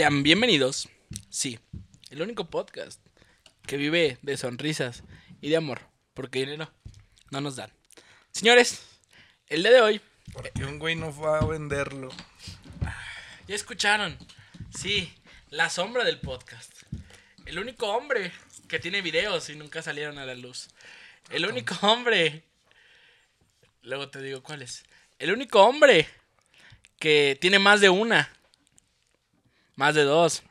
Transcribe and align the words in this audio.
Sean 0.00 0.22
bienvenidos. 0.22 0.88
Sí, 1.28 1.58
el 2.08 2.22
único 2.22 2.48
podcast 2.48 2.98
que 3.66 3.76
vive 3.76 4.16
de 4.22 4.38
sonrisas 4.38 5.02
y 5.42 5.50
de 5.50 5.58
amor, 5.58 5.82
porque 6.14 6.38
dinero 6.38 6.72
no 7.30 7.42
nos 7.42 7.56
dan. 7.56 7.70
Señores, 8.32 8.80
el 9.48 9.62
día 9.62 9.72
de 9.72 9.82
hoy, 9.82 10.00
Porque 10.32 10.64
un 10.64 10.78
güey 10.78 10.96
no 10.96 11.12
fue 11.12 11.36
a 11.36 11.44
venderlo. 11.44 12.08
ya 13.46 13.54
escucharon, 13.54 14.16
sí, 14.74 15.12
la 15.50 15.68
sombra 15.68 16.02
del 16.02 16.18
podcast. 16.18 16.72
El 17.44 17.58
único 17.58 17.86
hombre 17.88 18.32
que 18.68 18.78
tiene 18.78 19.02
videos 19.02 19.50
y 19.50 19.54
nunca 19.54 19.82
salieron 19.82 20.16
a 20.16 20.24
la 20.24 20.34
luz. 20.34 20.68
El 21.28 21.44
único 21.44 21.74
hombre, 21.86 22.44
luego 23.82 24.08
te 24.08 24.22
digo 24.22 24.42
cuál 24.42 24.62
es. 24.62 24.82
El 25.18 25.30
único 25.30 25.62
hombre 25.62 26.08
que 26.98 27.36
tiene 27.38 27.58
más 27.58 27.82
de 27.82 27.90
una, 27.90 28.32
más 29.80 29.94
de 29.94 30.02
dos, 30.04 30.42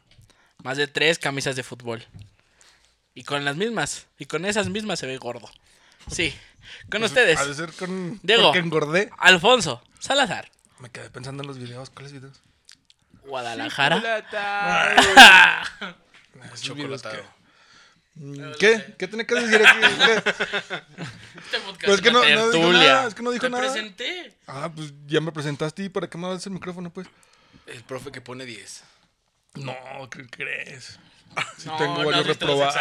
más 0.64 0.76
de 0.78 0.88
tres 0.88 1.20
camisas 1.20 1.56
de 1.56 1.62
fútbol. 1.62 2.04
Y 3.14 3.24
con 3.24 3.46
las 3.46 3.56
mismas, 3.56 4.08
y 4.18 4.26
con 4.26 4.44
esas 4.44 4.70
mismas 4.70 4.98
se 4.98 5.06
ve 5.06 5.18
gordo. 5.18 5.48
Sí, 6.10 6.34
con 6.90 7.04
ustedes, 7.04 7.38
Ha 7.40 7.46
de 7.46 7.54
ser 7.54 7.72
con. 7.74 8.20
Diego. 8.24 8.56
Engordé. 8.56 9.12
Alfonso 9.20 9.84
Salazar, 10.00 10.50
Me 10.80 10.90
quedé 10.90 11.10
pensando 11.12 11.44
en 11.44 11.48
los 11.48 11.60
videos. 11.60 11.92
¿Cuáles 11.92 12.12
videos? 12.12 12.42
Guadalajara. 13.24 13.98
Videos 16.34 16.62
Chocolatado. 16.62 17.16
que- 17.22 17.40
Mm, 18.16 18.52
¿Qué? 18.60 18.96
¿Qué 18.98 19.08
tenía 19.08 19.26
que 19.26 19.36
decir 19.36 19.66
aquí? 19.66 19.80
¿Qué? 19.80 20.14
Este 20.16 21.60
podcast 21.66 21.86
Pues 21.86 21.96
es 21.96 22.02
que 22.02 22.12
no- 22.12 22.22
no 22.22 22.50
dijo 22.52 22.74
nada, 22.74 23.08
es 23.08 23.14
que 23.16 23.22
no 23.24 23.32
dijo 23.32 23.44
Te 23.46 23.50
nada. 23.50 23.64
presenté. 23.72 24.36
Ah, 24.46 24.70
pues 24.76 24.92
ya 25.08 25.22
me 25.22 25.32
presentaste 25.32 25.84
y 25.84 25.90
para 25.90 26.10
qué 26.10 26.18
me 26.18 26.28
das 26.28 26.46
el 26.46 26.52
micrófono, 26.52 26.90
pues. 26.90 27.08
El 27.68 27.82
profe 27.84 28.12
que 28.12 28.20
pone 28.20 28.44
10. 28.46 28.84
No, 29.56 30.10
¿qué 30.10 30.26
crees? 30.28 31.00
Sí, 31.58 31.68
No, 31.68 31.78
tengo 31.78 31.98
no 32.00 32.06
varios 32.06 32.28
los 32.28 32.28
reprobados. 32.28 32.76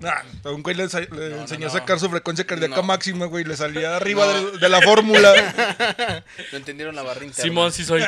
Nah, 0.00 0.22
a 0.44 0.50
un 0.50 0.62
güey 0.62 0.74
le, 0.74 0.86
le 0.86 1.28
no, 1.30 1.42
enseñé 1.42 1.66
a 1.66 1.68
no. 1.68 1.74
sacar 1.74 2.00
su 2.00 2.08
frecuencia 2.08 2.46
cardíaca 2.46 2.76
No. 2.76 2.82
máxima, 2.82 3.26
güey. 3.26 3.44
Le 3.44 3.56
salía 3.56 3.96
arriba 3.96 4.26
de, 4.26 4.58
de 4.58 4.68
la 4.68 4.80
fórmula. 4.82 6.24
No 6.52 6.56
entendieron 6.58 6.94
la 6.96 7.02
barra 7.02 7.24
interna. 7.24 7.42
Simón, 7.44 7.72
sí 7.72 7.84
soy. 7.84 8.02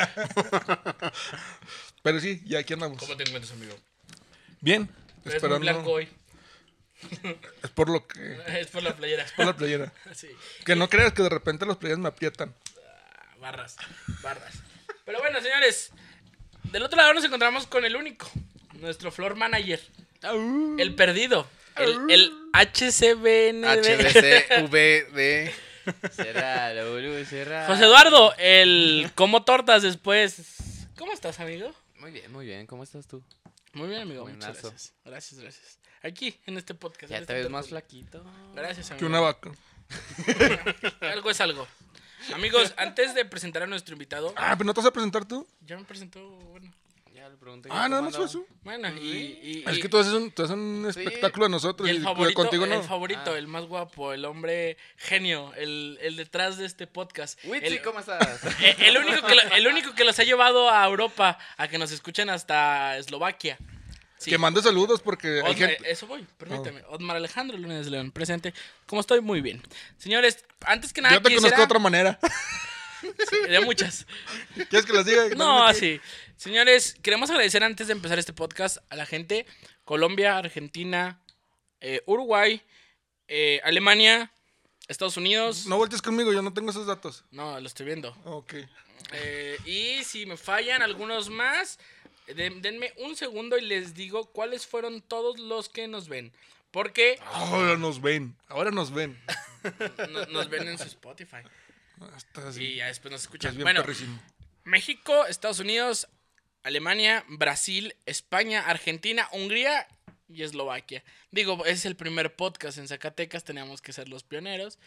Pero 2.02 2.20
sí, 2.20 2.42
ya 2.46 2.58
aquí 2.60 2.72
andamos. 2.72 2.98
¿Cómo 2.98 3.16
te 3.16 3.24
encuentras, 3.24 3.52
amigo? 3.52 3.76
Bien. 4.60 4.82
Eres 4.82 5.24
muy 5.24 5.34
Esperando. 5.34 5.60
blanco 5.60 5.90
hoy. 5.92 6.08
Es 7.62 7.70
por 7.70 7.88
lo 7.90 8.06
que. 8.06 8.38
Es 8.60 8.68
por 8.68 8.82
la 8.82 8.94
playera. 8.96 9.26
Por 9.36 9.46
la 9.46 9.56
playera. 9.56 9.92
Sí. 10.14 10.28
Que 10.64 10.76
no 10.76 10.88
creas 10.88 11.12
que 11.12 11.22
de 11.22 11.28
repente 11.28 11.66
las 11.66 11.76
playeras 11.76 11.98
me 12.00 12.08
aprietan. 12.08 12.54
Barras, 13.40 13.76
barras. 14.22 14.54
Pero 15.04 15.18
bueno, 15.18 15.40
señores, 15.40 15.90
del 16.64 16.82
otro 16.82 16.96
lado 16.96 17.14
nos 17.14 17.24
encontramos 17.24 17.66
con 17.66 17.84
el 17.84 17.96
único, 17.96 18.30
nuestro 18.80 19.10
floor 19.10 19.34
manager, 19.34 19.80
el 20.78 20.94
perdido, 20.94 21.46
el, 21.76 22.10
el 22.10 22.32
HCBNB. 22.52 23.64
HBC, 23.64 24.70
VD. 24.70 25.52
Será, 26.12 26.72
lo 26.74 26.92
boludo. 26.92 27.18
José 27.18 27.84
Eduardo, 27.84 28.34
el 28.38 29.10
como 29.14 29.44
tortas 29.44 29.82
después. 29.82 30.86
¿Cómo 30.96 31.12
estás, 31.12 31.40
amigo? 31.40 31.74
Muy 31.98 32.10
bien, 32.10 32.32
muy 32.32 32.46
bien. 32.46 32.66
¿Cómo 32.66 32.82
estás 32.82 33.06
tú? 33.06 33.22
Muy 33.72 33.88
bien, 33.88 34.02
amigo. 34.02 34.26
Muchas 34.26 34.62
gracias. 34.62 34.92
Gracias, 35.04 35.40
gracias. 35.40 35.78
Aquí, 36.02 36.38
en 36.46 36.58
este 36.58 36.74
podcast. 36.74 37.10
Ya 37.10 37.18
este 37.18 37.32
te 37.32 37.40
ves 37.40 37.50
más 37.50 37.68
flaquito. 37.68 38.24
Gracias, 38.54 38.90
amigo. 38.90 39.00
Que 39.00 39.06
una 39.06 39.20
vaca. 39.20 39.50
Algo 41.00 41.30
es 41.30 41.40
algo. 41.40 41.66
Amigos, 42.34 42.74
antes 42.76 43.14
de 43.14 43.24
presentar 43.24 43.62
a 43.62 43.66
nuestro 43.66 43.94
invitado, 43.94 44.32
Ah, 44.36 44.54
pero 44.56 44.66
no 44.66 44.74
te 44.74 44.80
vas 44.80 44.86
a 44.88 44.92
presentar 44.92 45.24
tú. 45.24 45.46
ya 45.66 45.76
me 45.76 45.84
presentó, 45.84 46.20
bueno. 46.28 46.72
Ya 47.14 47.28
le 47.28 47.36
pregunté. 47.36 47.68
Ah, 47.70 47.88
nada 47.88 48.02
más 48.02 48.16
fue 48.16 48.24
eso. 48.24 48.44
Bueno, 48.64 48.88
y, 48.96 49.00
y- 49.00 49.64
Es 49.66 49.78
y- 49.78 49.80
que 49.82 49.88
tú 49.88 49.98
haces 49.98 50.12
un, 50.12 50.32
tú 50.32 50.42
haces 50.42 50.56
un 50.56 50.86
espectáculo 50.88 51.44
de 51.46 51.50
nosotros 51.50 51.88
y 51.88 51.92
y, 51.92 51.96
el 51.96 52.02
favorito, 52.02 52.34
contigo 52.34 52.66
no. 52.66 52.74
el 52.74 52.82
favorito, 52.82 53.32
Ah. 53.32 53.38
el 53.38 53.46
más 53.46 53.64
guapo, 53.66 54.12
el 54.12 54.24
hombre 54.24 54.76
genio, 54.96 55.52
el, 55.54 55.98
el 56.02 56.16
detrás 56.16 56.56
de 56.56 56.64
este 56.64 56.86
podcast. 56.88 57.38
Witsi, 57.44 57.66
el, 57.66 57.82
¿cómo 57.82 58.00
estás? 58.00 58.40
el 58.78 58.96
único 58.98 59.24
que 59.26 59.34
lo- 59.36 59.42
el 59.54 59.66
único 59.68 59.94
que 59.94 60.04
los 60.04 60.18
ha 60.18 60.24
llevado 60.24 60.68
a 60.70 60.84
Europa 60.86 61.38
a 61.58 61.68
que 61.68 61.78
nos 61.78 61.92
escuchen 61.92 62.28
hasta 62.30 62.96
Eslovaquia. 62.96 63.56
Sí. 64.22 64.30
Que 64.30 64.38
mande 64.38 64.62
saludos 64.62 65.00
porque 65.02 65.42
hay 65.44 65.54
gente. 65.54 65.78
Oh. 65.80 65.84
Eso 65.84 66.06
voy, 66.06 66.26
permíteme. 66.38 66.82
Otmar 66.88 67.16
Alejandro 67.16 67.58
Lunes 67.58 67.86
León, 67.88 68.12
presente. 68.12 68.54
¿Cómo 68.86 69.00
estoy? 69.00 69.20
Muy 69.20 69.40
bien. 69.40 69.60
Señores, 69.98 70.44
antes 70.60 70.92
que 70.92 71.00
nada, 71.00 71.14
Yo 71.14 71.22
te 71.22 71.28
quisiera- 71.30 71.40
conozco 71.56 71.58
de 71.60 71.64
otra 71.64 71.78
manera. 71.78 72.18
Sí, 73.30 73.36
de 73.48 73.60
muchas. 73.60 74.06
¿Quieres 74.54 74.86
que 74.86 74.92
las 74.92 75.04
diga? 75.04 75.28
No, 75.36 75.64
así. 75.64 76.00
Señores, 76.36 76.94
queremos 77.02 77.30
agradecer 77.30 77.64
antes 77.64 77.88
de 77.88 77.94
empezar 77.94 78.18
este 78.18 78.32
podcast 78.32 78.78
a 78.90 78.96
la 78.96 79.06
gente. 79.06 79.44
Colombia, 79.84 80.38
Argentina, 80.38 81.20
eh, 81.80 82.02
Uruguay, 82.06 82.62
eh, 83.26 83.60
Alemania, 83.64 84.32
Estados 84.86 85.16
Unidos. 85.16 85.66
No 85.66 85.78
voltees 85.78 86.00
conmigo, 86.00 86.32
yo 86.32 86.42
no 86.42 86.52
tengo 86.52 86.70
esos 86.70 86.86
datos. 86.86 87.24
No, 87.32 87.58
lo 87.58 87.66
estoy 87.66 87.86
viendo. 87.86 88.16
Ok. 88.24 88.54
Eh, 89.14 89.58
y 89.66 90.04
si 90.04 90.24
me 90.26 90.36
fallan 90.36 90.82
algunos 90.82 91.28
más, 91.28 91.78
denme 92.34 92.92
un 92.98 93.16
segundo 93.16 93.58
y 93.58 93.62
les 93.62 93.94
digo 93.94 94.26
cuáles 94.32 94.66
fueron 94.66 95.02
todos 95.02 95.38
los 95.38 95.68
que 95.68 95.88
nos 95.88 96.08
ven. 96.08 96.32
Porque 96.70 97.18
Ahora 97.26 97.76
nos 97.76 98.00
ven. 98.00 98.34
Ahora 98.48 98.70
nos 98.70 98.92
ven. 98.92 99.20
no- 100.10 100.26
nos 100.26 100.48
ven 100.48 100.68
en 100.68 100.78
su 100.78 100.84
Spotify. 100.84 101.42
Así. 102.46 102.64
Y 102.64 102.74
ya 102.76 102.86
después 102.86 103.12
nos 103.12 103.20
escuchan. 103.22 103.54
bien 103.54 103.64
Bueno, 103.64 103.82
perrísimo. 103.82 104.20
México, 104.64 105.26
Estados 105.26 105.58
Unidos, 105.60 106.08
Alemania, 106.62 107.24
Brasil, 107.28 107.94
España, 108.06 108.60
Argentina, 108.62 109.28
Hungría 109.32 109.86
y 110.28 110.42
Eslovaquia. 110.42 111.04
Digo, 111.30 111.64
es 111.66 111.84
el 111.84 111.94
primer 111.96 112.34
podcast 112.36 112.78
en 112.78 112.88
Zacatecas, 112.88 113.44
tenemos 113.44 113.82
que 113.82 113.92
ser 113.92 114.08
los 114.08 114.22
pioneros. 114.24 114.78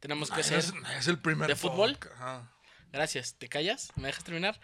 Tenemos 0.00 0.30
que 0.30 0.42
ser... 0.42 0.58
Es, 0.58 0.72
es 0.98 1.08
el 1.08 1.18
primer 1.18 1.48
¿De 1.48 1.56
fútbol? 1.56 1.98
Ajá. 2.14 2.50
Gracias, 2.92 3.34
¿te 3.34 3.48
callas? 3.48 3.90
¿Me 3.96 4.06
dejas 4.08 4.24
terminar? 4.24 4.60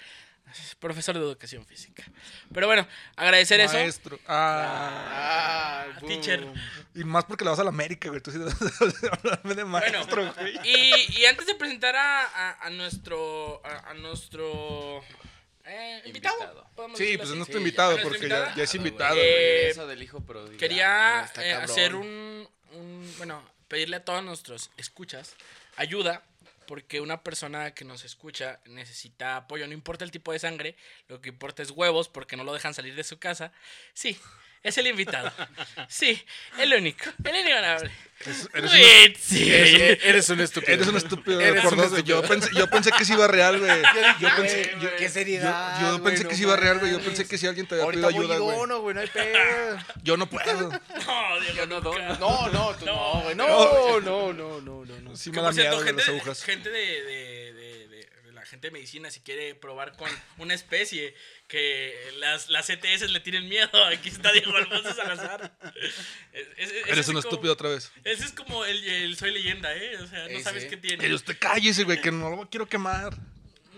Profesor 0.81 1.15
de 1.17 1.21
educación 1.23 1.65
física. 1.67 2.05
Pero 2.53 2.67
bueno, 2.67 2.87
agradecer 3.17 3.61
eso. 3.61 3.75
Maestro. 3.75 4.19
Ah. 4.27 5.87
Ah, 5.93 6.01
teacher. 6.07 6.47
Y 6.95 7.05
más 7.05 7.25
porque 7.25 7.45
le 7.45 7.51
vas 7.51 7.59
a 7.61 7.65
la 7.65 7.71
América, 7.71 8.09
güey. 8.09 8.21
Tú 8.21 8.31
sí 8.31 8.39
de 8.39 8.45
hablarme 9.13 9.55
de 9.55 9.63
Bueno, 9.65 9.67
maestro, 9.69 10.33
güey. 10.35 10.59
y, 10.65 11.21
y 11.21 11.27
antes 11.27 11.47
de 11.47 11.55
presentar 11.55 11.97
a, 11.97 12.25
a- 12.25 12.67
a 12.67 12.71
nuestro 12.71 13.61
a, 13.65 13.91
a 13.91 13.95
nuestro 13.95 15.03
eh, 15.65 16.03
invitado, 16.07 16.67
Sí, 16.95 17.17
pues 17.17 17.31
es 17.31 17.37
nuestro 17.37 17.59
Sí, 17.59 17.65
invitado 17.65 17.97
porque 18.03 18.29
ya, 18.29 18.55
ya 18.55 18.63
es 18.65 18.75
Ah, 18.75 18.77
invitado. 18.77 19.17
Eh, 19.17 19.69
Eso 19.71 19.87
del 19.87 20.03
hijo 20.03 20.21
prodigal. 20.21 20.57
Quería 20.57 21.21
Ah, 21.21 21.31
eh, 21.37 21.53
hacer 21.53 21.95
un, 21.95 22.49
un- 22.73 23.15
bueno, 23.19 23.43
pedirle 23.69 23.97
a 23.97 24.05
todos 24.05 24.23
nuestros 24.25 24.71
escuchas 24.77 25.35
ayuda 25.77 26.23
porque 26.71 27.01
una 27.01 27.25
persona 27.25 27.75
que 27.75 27.85
nos 27.85 28.05
escucha 28.05 28.61
necesita 28.65 29.35
apoyo, 29.35 29.67
no 29.67 29.73
importa 29.73 30.05
el 30.05 30.13
tipo 30.13 30.31
de 30.31 30.39
sangre, 30.39 30.77
lo 31.09 31.21
que 31.21 31.31
importa 31.31 31.65
es 31.65 31.73
huevos 31.73 32.09
porque 32.09 32.37
no 32.37 32.45
lo 32.45 32.53
dejan 32.53 32.75
salir 32.75 32.95
de 32.95 33.03
su 33.03 33.19
casa. 33.19 33.53
Sí, 33.93 34.17
es 34.63 34.79
el 34.79 34.87
invitado. 34.87 35.33
Sí, 35.89 36.23
el 36.59 36.73
único, 36.75 37.05
el 37.25 37.37
inigualable. 37.37 37.91
eres 38.53 38.73
Wait, 38.73 39.17
sí. 39.19 39.51
Eres, 39.51 39.99
eres 40.05 40.29
un 40.29 40.41
estúpido. 40.41 40.73
Eres 40.75 40.87
un 40.89 40.97
estúpido. 40.99 41.41
Eres 41.41 41.63
por 41.65 41.73
un 41.73 42.03
yo, 42.05 42.21
pensé, 42.23 42.51
yo 42.55 42.69
pensé 42.69 42.93
que 42.93 43.05
sí 43.07 43.15
iba 43.15 43.27
real, 43.27 43.59
güey. 43.59 43.71
Yo 44.21 44.29
pensé, 44.37 44.77
yo, 44.81 44.95
qué 44.97 45.05
yo- 45.05 45.11
seriedad. 45.11 45.81
yo 45.81 45.99
güey, 45.99 46.05
pensé 46.05 46.25
no 46.25 46.29
que 46.31 46.37
sí 46.37 46.43
iba 46.43 46.57
real, 46.57 46.79
güey. 46.79 46.93
Yo 46.93 47.01
pensé 47.01 47.27
que 47.27 47.39
si 47.39 47.47
alguien 47.47 47.67
te 47.67 47.77
había 47.77 47.85
Ahorita 47.85 48.09
pedido 48.09 48.21
ayuda, 48.23 48.37
y 48.37 48.39
güey. 48.41 48.57
dono, 48.59 48.81
güey, 48.81 48.95
no 48.95 49.01
hay 49.01 49.07
pedo. 49.09 49.79
Yo 50.03 50.17
no 50.19 50.29
puedo. 50.29 50.69
No, 51.07 51.41
Diego, 51.41 51.57
Yo 51.57 51.67
no. 51.67 51.81
No, 51.81 52.49
no, 52.51 52.75
tú 52.77 52.85
No, 52.85 53.15
no, 53.15 53.23
güey. 53.23 53.35
No, 53.35 54.01
no, 54.01 54.33
no, 54.33 54.61
no, 54.61 54.85
no, 54.85 55.01
no. 55.01 55.17
Sí 55.17 55.31
me 55.31 55.41
da 55.41 55.53
miedo 55.53 55.79
de 55.81 55.87
gente, 55.87 56.03
las 56.03 56.07
de, 56.07 56.13
agujas. 56.19 56.45
gente 56.45 56.69
de, 56.71 57.03
gente 58.51 58.67
de 58.69 58.73
medicina, 58.73 59.11
si 59.11 59.21
quiere 59.21 59.55
probar 59.55 59.97
con 59.97 60.11
una 60.39 60.53
especie 60.55 61.15
que 61.49 61.95
las, 62.19 62.49
las 62.51 62.69
ETS 62.69 63.11
le 63.11 63.21
tienen 63.21 63.49
miedo, 63.49 63.71
aquí 63.87 64.09
está 64.11 64.33
Diego 64.33 64.55
Alfonso 64.57 64.93
Salazar. 64.95 65.57
Es- 66.57 66.71
es- 66.71 66.73
Eres 66.87 66.99
es 66.99 67.09
un 67.09 67.15
como- 67.15 67.21
estúpido 67.21 67.53
otra 67.53 67.69
vez. 67.71 67.91
Ese 68.05 68.25
es 68.25 68.33
como 68.33 68.65
el, 68.65 68.85
el 68.85 69.17
Soy 69.17 69.31
Leyenda, 69.33 69.75
¿eh? 69.75 69.97
O 69.99 70.07
sea, 70.07 70.29
no 70.29 70.41
sabes 70.41 70.65
sí. 70.65 70.69
qué 70.69 70.77
tiene. 70.77 70.99
Pero 70.99 71.15
usted 71.15 71.37
cállese, 71.39 71.85
güey, 71.85 72.01
que 72.01 72.11
no 72.13 72.29
lo 72.31 72.51
quiero 72.51 72.69
quemar. 72.69 73.15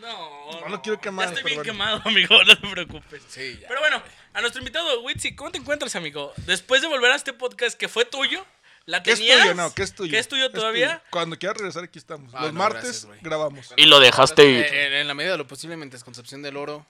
No, 0.01 0.61
No 0.63 0.69
lo 0.69 0.83
quiero 0.83 1.01
quemar, 1.01 1.27
Ya 1.29 1.35
estoy 1.35 1.45
bien 1.53 1.57
bueno. 1.59 1.73
quemado, 1.73 2.03
amigo, 2.09 2.43
no 2.43 2.59
te 2.59 2.67
preocupes. 2.69 3.23
Sí, 3.29 3.59
ya. 3.61 3.69
Pero 3.69 3.79
bueno, 3.81 4.03
a 4.33 4.41
nuestro 4.41 4.61
invitado, 4.61 5.01
Witsi, 5.03 5.37
¿cómo 5.37 5.53
te 5.53 5.59
encuentras, 5.59 5.95
amigo? 5.95 6.33
Después 6.39 6.83
de 6.83 6.89
volver 6.89 7.13
a 7.13 7.15
este 7.15 7.33
podcast 7.33 7.79
que 7.79 7.87
fue 7.89 8.05
tuyo, 8.05 8.45
¿la 8.87 9.03
¿Qué 9.03 9.13
es 9.13 9.19
tuyo? 9.21 9.55
No, 9.55 9.73
¿qué 9.75 9.83
es 9.83 9.95
tuyo? 9.95 10.11
¿Qué 10.11 10.19
es 10.19 10.29
tuyo 10.29 10.51
todavía? 10.51 10.99
tuyo. 10.99 11.11
Cuando 11.11 11.39
quieras 11.39 11.57
regresar, 11.59 11.85
aquí 11.85 11.99
estamos. 11.99 12.33
Ah, 12.35 12.43
Los 12.45 12.53
no, 12.53 12.59
martes 12.59 12.83
gracias, 12.83 13.05
güey. 13.07 13.21
grabamos. 13.23 13.73
Y 13.77 13.87
lo 13.87 14.01
dejaste 14.01 14.45
ir. 14.45 14.65
Eh, 14.65 14.87
en, 14.87 14.93
en 14.95 15.07
la 15.09 15.15
medida 15.15 15.33
de 15.33 15.39
lo 15.39 15.47
posible, 15.47 15.77
mientras 15.77 16.05
Concepción 16.05 16.43
del 16.43 16.57
Oro. 16.57 16.87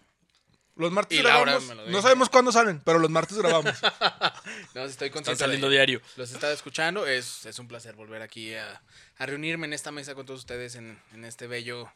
Los 0.75 0.91
martes 0.91 1.19
Y 1.19 1.23
Laura 1.23 1.53
grabamos. 1.53 1.69
me 1.69 1.75
lo 1.75 1.87
No 1.91 2.01
sabemos 2.01 2.31
cuándo 2.31 2.51
salen, 2.51 2.81
pero 2.83 2.99
los 2.99 3.11
martes 3.11 3.37
grabamos. 3.37 3.75
No, 4.75 4.85
estoy 4.85 5.09
Están 5.15 5.37
saliendo 5.37 5.69
de- 5.69 5.75
diario. 5.77 6.01
Los 6.17 6.31
he 6.31 6.35
estado 6.35 6.53
escuchando. 6.55 7.07
Es, 7.07 7.45
es 7.45 7.59
un 7.59 7.69
placer 7.69 7.95
volver 7.95 8.23
aquí 8.23 8.55
a, 8.55 8.81
a 9.19 9.27
reunirme 9.27 9.67
en 9.67 9.75
esta 9.75 9.91
mesa 9.93 10.15
con 10.15 10.25
todos 10.25 10.41
ustedes 10.41 10.75
en, 10.77 10.99
en 11.13 11.25
este 11.27 11.47
bello 11.47 11.93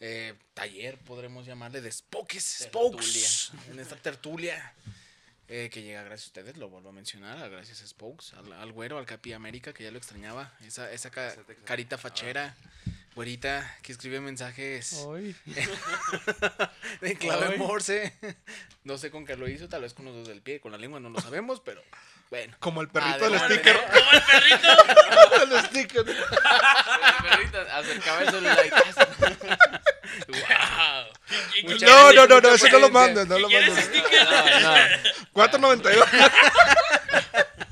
eh, 0.00 0.34
taller, 0.54 0.96
podremos 0.98 1.44
llamarle, 1.44 1.80
de 1.80 1.90
Spokes, 1.90 2.40
Spokes, 2.40 3.50
en 3.70 3.80
esta 3.80 3.96
tertulia. 3.96 4.74
Eh, 5.48 5.68
que 5.72 5.82
llega 5.82 6.02
gracias 6.02 6.28
a 6.28 6.30
ustedes, 6.30 6.56
lo 6.56 6.68
vuelvo 6.68 6.88
a 6.88 6.92
mencionar, 6.92 7.38
a 7.42 7.48
gracias 7.48 7.82
a 7.82 7.86
Spokes, 7.86 8.32
al, 8.36 8.52
al 8.52 8.72
güero, 8.72 8.98
al 8.98 9.06
Capi 9.06 9.32
América, 9.32 9.72
que 9.72 9.84
ya 9.84 9.90
lo 9.90 9.98
extrañaba, 9.98 10.52
esa, 10.66 10.90
esa 10.90 11.10
ca- 11.10 11.34
carita 11.64 11.98
fachera, 11.98 12.54
güerita, 13.14 13.76
que 13.82 13.92
escribe 13.92 14.20
mensajes 14.20 15.06
de 17.00 17.16
clave 17.16 17.56
morse. 17.58 18.12
No 18.84 18.98
sé 18.98 19.10
con 19.10 19.24
qué 19.26 19.36
lo 19.36 19.48
hizo, 19.48 19.68
tal 19.68 19.82
vez 19.82 19.94
con 19.94 20.04
los 20.06 20.14
dos 20.14 20.28
del 20.28 20.42
pie, 20.42 20.60
con 20.60 20.72
la 20.72 20.78
lengua 20.78 20.98
no 21.00 21.10
lo 21.10 21.20
sabemos, 21.20 21.60
pero 21.60 21.82
bueno. 22.30 22.56
Como 22.58 22.80
el 22.80 22.88
perrito 22.88 23.30
del 23.30 23.38
sticker. 23.40 23.76
Como 23.76 24.10
el 24.12 24.22
perrito. 24.22 24.68
el 25.42 25.64
sticker. 25.66 26.00
El 26.08 27.28
perrito 27.30 27.60
acercaba 27.70 28.22
el 28.22 28.30
celular. 28.30 28.58
¡Wow! 30.28 31.06
¿Y- 31.54 31.60
y- 31.60 31.62
Mucha- 31.64 31.86
No, 31.86 32.12
no, 32.12 32.26
no, 32.26 32.40
no, 32.40 32.48
ese 32.54 32.70
no 32.70 32.78
lo 32.78 32.90
mandes, 32.90 33.26
no 33.26 33.38
lo 33.38 33.48
¿Quieres 33.48 33.70
mandes. 33.74 33.90
No, 34.30 34.60
no. 34.60 34.76
4.92. 35.32 36.06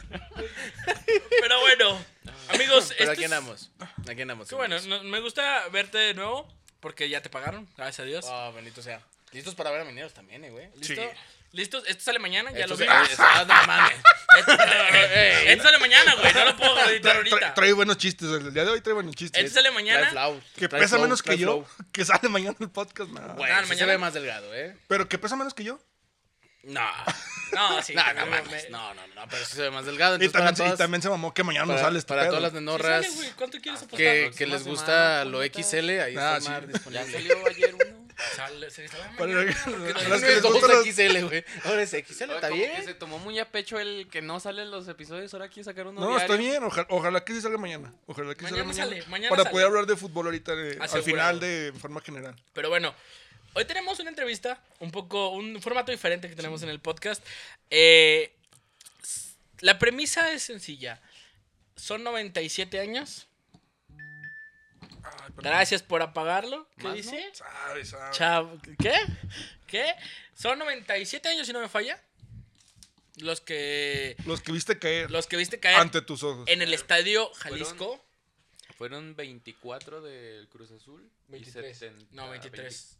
Pero 1.40 1.60
bueno, 1.60 2.04
amigos, 2.48 2.92
Pero 2.96 3.00
esto 3.00 3.12
aquí 3.12 3.24
es- 3.24 3.32
andamos. 3.32 3.70
Aquí 4.08 4.22
andamos. 4.22 4.48
Qué 4.48 4.54
bueno, 4.54 4.78
no- 4.80 5.02
me 5.04 5.20
gusta 5.20 5.68
verte 5.68 5.98
de 5.98 6.14
nuevo 6.14 6.48
porque 6.80 7.08
ya 7.08 7.20
te 7.20 7.30
pagaron, 7.30 7.68
gracias 7.76 8.00
a 8.00 8.04
Dios. 8.04 8.26
Ah, 8.28 8.50
bendito 8.54 8.82
sea. 8.82 9.00
Listos 9.32 9.54
para 9.54 9.70
ver 9.70 9.80
a 9.82 9.84
mineros 9.84 10.12
también, 10.12 10.44
eh, 10.44 10.50
güey. 10.50 10.68
¿Listo? 10.76 10.94
Sí. 11.02 11.08
¿Listos? 11.52 11.84
Esto 11.86 12.04
sale 12.04 12.18
mañana, 12.18 12.50
ya 12.50 12.60
Esto 12.60 12.68
lo 12.70 12.76
se- 12.78 12.86
ah, 12.88 13.44
no 13.46 13.66
mames. 13.66 13.96
Esto, 14.38 14.52
esto 15.46 15.62
sale 15.64 15.78
mañana, 15.78 16.14
güey, 16.14 16.32
no 16.32 16.44
lo 16.46 16.56
puedo 16.56 16.88
editar 16.88 17.16
ahorita. 17.16 17.52
trae 17.54 17.72
buenos 17.74 17.98
chistes. 17.98 18.28
El 18.30 18.54
día 18.54 18.64
de 18.64 18.70
hoy 18.70 18.80
trae 18.80 18.94
buenos 18.94 19.14
chistes. 19.14 19.44
Esto 19.44 19.56
sale 19.56 19.70
mañana. 19.70 20.08
flow, 20.10 20.40
Que 20.56 20.68
pesa 20.70 20.88
flow, 20.88 21.02
menos 21.02 21.22
que 21.22 21.36
yo. 21.36 21.66
Que 21.92 22.06
sale 22.06 22.28
mañana 22.30 22.56
el 22.58 22.70
podcast. 22.70 23.10
no. 23.10 23.20
Ah, 23.20 23.34
sí 23.36 23.62
se 23.62 23.66
mañana. 23.68 23.92
ve 23.92 23.98
más 23.98 24.14
delgado, 24.14 24.54
¿eh? 24.54 24.76
Pero 24.88 25.08
que 25.10 25.18
pesa 25.18 25.36
menos 25.36 25.52
que 25.52 25.64
yo. 25.64 25.78
No. 26.62 26.88
No, 27.52 27.82
sí. 27.82 27.94
no, 27.94 28.02
no, 28.14 28.24
me- 28.26 28.68
no, 28.70 28.94
no, 28.94 29.06
no, 29.08 29.28
pero 29.28 29.44
sí 29.44 29.56
se 29.56 29.62
ve 29.62 29.70
más 29.70 29.84
delgado. 29.84 30.12
Y 30.14 30.24
Entonces, 30.24 30.32
para 30.32 30.46
también, 30.54 30.68
se- 30.70 30.74
y 30.74 30.78
también 30.78 31.02
se 31.02 31.10
mamó 31.10 31.34
que 31.34 31.42
mañana 31.44 31.66
no 31.66 31.72
para, 31.74 31.84
sale 31.84 31.98
este 31.98 32.08
para 32.08 32.22
pedo. 32.22 32.30
todas 32.30 32.42
las 32.44 32.52
Sí 32.52 32.58
nenorras 32.60 33.06
sale, 33.14 33.32
¿Cuánto 33.36 33.58
quieres 33.60 33.82
apostar? 33.82 33.98
que, 33.98 34.46
les 34.46 34.62
semana, 34.62 34.70
gusta 34.70 35.24
lo. 35.26 35.42
XL, 35.44 35.90
ahí 36.00 36.16
Ah, 36.16 36.36
está 36.38 36.50
Mar. 36.50 36.62
Ya 36.62 36.72
disponible. 36.72 37.12
salió 37.12 37.46
ayer 37.46 37.74
uno. 37.74 37.91
Sale- 38.36 38.70
se 38.70 38.84
estaba 38.84 39.04
Para- 39.16 39.32
mañana, 39.34 39.54
para 39.94 40.08
las 40.08 40.20
que 40.20 40.28
es 40.28 40.34
les 40.34 40.42
gustan 40.42 40.70
los- 40.70 40.86
XL, 40.86 41.22
güey. 41.28 41.44
Ahora 41.64 41.82
es 41.82 41.90
XL, 41.92 42.32
está 42.34 42.48
que 42.48 42.54
bien. 42.54 42.84
se 42.84 42.94
tomó 42.94 43.18
muy 43.18 43.38
a 43.38 43.50
pecho 43.50 43.78
el 43.78 44.08
que 44.10 44.22
no 44.22 44.40
salen 44.40 44.70
los 44.70 44.88
episodios. 44.88 45.32
Ahora 45.34 45.48
quiere 45.48 45.64
sacar 45.64 45.86
uno 45.86 46.00
No, 46.00 46.08
diario. 46.08 46.22
está 46.24 46.36
bien. 46.36 46.62
Ojalá, 46.64 46.86
ojalá 46.90 47.24
que 47.24 47.34
sí 47.34 47.40
salga 47.40 47.58
mañana. 47.58 47.92
Ojalá 48.06 48.34
que 48.34 48.40
sí 48.44 48.50
salga 48.50 48.64
Mañana 48.64 48.84
mañana. 48.86 49.00
sale, 49.02 49.10
mañana 49.10 49.28
para 49.30 49.42
sale. 49.42 49.52
poder 49.52 49.66
hablar 49.66 49.86
de 49.86 49.96
fútbol 49.96 50.26
ahorita 50.26 50.52
eh, 50.54 50.78
al 50.80 51.02
final 51.02 51.40
de 51.40 51.72
forma 51.80 52.00
general. 52.00 52.34
Pero 52.52 52.68
bueno, 52.68 52.94
hoy 53.54 53.64
tenemos 53.64 53.98
una 54.00 54.10
entrevista, 54.10 54.60
un 54.78 54.90
poco, 54.90 55.30
un 55.30 55.60
formato 55.60 55.90
diferente 55.92 56.28
que 56.28 56.36
tenemos 56.36 56.62
en 56.62 56.68
el 56.68 56.80
podcast. 56.80 57.24
Eh, 57.70 58.32
la 59.60 59.78
premisa 59.78 60.32
es 60.32 60.42
sencilla. 60.42 61.00
Son 61.76 62.02
97 62.02 62.80
años. 62.80 63.26
Gracias 65.36 65.82
por 65.82 66.02
apagarlo. 66.02 66.68
¿Qué 66.76 66.84
Más, 66.84 66.94
dice? 66.94 67.30
Sabe, 67.32 67.84
sabe. 67.84 68.12
Chavo, 68.16 68.58
¿Qué? 68.78 68.94
¿Qué? 69.66 69.94
Son 70.34 70.58
97 70.58 71.28
años, 71.28 71.46
si 71.46 71.52
no 71.52 71.60
me 71.60 71.68
falla. 71.68 72.00
Los 73.16 73.40
que 73.40 74.16
Los 74.24 74.40
que 74.40 74.52
viste 74.52 74.78
caer 74.78 75.10
los 75.10 75.26
que 75.26 75.36
viste 75.36 75.60
caer 75.60 75.76
ante 75.76 76.00
tus 76.00 76.22
ojos. 76.22 76.48
en 76.48 76.62
el 76.62 76.72
estadio 76.72 77.30
Jalisco. 77.34 78.02
Fueron 78.78 79.14
24 79.14 80.00
del 80.00 80.48
Cruz 80.48 80.70
Azul. 80.72 81.08
y 81.28 81.32
23. 81.32 81.78
70, 81.78 82.06
No, 82.12 82.30
23. 82.30 82.98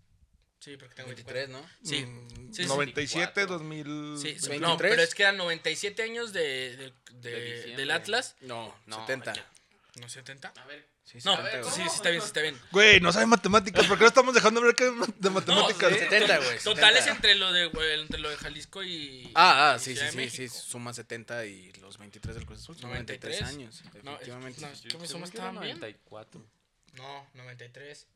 Sí, 0.61 0.77
porque 0.77 0.95
tengo 0.95 1.09
23, 1.09 1.49
23. 1.49 1.49
¿no? 1.49 1.89
Sí. 1.89 2.07
Mm, 2.07 2.53
Sí, 2.55 2.63
sí, 2.63 2.69
97, 2.69 3.33
24. 3.41 3.47
2000. 3.59 3.85
Sí, 4.19 4.23
sí, 4.39 4.49
23. 4.51 4.61
no, 4.61 4.77
pero 4.77 5.03
es 5.03 5.15
que 5.15 5.23
eran 5.23 5.37
97 5.39 6.03
años 6.03 6.33
de, 6.33 6.77
de- 6.77 6.93
de- 7.15 7.31
De 7.71 7.77
del 7.77 7.91
Atlas. 7.91 8.37
No, 8.43 8.73
No, 8.87 9.01
70. 9.01 9.33
ya. 9.33 9.51
¿No 9.97 10.09
70? 10.09 10.53
A 10.57 10.65
ver. 10.67 10.89
Sí, 11.05 11.19
No, 11.25 11.37
70, 11.37 11.71
sí, 11.71 11.83
sí 11.83 11.87
está 11.97 12.09
bien, 12.11 12.23
sí 12.23 12.27
está 12.29 12.41
bien. 12.41 12.59
Güey, 12.71 13.01
no 13.01 13.13
sabe 13.13 13.27
matemáticas. 13.27 13.87
¿Por 13.87 13.99
qué 13.99 14.03
no 14.05 14.09
estamos 14.09 14.35
dejando 14.35 14.61
hablar 14.61 14.75
que 14.75 14.85
de 14.85 15.31
matemáticas? 15.31 15.93
sí. 15.93 15.99
70, 15.99 16.39
güey, 16.39 16.59
Totales 16.61 17.05
70. 17.05 17.11
entre 17.11 17.35
lo 17.35 17.53
de 17.53 17.67
güey, 17.67 18.01
entre 18.01 18.19
lo 18.21 18.31
de 18.31 18.37
Jalisco 18.37 18.83
y 18.83 19.31
Ah, 19.35 19.73
ah, 19.73 19.77
y 19.77 19.81
sí, 19.81 19.95
sí, 19.97 20.05
sí, 20.11 20.31
sí, 20.31 20.49
suma 20.49 20.95
70 20.95 21.45
y 21.45 21.73
los 21.75 21.99
23 21.99 22.37
del 22.37 22.47
Cruz 22.47 22.61
Azul 22.61 22.77
son 22.79 22.91
93, 22.91 23.41
93 23.43 23.55
años, 23.55 23.83
No, 24.03 24.13
efectivamente. 24.15 24.61
no, 24.63 24.73
Yo- 24.73 24.81
¿Cómo 24.81 24.89
según 24.91 25.09
somos 25.09 25.31
que 25.31 25.37
era 25.39 25.47
estaban 25.49 25.63
bien? 25.65 25.77
94. 25.81 26.47
No, 26.95 27.27
93. 27.35 28.07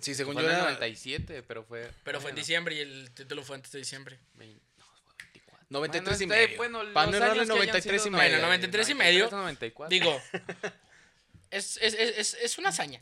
Sí, 0.00 0.14
según 0.16 0.34
Fue 0.34 0.42
yo 0.42 0.48
era 0.50 0.62
97, 0.62 1.42
pero 1.44 1.62
fue. 1.64 1.88
Pero 2.02 2.20
fue 2.20 2.30
en 2.30 2.36
diciembre 2.36 2.74
y 2.74 2.80
el 2.80 3.12
título 3.12 3.44
fue 3.44 3.54
antes 3.56 3.70
de 3.70 3.78
diciembre. 3.78 4.18
20 4.34 4.60
no, 4.78 4.84
fue 5.04 5.14
24. 5.18 5.66
93 5.70 6.20
y 6.20 6.26
Bueno, 6.26 6.34
este, 6.34 6.46
medio. 6.48 6.56
Bueno, 6.56 6.92
Para 6.92 7.06
no 7.12 7.16
hayan 7.24 7.46
93 7.48 8.06
y 8.06 8.10
medio. 8.10 8.30
Bueno, 8.30 8.42
93 8.46 8.88
y 8.88 8.94
medio. 8.94 9.30
94. 9.30 9.90
Digo, 9.90 10.20
es, 11.54 11.78
es, 11.80 11.94
es, 11.94 12.18
es, 12.18 12.34
es 12.42 12.58
una 12.58 12.68
hazaña. 12.70 13.00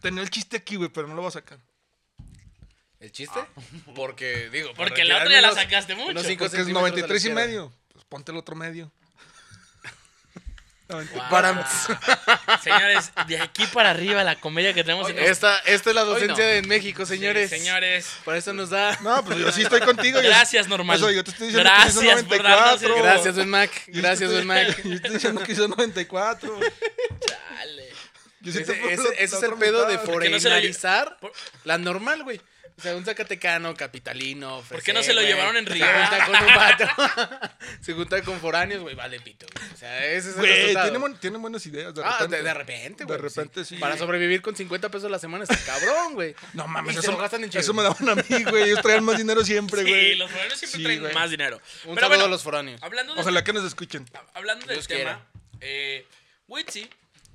Tenía 0.00 0.22
el 0.22 0.30
chiste 0.30 0.56
aquí, 0.56 0.76
güey, 0.76 0.88
pero 0.88 1.06
no 1.08 1.14
lo 1.14 1.22
voy 1.22 1.28
a 1.28 1.32
sacar. 1.32 1.58
¿El 3.00 3.12
chiste? 3.12 3.38
Porque, 3.94 4.48
digo, 4.50 4.68
por 4.74 4.88
Porque 4.88 5.04
la 5.04 5.16
otra 5.18 5.30
ya 5.30 5.40
la 5.40 5.52
sacaste 5.54 5.94
mucho. 5.94 6.10
unos 6.10 6.26
cinco 6.26 6.44
Porque 6.44 6.56
es 6.56 6.64
centímetros 6.66 6.84
de 6.84 6.90
la 6.90 7.06
93 7.06 7.24
y 7.24 7.28
izquierda. 7.28 7.46
medio. 7.46 7.72
Pues 7.92 8.04
ponte 8.06 8.32
el 8.32 8.38
otro 8.38 8.56
medio. 8.56 8.90
Wow. 10.90 11.04
Para- 11.30 11.68
Señores, 12.62 13.12
de 13.26 13.38
aquí 13.38 13.66
para 13.74 13.90
arriba 13.90 14.24
la 14.24 14.40
comedia 14.40 14.72
que 14.72 14.82
tenemos 14.82 15.10
en 15.10 15.18
Esta, 15.18 15.58
esta 15.58 15.90
es 15.90 15.94
la 15.94 16.02
docencia 16.02 16.42
no. 16.46 16.50
de 16.50 16.62
México, 16.62 17.04
señores. 17.04 17.50
Sí, 17.50 17.58
señores. 17.58 18.08
Para 18.24 18.38
eso 18.38 18.54
nos 18.54 18.70
da. 18.70 18.98
No, 19.02 19.22
pues 19.22 19.36
yo 19.38 19.52
sí 19.52 19.60
estoy 19.60 19.80
contigo. 19.82 20.18
yo- 20.22 20.28
Gracias, 20.30 20.66
normal. 20.66 20.96
Eso, 20.96 21.10
yo 21.10 21.22
te 21.22 21.32
estoy 21.32 21.48
diciendo 21.48 21.70
Gracias 21.70 21.98
que 21.98 22.06
hizo 22.06 22.26
por 22.26 22.42
darnos 22.42 22.80
94. 22.80 22.96
el- 22.96 23.02
Gracias, 23.02 23.36
Ben 23.36 23.50
Mac. 23.50 23.70
Yo 23.86 23.92
te 23.92 24.00
Gracias, 24.00 24.30
estoy- 24.30 24.36
Ben 24.38 24.46
Mac. 24.46 24.82
Yo 24.82 24.94
estoy 24.94 25.10
diciendo 25.12 25.42
que 25.42 25.52
hizo 25.52 25.68
94. 25.68 26.58
Dale. 26.58 27.87
Yo 28.52 28.64
sí 28.64 28.72
Ese, 28.90 29.24
es 29.24 29.42
el 29.42 29.54
pedo 29.54 29.86
de 29.86 29.92
mitad. 29.98 30.04
¿Por 30.04 30.22
qué 30.22 30.30
no 30.30 30.40
se 30.40 30.48
por- 31.20 31.32
la 31.64 31.78
normal, 31.78 32.22
güey. 32.24 32.40
O 32.76 32.80
sea, 32.80 32.94
un 32.94 33.04
zacatecano, 33.04 33.74
capitalino. 33.74 34.62
¿Por 34.68 34.80
qué 34.84 34.92
no 34.92 35.02
se 35.02 35.12
lo 35.12 35.20
güey, 35.20 35.32
llevaron 35.32 35.56
en 35.56 35.66
Se 35.66 35.72
Río? 35.72 35.84
junta 35.84 36.26
con 36.26 36.36
un 36.36 36.54
vato. 36.54 37.52
se 37.80 37.92
junta 37.92 38.22
con 38.22 38.38
foráneos, 38.38 38.82
güey, 38.82 38.94
vale 38.94 39.18
pito. 39.18 39.46
güey. 39.52 39.72
O 39.72 39.76
sea, 39.76 40.04
ese 40.06 40.30
es 40.30 40.34
el 40.36 40.40
Güey, 40.42 40.52
resultado. 40.52 40.84
tiene, 40.86 40.98
buen- 40.98 41.16
tiene 41.18 41.38
buenas 41.38 41.66
ideas. 41.66 41.92
De 41.92 42.02
Ah, 42.04 42.12
repente. 42.20 42.36
de, 42.36 42.42
de 42.44 42.54
repente, 42.54 43.04
güey. 43.04 43.16
De 43.20 43.22
repente 43.28 43.64
sí. 43.64 43.76
Para 43.78 43.98
sobrevivir 43.98 44.42
con 44.42 44.54
50 44.54 44.90
pesos 44.90 45.06
a 45.06 45.08
la 45.10 45.18
semana 45.18 45.42
está 45.42 45.56
cabrón, 45.66 46.14
güey. 46.14 46.36
No 46.52 46.68
mames, 46.68 46.92
Y 46.92 46.94
se 46.94 47.00
eso, 47.00 47.10
lo 47.10 47.18
gastan 47.18 47.42
en 47.42 47.50
eso 47.50 47.60
chido. 47.60 47.74
me 47.74 47.82
daban 47.82 48.08
a 48.10 48.14
mí, 48.14 48.44
güey. 48.44 48.62
Ellos 48.70 48.80
traían 48.80 49.02
más 49.02 49.16
dinero 49.18 49.44
siempre, 49.44 49.82
Sí, 49.82 49.88
güey. 49.88 50.14
los 50.14 50.30
foráneos 50.30 50.58
siempre 50.60 50.94
Sí, 50.94 51.00
traen 51.00 51.14
más 51.14 51.30
dinero. 51.30 51.56
Un 51.56 51.62
Pero 51.62 51.94
saludo 51.96 52.08
bueno, 52.10 52.24
a 52.26 52.28
los 52.28 52.42
foráneos. 52.44 52.80
hablando 52.80 53.12
de 53.16 53.20
Ojalá 53.20 53.42
que 53.42 53.52
nos 53.52 53.64
escuchen. 53.64 54.06
Hablando 54.34 54.66
del 54.66 54.76
Dios 54.76 54.86
tema, 54.86 54.98
quiera. 54.98 55.26
eh, 55.62 56.06
Witsi, 56.46 56.88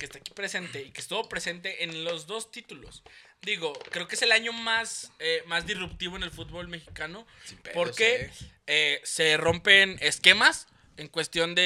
que 0.04 0.08
está 0.08 0.20
aquí 0.20 0.32
presente 0.34 0.82
y 0.82 0.92
que 0.92 1.00
estuvo 1.00 1.30
presente 1.30 1.86
en 1.86 2.04
los 2.04 2.28
dos 2.28 2.52
títulos. 2.52 3.04
Digo, 3.42 3.72
creo 3.90 4.06
que 4.06 4.16
es 4.16 4.22
el 4.22 4.34
año 4.34 4.52
más, 4.52 5.14
eh, 5.20 5.42
más 5.46 5.66
disruptivo 5.66 6.18
en 6.18 6.24
el 6.24 6.32
fútbol 6.32 6.68
mexicano. 6.68 7.26
Pedos, 7.62 7.74
porque 7.74 8.16
eh. 8.16 8.32
eh, 8.68 9.02
se 9.06 9.38
rompen 9.38 9.98
esquemas 10.02 10.68
en 10.98 11.08
cuestión 11.08 11.56
de, 11.56 11.62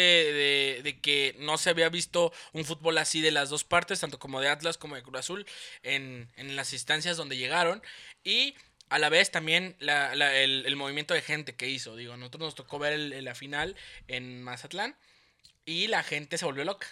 de- 0.76 0.82
de 0.84 1.00
que 1.00 1.36
no 1.40 1.58
se 1.58 1.72
había 1.72 1.90
visto 1.90 2.32
un 2.54 2.64
fútbol 2.64 3.00
así 3.00 3.22
de 3.22 3.32
las 3.32 3.50
dos 3.50 3.64
partes, 3.64 4.00
tanto 4.02 4.20
como 4.20 4.40
de 4.40 4.50
Atlas 4.50 4.78
como 4.78 4.96
de 4.96 5.02
Cruz 5.02 5.18
Azul, 5.18 5.46
en, 5.82 6.32
en 6.38 6.56
las 6.56 6.74
instancias 6.74 7.18
donde 7.18 7.38
llegaron. 7.38 7.82
Y 8.24 8.54
a 8.90 9.00
la 9.00 9.10
vez 9.10 9.32
también 9.32 9.76
la- 9.80 10.14
la- 10.16 10.38
el, 10.38 10.64
el 10.68 10.76
movimiento 10.76 11.16
de 11.16 11.24
gente 11.24 11.56
que 11.56 11.68
hizo. 11.70 11.96
Digo, 11.96 12.16
nosotros 12.18 12.42
nos 12.44 12.56
tocó 12.56 12.78
ver 12.78 12.94
el- 12.94 13.26
la 13.26 13.34
final 13.34 13.76
en 14.08 14.44
Mazatlán 14.44 14.96
y 15.66 15.88
la 15.88 16.04
gente 16.04 16.38
se 16.38 16.46
volvió 16.46 16.64
loca. 16.66 16.88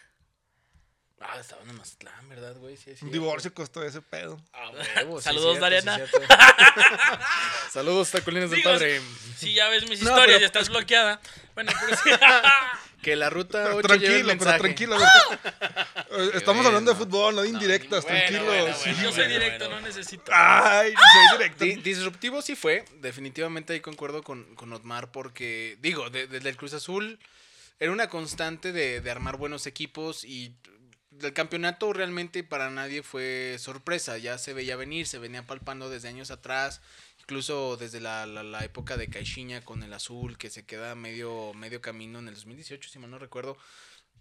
Ah, 1.22 1.40
estaban 1.40 1.68
en 1.70 1.76
Mazatlán, 1.78 2.28
¿verdad, 2.30 2.56
güey? 2.58 2.76
Sí, 2.78 2.96
sí. 2.96 3.06
Un 3.06 3.12
divorcio 3.12 3.54
costó 3.54 3.82
ese 3.84 4.02
pedo. 4.02 4.40
Ah, 4.54 4.70
huevo, 4.98 5.20
sí, 5.20 5.24
Saludos, 5.24 5.60
Dariana. 5.60 5.98
sí. 5.98 6.04
Saludos, 7.72 8.12
Taculinas 8.12 8.50
del 8.52 8.62
Padre. 8.62 9.02
Si 9.38 9.54
ya 9.54 9.70
ves 9.70 9.90
mis 9.90 10.02
No, 10.02 10.10
historias 10.10 10.28
pero- 10.36 10.42
y 10.42 10.44
estás 10.46 10.70
bloqueada. 10.70 11.20
Bueno, 11.54 11.72
pero 11.80 11.98
sí. 11.98 12.10
Que 13.02 13.16
la 13.16 13.30
ruta 13.30 13.76
8 13.76 13.88
Pero 13.88 13.96
lleve 14.02 14.32
el 14.32 14.38
tranquilo, 14.40 14.98
pero 14.98 14.98
tranquilo. 14.98 14.98
Eh, 16.18 16.32
Estamos 16.36 16.64
bueno. 16.64 16.68
hablando 16.70 16.92
de 16.92 16.98
fútbol, 16.98 17.36
no 17.36 17.42
de 17.42 17.50
indirectas, 17.50 18.04
bueno, 18.04 18.18
tranquilo. 18.20 18.46
bueno, 18.46 18.74
sí. 18.76 18.90
bueno, 18.90 19.04
Yo 19.04 19.10
soy 19.12 19.26
bueno, 19.26 19.34
directo, 19.34 19.66
bueno. 19.66 19.82
no 19.82 19.88
necesito. 19.88 20.32
Ay, 20.34 20.94
soy 20.94 21.38
directo. 21.38 21.66
Di- 21.66 21.76
disruptivo 21.76 22.42
sí 22.42 22.56
fue, 22.56 22.86
definitivamente 23.02 23.74
ahí 23.74 23.82
concuerdo 23.82 24.24
con, 24.24 24.56
con 24.56 24.72
Otmar 24.72 25.12
porque, 25.12 25.78
digo, 25.82 26.10
de- 26.10 26.28
desde 26.28 26.48
el 26.50 26.56
Cruz 26.58 26.74
Azul 26.74 27.20
era 27.80 27.92
una 27.92 28.08
constante 28.08 28.72
de, 28.72 29.02
de 29.02 29.12
armar 29.12 29.36
buenos 29.38 29.68
equipos 29.68 30.24
y 30.24 30.56
el 31.22 31.34
campeonato 31.34 31.92
realmente 31.94 32.44
para 32.44 32.70
nadie 32.70 33.04
fue 33.04 33.58
sorpresa, 33.60 34.18
ya 34.18 34.38
se 34.38 34.54
veía 34.54 34.76
venir, 34.76 35.08
se 35.08 35.18
venía 35.20 35.46
palpando 35.46 35.90
desde 35.90 36.08
años 36.10 36.32
atrás, 36.32 36.82
incluso 37.20 37.78
desde 37.78 38.00
la, 38.02 38.26
la- 38.26 38.44
la 38.44 38.64
época 38.64 38.98
de 38.98 39.10
Caixinha 39.10 39.62
con 39.64 39.84
el 39.84 39.94
Azul, 39.94 40.38
que 40.38 40.50
se 40.50 40.66
queda 40.66 40.96
medio, 40.96 41.54
medio 41.54 41.82
camino 41.82 42.20
en 42.20 42.28
el 42.28 42.36
2018, 42.36 42.90
si 42.90 43.00
mal 43.00 43.12
no 43.12 43.20
recuerdo, 43.20 43.58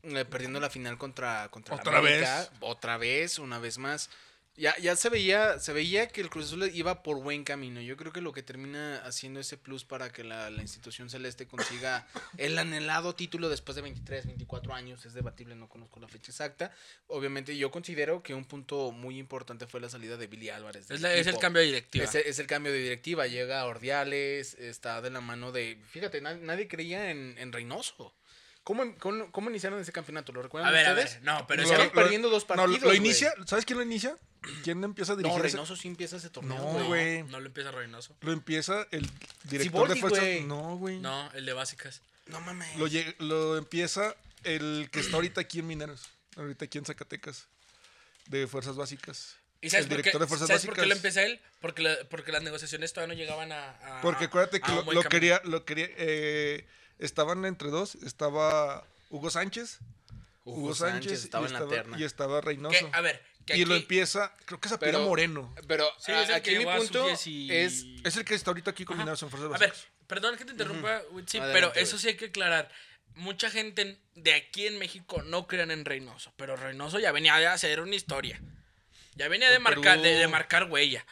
eh, 0.03 0.25
perdiendo 0.25 0.61
la 0.61 0.71
final 0.71 0.99
contra, 0.99 1.49
contra 1.51 1.77
Otra 1.77 1.99
América, 1.99 2.39
vez. 2.41 2.51
otra 2.61 2.97
vez, 2.99 3.39
una 3.39 3.59
vez 3.59 3.79
más. 3.79 4.11
Ya, 4.56 4.76
ya 4.78 4.94
se 4.94 5.08
veía, 5.08 5.58
se 5.58 5.73
veía 5.73 6.06
que 6.06 6.20
el 6.20 6.30
Cruz 6.30 6.46
Azul 6.46 6.70
iba 6.73 7.02
por 7.02 7.20
buen 7.20 7.42
camino. 7.42 7.80
Yo 7.80 7.96
creo 7.96 8.12
que 8.12 8.20
lo 8.20 8.32
que 8.32 8.42
termina 8.44 8.99
haciendo 9.04 9.40
ese 9.40 9.56
plus 9.56 9.84
para 9.84 10.12
que 10.12 10.23
la, 10.23 10.49
la 10.49 10.62
institución 10.62 11.11
celeste 11.11 11.49
consiga 11.49 12.06
el 12.38 12.56
anhelado 12.56 13.16
título 13.16 13.49
después 13.49 13.75
de 13.75 13.82
23, 13.82 14.26
24 14.26 14.73
años, 14.73 15.04
es 15.06 15.12
debatible, 15.12 15.56
no 15.56 15.68
conozco 15.68 15.99
la 15.99 16.06
fecha 16.06 16.30
exacta. 16.30 16.73
Obviamente 17.08 17.56
yo 17.56 17.73
considero 17.73 18.23
que 18.23 18.32
un 18.32 18.44
punto 18.44 18.92
muy 18.92 19.18
importante 19.18 19.66
fue 19.66 19.80
la 19.80 19.88
salida 19.88 20.16
de 20.16 20.28
Billy 20.28 20.50
Álvarez. 20.50 20.88
Es, 20.88 21.00
la- 21.00 21.12
es 21.14 21.26
el 21.26 21.38
cambio 21.38 21.61
de 21.61 21.66
directiva. 21.66 22.04
Es, 22.04 22.14
es 22.14 22.38
el 22.38 22.46
cambio 22.46 22.70
de 22.73 22.78
directiva, 22.78 23.26
llega 23.26 23.64
Ordiales, 23.64 24.54
está 24.54 25.00
de 25.02 25.11
la 25.11 25.20
mano 25.20 25.50
de... 25.50 25.78
Fíjate, 25.90 26.20
na- 26.20 26.37
nadie 26.37 26.68
creía 26.68 27.11
en, 27.11 27.34
en 27.38 27.52
Reynoso. 27.52 28.14
¿Cómo, 28.64 28.97
cómo, 28.99 29.30
cómo 29.30 29.50
iniciaron 29.50 29.78
ese 29.80 29.92
campeonato? 29.92 30.33
¿Lo 30.33 30.42
recuerdan 30.42 30.68
A 30.71 30.73
ver, 30.73 30.87
a 30.87 30.90
ustedes? 30.92 31.14
ver. 31.14 31.23
No, 31.23 31.47
pero 31.47 31.62
Lo- 31.62 31.68
es 31.68 31.76
que- 31.76 31.83
Estaban 31.85 32.02
perdiendo 32.04 32.30
dos 32.30 32.44
No, 32.44 32.47
partidos, 32.56 32.80
lo, 32.83 32.88
lo 32.88 32.94
inicia, 32.94 33.33
¿sabes 33.47 33.64
quién 33.66 33.78
lo 33.78 33.85
inicia? 33.85 34.16
¿Quién 34.62 34.83
empieza 34.83 35.12
a 35.12 35.16
dirigir? 35.16 35.38
No, 35.38 35.44
ese- 35.44 35.56
Reynoso 35.56 35.76
sí 35.76 35.88
empieza 35.88 36.16
ese 36.16 36.30
torneo, 36.30 36.56
No, 36.59 36.85
güey. 36.87 37.23
No 37.25 37.40
lo 37.40 37.47
empieza 37.47 37.71
Reynoso. 37.71 38.16
Lo 38.23 38.33
empieza 38.33 38.87
el 38.90 39.09
director 39.44 39.88
de 39.88 39.97
fuerzas. 39.97 40.25
No, 40.47 40.76
güey. 40.76 40.99
No, 40.99 41.30
el 41.33 41.44
de 41.47 41.52
básicas. 41.52 42.00
No 42.26 42.40
mames. 42.40 42.75
Lo, 42.76 42.87
lo 43.26 43.56
empieza 43.59 44.16
el 44.44 44.88
que 44.90 45.00
está 45.00 45.16
ahorita 45.16 45.42
aquí 45.42 45.59
en 45.61 45.66
Mineros. 45.66 46.09
Ahorita 46.37 46.64
aquí 46.64 46.78
en 46.78 46.85
Zacatecas. 46.87 47.47
De 48.26 48.47
fuerzas 48.47 48.76
básicas. 48.76 49.37
¿Y 49.61 49.68
sabes, 49.71 49.85
el 49.85 49.88
por 49.90 49.97
qué, 49.99 50.02
director 50.04 50.21
de 50.23 50.26
fuerzas 50.26 50.49
¿sabes 50.49 50.64
por 50.66 50.75
qué 50.75 50.83
lo 50.83 50.88
básicas. 50.88 51.16
empieza 51.16 51.23
él? 51.26 51.40
Porque, 51.61 51.83
la- 51.83 51.97
porque 52.11 52.33
las 52.33 52.42
negociaciones 52.42 52.92
todavía 52.94 53.14
no 53.14 53.18
llegaban 53.21 53.52
a. 53.52 53.71
a- 53.71 54.00
Porque 54.00 54.25
acuérdate 54.25 54.61
que 54.61 54.71
a 54.73 54.75
lo, 54.76 54.92
lo 54.92 55.02
quería, 55.02 55.40
lo 55.44 55.64
quería, 55.66 55.88
eh, 55.97 56.66
estaban 56.99 57.45
entre 57.45 57.71
dos, 57.71 57.95
estaba 57.97 58.87
Hugo 59.11 59.31
Sánchez, 59.31 59.79
Hugo, 60.45 60.75
Sánchez, 60.75 61.25
estaba 61.25 61.45
y 61.45 61.47
en 61.49 61.53
la 61.55 61.59
estaba, 61.61 61.71
terna. 61.75 61.99
y 61.99 62.05
estaba 62.05 62.41
Que, 62.41 62.47
Reynoso. 62.49 62.91
a 62.93 63.01
ver, 63.01 63.23
que 63.47 63.57
y 63.57 63.65
lo 63.65 63.75
empieza, 63.77 64.35
creo 64.45 64.61
que 64.61 64.69
se 64.69 64.75
apellida 64.75 64.99
Pero- 64.99 65.09
Moreno. 65.09 65.55
Pero 65.67 65.89
Sí, 65.99 66.13
a- 66.13 66.23
es 66.23 66.29
el 66.29 66.35
aquí 66.35 66.51
que 66.51 66.59
mi 66.59 66.65
punto 66.67 67.03
sub-10 67.17 67.27
y- 67.27 67.53
es... 67.53 67.85
Es 68.05 68.17
el 68.17 68.25
que 68.25 68.35
está 68.35 68.51
ahorita 68.51 68.71
aquí 68.73 68.85
con 68.85 68.95
Ajá. 68.97 69.05
Mineros 69.05 69.23
en 69.23 69.31
fuerzas 69.31 69.55
A 69.55 69.59
ver, 69.59 69.73
perdón 70.07 70.37
que 70.37 70.45
te 70.45 70.53
interrumpa, 70.53 71.01
sí, 71.27 71.39
Adelante, 71.39 71.53
pero 71.53 71.75
eso 71.75 71.99
sí 71.99 72.09
hay 72.09 72.17
que 72.17 72.27
aclarar. 72.27 72.71
Mucha 73.15 73.49
gente 73.51 73.99
de 74.15 74.35
aquí 74.35 74.67
en 74.67 74.79
México 74.79 75.23
no 75.23 75.47
crean 75.47 75.71
en 75.71 75.85
Reynoso, 75.85 76.33
pero 76.37 76.57
Reynoso 76.57 76.99
ya 76.99 77.13
venía 77.13 77.37
de 77.37 77.47
hacer 77.47 77.81
una 77.81 77.95
historia. 77.95 78.41
Ya 79.15 79.29
venía 79.29 79.51
de 79.51 79.61
marcar, 79.61 80.01
de, 80.03 80.15
de 80.15 80.27
marcar 80.29 80.65
huella. 80.71 81.07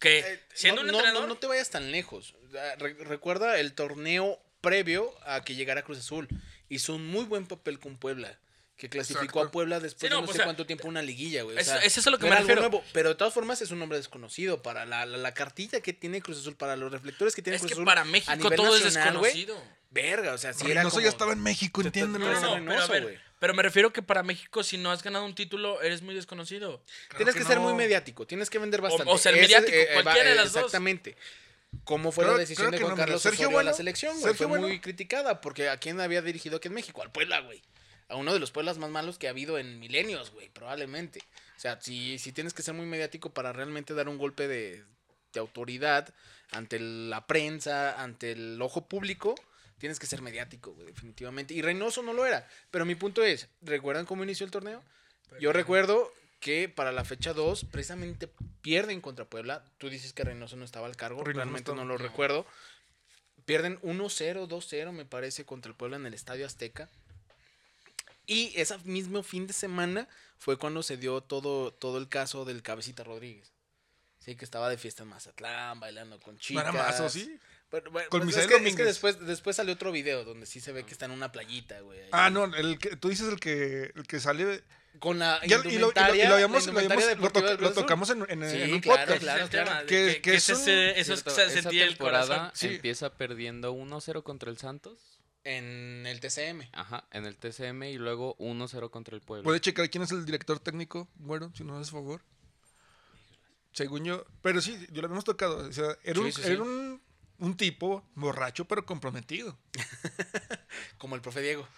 Que 0.00 0.18
Eh, 0.18 0.44
siendo 0.52 0.82
no, 0.82 0.88
un 0.88 0.92
no, 0.92 0.98
entrenador. 0.98 1.28
no, 1.28 1.34
no 1.34 1.40
te 1.40 1.46
vayas 1.46 1.70
tan 1.70 1.92
lejos. 1.92 2.34
Ah, 2.58 2.74
re- 2.78 2.94
recuerda 3.04 3.58
el 3.60 3.72
torneo 3.74 4.40
previo 4.64 5.14
a 5.26 5.42
que 5.44 5.54
llegara 5.54 5.82
Cruz 5.82 5.98
Azul. 5.98 6.28
Hizo 6.68 6.94
un 6.94 7.06
muy 7.06 7.24
buen 7.24 7.46
papel 7.46 7.78
con 7.78 7.96
Puebla. 7.98 8.38
Que 8.76 8.88
clasificó 8.88 9.22
Exacto. 9.38 9.40
a 9.40 9.50
Puebla 9.52 9.78
después 9.78 10.00
Sí, 10.00 10.08
no, 10.08 10.16
de 10.16 10.22
no 10.22 10.26
pues, 10.26 10.34
sé 10.34 10.38
o 10.38 10.42
sea, 10.42 10.44
cuánto 10.46 10.66
tiempo 10.66 10.88
una 10.88 11.00
liguilla, 11.00 11.44
güey. 11.44 11.56
O 11.56 11.60
eso- 11.60 11.70
sea, 11.70 11.80
eso 11.82 12.00
es 12.00 12.06
a 12.08 12.10
lo 12.10 12.18
que 12.18 12.24
no 12.24 12.30
me 12.34 12.40
refiero. 12.40 12.60
nuevo, 12.62 12.82
pero 12.92 13.10
de 13.10 13.14
todas 13.14 13.32
formas 13.32 13.62
es 13.62 13.70
un 13.70 13.78
nombre 13.78 13.98
desconocido. 13.98 14.62
Para 14.62 14.84
la, 14.84 15.06
la- 15.06 15.16
la 15.16 15.32
cartilla 15.32 15.80
que 15.80 15.92
tiene 15.92 16.20
Cruz 16.20 16.38
Azul, 16.40 16.56
para 16.56 16.74
los 16.74 16.90
reflectores 16.90 17.36
que 17.36 17.42
tiene 17.42 17.54
es 17.56 17.60
Cruz 17.62 17.68
que 17.70 17.74
Azul. 17.74 17.84
para 17.84 18.00
a 18.00 18.04
México 18.04 18.34
nivel 18.36 18.56
todo 18.56 18.76
es 18.76 18.82
nacional, 18.84 19.12
desconocido. 19.14 19.62
Verga, 19.90 20.32
o 20.34 20.38
sea, 20.38 20.52
si 20.52 20.64
era 20.64 20.80
Reynoso 20.80 20.96
como... 20.96 21.02
ya 21.04 21.08
estaba 21.08 21.32
en 21.34 21.40
México, 21.44 21.82
entiéndelo. 21.82 22.26
No, 22.26 22.32
no, 22.32 22.54
Reynoso, 22.56 22.64
pero, 22.64 22.82
a 22.82 22.88
ver, 22.88 23.02
güey. 23.04 23.18
pero 23.38 23.54
me 23.54 23.62
refiero 23.62 23.92
que 23.92 24.02
para 24.02 24.24
México, 24.24 24.64
si 24.64 24.76
no 24.76 24.90
has 24.90 25.04
ganado 25.04 25.24
un 25.24 25.36
título, 25.36 25.80
eres 25.80 26.02
muy 26.02 26.16
desconocido. 26.16 26.82
Tienes 27.16 27.34
que 27.36 27.42
que, 27.42 27.46
ser 27.46 27.58
no. 27.58 27.62
muy 27.62 27.74
mediático, 27.74 28.26
tienes 28.26 28.50
que 28.50 28.58
vender 28.58 28.80
bastante. 28.80 29.12
o 29.12 29.16
ser 29.18 29.34
Ese, 29.34 29.42
mediático, 29.42 29.70
eh, 29.76 29.88
cualquiera 30.02 30.30
de 30.30 30.34
va- 30.36 30.42
las 30.42 30.52
dos. 30.52 30.64
Exactamente. 30.64 31.16
¿Cómo 31.84 32.12
fue 32.12 32.24
Creo- 32.24 32.34
la 32.34 32.40
decisión 32.40 32.70
de 32.70 32.78
Juan 32.78 32.90
no, 32.90 32.96
Carlos 32.96 33.22
Sergio 33.22 33.46
Osorio 33.46 33.58
a 33.58 33.62
la 33.62 33.70
Bueno, 33.70 33.76
selección, 33.76 34.12
güey? 34.12 34.22
Sergio 34.22 34.38
Fue 34.38 34.46
Bueno. 34.58 34.68
muy 34.68 34.80
criticada 34.80 35.40
porque 35.40 35.68
a 35.68 35.76
quién 35.78 36.00
había 36.00 36.22
dirigido 36.22 36.56
aquí 36.58 36.68
en 36.68 36.74
México, 36.74 37.02
al 37.02 37.10
Puebla, 37.12 37.40
güey. 37.40 37.62
A 38.08 38.16
uno 38.16 38.32
de 38.32 38.38
los 38.38 38.50
Pueblas 38.50 38.78
más 38.78 38.90
malos 38.90 39.18
que 39.18 39.26
ha 39.26 39.30
habido 39.30 39.58
en 39.58 39.78
milenios, 39.80 40.30
güey, 40.30 40.48
probablemente. 40.50 41.20
O 41.56 41.60
sea, 41.60 41.80
si, 41.80 42.18
si 42.18 42.32
tienes 42.32 42.52
que 42.54 42.62
ser 42.62 42.74
muy 42.74 42.86
mediático 42.86 43.30
para 43.32 43.52
realmente 43.52 43.94
dar 43.94 44.08
un 44.08 44.18
golpe 44.18 44.46
de, 44.46 44.84
de 45.32 45.40
autoridad 45.40 46.12
ante 46.50 46.78
la 46.78 47.26
prensa, 47.26 48.00
ante 48.02 48.32
el 48.32 48.60
ojo 48.60 48.86
público, 48.86 49.34
tienes 49.78 49.98
que 49.98 50.06
ser 50.06 50.20
mediático, 50.22 50.72
güey, 50.74 50.86
definitivamente. 50.86 51.54
Y 51.54 51.62
Reynoso 51.62 52.02
no 52.02 52.12
lo 52.12 52.26
era. 52.26 52.46
Pero 52.70 52.84
mi 52.84 52.94
punto 52.94 53.22
es, 53.24 53.48
¿recuerdan 53.62 54.04
cómo 54.06 54.22
inició 54.22 54.44
el 54.46 54.52
torneo? 54.52 54.82
Yo 55.40 55.52
recuerdo 55.52 56.12
que 56.44 56.68
para 56.68 56.92
la 56.92 57.06
fecha 57.06 57.32
2 57.32 57.64
precisamente 57.72 58.28
pierden 58.60 59.00
contra 59.00 59.24
Puebla. 59.24 59.64
Tú 59.78 59.88
dices 59.88 60.12
que 60.12 60.24
Reynoso 60.24 60.56
no 60.56 60.66
estaba 60.66 60.86
al 60.86 60.94
cargo, 60.94 61.24
Reynoso 61.24 61.32
no 61.32 61.42
realmente 61.42 61.74
no, 61.74 61.86
lo 61.86 61.96
recuerdo. 61.96 62.44
Pierden 63.46 63.80
1-0, 63.80 64.46
2-0 64.46 64.92
me 64.92 65.06
parece 65.06 65.46
contra 65.46 65.70
el 65.70 65.74
Puebla 65.74 65.96
en 65.96 66.04
el 66.04 66.12
Estadio 66.12 66.44
Azteca. 66.44 66.90
Y 68.26 68.52
ese 68.56 68.76
mismo 68.84 69.22
fin 69.22 69.46
de 69.46 69.54
semana 69.54 70.06
fue 70.36 70.58
cuando 70.58 70.82
se 70.82 70.98
dio 70.98 71.22
todo, 71.22 71.72
todo 71.72 71.96
el 71.96 72.10
caso 72.10 72.44
del 72.44 72.60
Cabecita 72.60 73.04
Rodríguez. 73.04 73.54
Sí, 74.18 74.36
que 74.36 74.44
estaba 74.44 74.68
de 74.68 74.76
fiesta 74.76 75.02
en 75.02 75.08
Mazatlán, 75.08 75.80
bailando 75.80 76.20
con 76.20 76.36
chicas. 76.36 76.64
era 76.64 76.72
más, 76.72 77.00
¿o 77.00 77.08
sí? 77.08 77.40
Pero, 77.70 77.90
bueno, 77.90 78.10
Con 78.10 78.20
pues 78.20 78.36
es 78.36 78.46
que, 78.46 78.56
es 78.56 78.76
que 78.76 78.84
después, 78.84 79.18
después 79.26 79.56
salió 79.56 79.72
otro 79.72 79.92
video 79.92 80.24
donde 80.24 80.44
sí 80.44 80.60
se 80.60 80.72
ve 80.72 80.84
que 80.84 80.92
está 80.92 81.06
en 81.06 81.12
una 81.12 81.32
playita, 81.32 81.80
güey. 81.80 82.00
ahí. 82.00 82.08
Ah, 82.12 82.28
no, 82.28 82.44
el 82.44 82.78
que, 82.78 82.96
tú 82.96 83.08
dices 83.08 83.28
el 83.28 83.40
que, 83.40 83.92
el 83.94 84.06
que 84.06 84.20
sale... 84.20 84.62
Con 85.00 85.18
la 85.18 85.40
Ya- 85.44 85.56
y, 85.58 85.62
lo, 85.62 85.70
y 85.70 85.78
lo- 85.78 85.90
y 85.90 85.94
lo 85.94 86.00
habíamos, 86.34 86.68
habíamos- 86.68 87.32
to- 87.32 87.72
tocamos 87.72 88.10
en, 88.10 88.24
en, 88.28 88.48
Sí, 88.50 88.62
en 88.62 88.74
un 88.74 88.80
claro, 88.80 89.00
podcast. 89.14 89.20
claro. 89.50 89.80
De 89.80 89.86
Que- 89.86 90.06
que, 90.06 90.12
que 90.14 90.20
que 90.22 90.34
es 90.36 90.48
es 90.48 90.60
ese- 90.60 90.70
un- 90.92 90.98
eso 91.00 91.14
es 91.14 91.22
que 91.22 91.30
Cierto, 91.30 91.50
se 91.52 91.58
esa 91.58 91.62
sentía 91.62 91.82
el 91.84 91.88
temporada 91.90 92.26
corazón. 92.26 92.50
Sí. 92.54 92.66
empieza 92.76 93.14
perdiendo 93.16 93.72
1-0 93.72 94.22
contra 94.22 94.50
el 94.50 94.58
Santos. 94.58 95.20
En 95.42 96.06
el 96.06 96.20
TCM. 96.20 96.70
Ajá, 96.72 97.04
en 97.10 97.26
el 97.26 97.36
TCM 97.36 97.90
y 97.90 97.98
luego 97.98 98.34
1-0 98.38 98.90
contra 98.90 99.14
el 99.14 99.20
Puebla. 99.20 99.44
¿Puede 99.44 99.60
checar 99.60 99.90
quién 99.90 100.02
es 100.04 100.10
el 100.12 100.24
director 100.24 100.58
técnico? 100.58 101.06
Bueno, 101.16 101.52
si 101.54 101.64
no 101.64 101.76
haces 101.76 101.90
favor. 101.90 102.22
Según 103.72 104.04
yo. 104.04 104.24
Pero 104.40 104.60
sí, 104.62 104.78
yo 104.90 105.02
lo 105.02 105.06
habíamos 105.08 105.24
tocado. 105.24 105.68
O 105.68 105.72
sea, 105.72 105.98
era, 106.04 106.14
Sí, 106.14 106.20
un, 106.20 106.32
sí, 106.32 106.42
sí. 106.42 106.48
era 106.50 106.62
un, 106.62 107.02
un 107.38 107.56
tipo 107.56 108.08
borracho, 108.14 108.64
pero 108.66 108.86
comprometido. 108.86 109.58
Como 110.98 111.14
el 111.16 111.20
profe 111.20 111.42
Diego. 111.42 111.68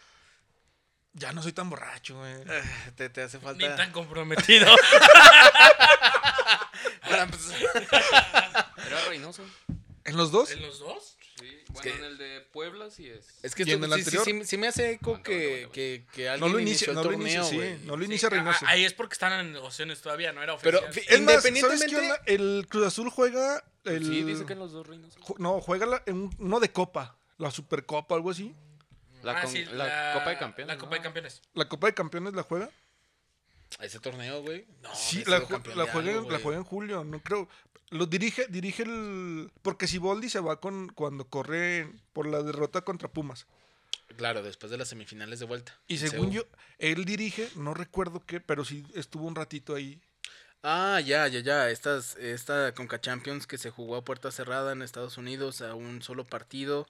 Ya 1.19 1.33
no 1.33 1.43
soy 1.43 1.53
tan 1.53 1.71
borracho, 1.71 2.17
güey. 2.19 2.35
Ah, 2.49 2.63
Te, 2.95 3.09
te 3.09 3.23
hace 3.23 3.39
Ni 3.39 3.45
falta. 3.45 3.75
tan 3.77 3.91
comprometido. 3.93 4.67
Era 8.87 9.05
Reynoso. 9.09 9.43
¿En 10.05 10.17
los 10.17 10.31
dos? 10.31 10.51
¿En 10.51 10.63
los 10.63 10.79
dos? 10.79 11.17
Sí, 11.39 11.47
bueno, 11.69 11.83
que- 11.83 11.91
en 11.99 12.05
el 12.05 12.19
de 12.19 12.41
Puebla 12.53 12.91
sí 12.91 13.09
es. 13.09 13.27
es 13.43 13.55
que 13.55 13.65
¿Y 13.67 13.73
en 13.73 13.85
el 13.85 13.91
sí, 13.93 13.97
sí, 13.97 14.01
anterior? 14.17 14.25
sí, 14.25 14.45
sí 14.47 14.57
me 14.57 14.69
hace 14.69 14.93
eco 14.93 15.11
Aguanta, 15.11 15.29
que, 15.31 15.69
que, 15.73 16.07
que 16.13 16.25
No 16.27 16.33
alguien 16.33 16.53
lo 16.53 16.61
inició 16.61 16.87
inicia, 16.87 16.89
el 16.91 16.95
no 16.95 17.03
lo 17.03 17.11
torneo, 17.11 17.27
inicia, 17.29 17.57
güey. 17.57 17.77
sí. 17.79 17.83
No 17.87 17.97
lo 17.97 18.05
inicia 18.05 18.29
Reynoso. 18.31 18.67
Ahí 18.67 18.85
es 18.85 18.95
porque 18.95 19.13
están 19.15 19.33
en 19.41 19.53
negociaciones 19.53 20.01
todavía, 20.01 20.33
no 20.33 20.43
era 20.43 20.57
Pero 20.59 20.79
oficial. 20.81 20.95
fi- 21.07 21.15
Es 21.15 21.21
más, 21.23 21.35
¿sabes 21.43 21.57
independientemente. 21.57 22.35
El 22.35 22.67
Cruz 22.71 22.87
Azul 22.87 23.11
juega. 23.11 23.63
El, 23.85 24.05
Sí, 24.05 24.23
dice 24.23 24.47
que 24.47 24.55
en 24.55 24.59
los 24.61 24.73
dos 24.73 24.87
Reynoso. 24.87 25.19
No, 25.39 25.61
juega 25.61 25.87
la, 25.87 26.03
en 26.07 26.31
uno 26.39 26.61
de 26.61 26.73
Copa. 26.73 27.17
La 27.39 27.51
Supercopa, 27.51 28.15
algo 28.15 28.31
así. 28.31 28.55
La, 29.27 29.39
Ah, 29.39 29.43
con- 29.43 29.51
sí, 29.51 29.65
la 29.67 30.13
Copa 30.15 30.31
de 30.31 30.39
Campeones. 30.39 30.75
La 30.75 30.79
Copa 30.79 30.91
¿no? 30.91 30.97
de 30.97 31.03
Campeones. 31.03 31.43
La 31.55 31.69
Copa 31.69 31.87
de 31.89 31.95
Campeones 31.95 32.35
la 32.35 32.43
juega. 32.43 32.71
Ese 33.81 33.99
torneo, 33.99 34.43
güey. 34.43 34.65
No, 34.83 34.95
Sí, 34.95 35.25
la, 35.27 35.41
ju- 35.41 35.75
la 35.75 35.87
juega, 35.91 36.11
algo, 36.13 36.23
la 36.23 36.29
güey. 36.29 36.43
juega 36.43 36.59
en 36.59 36.65
julio, 36.65 37.05
no 37.05 37.21
creo. 37.21 37.49
Lo 37.91 38.07
dirige, 38.07 38.47
dirige 38.49 38.85
el. 38.85 39.51
Porque 39.63 39.87
Siboldi 39.87 40.29
se 40.31 40.41
va 40.41 40.61
con 40.61 40.89
cuando 40.89 41.25
corre 41.29 41.91
por 42.13 42.27
la 42.27 42.43
derrota 42.43 42.83
contra 42.83 43.09
Pumas. 43.09 43.47
Claro, 44.17 44.43
después 44.43 44.71
de 44.71 44.79
las 44.79 44.89
semifinales 44.89 45.41
de 45.41 45.47
vuelta. 45.47 45.77
Y 45.89 45.99
según 45.99 46.29
CU. 46.29 46.33
yo, 46.35 46.43
él 46.79 47.05
dirige, 47.05 47.49
no 47.57 47.75
recuerdo 47.75 48.25
qué, 48.25 48.41
pero 48.41 48.65
sí 48.65 48.85
estuvo 48.95 49.27
un 49.27 49.35
ratito 49.35 49.75
ahí. 49.75 50.01
Ah, 50.63 51.01
ya, 51.05 51.27
ya, 51.29 51.41
ya. 51.41 51.71
Estas, 51.71 52.17
esta 52.17 52.73
Conca 52.75 53.01
Champions 53.01 53.47
que 53.47 53.59
se 53.59 53.71
jugó 53.71 53.97
a 53.97 54.05
puerta 54.05 54.31
cerrada 54.31 54.73
en 54.73 54.83
Estados 54.83 55.17
Unidos 55.19 55.61
a 55.61 55.75
un 55.75 56.03
solo 56.03 56.25
partido. 56.25 56.87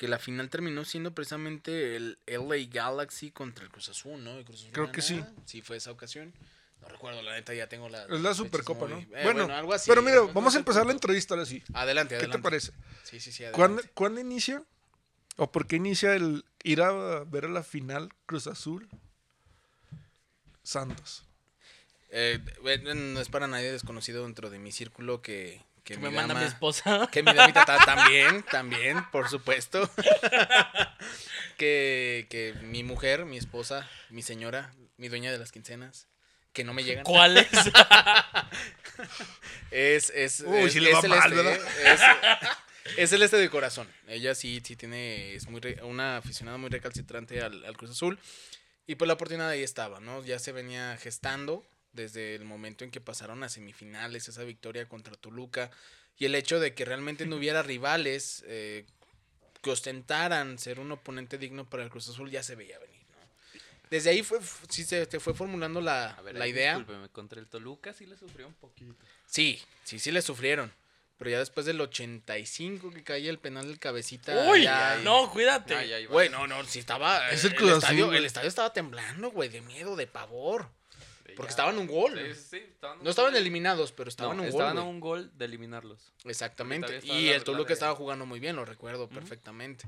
Que 0.00 0.08
la 0.08 0.18
final 0.18 0.48
terminó 0.48 0.86
siendo 0.86 1.12
precisamente 1.14 1.94
el 1.94 2.16
LA 2.24 2.70
Galaxy 2.72 3.30
contra 3.30 3.64
el 3.66 3.70
Cruz 3.70 3.90
Azul, 3.90 4.24
¿no? 4.24 4.38
El 4.38 4.46
Cruz 4.46 4.60
Azul 4.62 4.72
Creo 4.72 4.90
que 4.90 5.02
sí. 5.02 5.22
Sí, 5.44 5.60
fue 5.60 5.76
esa 5.76 5.90
ocasión. 5.90 6.32
No 6.80 6.88
recuerdo, 6.88 7.20
la 7.20 7.34
neta 7.34 7.52
ya 7.52 7.68
tengo 7.68 7.86
la. 7.90 8.04
Es 8.04 8.18
la 8.22 8.32
Supercopa, 8.32 8.86
muy- 8.86 9.04
¿no? 9.04 9.16
eh, 9.18 9.24
bueno, 9.24 9.54
algo 9.54 9.74
así. 9.74 9.90
pero 9.90 10.00
mira, 10.00 10.22
vamos 10.32 10.54
a 10.54 10.58
empezar 10.58 10.86
la 10.86 10.92
entrevista 10.92 11.34
ahora 11.34 11.44
sí. 11.44 11.62
Adelante, 11.74 12.14
¿Qué 12.14 12.20
adelante. 12.20 12.38
te 12.38 12.42
parece? 12.42 12.72
Sí, 13.02 13.20
sí, 13.20 13.30
sí, 13.30 13.44
¿Cuándo, 13.52 13.82
cuándo 13.92 14.22
inicia? 14.22 14.64
¿O 15.36 15.52
por 15.52 15.66
qué 15.66 15.76
inicia 15.76 16.14
el 16.14 16.46
ir 16.64 16.80
a 16.80 17.24
ver 17.24 17.44
a 17.44 17.48
la 17.48 17.62
final 17.62 18.08
Cruz 18.24 18.46
Azul 18.46 18.88
Santos? 20.62 21.24
Eh, 22.08 22.42
bueno, 22.62 22.94
no 22.94 23.20
es 23.20 23.28
para 23.28 23.48
nadie 23.48 23.70
desconocido 23.70 24.24
dentro 24.24 24.48
de 24.48 24.58
mi 24.58 24.72
círculo 24.72 25.20
que, 25.20 25.62
que, 25.84 25.96
me 25.98 26.10
manda 26.10 26.34
mi 26.34 26.44
esposa. 26.44 27.08
Que 27.12 27.22
mi 27.22 27.32
damita 27.32 27.64
ta- 27.64 27.78
también, 27.84 28.42
también, 28.44 29.04
por 29.10 29.28
supuesto. 29.28 29.90
que, 31.56 32.26
que 32.30 32.54
mi 32.62 32.82
mujer, 32.84 33.24
mi 33.24 33.36
esposa, 33.38 33.88
mi 34.10 34.22
señora, 34.22 34.72
mi 34.96 35.08
dueña 35.08 35.32
de 35.32 35.38
las 35.38 35.52
quincenas, 35.52 36.06
que 36.52 36.64
no 36.64 36.74
me 36.74 36.84
llegan. 36.84 37.04
¿Cuál 37.04 37.36
es? 37.38 37.48
Es, 39.70 40.10
es, 40.10 40.40
Uy, 40.46 40.58
es, 40.64 40.72
sí 40.72 40.80
le 40.80 40.90
es 40.90 40.96
va 40.96 41.02
mal, 41.02 41.22
celeste, 41.22 41.36
¿verdad? 41.36 41.68
¿eh? 41.78 41.94
Es, 42.88 42.98
es 42.98 43.10
celeste 43.10 43.36
de 43.36 43.48
corazón. 43.48 43.88
Ella 44.08 44.34
sí, 44.34 44.60
sí 44.64 44.76
tiene, 44.76 45.34
es 45.34 45.48
muy 45.48 45.60
re- 45.60 45.82
una 45.84 46.16
aficionada 46.18 46.58
muy 46.58 46.68
recalcitrante 46.70 47.40
al, 47.40 47.64
al 47.64 47.76
Cruz 47.76 47.92
Azul. 47.92 48.18
Y 48.86 48.96
pues 48.96 49.06
la 49.06 49.14
oportunidad 49.14 49.48
ahí 49.48 49.62
estaba, 49.62 50.00
¿no? 50.00 50.22
Ya 50.24 50.38
se 50.38 50.52
venía 50.52 50.98
gestando 51.00 51.64
desde 51.92 52.34
el 52.34 52.44
momento 52.44 52.84
en 52.84 52.90
que 52.90 53.00
pasaron 53.00 53.42
a 53.42 53.48
semifinales, 53.48 54.28
esa 54.28 54.44
victoria 54.44 54.88
contra 54.88 55.16
Toluca, 55.16 55.70
y 56.18 56.24
el 56.26 56.34
hecho 56.34 56.60
de 56.60 56.74
que 56.74 56.84
realmente 56.84 57.26
no 57.26 57.36
hubiera 57.36 57.62
rivales 57.62 58.44
eh, 58.46 58.84
que 59.62 59.70
ostentaran 59.70 60.58
ser 60.58 60.80
un 60.80 60.92
oponente 60.92 61.38
digno 61.38 61.68
para 61.68 61.82
el 61.82 61.90
Cruz 61.90 62.08
Azul, 62.08 62.30
ya 62.30 62.42
se 62.42 62.54
veía 62.54 62.78
venir. 62.78 63.00
¿no? 63.10 63.16
Desde 63.90 64.10
ahí 64.10 64.22
fue, 64.22 64.38
sí 64.68 64.84
se 64.84 65.04
te 65.06 65.18
fue 65.20 65.34
formulando 65.34 65.80
la, 65.80 66.10
A 66.12 66.22
ver, 66.22 66.36
la 66.36 66.46
idea. 66.46 66.76
discúlpeme, 66.76 67.08
contra 67.08 67.40
el 67.40 67.46
Toluca 67.46 67.92
sí 67.92 68.06
le 68.06 68.16
sufrió 68.16 68.46
un 68.46 68.54
poquito. 68.54 68.94
Sí, 69.26 69.60
sí, 69.84 69.98
sí 69.98 70.10
le 70.12 70.22
sufrieron. 70.22 70.72
Pero 71.18 71.32
ya 71.32 71.38
después 71.38 71.66
del 71.66 71.78
85 71.82 72.90
que 72.92 73.04
caía 73.04 73.28
el 73.28 73.38
penal 73.38 73.66
del 73.68 73.78
cabecita. 73.78 74.48
Uy, 74.50 74.62
ya- 74.62 75.00
no, 75.04 75.30
cuídate. 75.30 76.06
Güey, 76.06 76.30
no, 76.30 76.46
no, 76.46 76.64
sí 76.64 76.78
estaba. 76.78 77.28
Es 77.30 77.44
el, 77.44 77.50
el 77.50 77.56
Cruz 77.58 77.72
estadio, 77.72 78.10
el 78.14 78.24
estadio 78.24 78.48
estaba 78.48 78.72
temblando, 78.72 79.30
güey, 79.30 79.50
de 79.50 79.60
miedo, 79.60 79.96
de 79.96 80.06
pavor. 80.06 80.70
Porque 81.36 81.48
ya. 81.48 81.52
estaban 81.52 81.78
un 81.78 81.86
gol. 81.86 82.18
Sí, 82.18 82.34
sí, 82.34 82.46
sí, 82.50 82.56
estaban 82.58 82.98
un 82.98 83.04
No 83.04 83.10
estaban 83.10 83.32
gol. 83.32 83.40
eliminados, 83.40 83.92
pero 83.92 84.06
No, 84.06 84.10
estaban 84.10 84.40
un 84.40 84.46
estaban 84.46 84.74
gol. 84.74 84.78
a 84.78 84.82
güey. 84.82 84.94
un 84.94 85.00
gol 85.00 85.30
de 85.38 85.44
eliminarlos. 85.44 86.12
Exactamente. 86.24 87.00
Y 87.04 87.28
la- 87.30 87.36
el 87.36 87.44
Toluca 87.44 87.68
de- 87.68 87.74
estaba 87.74 87.94
jugando 87.94 88.26
muy 88.26 88.40
bien, 88.40 88.56
lo 88.56 88.64
recuerdo 88.64 89.08
perfectamente. 89.08 89.84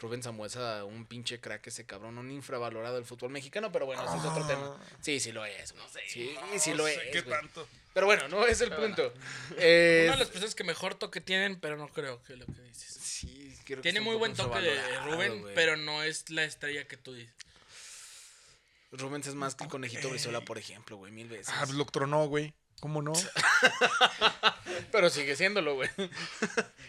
Rubén 0.00 0.22
Samuesa, 0.22 0.84
un 0.84 1.06
pinche 1.06 1.40
crack 1.40 1.66
ese 1.66 1.84
cabrón, 1.84 2.18
un 2.18 2.30
infravalorado 2.30 2.94
del 2.94 3.04
fútbol 3.04 3.30
mexicano, 3.30 3.72
pero 3.72 3.84
bueno, 3.84 4.04
ese 4.06 4.16
es 4.16 4.24
otro 4.24 4.46
tema. 4.46 4.76
Sí, 5.00 5.18
sí 5.18 5.32
lo 5.32 5.44
es. 5.44 5.74
No 5.74 5.88
sé. 5.88 6.00
Sí, 6.06 6.36
sí 6.58 6.72
lo 6.74 6.86
Ah. 6.86 6.88
sé 6.90 7.08
es. 7.08 7.12
¿Qué 7.12 7.22
tanto? 7.22 7.66
Pero 7.94 8.06
bueno, 8.06 8.28
no 8.28 8.46
es 8.46 8.60
el 8.60 8.70
punto. 8.70 9.02
Una 9.50 9.56
Eh, 9.58 10.08
de 10.08 10.16
las 10.16 10.28
personas 10.28 10.54
que 10.54 10.62
mejor 10.62 10.94
toque 10.94 11.20
tienen, 11.20 11.58
pero 11.58 11.76
no 11.76 11.88
creo 11.88 12.22
que 12.22 12.36
lo 12.36 12.46
que 12.46 12.62
dices. 12.62 12.94
sí, 13.02 13.52
creo 13.64 13.80
Tiene 13.80 14.00
muy 14.00 14.14
buen 14.14 14.34
toque 14.34 14.60
de 14.60 15.00
Rubén, 15.00 15.44
pero 15.56 15.76
no 15.76 16.04
es 16.04 16.30
la 16.30 16.44
estrella 16.44 16.86
que 16.86 16.96
tú 16.96 17.14
dices. 17.14 17.34
Rubens 18.92 19.26
es 19.26 19.34
más 19.34 19.54
que 19.54 19.64
el 19.64 19.70
conejito 19.70 20.08
Brizuela, 20.08 20.40
por 20.40 20.58
ejemplo, 20.58 20.96
güey, 20.96 21.12
mil 21.12 21.28
veces. 21.28 21.48
Ah, 21.56 21.66
lo 21.72 21.84
tronó, 21.86 22.26
güey. 22.26 22.54
¿Cómo 22.80 23.02
no? 23.02 23.12
Pero 24.92 25.10
sigue 25.10 25.34
siéndolo, 25.36 25.74
güey. 25.74 25.90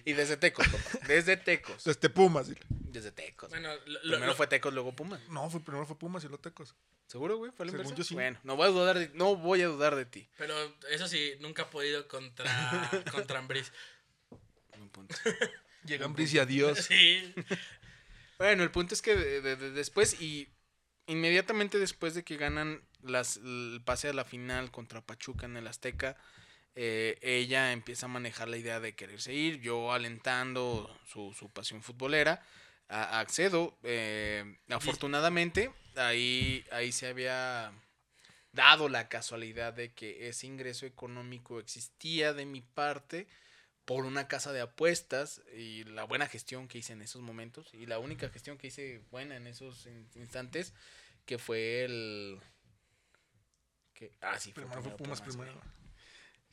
y 0.05 0.13
desde 0.13 0.37
Tecos, 0.37 0.67
papá. 0.67 1.07
Desde 1.07 1.35
Tecos. 1.37 1.87
Este 1.87 2.09
Pumas. 2.09 2.47
dile. 2.47 2.61
Desde 2.69 3.11
Tecos. 3.11 3.49
Bueno, 3.49 3.69
lo- 3.85 3.99
Primero 4.01 4.27
lo- 4.27 4.35
fue 4.35 4.47
Tecos, 4.47 4.73
luego 4.73 4.95
Pumas. 4.95 5.19
No, 5.29 5.49
fue, 5.49 5.59
primero 5.61 5.85
fue 5.85 5.97
Pumas 5.97 6.23
y 6.23 6.27
luego 6.27 6.41
Tecos. 6.41 6.75
¿Seguro, 7.07 7.37
güey? 7.37 7.51
¿Fue 7.51 7.65
la 7.65 7.71
Según 7.71 7.85
inversa? 7.87 7.97
yo, 7.97 8.03
sí. 8.03 8.13
Bueno, 8.13 8.39
no 8.43 8.55
voy 8.55 8.67
a 8.67 8.71
dudar 8.71 8.99
de, 8.99 9.09
no 9.15 9.35
voy 9.35 9.61
a 9.63 9.67
dudar 9.67 9.95
de 9.95 10.05
ti. 10.05 10.29
pero 10.37 10.53
eso 10.91 11.07
sí, 11.07 11.33
nunca 11.39 11.63
ha 11.63 11.69
podido 11.71 12.07
contra, 12.07 12.45
contra 13.11 13.39
Ambriz. 13.39 13.71
Un 14.79 14.89
punto. 14.89 15.15
Llegan 15.85 16.13
Brice 16.13 16.35
y 16.35 16.39
adiós. 16.39 16.77
Sí. 16.85 17.33
Bueno, 18.37 18.63
el 18.63 18.69
punto 18.71 18.93
es 18.93 19.01
que 19.01 19.15
de- 19.15 19.41
de- 19.41 19.55
de- 19.55 19.71
después 19.71 20.21
y 20.21 20.49
inmediatamente 21.09 21.77
después 21.79 22.13
de 22.13 22.23
que 22.23 22.37
ganan 22.37 22.81
las, 23.01 23.37
el 23.37 23.81
pase 23.83 24.09
a 24.09 24.13
la 24.13 24.23
final 24.25 24.71
contra 24.71 25.01
Pachuca 25.01 25.45
en 25.45 25.57
el 25.57 25.67
Azteca, 25.67 26.15
eh, 26.75 27.17
ella 27.21 27.71
empieza 27.73 28.05
a 28.05 28.09
manejar 28.09 28.47
la 28.47 28.57
idea 28.57 28.79
de 28.79 28.95
quererse 28.95 29.33
ir, 29.33 29.59
yo 29.59 29.91
alentando 29.91 30.89
su, 31.05 31.33
su 31.33 31.49
pasión 31.49 31.81
futbolera, 31.83 32.41
a- 32.87 33.19
accedo. 33.19 33.77
eh, 33.83 34.57
afortunadamente, 34.69 35.71
ahí, 35.95 36.65
ahí 36.71 36.91
se 36.91 37.07
había 37.07 37.71
dado 38.51 38.89
la 38.89 39.09
casualidad 39.09 39.73
de 39.73 39.93
que 39.93 40.27
ese 40.29 40.47
ingreso 40.47 40.85
económico 40.85 41.59
existía 41.59 42.33
de 42.33 42.45
mi 42.45 42.61
parte 42.61 43.27
por 43.85 44.05
una 44.05 44.27
casa 44.27 44.53
de 44.53 44.61
apuestas 44.61 45.41
y 45.55 45.83
la 45.83 46.03
buena 46.03 46.27
gestión 46.27 46.67
que 46.67 46.77
hice 46.77 46.93
en 46.93 47.01
esos 47.01 47.21
momentos 47.21 47.73
y 47.73 47.85
la 47.87 47.97
única 47.99 48.29
gestión 48.29 48.57
que 48.57 48.67
hice 48.67 49.01
buena 49.11 49.35
en 49.35 49.47
esos 49.47 49.85
in- 49.87 50.07
instantes 50.15 50.73
que 51.29 51.37
fue 51.37 51.83
el 51.85 52.39
que 53.93 54.11
ah 54.21 54.39
sí 54.39 54.51
fue 54.51 54.63
Primero 54.63 54.81
fue 54.81 54.91
primero 54.91 54.97
Pumas, 54.97 55.21
Pumas, 55.21 55.35
güey. 55.37 55.47
primero. 55.49 55.71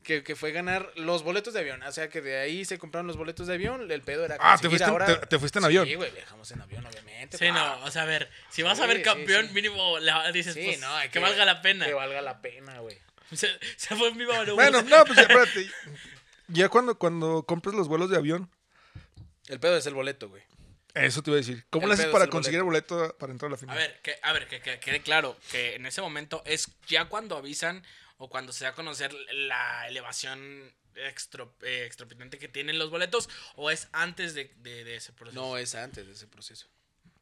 que, 0.03 0.23
que 0.23 0.37
fue 0.37 0.53
ganar 0.53 0.93
los 0.97 1.23
boletos 1.23 1.55
de 1.55 1.61
avión 1.61 1.83
o 1.83 1.93
sea 1.93 2.11
que 2.11 2.21
de 2.21 2.37
ahí 2.37 2.65
se 2.67 2.79
compraron 2.79 3.07
los 3.07 3.17
boletos 3.17 3.47
de 3.47 3.55
avión 3.55 3.91
el 3.91 4.03
pedo 4.03 4.25
era 4.27 4.37
Ah, 4.39 4.59
te 4.61 4.69
fuiste, 4.69 4.85
en- 4.85 4.91
ahora 4.91 5.07
te, 5.21 5.27
te 5.29 5.39
fuiste 5.39 5.59
en 5.61 5.65
avión. 5.65 5.87
sí 5.87 5.95
güey 5.95 6.11
viajamos 6.13 6.51
en 6.51 6.61
avión 6.61 6.85
obviamente 6.85 7.39
Sí, 7.39 7.47
pa. 7.49 7.53
no, 7.55 7.85
o 7.87 7.91
sea, 7.91 8.03
a 8.03 8.05
ver, 8.05 8.31
si 8.51 8.63
vas 8.63 8.79
a 8.79 8.83
Sí, 8.83 8.89
ver 8.89 8.97
sí, 8.99 9.03
campeón, 9.03 9.49
sí. 9.49 9.55
mínimo 9.55 9.99
le 9.99 10.13
dices 10.33 10.53
Sí, 10.53 10.63
pues, 10.67 10.81
no, 10.81 10.95
hay 10.95 11.09
que, 11.09 11.19
valga 11.21 11.45
la 11.47 11.63
pena. 11.63 11.87
que 11.87 11.95
valga 11.95 12.21
la 12.21 12.43
pena 12.43 12.79
güey 12.81 12.99
Se, 13.33 13.49
se 13.77 13.97
fue 13.97 14.09
en 14.09 14.19
viva 14.19 14.45
Bueno, 14.55 14.83
no, 14.83 15.05
pues 15.07 15.19
espérate. 15.19 15.71
Ya 16.49 16.69
cuando, 16.69 16.97
cuando 16.99 17.43
compras 17.45 17.75
los 17.75 17.89
vuelos 17.89 18.09
de 18.11 18.17
avión, 18.19 18.49
el 19.49 19.59
pedo 19.59 19.77
es 19.79 19.87
el 19.87 19.95
boleto 19.95 20.29
güey 20.29 20.43
eso 21.05 21.23
te 21.23 21.31
iba 21.31 21.37
a 21.37 21.41
decir. 21.41 21.65
¿Cómo 21.71 21.87
le 21.87 21.95
haces 21.95 22.07
para 22.07 22.25
el 22.25 22.31
conseguir 22.31 22.59
el 22.59 22.65
boleto 22.65 23.17
para 23.19 23.33
entrar 23.33 23.49
a 23.49 23.51
la 23.51 23.57
A 23.57 23.59
final? 23.59 23.77
ver, 23.77 24.01
que, 24.03 24.17
a 24.23 24.33
ver, 24.33 24.49
que, 24.49 24.61
que 24.61 24.81
quede 24.81 25.03
claro 25.03 25.37
que 25.51 25.75
en 25.75 25.87
ese 25.87 26.01
momento 26.01 26.43
es 26.47 26.69
ya 26.89 27.07
cuando 27.07 27.37
avisan 27.37 27.85
o 28.19 28.29
cuando 28.31 28.53
se 28.53 28.65
da 28.65 28.71
a 28.71 28.75
conocer 28.75 29.13
la 29.33 29.87
elevación 29.89 30.73
eh, 30.95 31.13
extraordinaria 31.87 32.39
que 32.39 32.49
tienen 32.49 32.79
los 32.79 32.89
boletos 32.91 33.29
o 33.57 33.71
es 33.71 33.89
antes 33.93 34.33
de, 34.35 34.51
de- 34.57 34.85
de 34.85 34.97
ese 34.97 35.13
proceso. 35.13 35.39
no 35.41 35.59
es 35.59 35.75
antes 35.75 36.07
de 36.07 36.13
ese 36.15 36.27
proceso 36.27 36.67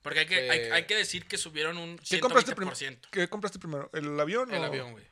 Porque 0.02 0.20
hay 0.20 0.26
que, 0.26 0.48
hay, 0.50 0.58
fue- 0.60 0.72
hay 0.72 0.84
que 0.84 0.94
decir 0.94 1.26
que 1.26 1.36
subieron 1.38 1.76
un 1.78 1.98
¿Qué 1.98 2.20
compraste, 2.20 2.52
120%. 2.52 2.54
primero? 2.56 3.00
¿Qué 3.10 3.28
compraste 3.28 3.58
primero? 3.58 3.90
¿El 3.92 4.18
avión 4.20 4.54
el 4.54 4.60
o- 4.60 4.64
avión 4.66 4.92
güey 4.92 5.04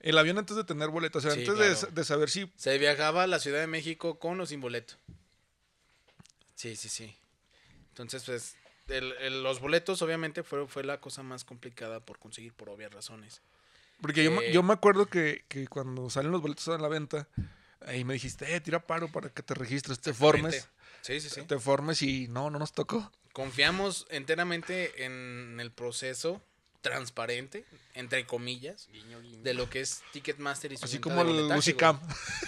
El 0.00 0.18
avión 0.18 0.36
antes 0.38 0.56
de 0.56 0.64
tener 0.64 0.88
boleto. 0.88 1.18
O 1.18 1.20
sea, 1.22 1.30
Sí, 1.30 1.40
antes 1.40 1.54
claro. 1.54 1.74
de, 1.86 1.92
de 1.92 2.04
saber 2.04 2.28
si. 2.30 2.50
Se 2.56 2.76
viajaba 2.78 3.22
a 3.22 3.26
la 3.28 3.38
Ciudad 3.38 3.60
de 3.60 3.68
México 3.68 4.18
con 4.18 4.40
o 4.40 4.44
sin 4.46 4.60
boleto. 4.60 4.94
Sí, 6.56 6.74
sí, 6.76 6.88
sí. 6.88 7.16
Entonces, 7.94 8.24
pues, 8.24 8.56
el- 8.88 9.12
el- 9.20 9.42
los 9.44 9.60
boletos 9.60 10.02
obviamente 10.02 10.42
fue, 10.42 10.66
fue 10.66 10.82
la 10.82 11.00
cosa 11.00 11.22
más 11.22 11.44
complicada 11.44 12.00
por 12.00 12.18
conseguir 12.18 12.52
por 12.52 12.68
obvias 12.68 12.92
razones. 12.92 13.40
Porque 14.00 14.24
yo, 14.24 14.32
me- 14.32 14.46
Eh, 14.48 14.52
yo 14.52 14.64
me 14.64 14.72
acuerdo 14.72 15.06
que, 15.06 15.44
que 15.48 15.68
cuando 15.68 16.10
salen 16.10 16.32
los 16.32 16.42
boletos 16.42 16.66
a 16.68 16.76
la 16.78 16.88
venta, 16.88 17.28
ahí 17.86 18.02
me 18.04 18.14
dijiste, 18.14 18.52
eh, 18.52 18.60
tira 18.60 18.84
paro 18.84 19.06
para 19.12 19.30
que 19.30 19.44
te 19.44 19.54
registres, 19.54 20.00
te 20.00 20.12
formes. 20.12 20.68
Sí, 21.02 21.20
sí, 21.20 21.30
sí. 21.30 21.42
Te 21.42 21.58
formes 21.60 22.02
y 22.02 22.26
no, 22.26 22.50
no 22.50 22.58
nos 22.58 22.72
tocó. 22.72 23.12
Confiamos 23.32 24.06
enteramente 24.10 25.04
en 25.04 25.58
el 25.60 25.70
proceso 25.70 26.42
transparente, 26.84 27.64
entre 27.94 28.26
comillas, 28.26 28.88
Guiño, 28.92 29.18
guiño. 29.22 29.42
de 29.42 29.54
lo 29.54 29.70
que 29.70 29.80
es 29.80 30.02
Ticketmaster 30.12 30.70
y 30.70 30.76
su 30.76 30.84
Así 30.84 30.98
como 30.98 31.22
el 31.22 31.28
güey. 31.48 31.96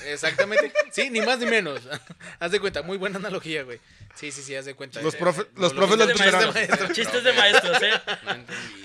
Exactamente. 0.04 0.70
Sí, 0.92 1.08
ni 1.10 1.22
más 1.22 1.38
ni 1.38 1.46
menos. 1.46 1.80
haz 2.38 2.52
de 2.52 2.60
cuenta, 2.60 2.82
muy 2.82 2.98
buena 2.98 3.16
analogía, 3.18 3.62
güey. 3.62 3.80
Sí, 4.14 4.30
sí, 4.30 4.42
sí, 4.42 4.54
haz 4.54 4.66
de 4.66 4.74
cuenta. 4.74 5.00
Los 5.00 5.14
Eh, 5.14 5.18
profe- 5.18 5.48
lo- 5.54 5.62
los 5.62 5.72
lo 5.72 5.86
profes 5.86 5.96
mismo 5.96 5.96
lo 5.96 6.06
de 6.06 6.14
maestro, 6.14 6.48
entendieron. 6.48 6.54
maestro. 6.54 6.94
Chistes 6.94 7.24
de 7.24 7.32
maestros, 7.32 7.82
¿eh? 7.82 7.92
No 8.24 8.30
entendí. 8.32 8.82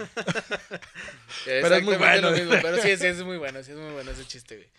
Pero 1.46 1.76
es 1.76 1.84
muy 1.84 1.96
bueno. 1.98 2.30
lo 2.32 2.38
mismo, 2.38 2.52
Pero 2.62 2.82
sí, 2.82 2.98
sí, 2.98 3.06
es 3.08 3.24
muy 3.24 3.38
bueno, 3.38 3.62
sí 3.64 3.72
es 3.72 3.78
muy 3.78 3.92
bueno 3.92 4.12
ese 4.12 4.26
chiste, 4.26 4.56
güey. 4.56 4.70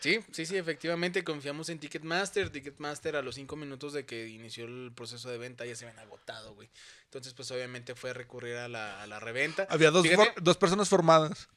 Sí, 0.00 0.20
sí, 0.30 0.44
sí, 0.44 0.56
efectivamente 0.56 1.24
confiamos 1.24 1.68
en 1.68 1.78
Ticketmaster. 1.78 2.50
Ticketmaster 2.50 3.16
a 3.16 3.22
los 3.22 3.34
cinco 3.34 3.56
minutos 3.56 3.92
de 3.92 4.04
que 4.04 4.28
inició 4.28 4.66
el 4.66 4.92
proceso 4.94 5.30
de 5.30 5.38
venta 5.38 5.64
ya 5.64 5.74
se 5.74 5.86
habían 5.86 6.00
agotado, 6.00 6.54
güey. 6.54 6.68
Entonces, 7.04 7.32
pues 7.32 7.50
obviamente 7.50 7.94
fue 7.94 8.12
recurrir 8.12 8.56
a 8.56 8.68
la, 8.68 9.02
a 9.02 9.06
la 9.06 9.20
reventa. 9.20 9.66
Había 9.70 9.90
dos, 9.90 10.06
Fíjate, 10.06 10.34
dos 10.40 10.56
personas 10.56 10.88
formadas. 10.88 11.48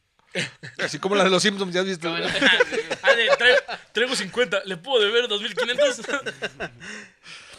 Así 0.78 1.00
como 1.00 1.16
la 1.16 1.24
de 1.24 1.30
los 1.30 1.42
Simpsons, 1.42 1.74
ya 1.74 1.82
has 1.82 1.88
visto. 1.88 2.14
Ah, 2.14 3.80
traigo 3.92 4.16
50, 4.16 4.64
¿le 4.66 4.78
puedo 4.78 5.04
deber 5.04 5.28
2500? 5.28 6.02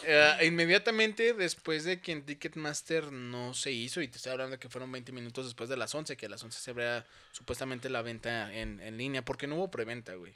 eh, 0.05 0.37
inmediatamente 0.43 1.33
después 1.33 1.83
de 1.83 1.99
que 1.99 2.13
en 2.13 2.25
Ticketmaster 2.25 3.11
no 3.11 3.53
se 3.53 3.71
hizo, 3.71 4.01
y 4.01 4.07
te 4.07 4.17
estoy 4.17 4.31
hablando 4.31 4.53
de 4.53 4.59
que 4.59 4.69
fueron 4.69 4.91
20 4.91 5.11
minutos 5.11 5.45
después 5.45 5.69
de 5.69 5.77
las 5.77 5.93
11, 5.93 6.15
que 6.15 6.25
a 6.27 6.29
las 6.29 6.43
11 6.43 6.59
se 6.59 6.71
abría 6.71 7.05
supuestamente 7.31 7.89
la 7.89 8.01
venta 8.01 8.53
en, 8.53 8.79
en 8.79 8.97
línea, 8.97 9.23
porque 9.23 9.47
no 9.47 9.55
hubo 9.55 9.69
preventa, 9.69 10.15
güey. 10.15 10.35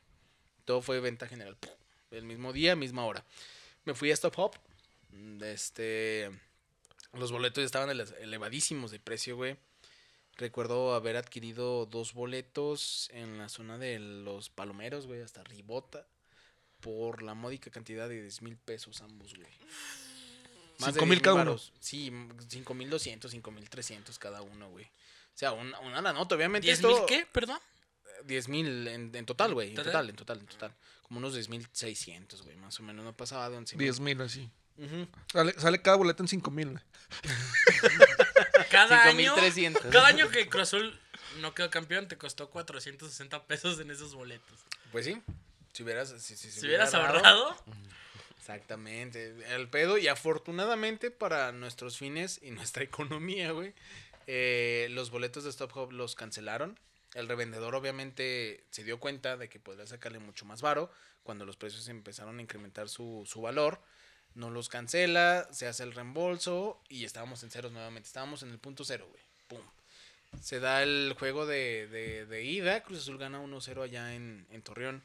Todo 0.65 0.81
fue 0.81 0.99
venta 0.99 1.27
general. 1.27 1.57
El 2.11 2.23
mismo 2.25 2.53
día, 2.53 2.75
misma 2.75 3.05
hora. 3.05 3.23
Me 3.85 3.93
fui 3.93 4.09
a 4.11 4.13
Stop 4.13 4.37
Hop. 4.39 4.55
mm, 5.11 5.43
Este, 5.43 6.29
los 7.13 7.31
boletos 7.31 7.61
ya 7.61 7.65
estaban 7.65 7.89
ele- 7.89 8.05
elevadísimos 8.21 8.91
de 8.91 8.99
precio, 8.99 9.35
güey. 9.35 9.57
Recuerdo 10.37 10.93
haber 10.95 11.15
adquirido 11.15 11.85
dos 11.85 12.13
boletos 12.13 13.09
en 13.13 13.37
la 13.37 13.47
zona 13.47 13.77
de 13.77 13.99
los 13.99 14.49
palomeros, 14.49 15.07
güey, 15.07 15.21
hasta 15.21 15.43
Ribota. 15.43 16.05
Por 16.81 17.23
la 17.23 17.33
módica 17.33 17.71
cantidad 17.71 18.09
de 18.09 18.21
10 18.21 18.41
mil 18.41 18.57
pesos 18.57 19.01
ambos, 19.01 19.33
güey. 19.33 19.47
Cinco 20.77 21.05
mil 21.05 21.19
10,000 21.19 21.21
cada 21.21 21.41
uno. 21.43 21.57
Sí, 21.79 22.11
5.200, 22.11 23.31
5.300 23.31 24.17
cada 24.19 24.41
uno, 24.41 24.69
güey. 24.69 24.85
O 24.85 25.37
sea, 25.37 25.53
una, 25.53 25.79
una 25.79 26.01
la 26.01 26.11
nota, 26.13 26.35
obviamente. 26.35 26.67
¿10 26.67 26.71
esto, 26.73 26.87
mil 26.89 26.97
qué? 27.07 27.25
Perdón. 27.31 27.59
10 28.23 28.47
mil 28.49 28.87
en, 28.87 29.13
en 29.15 29.25
total, 29.25 29.53
güey. 29.53 29.69
En 29.69 29.75
¿Total? 29.75 30.09
en 30.09 30.15
total, 30.15 30.39
en 30.39 30.45
total. 30.47 30.73
Como 31.03 31.19
unos 31.19 31.35
10.600, 31.37 32.41
güey, 32.43 32.55
más 32.57 32.79
o 32.79 32.83
menos. 32.83 33.03
No 33.05 33.15
pasaba 33.15 33.49
de 33.49 33.57
11 33.57 33.77
10 33.77 33.99
mil 33.99 34.21
así. 34.21 34.49
Sale, 35.31 35.53
sale 35.57 35.81
cada 35.81 35.97
boleto 35.97 36.23
en 36.23 36.27
5 36.27 36.51
mil. 36.51 36.79
Cada 38.71 39.03
año, 39.03 39.35
5300. 39.35 39.91
cada 39.91 40.07
año 40.07 40.29
que 40.29 40.47
Cruz 40.49 40.63
Azul 40.63 40.99
no 41.39 41.53
quedó 41.53 41.69
campeón 41.69 42.07
te 42.07 42.17
costó 42.17 42.49
460 42.49 43.45
pesos 43.45 43.79
en 43.79 43.91
esos 43.91 44.13
boletos. 44.15 44.59
Pues 44.91 45.05
sí. 45.05 45.21
Si 45.73 45.83
hubieras, 45.83 46.09
si, 46.09 46.35
si- 46.35 46.51
si 46.51 46.59
Si 46.59 46.65
hubieras 46.65 46.89
hubiera 46.93 47.09
ahorrado, 47.09 47.55
Exactamente. 48.37 49.35
El 49.55 49.69
pedo. 49.69 49.97
Y 49.97 50.07
afortunadamente 50.07 51.09
para 51.11 51.51
nuestros 51.51 51.97
fines 51.97 52.39
y 52.41 52.51
nuestra 52.51 52.83
economía, 52.83 53.51
güey. 53.51 53.73
eh, 54.27 54.87
los 54.91 55.09
boletos 55.09 55.43
de 55.43 55.49
Stop 55.51 55.75
Hop 55.77 55.91
los 55.91 56.15
cancelaron. 56.15 56.79
El 57.15 57.27
revendedor 57.29 57.73
obviamente 57.73 58.65
se 58.69 58.83
dio 58.83 58.99
cuenta 58.99 59.37
de 59.37 59.49
que 59.49 59.57
podría 59.59 59.87
sacarle 59.87 60.19
mucho 60.19 60.45
más 60.45 60.61
varo 60.61 60.91
cuando 61.23 61.45
los 61.45 61.55
precios 61.55 61.87
empezaron 61.87 62.37
a 62.37 62.41
incrementar 62.41 62.89
su, 62.89 63.23
su 63.25 63.41
valor. 63.41 63.81
No 64.35 64.49
los 64.49 64.67
cancela, 64.67 65.47
se 65.49 65.65
hace 65.65 65.83
el 65.83 65.93
reembolso 65.93 66.83
y 66.89 67.05
estábamos 67.05 67.41
en 67.43 67.51
ceros 67.51 67.71
nuevamente. 67.71 68.05
Estábamos 68.05 68.43
en 68.43 68.51
el 68.51 68.59
punto 68.59 68.83
cero, 68.83 69.07
güey. 69.09 69.23
Pum. 69.47 69.65
Se 70.41 70.59
da 70.59 70.83
el 70.83 71.15
juego 71.17 71.45
de, 71.45 71.87
de, 71.87 72.25
de 72.25 72.43
ida. 72.43 72.83
Cruz 72.83 72.99
Azul 72.99 73.17
gana 73.17 73.41
1-0 73.41 73.81
allá 73.81 74.13
en, 74.13 74.45
en 74.51 74.61
Torreón. 74.61 75.01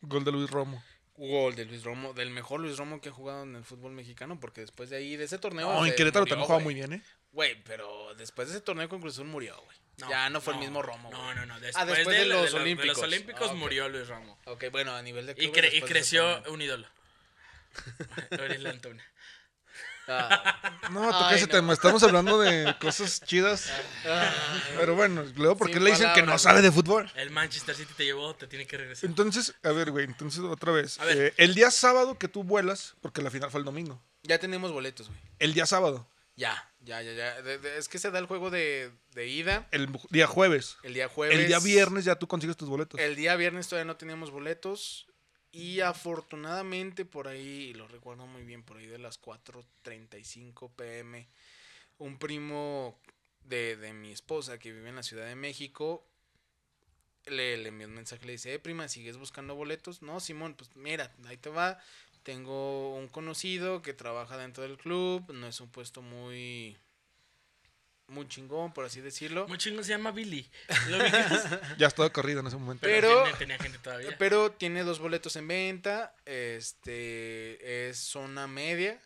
Gol 0.00 0.24
de 0.24 0.32
Luis 0.32 0.50
Romo. 0.50 0.82
Gol 1.16 1.54
de 1.54 1.66
Luis 1.66 1.84
Romo, 1.84 2.14
del 2.14 2.30
mejor 2.30 2.60
Luis 2.60 2.78
Romo 2.78 3.00
que 3.02 3.10
ha 3.10 3.12
jugado 3.12 3.44
en 3.44 3.54
el 3.54 3.64
fútbol 3.64 3.92
mexicano, 3.92 4.40
porque 4.40 4.62
después 4.62 4.90
de 4.90 4.96
ahí, 4.96 5.16
de 5.16 5.24
ese 5.24 5.38
torneo. 5.38 5.70
No, 5.72 5.86
en 5.86 5.94
Querétaro 5.94 6.22
murió, 6.22 6.32
también 6.32 6.46
jugaba 6.46 6.64
muy 6.64 6.74
bien, 6.74 6.94
¿eh? 6.94 7.02
Güey, 7.32 7.62
pero 7.64 8.14
después 8.16 8.48
de 8.48 8.54
ese 8.54 8.64
torneo 8.64 8.88
con 8.88 9.00
Cruz 9.00 9.14
Azul 9.14 9.26
murió, 9.26 9.54
güey. 9.62 9.76
Ya 9.96 10.28
no 10.30 10.40
fue 10.40 10.54
el 10.54 10.60
mismo 10.60 10.82
Romo. 10.82 11.10
No, 11.10 11.34
no, 11.34 11.46
no. 11.46 11.60
Después, 11.60 11.76
Ah, 11.76 11.84
después 11.86 12.16
de, 12.16 12.26
los 12.26 12.44
de 12.46 12.50
la- 12.50 12.58
de 12.58 12.62
Olímpicos. 12.62 12.96
los 12.98 13.04
Olímpicos 13.06 13.50
Ah, 13.50 13.54
murió 13.54 13.88
Luis 13.88 14.08
Ramos. 14.08 14.38
Ok, 14.46 14.64
bueno, 14.72 14.94
a 14.94 15.02
nivel 15.02 15.26
de 15.26 15.32
Y, 15.38 15.48
cre- 15.48 15.72
y 15.72 15.80
creció 15.82 16.42
un 16.48 16.60
ídolo. 16.62 16.86
Antuna. 18.70 19.04
Ah, 20.06 20.78
No, 20.90 21.02
toca 21.06 21.28
Ay, 21.30 21.36
ese 21.36 21.46
no. 21.46 21.52
tema. 21.52 21.72
Estamos 21.72 22.02
hablando 22.02 22.38
de 22.38 22.76
cosas 22.78 23.22
chidas. 23.24 23.70
Pero 24.76 24.94
bueno, 24.94 25.24
luego, 25.36 25.56
¿por 25.56 25.68
qué 25.68 25.74
Sin 25.74 25.84
le 25.84 25.90
dicen 25.92 26.12
que 26.14 26.22
no 26.22 26.38
sabe 26.38 26.60
de 26.60 26.70
fútbol? 26.70 27.10
El 27.14 27.30
Manchester 27.30 27.74
City 27.74 27.94
te 27.96 28.04
llevó, 28.04 28.34
te 28.34 28.46
tiene 28.46 28.66
que 28.66 28.76
regresar. 28.76 29.08
Entonces, 29.08 29.54
a 29.62 29.70
ver, 29.70 29.90
güey, 29.90 30.04
entonces 30.04 30.40
otra 30.40 30.72
vez. 30.72 30.98
Eh, 31.04 31.32
el 31.38 31.54
día 31.54 31.70
sábado 31.70 32.18
que 32.18 32.28
tú 32.28 32.44
vuelas, 32.44 32.94
porque 33.00 33.22
la 33.22 33.30
final 33.30 33.50
fue 33.50 33.60
el 33.60 33.64
domingo. 33.64 34.02
ya 34.22 34.38
tenemos 34.38 34.72
boletos, 34.72 35.08
güey. 35.08 35.20
El 35.38 35.54
día 35.54 35.64
sábado, 35.66 36.06
Ya, 36.36 36.68
ya, 36.84 37.02
ya, 37.02 37.12
ya. 37.12 37.42
De- 37.42 37.58
de- 37.58 37.78
es 37.78 37.88
que 37.88 37.98
se 37.98 38.10
da 38.10 38.18
el 38.18 38.26
juego 38.26 38.50
de, 38.50 38.90
de 39.14 39.26
ida 39.26 39.66
el 39.70 39.88
día 40.10 40.26
jueves. 40.26 40.76
el 40.82 40.94
día 40.94 41.08
jueves. 41.08 41.38
El 41.38 41.46
día 41.46 41.58
viernes 41.60 42.04
ya 42.04 42.16
tú 42.16 42.26
consigues 42.28 42.56
tus 42.56 42.68
boletos. 42.68 43.00
El 43.00 43.16
día 43.16 43.34
viernes 43.36 43.68
todavía 43.68 43.86
no 43.86 43.96
teníamos 43.96 44.30
boletos. 44.30 45.06
Y 45.52 45.80
afortunadamente 45.80 47.04
por 47.04 47.28
ahí, 47.28 47.68
y 47.70 47.74
lo 47.74 47.86
recuerdo 47.86 48.26
muy 48.26 48.42
bien, 48.42 48.64
por 48.64 48.76
ahí 48.78 48.86
de 48.86 48.98
las 48.98 49.20
4.35 49.20 50.70
pm, 50.74 51.28
un 51.98 52.18
primo 52.18 52.98
de, 53.44 53.76
de 53.76 53.92
mi 53.92 54.10
esposa 54.10 54.58
que 54.58 54.72
vive 54.72 54.88
en 54.88 54.96
la 54.96 55.02
Ciudad 55.04 55.26
de 55.26 55.36
México 55.36 56.04
le, 57.26 57.56
le 57.56 57.68
envió 57.70 57.86
un 57.86 57.94
mensaje, 57.94 58.26
le 58.26 58.32
dice, 58.32 58.52
eh, 58.52 58.58
prima, 58.58 58.88
¿sigues 58.88 59.16
buscando 59.16 59.54
boletos? 59.54 60.02
No, 60.02 60.20
Simón, 60.20 60.54
pues 60.54 60.74
mira, 60.76 61.14
ahí 61.26 61.36
te 61.38 61.48
va. 61.48 61.78
Tengo 62.24 62.94
un 62.96 63.06
conocido 63.08 63.80
que 63.82 63.92
trabaja 63.92 64.36
dentro 64.36 64.62
del 64.64 64.76
club, 64.76 65.30
no 65.32 65.46
es 65.46 65.60
un 65.60 65.68
puesto 65.70 66.02
muy... 66.02 66.76
Muy 68.06 68.28
chingón, 68.28 68.74
por 68.74 68.84
así 68.84 69.00
decirlo. 69.00 69.48
Muy 69.48 69.56
chingo 69.56 69.82
se 69.82 69.88
llama 69.90 70.10
Billy. 70.10 70.50
Ya 71.78 71.86
estaba 71.86 72.10
corrido 72.10 72.40
en 72.40 72.46
ese 72.48 72.56
momento. 72.56 72.82
Pero- 72.82 73.22
tiene- 73.22 73.38
tenía 73.38 73.58
gente 73.58 73.78
todavía. 73.78 74.14
Pero 74.18 74.52
tiene 74.52 74.84
dos 74.84 74.98
boletos 74.98 75.36
en 75.36 75.48
venta. 75.48 76.14
Este 76.26 77.88
es 77.88 77.98
zona 77.98 78.46
media. 78.46 79.00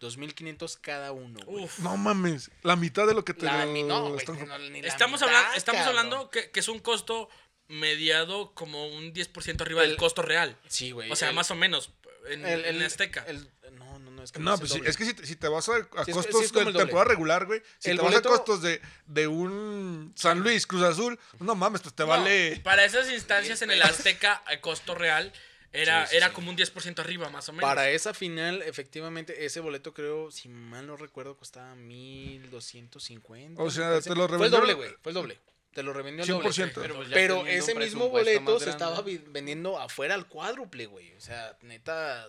2.500 0.00 0.78
cada 0.80 1.12
uno. 1.12 1.40
güey. 1.46 1.64
Uf. 1.64 1.78
No 1.78 1.96
mames, 1.96 2.50
la 2.62 2.76
mitad 2.76 3.06
de 3.06 3.14
lo 3.14 3.24
que 3.24 3.32
te 3.32 3.46
La 3.46 3.64
lo 3.64 3.72
no, 3.86 4.02
güey, 4.10 4.16
están- 4.18 4.46
no, 4.46 4.58
ni 4.58 4.82
la 4.82 4.88
Estamos, 4.88 5.20
mitad, 5.22 5.34
hablando, 5.34 5.56
estamos 5.56 5.82
cabrón. 5.82 5.98
hablando 5.98 6.30
que, 6.30 6.50
que 6.50 6.60
es 6.60 6.68
un 6.68 6.80
costo 6.80 7.30
mediado 7.68 8.52
como 8.52 8.88
un 8.88 9.14
10% 9.14 9.62
arriba 9.62 9.82
El- 9.82 9.90
del 9.90 9.96
costo 9.96 10.20
real. 10.20 10.58
Sí, 10.68 10.90
güey. 10.90 11.10
O 11.10 11.16
sea, 11.16 11.30
el- 11.30 11.34
más 11.34 11.50
o 11.50 11.54
menos. 11.54 11.90
En, 12.28 12.44
el, 12.46 12.64
en 12.64 12.76
el- 12.76 12.86
Azteca. 12.86 13.24
el- 13.26 13.48
no, 13.72 13.98
no, 13.98 14.10
no, 14.10 14.22
es 14.22 14.32
que 14.32 14.40
No, 14.40 14.54
es 14.54 14.60
pues 14.60 14.74
es 14.74 14.96
que 14.96 15.04
si 15.04 15.14
te, 15.14 15.26
si 15.26 15.36
te 15.36 15.48
vas 15.48 15.68
a, 15.68 15.82
costos 15.84 16.42
es 16.42 16.52
como 16.52 16.72
de 16.72 16.78
temporada 16.78 17.04
regular, 17.08 17.44
güey, 17.46 17.62
si 17.78 17.90
El 17.90 17.98
te 17.98 18.02
vas 18.04 18.14
a 18.16 18.22
costos 18.22 18.62
de, 18.62 18.80
de 19.06 19.26
un 19.26 20.12
San 20.16 20.40
Luis, 20.40 20.66
Cruz 20.66 20.82
Azul, 20.82 21.18
no 21.40 21.54
mames, 21.54 21.82
pues 21.82 21.94
te 21.94 22.02
No, 22.04 22.08
vale... 22.10 22.60
Para 22.64 22.84
esas 22.84 23.10
instancias 23.10 23.62
en 23.62 23.70
el 23.70 23.82
Azteca, 23.82 24.42
el 24.50 24.60
costo 24.60 24.94
real 24.94 25.32
era, 25.72 26.06
Sí, 26.06 26.10
sí, 26.12 26.16
era 26.18 26.28
sí. 26.28 26.34
como 26.34 26.50
un 26.50 26.56
10% 26.56 27.00
arriba, 27.00 27.28
más 27.30 27.48
o 27.48 27.52
menos. 27.52 27.68
Para 27.68 27.90
esa 27.90 28.14
final, 28.14 28.62
efectivamente, 28.62 29.44
ese 29.44 29.58
boleto 29.60 29.92
creo, 29.92 30.30
si 30.30 30.48
mal 30.48 30.86
no 30.86 30.96
recuerdo, 30.96 31.36
costaba 31.36 31.74
1.250. 31.74 33.54
O 33.58 33.70
sea, 33.70 34.00
te 34.00 34.14
lo 34.14 34.28
Fue 34.28 34.46
el 34.46 34.52
doble, 34.52 34.74
güey. 34.74 34.90
Fue 35.02 35.10
el 35.10 35.14
doble. 35.14 35.38
Te 35.74 35.82
lo 35.82 35.92
revendió 35.92 36.24
el 36.24 36.30
doble. 36.30 36.48
100%. 36.48 37.08
Pero, 37.12 37.42
pues, 37.42 37.54
ese 37.54 37.74
mismo 37.74 38.08
boleto 38.08 38.60
se 38.60 38.70
estaba 38.70 39.02
vendiendo 39.02 39.78
afuera 39.78 40.14
al 40.14 40.28
cuádruple, 40.28 40.86
güey. 40.86 41.12
O 41.14 41.20
sea, 41.20 41.58
neta, 41.62 42.28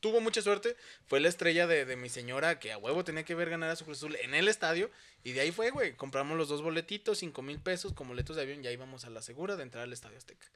tuvo 0.00 0.20
mucha 0.20 0.42
suerte. 0.42 0.76
Fue 1.06 1.20
la 1.20 1.28
estrella 1.28 1.66
de, 1.66 1.84
de 1.84 1.96
mi 1.96 2.08
señora 2.08 2.58
que 2.58 2.72
a 2.72 2.78
huevo 2.78 3.04
tenía 3.04 3.24
que 3.24 3.34
ver 3.34 3.48
ganar 3.48 3.70
a 3.70 3.76
su 3.76 3.84
Cruz 3.84 3.98
Azul 3.98 4.16
en 4.16 4.34
el 4.34 4.48
estadio. 4.48 4.90
Y 5.22 5.32
de 5.32 5.42
ahí 5.42 5.52
fue, 5.52 5.70
güey. 5.70 5.94
Compramos 5.94 6.36
los 6.36 6.48
dos 6.48 6.62
boletitos, 6.62 7.18
cinco 7.18 7.42
mil 7.42 7.60
pesos 7.60 7.92
con 7.92 8.08
boletos 8.08 8.34
de 8.34 8.42
avión. 8.42 8.62
Ya 8.62 8.72
íbamos 8.72 9.04
a 9.04 9.10
la 9.10 9.22
segura 9.22 9.54
de 9.54 9.62
entrar 9.62 9.84
al 9.84 9.92
estadio 9.92 10.18
Azteca. 10.18 10.46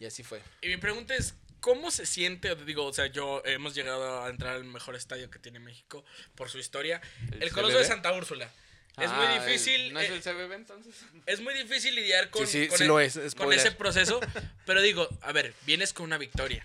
Y 0.00 0.06
así 0.06 0.24
fue. 0.24 0.42
Y 0.60 0.68
mi 0.68 0.76
pregunta 0.76 1.14
es, 1.14 1.34
¿cómo 1.60 1.92
se 1.92 2.04
siente? 2.04 2.54
Digo, 2.56 2.84
o 2.84 2.92
sea, 2.92 3.06
yo 3.06 3.42
hemos 3.44 3.74
llegado 3.74 4.24
a 4.24 4.28
entrar 4.28 4.56
al 4.56 4.64
mejor 4.64 4.96
estadio 4.96 5.30
que 5.30 5.38
tiene 5.38 5.60
México 5.60 6.04
por 6.34 6.50
su 6.50 6.58
historia. 6.58 7.00
El, 7.30 7.44
¿El 7.44 7.52
Coloso 7.52 7.78
de? 7.78 7.84
Santa 7.84 8.12
Úrsula. 8.12 8.50
Es 8.96 9.10
Ah, 9.10 9.16
muy 9.16 9.26
el- 9.36 9.44
difícil. 9.44 9.92
¿No 9.92 10.00
es 10.00 10.08
eh, 10.10 10.14
el 10.14 10.22
CBB 10.22 10.52
entonces? 10.54 10.94
es 11.26 11.40
muy 11.40 11.52
difícil 11.54 11.94
lidiar 11.94 12.30
con, 12.30 12.46
Sí, 12.46 12.62
sí, 12.64 12.68
con 12.68 12.78
sí 12.78 12.84
lo 12.84 13.00
es, 13.00 13.14
con 13.14 13.28
spoiler. 13.30 13.58
ese 13.58 13.72
proceso. 13.72 14.20
Pero 14.66 14.82
digo, 14.82 15.08
a 15.22 15.32
ver, 15.32 15.52
vienes 15.66 15.92
con 15.92 16.04
una 16.06 16.18
victoria. 16.18 16.64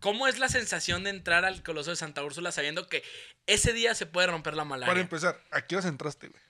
¿Cómo 0.00 0.26
es 0.26 0.38
la 0.38 0.48
sensación 0.48 1.04
de 1.04 1.10
entrar 1.10 1.44
al 1.44 1.62
Coloso 1.62 1.90
de 1.90 1.96
Santa 1.96 2.24
Úrsula 2.24 2.50
sabiendo 2.50 2.88
que 2.88 3.04
ese 3.46 3.72
día 3.72 3.94
se 3.94 4.06
puede 4.06 4.26
romper 4.26 4.54
la 4.54 4.64
malaria? 4.64 4.90
Para 4.90 5.00
empezar, 5.00 5.40
¿a 5.50 5.64
qué 5.66 5.76
horas 5.76 5.86
entraste, 5.86 6.28
güey? 6.28 6.42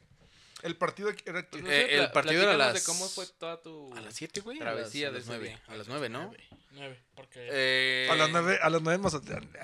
El 0.63 0.77
partido 0.77 1.11
era... 1.11 1.43
Pues, 1.43 1.47
que- 1.51 1.63
no 1.63 1.71
Eh, 1.71 1.99
el 1.99 2.11
partido 2.13 2.43
era 2.43 2.53
a 2.55 2.57
las- 2.57 2.75
de 2.75 2.83
cómo 2.83 3.09
fue 3.09 3.27
toda 3.39 3.61
tu... 3.61 3.93
A 3.97 4.01
las 4.01 4.15
7, 4.15 4.41
güey. 4.41 4.59
Travesía 4.59 5.09
a 5.09 5.11
de 5.11 5.19
las 5.19 5.25
ese 5.25 5.33
9. 5.39 5.49
día. 5.49 5.61
A 5.69 5.77
las 5.77 5.89
9, 5.89 6.09
¿no? 6.09 6.23
Nueve, 6.27 6.45
nueve, 6.71 6.99
porque... 7.15 7.49
Eh, 7.51 8.09
A 8.11 8.15
las 8.17 8.31
nueve, 8.31 8.59
a 8.63 8.71
las 8.71 8.81
nueve 8.83 8.95
en 8.97 9.01
Mazatlán. 9.03 9.51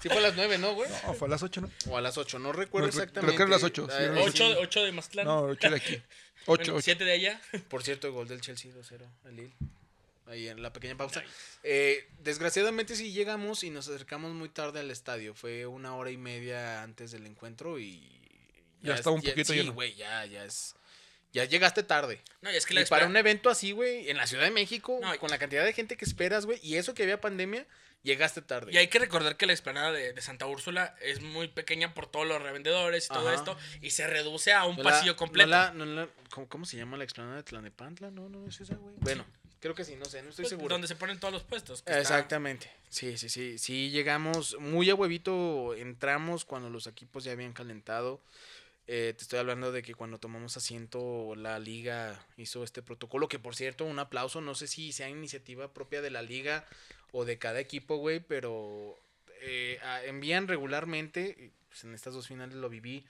Sí 0.00 0.08
fue 0.08 0.18
a 0.18 0.20
las 0.20 0.36
9, 0.36 0.58
¿no, 0.58 0.74
güey? 0.74 0.88
No, 1.04 1.14
fue 1.14 1.26
a 1.26 1.30
las 1.30 1.42
ocho, 1.42 1.60
¿no? 1.60 1.70
O 1.88 1.96
a 1.96 2.00
las 2.00 2.16
8, 2.18 2.38
no 2.38 2.52
recuerdo 2.52 2.86
No, 2.88 2.92
exactamente. 2.92 3.20
creo 3.20 3.36
que 3.36 3.42
eran 3.42 3.50
las 3.50 3.62
ocho, 3.62 3.86
sí, 3.86 3.92
Eh, 3.98 4.04
eran 4.04 4.16
eh, 4.18 4.20
las 4.20 4.28
ocho, 4.28 4.60
ocho 4.60 4.84
de 4.84 4.92
Mazatlán. 4.92 5.26
No, 5.26 5.40
ocho 5.42 5.70
de 5.70 5.76
aquí. 5.76 5.94
Ocho, 6.48 6.58
Bueno, 6.62 6.74
ocho. 6.74 6.82
siete 6.82 7.04
de 7.04 7.10
allá. 7.12 7.40
Por 7.68 7.82
cierto, 7.82 8.12
gol 8.12 8.28
del 8.28 8.40
Chelsea 8.40 8.70
2-0 8.72 9.00
al 9.24 9.34
Lille. 9.36 9.52
Ahí 10.28 10.46
en 10.48 10.62
la 10.62 10.72
pequeña 10.72 10.96
pausa. 10.96 11.22
Eh, 11.64 12.08
desgraciadamente 12.20 12.94
sí 12.94 13.10
llegamos 13.12 13.64
y 13.64 13.70
nos 13.70 13.88
acercamos 13.88 14.32
muy 14.32 14.48
tarde 14.48 14.78
al 14.78 14.90
estadio. 14.92 15.34
Fue 15.34 15.66
una 15.66 15.96
hora 15.96 16.10
y 16.12 16.16
media 16.16 16.82
antes 16.84 17.10
del 17.10 17.26
encuentro 17.26 17.80
y... 17.80 18.25
Ya 18.88 18.94
es- 18.94 19.00
estaba 19.00 19.16
un 19.16 19.22
poquito 19.22 19.52
sí, 19.52 19.58
lleno. 19.58 19.72
güey, 19.72 19.94
ya, 19.94 20.24
ya 20.26 20.44
es... 20.44 20.74
Ya 21.32 21.44
llegaste 21.44 21.82
tarde. 21.82 22.22
No, 22.40 22.50
y 22.50 22.56
es 22.56 22.64
que 22.64 22.72
Y 22.72 22.76
la 22.76 22.84
para 22.86 23.02
espera- 23.02 23.10
un 23.10 23.16
evento 23.16 23.50
así, 23.50 23.72
güey, 23.72 24.08
en 24.08 24.16
la 24.16 24.26
Ciudad 24.26 24.44
de 24.44 24.50
México, 24.50 24.98
No, 25.02 25.14
y- 25.14 25.18
con 25.18 25.28
la 25.30 25.38
cantidad 25.38 25.64
de 25.64 25.72
gente 25.74 25.96
que 25.98 26.04
esperas, 26.06 26.46
güey, 26.46 26.58
y 26.62 26.76
eso 26.76 26.94
que 26.94 27.02
había 27.02 27.20
pandemia, 27.20 27.66
llegaste 28.02 28.40
tarde. 28.40 28.72
Y 28.72 28.78
hay 28.78 28.86
que 28.88 28.98
recordar 28.98 29.36
que 29.36 29.44
la 29.44 29.52
explanada 29.52 29.92
de, 29.92 30.12
de 30.14 30.22
Santa 30.22 30.46
Úrsula 30.46 30.94
es 31.02 31.20
muy 31.20 31.48
pequeña 31.48 31.92
por 31.92 32.06
todos 32.06 32.26
los 32.26 32.40
revendedores 32.40 33.06
y 33.06 33.08
todo 33.08 33.30
esto. 33.32 33.58
Y 33.82 33.90
se 33.90 34.06
reduce 34.06 34.52
a 34.54 34.64
un 34.64 34.76
No 34.76 34.84
la- 34.84 34.90
pasillo 34.90 35.16
completo. 35.16 35.48
no 35.48 35.56
la- 35.56 35.72
no 35.72 35.84
la- 35.84 36.08
¿cómo, 36.30 36.48
cómo 36.48 36.64
se 36.64 36.78
llama 36.78 36.96
la 36.96 37.04
explanada 37.04 37.36
de 37.36 37.42
Tlanepantla? 37.42 38.10
No, 38.10 38.28
no 38.30 38.46
es 38.48 38.58
esa, 38.60 38.76
güey. 38.76 38.94
Bueno, 39.00 39.26
creo 39.60 39.74
que 39.74 39.84
sí, 39.84 39.94
no 39.96 40.04
sé, 40.06 40.22
no 40.22 40.30
estoy 40.30 40.44
Pues, 40.44 40.50
seguro. 40.50 40.74
Donde 40.74 40.88
se 40.88 40.94
ponen 40.96 41.18
todos 41.20 41.34
los 41.34 41.42
puestos. 41.42 41.82
que 41.82 41.90
está- 41.90 42.00
Exactamente. 42.00 42.70
Sí, 42.88 43.18
sí, 43.18 43.28
sí. 43.28 43.58
Sí, 43.58 43.90
llegamos 43.90 44.56
muy 44.58 44.88
a 44.88 44.94
huevito, 44.94 45.74
entramos 45.74 46.44
cuando 46.46 46.70
los 46.70 46.86
equipos 46.86 47.24
ya 47.24 47.32
habían 47.32 47.52
calentado. 47.52 48.22
Eh, 48.88 49.14
te 49.16 49.22
estoy 49.22 49.40
hablando 49.40 49.72
de 49.72 49.82
que 49.82 49.94
cuando 49.94 50.18
tomamos 50.18 50.56
asiento, 50.56 51.34
la 51.34 51.58
liga 51.58 52.24
hizo 52.36 52.62
este 52.62 52.82
protocolo, 52.82 53.28
que 53.28 53.38
por 53.38 53.56
cierto, 53.56 53.84
un 53.84 53.98
aplauso, 53.98 54.40
no 54.40 54.54
sé 54.54 54.68
si 54.68 54.92
sea 54.92 55.08
iniciativa 55.08 55.72
propia 55.72 56.02
de 56.02 56.10
la 56.10 56.22
liga 56.22 56.64
o 57.10 57.24
de 57.24 57.38
cada 57.38 57.58
equipo, 57.58 57.96
güey, 57.96 58.20
pero 58.20 58.96
eh, 59.40 59.80
envían 60.04 60.46
regularmente, 60.46 61.50
pues, 61.68 61.82
en 61.84 61.94
estas 61.94 62.14
dos 62.14 62.28
finales 62.28 62.54
lo 62.54 62.68
viví, 62.68 63.04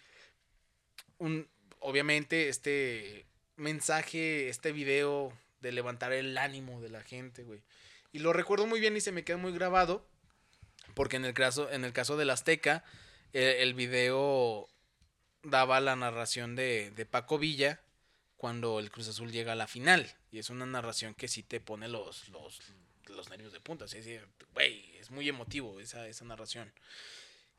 un, 1.18 1.46
obviamente 1.80 2.48
este 2.48 3.26
mensaje, 3.56 4.48
este 4.48 4.72
video 4.72 5.32
de 5.60 5.72
levantar 5.72 6.12
el 6.12 6.38
ánimo 6.38 6.80
de 6.80 6.88
la 6.88 7.02
gente, 7.02 7.42
güey. 7.42 7.62
Y 8.12 8.20
lo 8.20 8.32
recuerdo 8.32 8.66
muy 8.66 8.80
bien 8.80 8.96
y 8.96 9.00
se 9.00 9.12
me 9.12 9.24
queda 9.24 9.36
muy 9.36 9.52
grabado. 9.52 10.06
Porque 10.94 11.16
en 11.16 11.24
el 11.24 11.34
caso, 11.34 11.70
en 11.70 11.84
el 11.84 11.92
caso 11.92 12.16
del 12.16 12.30
Azteca, 12.30 12.82
eh, 13.32 13.58
el 13.60 13.74
video 13.74 14.68
daba 15.46 15.80
la 15.80 15.96
narración 15.96 16.56
de, 16.56 16.90
de 16.90 17.06
Paco 17.06 17.38
Villa 17.38 17.80
cuando 18.36 18.78
el 18.78 18.90
Cruz 18.90 19.08
Azul 19.08 19.32
llega 19.32 19.52
a 19.52 19.56
la 19.56 19.66
final. 19.66 20.10
Y 20.30 20.38
es 20.38 20.50
una 20.50 20.66
narración 20.66 21.14
que 21.14 21.28
sí 21.28 21.42
te 21.42 21.60
pone 21.60 21.88
los, 21.88 22.28
los, 22.28 22.60
los 23.08 23.30
nervios 23.30 23.52
de 23.52 23.60
punta. 23.60 23.86
güey, 24.52 24.96
es 24.98 25.10
muy 25.10 25.28
emotivo 25.28 25.80
esa, 25.80 26.06
esa 26.08 26.24
narración. 26.24 26.72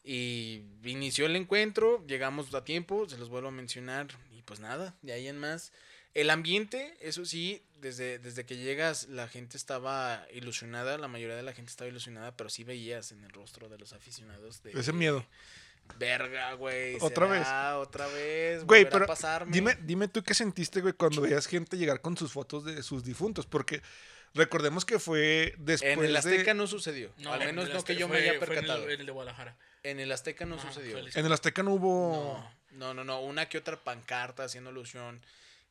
Y 0.03 0.61
inició 0.83 1.25
el 1.25 1.35
encuentro, 1.35 2.05
llegamos 2.07 2.53
a 2.53 2.63
tiempo, 2.63 3.09
se 3.09 3.17
los 3.17 3.29
vuelvo 3.29 3.49
a 3.49 3.51
mencionar. 3.51 4.07
Y 4.31 4.41
pues 4.43 4.59
nada, 4.59 4.95
de 5.01 5.13
ahí 5.13 5.27
en 5.27 5.37
más. 5.37 5.73
El 6.13 6.29
ambiente, 6.29 6.97
eso 7.01 7.25
sí, 7.25 7.61
desde, 7.79 8.17
desde 8.17 8.45
que 8.45 8.57
llegas 8.57 9.07
la 9.07 9.27
gente 9.27 9.57
estaba 9.57 10.25
ilusionada, 10.33 10.97
la 10.97 11.07
mayoría 11.07 11.35
de 11.35 11.43
la 11.43 11.53
gente 11.53 11.69
estaba 11.69 11.89
ilusionada, 11.89 12.35
pero 12.35 12.49
sí 12.49 12.63
veías 12.63 13.11
en 13.11 13.23
el 13.23 13.29
rostro 13.31 13.69
de 13.69 13.77
los 13.77 13.93
aficionados 13.93 14.63
de, 14.63 14.71
Ese 14.71 14.93
miedo. 14.93 15.25
Verga, 15.97 16.53
güey. 16.53 16.97
¿Otra 17.01 17.27
¿será 17.27 17.77
Otra 17.79 18.07
vez. 18.07 18.63
Güey, 18.65 18.85
a 18.85 18.89
pero 18.89 19.05
pasarme? 19.05 19.51
dime, 19.51 19.77
dime 19.81 20.07
tú 20.07 20.23
qué 20.23 20.33
sentiste, 20.33 20.81
güey, 20.81 20.93
cuando 20.93 21.21
veías 21.21 21.45
gente 21.47 21.77
llegar 21.77 22.01
con 22.01 22.15
sus 22.17 22.31
fotos 22.31 22.65
de 22.65 22.81
sus 22.83 23.03
difuntos. 23.03 23.45
Porque 23.45 23.81
recordemos 24.33 24.85
que 24.85 24.99
fue 24.99 25.53
después 25.57 25.97
En 25.97 26.03
el 26.03 26.15
Azteca 26.15 26.51
de... 26.51 26.53
no 26.53 26.67
sucedió. 26.67 27.11
Al 27.29 27.39
menos 27.39 27.69
no 27.69 27.83
que 27.83 27.95
yo 27.95 28.07
me 28.07 28.17
haya 28.17 28.33
fue 28.33 28.35
en 28.37 28.41
el- 28.43 28.47
percatado. 28.49 28.89
En 28.89 28.99
el, 28.99 29.05
de 29.05 29.11
Guadalajara. 29.11 29.55
En 29.83 29.99
el 29.99 30.11
Azteca 30.11 30.45
no 30.45 30.59
sucedió. 30.59 30.97
el- 30.97 31.09
En 31.15 31.25
el 31.25 31.31
Azteca 31.33 31.63
no 31.63 31.73
hubo... 31.73 32.43
No, 32.71 32.93
no, 32.93 32.93
no, 32.93 33.03
no, 33.03 33.21
una 33.21 33.47
que 33.49 33.57
otra 33.57 33.77
pancarta 33.83 34.43
haciendo 34.43 34.69
alusión. 34.69 35.21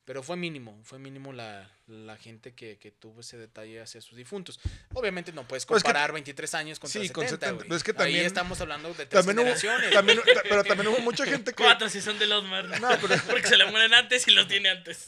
Pero 0.07 0.23
fue 0.23 0.37
mínimo, 0.37 0.79
fue 0.85 1.01
mínimo 1.01 1.33
la, 1.33 1.69
la 1.88 2.16
gente 2.16 2.55
que, 2.55 2.79
que 2.79 2.92
tuvo 2.92 3.21
ese 3.23 3.37
detalle 3.37 3.81
hacia 3.83 4.01
sus 4.01 4.16
difuntos. 4.16 4.61
Obviamente 4.95 5.33
no 5.33 5.42
puedes 5.49 5.66
Pues 5.66 5.83
que- 5.83 5.88
comparar 5.88 6.12
23 6.12 6.55
años 6.55 6.79
contra 6.79 6.92
Sí, 7.03 7.09
70, 7.09 7.12
con 7.12 7.25
70, 7.29 7.51
güey. 7.51 7.62
pero 7.64 7.77
es 7.77 7.83
que 7.83 7.90
Ahí 7.90 7.97
también- 7.97 8.27
estamos 8.27 8.61
hablando 8.61 8.88
de 8.95 8.95
tres 9.07 9.09
También 9.11 9.38
hubo, 9.40 9.57
generaciones. 9.57 9.90
también, 9.90 10.21
pero 10.49 10.62
también 10.62 10.87
hubo 10.88 11.01
mucha 11.01 11.25
gente 11.27 11.53
que... 11.53 11.61
Cuatro 11.64 11.88
si 11.88 12.01
son 12.01 12.19
de 12.21 12.27
los 12.29 12.45
mar. 12.45 12.66
No, 12.81 12.88
pero, 13.01 13.14
Porque 13.29 13.49
se 13.49 13.57
le 13.57 13.69
mueren 13.69 13.92
antes 13.95 14.29
y 14.29 14.31
los 14.31 14.47
tiene 14.47 14.71
antes. 14.71 15.07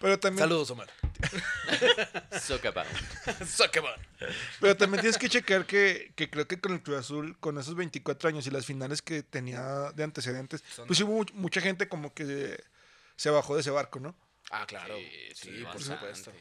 pero 0.00 0.18
también, 0.18 0.40
Saludos, 0.40 0.70
Omar. 0.72 0.90
Soccer 2.40 2.74
Soccerman. 3.46 3.94
pero 4.60 4.76
también 4.76 5.00
tienes 5.02 5.18
que 5.18 5.28
checar 5.28 5.66
que, 5.66 6.12
que 6.16 6.28
creo 6.30 6.48
que 6.48 6.58
con 6.60 6.72
el 6.72 6.82
Cruz 6.82 6.98
Azul, 6.98 7.36
con 7.38 7.58
esos 7.58 7.76
24 7.76 8.28
años 8.28 8.44
y 8.46 8.50
las 8.50 8.66
finales 8.66 9.02
que 9.02 9.22
tenía 9.22 9.92
de 9.94 10.02
antecedentes, 10.02 10.64
Son- 10.74 10.88
pues 10.88 11.00
hubo 11.00 11.12
much- 11.24 11.32
mucha 11.34 11.60
gente 11.60 11.88
como 11.88 12.12
que 12.12 12.60
se 13.14 13.30
bajó 13.30 13.54
de 13.54 13.60
ese 13.60 13.70
barco, 13.70 14.00
¿no? 14.00 14.16
Ah, 14.52 14.66
claro. 14.66 14.96
Sí, 14.96 15.10
Sí, 15.34 15.56
sí, 15.58 15.64
por 15.64 15.82
supuesto. 15.82 16.32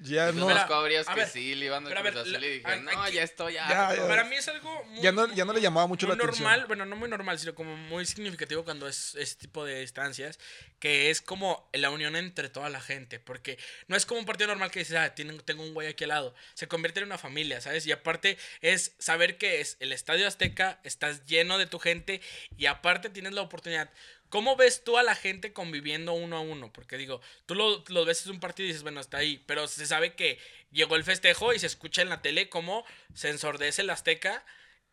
Ya 0.00 0.24
Pues 0.26 0.34
no... 0.36 0.46
Varios 0.46 1.08
a 1.08 1.14
que 1.14 1.20
ver, 1.20 1.28
sí 1.30 1.54
le 1.54 1.64
iban 1.66 1.86
a 1.86 2.02
ver, 2.02 2.18
Azul 2.18 2.30
la- 2.32 2.46
y 2.46 2.50
dijeron, 2.58 2.86
aquí- 2.86 2.96
no, 2.98 3.08
ya 3.08 3.22
estoy 3.22 3.54
Ya, 3.54 3.66
ya. 3.66 3.96
ya. 3.96 4.06
Para 4.06 4.24
mí 4.24 4.36
es 4.36 4.46
algo 4.46 4.84
muy, 4.84 5.00
Ya 5.00 5.10
no, 5.10 5.26
ya 5.34 5.46
no 5.46 5.54
le 5.54 5.60
llamaba 5.62 5.86
mucho 5.86 6.06
muy 6.06 6.14
la 6.18 6.22
atención. 6.22 6.44
normal, 6.44 6.66
bueno, 6.66 6.84
no 6.84 6.96
muy 6.96 7.08
normal, 7.08 7.38
sino 7.38 7.54
como 7.54 7.74
muy 7.78 8.04
significativo 8.04 8.62
cuando 8.62 8.86
es 8.88 9.14
este 9.14 9.40
tipo 9.46 9.64
de 9.64 9.80
instancias, 9.80 10.38
que 10.80 11.08
es 11.08 11.22
como 11.22 11.70
la 11.72 11.88
unión 11.88 12.14
entre 12.14 12.50
toda 12.50 12.68
la 12.68 12.82
gente, 12.82 13.20
porque 13.20 13.58
no 13.88 13.96
es 13.96 14.04
como 14.04 14.20
un 14.20 14.26
partido 14.26 14.48
normal 14.48 14.70
que 14.70 14.80
dices, 14.80 14.96
ah, 14.98 15.14
tienen- 15.14 15.40
tengo 15.40 15.62
un 15.62 15.72
güey 15.72 15.88
aquí 15.88 16.04
al 16.04 16.08
lado, 16.08 16.34
se 16.52 16.68
convierte 16.68 17.00
en 17.00 17.06
una 17.06 17.16
familia, 17.16 17.62
¿sabes? 17.62 17.86
Y 17.86 17.92
aparte 17.92 18.36
es 18.60 18.94
saber 18.98 19.38
que 19.38 19.62
es 19.62 19.78
el 19.80 19.94
Estadio 19.94 20.28
Azteca, 20.28 20.78
estás 20.84 21.24
lleno 21.24 21.56
de 21.56 21.64
tu 21.64 21.78
gente 21.78 22.20
y 22.58 22.66
aparte 22.66 23.08
tienes 23.08 23.32
la 23.32 23.40
oportunidad. 23.40 23.90
¿Cómo 24.28 24.56
ves 24.56 24.82
tú 24.84 24.98
a 24.98 25.02
la 25.02 25.14
gente 25.14 25.52
conviviendo 25.52 26.12
uno 26.12 26.36
a 26.36 26.40
uno? 26.40 26.72
Porque 26.72 26.96
digo, 26.96 27.20
tú 27.46 27.54
lo, 27.54 27.84
lo 27.88 28.04
ves 28.04 28.26
en 28.26 28.32
un 28.32 28.40
partido 28.40 28.64
y 28.64 28.68
dices, 28.68 28.82
bueno, 28.82 29.00
está 29.00 29.18
ahí, 29.18 29.42
pero 29.46 29.68
se 29.68 29.86
sabe 29.86 30.14
que 30.14 30.38
llegó 30.72 30.96
el 30.96 31.04
festejo 31.04 31.52
y 31.54 31.58
se 31.58 31.66
escucha 31.66 32.02
en 32.02 32.08
la 32.08 32.22
tele 32.22 32.48
cómo 32.48 32.84
se 33.14 33.30
ensordece 33.30 33.82
el 33.82 33.90
Azteca 33.90 34.44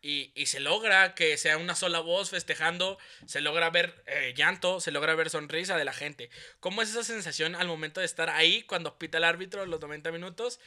y, 0.04 0.32
y 0.34 0.46
se 0.46 0.60
logra 0.60 1.14
que 1.14 1.38
sea 1.38 1.56
una 1.56 1.74
sola 1.74 2.00
voz 2.00 2.28
festejando, 2.28 2.98
se 3.26 3.40
logra 3.40 3.70
ver 3.70 4.04
eh, 4.06 4.34
llanto, 4.36 4.78
se 4.78 4.90
logra 4.90 5.14
ver 5.14 5.30
sonrisa 5.30 5.78
de 5.78 5.84
la 5.86 5.94
gente. 5.94 6.28
¿Cómo 6.60 6.82
es 6.82 6.90
esa 6.90 7.02
sensación 7.02 7.54
al 7.54 7.66
momento 7.66 8.00
de 8.00 8.06
estar 8.06 8.28
ahí 8.28 8.62
cuando 8.64 8.98
pita 8.98 9.16
el 9.16 9.24
árbitro 9.24 9.64
los 9.64 9.80
90 9.80 10.12
minutos? 10.12 10.60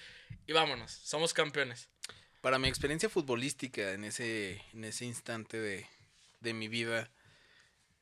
Y 0.47 0.53
vámonos, 0.53 0.91
somos 0.91 1.36
campeones. 1.36 1.88
Para 2.41 2.58
mi 2.58 2.67
experiencia 2.67 3.10
futbolística 3.10 3.91
en 3.91 4.06
ese, 4.06 4.62
en 4.73 4.84
ese 4.84 5.06
instante 5.06 5.60
de, 5.60 5.88
de 6.39 6.53
mi 6.53 6.67
vida, 6.67 7.12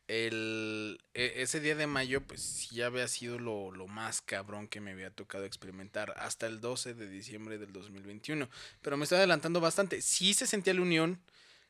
el, 0.07 0.99
e- 1.13 1.33
ese 1.37 1.59
día 1.59 1.75
de 1.75 1.87
mayo, 1.87 2.21
pues 2.21 2.41
sí 2.41 2.81
había 2.81 3.07
sido 3.07 3.39
lo, 3.39 3.71
lo 3.71 3.87
más 3.87 4.21
cabrón 4.21 4.67
que 4.67 4.81
me 4.81 4.91
había 4.91 5.09
tocado 5.11 5.45
experimentar 5.45 6.13
hasta 6.17 6.47
el 6.47 6.61
12 6.61 6.93
de 6.93 7.09
diciembre 7.09 7.57
del 7.57 7.73
2021. 7.73 8.49
Pero 8.81 8.97
me 8.97 9.03
estoy 9.03 9.17
adelantando 9.19 9.61
bastante. 9.61 10.01
Sí 10.01 10.33
se 10.33 10.47
sentía 10.47 10.73
la 10.73 10.81
unión, 10.81 11.21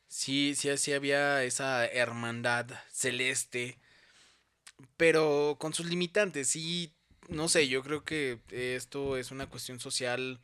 sí, 0.08 0.56
sí, 0.56 0.76
sí 0.78 0.94
había 0.94 1.44
esa 1.44 1.86
hermandad 1.88 2.68
celeste, 2.92 3.80
pero 4.98 5.58
con 5.60 5.74
sus 5.74 5.88
limitantes. 5.88 6.50
Sí, 6.50 6.94
no 7.30 7.48
sé, 7.50 7.68
yo 7.68 7.84
creo 7.84 8.04
que 8.04 8.40
esto 8.52 9.18
es 9.18 9.32
una 9.32 9.48
cuestión 9.48 9.80
social 9.80 10.40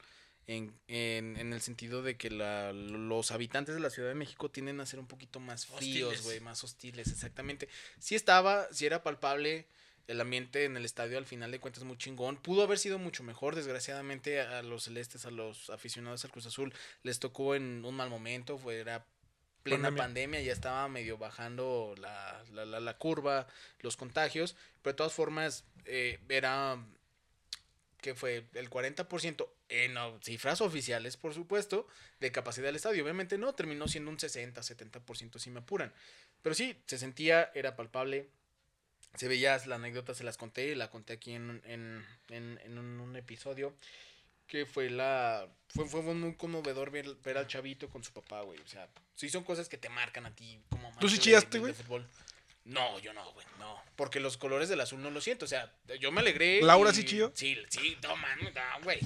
en, 0.48 0.74
en, 0.88 1.38
en 1.38 1.54
el 1.54 1.62
sentido 1.62 2.02
de 2.02 2.18
que 2.18 2.30
la- 2.30 2.74
los 2.74 3.32
habitantes 3.32 3.76
de 3.76 3.82
la 3.82 3.90
Ciudad 3.90 4.10
de 4.10 4.16
México 4.16 4.50
tienden 4.50 4.80
a 4.80 4.86
ser 4.86 5.00
un 5.00 5.08
poquito 5.08 5.40
más 5.40 5.66
fríos, 5.66 6.24
güey, 6.24 6.40
más 6.40 6.64
hostiles, 6.64 7.08
exactamente. 7.10 7.70
Sí 8.00 8.16
estaba, 8.16 8.68
sí 8.72 8.86
era 8.86 9.04
palpable 9.04 9.66
el 10.08 10.20
ambiente 10.20 10.66
en 10.66 10.76
el 10.76 10.84
estadio 10.84 11.18
al 11.18 11.26
final 11.26 11.52
de 11.52 11.60
cuentas 11.60 11.84
muy 11.84 11.98
chingón. 11.98 12.36
Pudo 12.36 12.64
haber 12.64 12.80
sido 12.80 12.98
mucho 13.00 13.24
mejor, 13.24 13.56
desgraciadamente 13.56 14.42
a 14.42 14.62
los 14.64 14.84
celestes, 14.86 15.26
a 15.26 15.32
los 15.32 15.70
aficionados 15.70 16.26
al 16.26 16.32
Cruz 16.32 16.48
Azul, 16.48 16.74
les 17.04 17.20
tocó 17.20 17.56
en 17.56 17.86
un 17.86 17.96
mal 17.96 18.10
momento, 18.10 18.58
fue, 18.58 18.80
era 18.80 19.06
plena 19.64 19.84
Pandemia. 19.90 20.04
pandemia, 20.04 20.42
ya 20.42 20.54
estaba 20.54 20.90
medio 20.90 21.18
bajando 21.20 21.94
la, 22.00 22.44
la, 22.52 22.66
la- 22.66 22.80
la 22.80 22.98
curva, 22.98 23.48
los 23.80 23.96
contagios, 23.96 24.56
pero 24.82 24.94
de 24.94 24.98
todas 24.98 25.14
formas 25.14 25.64
eh, 25.86 26.20
era 26.28 26.84
que 28.02 28.16
fue 28.16 28.48
el 28.56 28.70
40% 28.72 29.48
en 29.72 29.98
oh, 29.98 30.20
cifras 30.22 30.62
oficiales, 30.62 31.18
por 31.18 31.34
supuesto, 31.34 31.88
de 32.20 32.32
capacidad 32.32 32.68
del 32.68 32.76
estadio. 32.76 33.04
Obviamente 33.04 33.38
no, 33.38 33.56
terminó 33.56 33.88
siendo 33.88 34.12
un 34.12 34.20
60, 34.20 34.62
70% 34.62 35.40
si 35.40 35.50
me 35.50 35.60
apuran. 35.60 35.94
Pero 36.42 36.54
sí, 36.54 36.76
se 36.86 36.98
sentía, 36.98 37.52
era 37.56 37.76
palpable. 37.76 38.30
Se 39.16 39.28
veía, 39.28 39.58
la 39.66 39.76
anécdota 39.76 40.14
se 40.14 40.24
las 40.24 40.38
conté, 40.38 40.76
la 40.76 40.90
conté 40.90 41.14
aquí 41.14 41.34
en, 41.34 41.62
en, 41.66 42.06
en, 42.30 42.60
en 42.64 42.78
un, 42.78 43.16
episodio, 43.16 43.76
que 44.48 44.66
fue 44.66 44.90
la... 44.90 45.48
Fue, 45.70 45.88
fue 45.88 46.02
muy 46.02 46.36
conmovedor 46.36 46.92
ver, 46.92 47.16
ver 47.24 47.38
al 47.38 47.48
chavito 47.48 47.90
con 47.90 48.04
su 48.04 48.12
papá, 48.14 48.42
güey. 48.42 48.60
O 48.60 48.68
sea, 48.68 48.90
sí 49.16 49.30
son 49.30 49.44
cosas 49.44 49.68
que 49.70 49.78
te 49.78 49.90
marcan 49.90 50.26
a 50.26 50.36
ti 50.36 50.62
como 50.70 50.92
¿Tú 51.00 51.10
sí 51.10 51.18
chillaste, 51.18 51.60
güey? 51.60 51.74
No, 52.64 53.00
yo 53.00 53.14
no, 53.14 53.32
güey, 53.34 53.46
no. 53.60 53.82
Porque 53.96 54.20
los 54.20 54.38
colores 54.38 54.70
del 54.70 54.82
azul 54.82 55.02
no 55.02 55.10
lo 55.10 55.20
siento. 55.20 55.46
O 55.46 55.48
sea, 55.48 55.74
yo 56.00 56.12
me 56.12 56.22
alegré. 56.22 56.62
¿Laura 56.62 56.92
y- 56.92 56.94
sí 56.94 57.06
chilló? 57.06 57.32
Sí, 57.34 57.58
sí, 57.70 57.98
no, 58.04 58.16
mames, 58.16 58.54
no, 58.54 58.84
güey. 58.84 59.00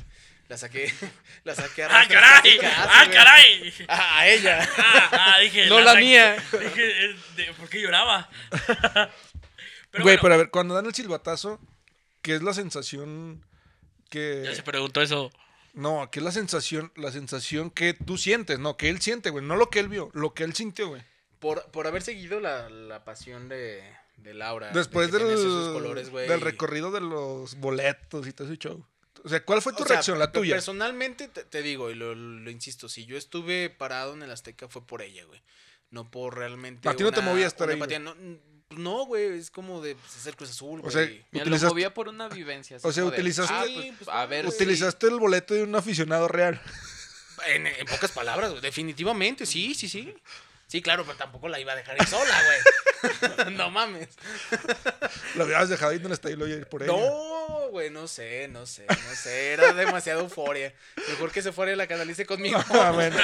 La 0.48 0.58
saqué, 0.58 0.94
la 1.44 1.56
saqué 1.56 1.84
a 1.84 2.02
¡Ah, 2.02 2.08
caray! 2.08 2.60
¡Ah, 2.64 3.06
caray! 3.12 3.74
A, 3.88 4.20
a 4.20 4.28
ella. 4.28 4.70
Ah, 4.78 5.10
ah, 5.12 5.40
dije. 5.40 5.66
No 5.68 5.80
la 5.82 5.96
mía. 5.96 6.36
Dije, 6.52 7.06
eh, 7.06 7.16
de- 7.36 7.54
¿por 7.54 7.68
qué 7.68 7.82
lloraba? 7.82 8.30
pero 9.92 10.04
Güey, 10.04 10.18
bueno, 10.18 10.20
pero 10.22 10.34
a 10.34 10.38
ver, 10.38 10.50
cuando 10.52 10.76
dan 10.76 10.86
el 10.86 10.94
silbatazo, 10.94 11.60
¿qué 12.22 12.36
es 12.36 12.44
la 12.44 12.54
sensación 12.54 13.44
que... 14.10 14.44
ya 14.46 14.54
se 14.56 14.62
preguntó 14.64 15.02
eso. 15.02 15.32
No, 15.74 16.10
¿qué 16.12 16.20
es 16.20 16.24
la 16.24 16.32
sensación, 16.32 16.92
la 16.96 17.12
sensación 17.12 17.70
que 17.72 17.94
tú 17.94 18.18
sientes? 18.18 18.60
No, 18.60 18.78
que 18.78 18.90
él 18.90 19.02
siente, 19.02 19.30
güey. 19.32 19.44
No 19.44 19.56
lo 19.56 19.70
que 19.70 19.80
él 19.80 19.90
vio, 19.90 20.10
lo 20.14 20.34
que 20.34 20.44
él 20.44 20.54
sintió, 20.54 20.90
güey. 20.90 21.02
Por, 21.40 21.70
por 21.72 21.88
haber 21.88 22.02
seguido 22.02 22.40
la, 22.40 22.70
la 22.70 23.04
pasión 23.04 23.50
de, 23.50 23.84
de 24.18 24.34
Laura. 24.34 24.72
Después 24.72 25.12
de 25.12 25.20
del, 25.20 25.74
colores, 25.74 26.10
güey. 26.12 26.28
del 26.30 26.40
recorrido 26.42 26.92
de 26.92 27.02
los 27.02 27.56
boletos 27.56 28.26
y 28.28 28.32
todo 28.34 28.48
ese 28.48 28.58
show. 28.58 28.86
O 29.26 29.30
sea, 29.30 29.44
¿cuál 29.44 29.62
fue 29.62 29.74
tu 29.74 29.84
O 29.84 29.86
sea, 29.88 29.96
reacción, 29.96 30.20
la 30.20 30.32
tuya? 30.32 30.54
Personalmente 30.56 31.28
te, 31.28 31.44
te 31.44 31.62
digo, 31.64 31.90
y 31.90 31.96
lo, 31.96 32.14
lo 32.16 32.50
insisto, 32.52 32.88
si 32.88 33.06
yo 33.06 33.18
estuve 33.18 33.70
parado 33.72 34.14
en 34.14 34.22
el 34.24 34.32
Azteca 34.32 34.68
fue 34.70 34.86
por 34.86 35.02
ella, 35.02 35.26
güey. 35.26 35.42
No 35.90 36.10
por 36.12 36.38
realmente. 36.38 36.88
A 36.88 36.96
ti 36.96 37.04
no 37.04 37.12
te 37.12 37.20
una- 37.22 37.32
movía 37.32 37.48
estar 37.48 37.68
ahí, 37.68 37.74
empatía. 37.74 38.00
No, 38.00 39.06
güey, 39.06 39.38
es 39.38 39.52
como 39.52 39.82
de 39.82 39.96
pues, 39.96 40.16
es 40.18 40.26
el 40.26 40.36
Cruz 40.36 40.50
Azul, 40.50 40.80
O 40.80 40.84
güey. 40.84 40.94
sea, 40.94 41.26
Mira, 41.32 41.46
lo 41.46 41.58
movía 41.60 41.94
por 41.94 42.08
una 42.08 42.28
vivencia. 42.28 42.78
O 42.82 42.92
sea, 42.92 43.04
utilizaste- 43.06 43.48
ah, 43.52 43.64
pues, 43.74 43.94
pues, 44.00 44.10
a 44.10 44.26
ver, 44.26 44.46
sí. 44.50 44.56
Utilizaste 44.56 45.08
el 45.08 45.20
boleto 45.20 45.54
de 45.54 45.64
un 45.64 45.76
aficionado 45.76 46.28
real. 46.28 46.62
En, 47.48 47.68
en 47.68 47.86
pocas 47.86 48.12
palabras, 48.12 48.50
güey, 48.52 48.62
definitivamente, 48.62 49.46
sí, 49.46 49.76
sí, 49.76 49.88
sí. 49.90 50.14
Sí, 50.68 50.82
claro, 50.82 51.04
pero 51.06 51.18
tampoco 51.18 51.48
la 51.48 51.60
iba 51.60 51.74
a 51.74 51.76
dejar 51.76 51.96
ir 52.00 52.08
sola, 52.08 52.44
güey. 52.44 52.58
no 53.52 53.70
mames. 53.70 54.10
Lo 55.36 55.44
habías 55.44 55.70
dejado 55.70 55.92
ahí 55.92 56.02
el 56.04 56.12
estadio 56.12 56.36
y 56.36 56.40
lo 56.40 56.48
iba 56.48 56.56
a 56.56 56.60
ir 56.60 56.68
por 56.68 56.84
ella. 56.84 56.92
No, 56.92 57.70
güey, 57.70 57.90
no 57.90 58.08
sé, 58.08 58.48
no 58.48 58.66
sé, 58.66 58.86
no 58.88 59.16
sé. 59.16 59.54
Era 59.54 59.74
demasiada 59.74 60.22
euforia. 60.22 60.74
Mejor 61.10 61.32
que 61.32 61.42
se 61.42 61.52
fuera 61.52 61.72
y 61.72 61.76
la 61.76 61.88
canalice 61.88 62.26
conmigo. 62.26 62.60
Ah, 62.76 62.92
bueno. 62.92 63.18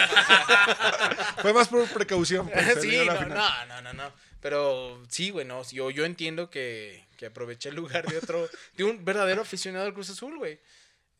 fue 1.41 1.53
más 1.53 1.67
por 1.67 1.85
precaución. 1.89 2.49
sí, 2.81 2.97
no, 3.05 3.25
no, 3.25 3.81
no, 3.81 3.93
no. 3.93 4.13
Pero 4.41 5.03
sí, 5.09 5.29
güey, 5.29 5.45
no. 5.45 5.63
Yo, 5.69 5.91
yo 5.91 6.05
entiendo 6.05 6.49
que, 6.49 7.05
que 7.17 7.27
aproveché 7.27 7.69
el 7.69 7.75
lugar 7.75 8.07
de 8.07 8.17
otro, 8.17 8.49
de 8.75 8.83
un 8.83 9.03
verdadero 9.05 9.41
aficionado 9.41 9.85
al 9.85 9.93
Cruz 9.93 10.09
Azul, 10.09 10.37
güey. 10.37 10.59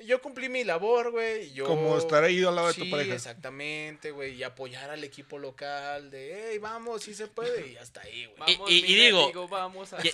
Yo 0.06 0.22
cumplí 0.22 0.50
mi 0.50 0.64
labor, 0.64 1.12
güey. 1.12 1.48
y 1.48 1.54
Yo... 1.54 1.66
Como 1.66 1.98
estar 1.98 2.24
ahí 2.24 2.44
al 2.44 2.56
lado 2.56 2.68
de 2.68 2.74
tu 2.74 2.84
Sí, 2.86 2.90
pareja. 2.92 3.14
exactamente, 3.16 4.12
güey. 4.12 4.34
Y 4.36 4.44
apoyar 4.44 4.90
al 4.90 5.04
equipo 5.04 5.40
local 5.40 6.10
de, 6.12 6.50
hey, 6.52 6.58
vamos, 6.60 7.04
sí 7.04 7.14
se 7.14 7.28
puede. 7.28 7.72
Y 7.72 7.78
hasta 7.78 8.02
ahí, 8.02 8.26
güey. 8.26 8.38
Vamos, 8.56 8.72
Y- 8.72 8.74
y- 8.74 8.80
y 8.80 8.82
mi 8.96 8.96
digo- 9.06 9.24
amigo, 9.26 9.48
vamos 9.48 9.94
a... 9.94 10.00
Y- 10.06 10.12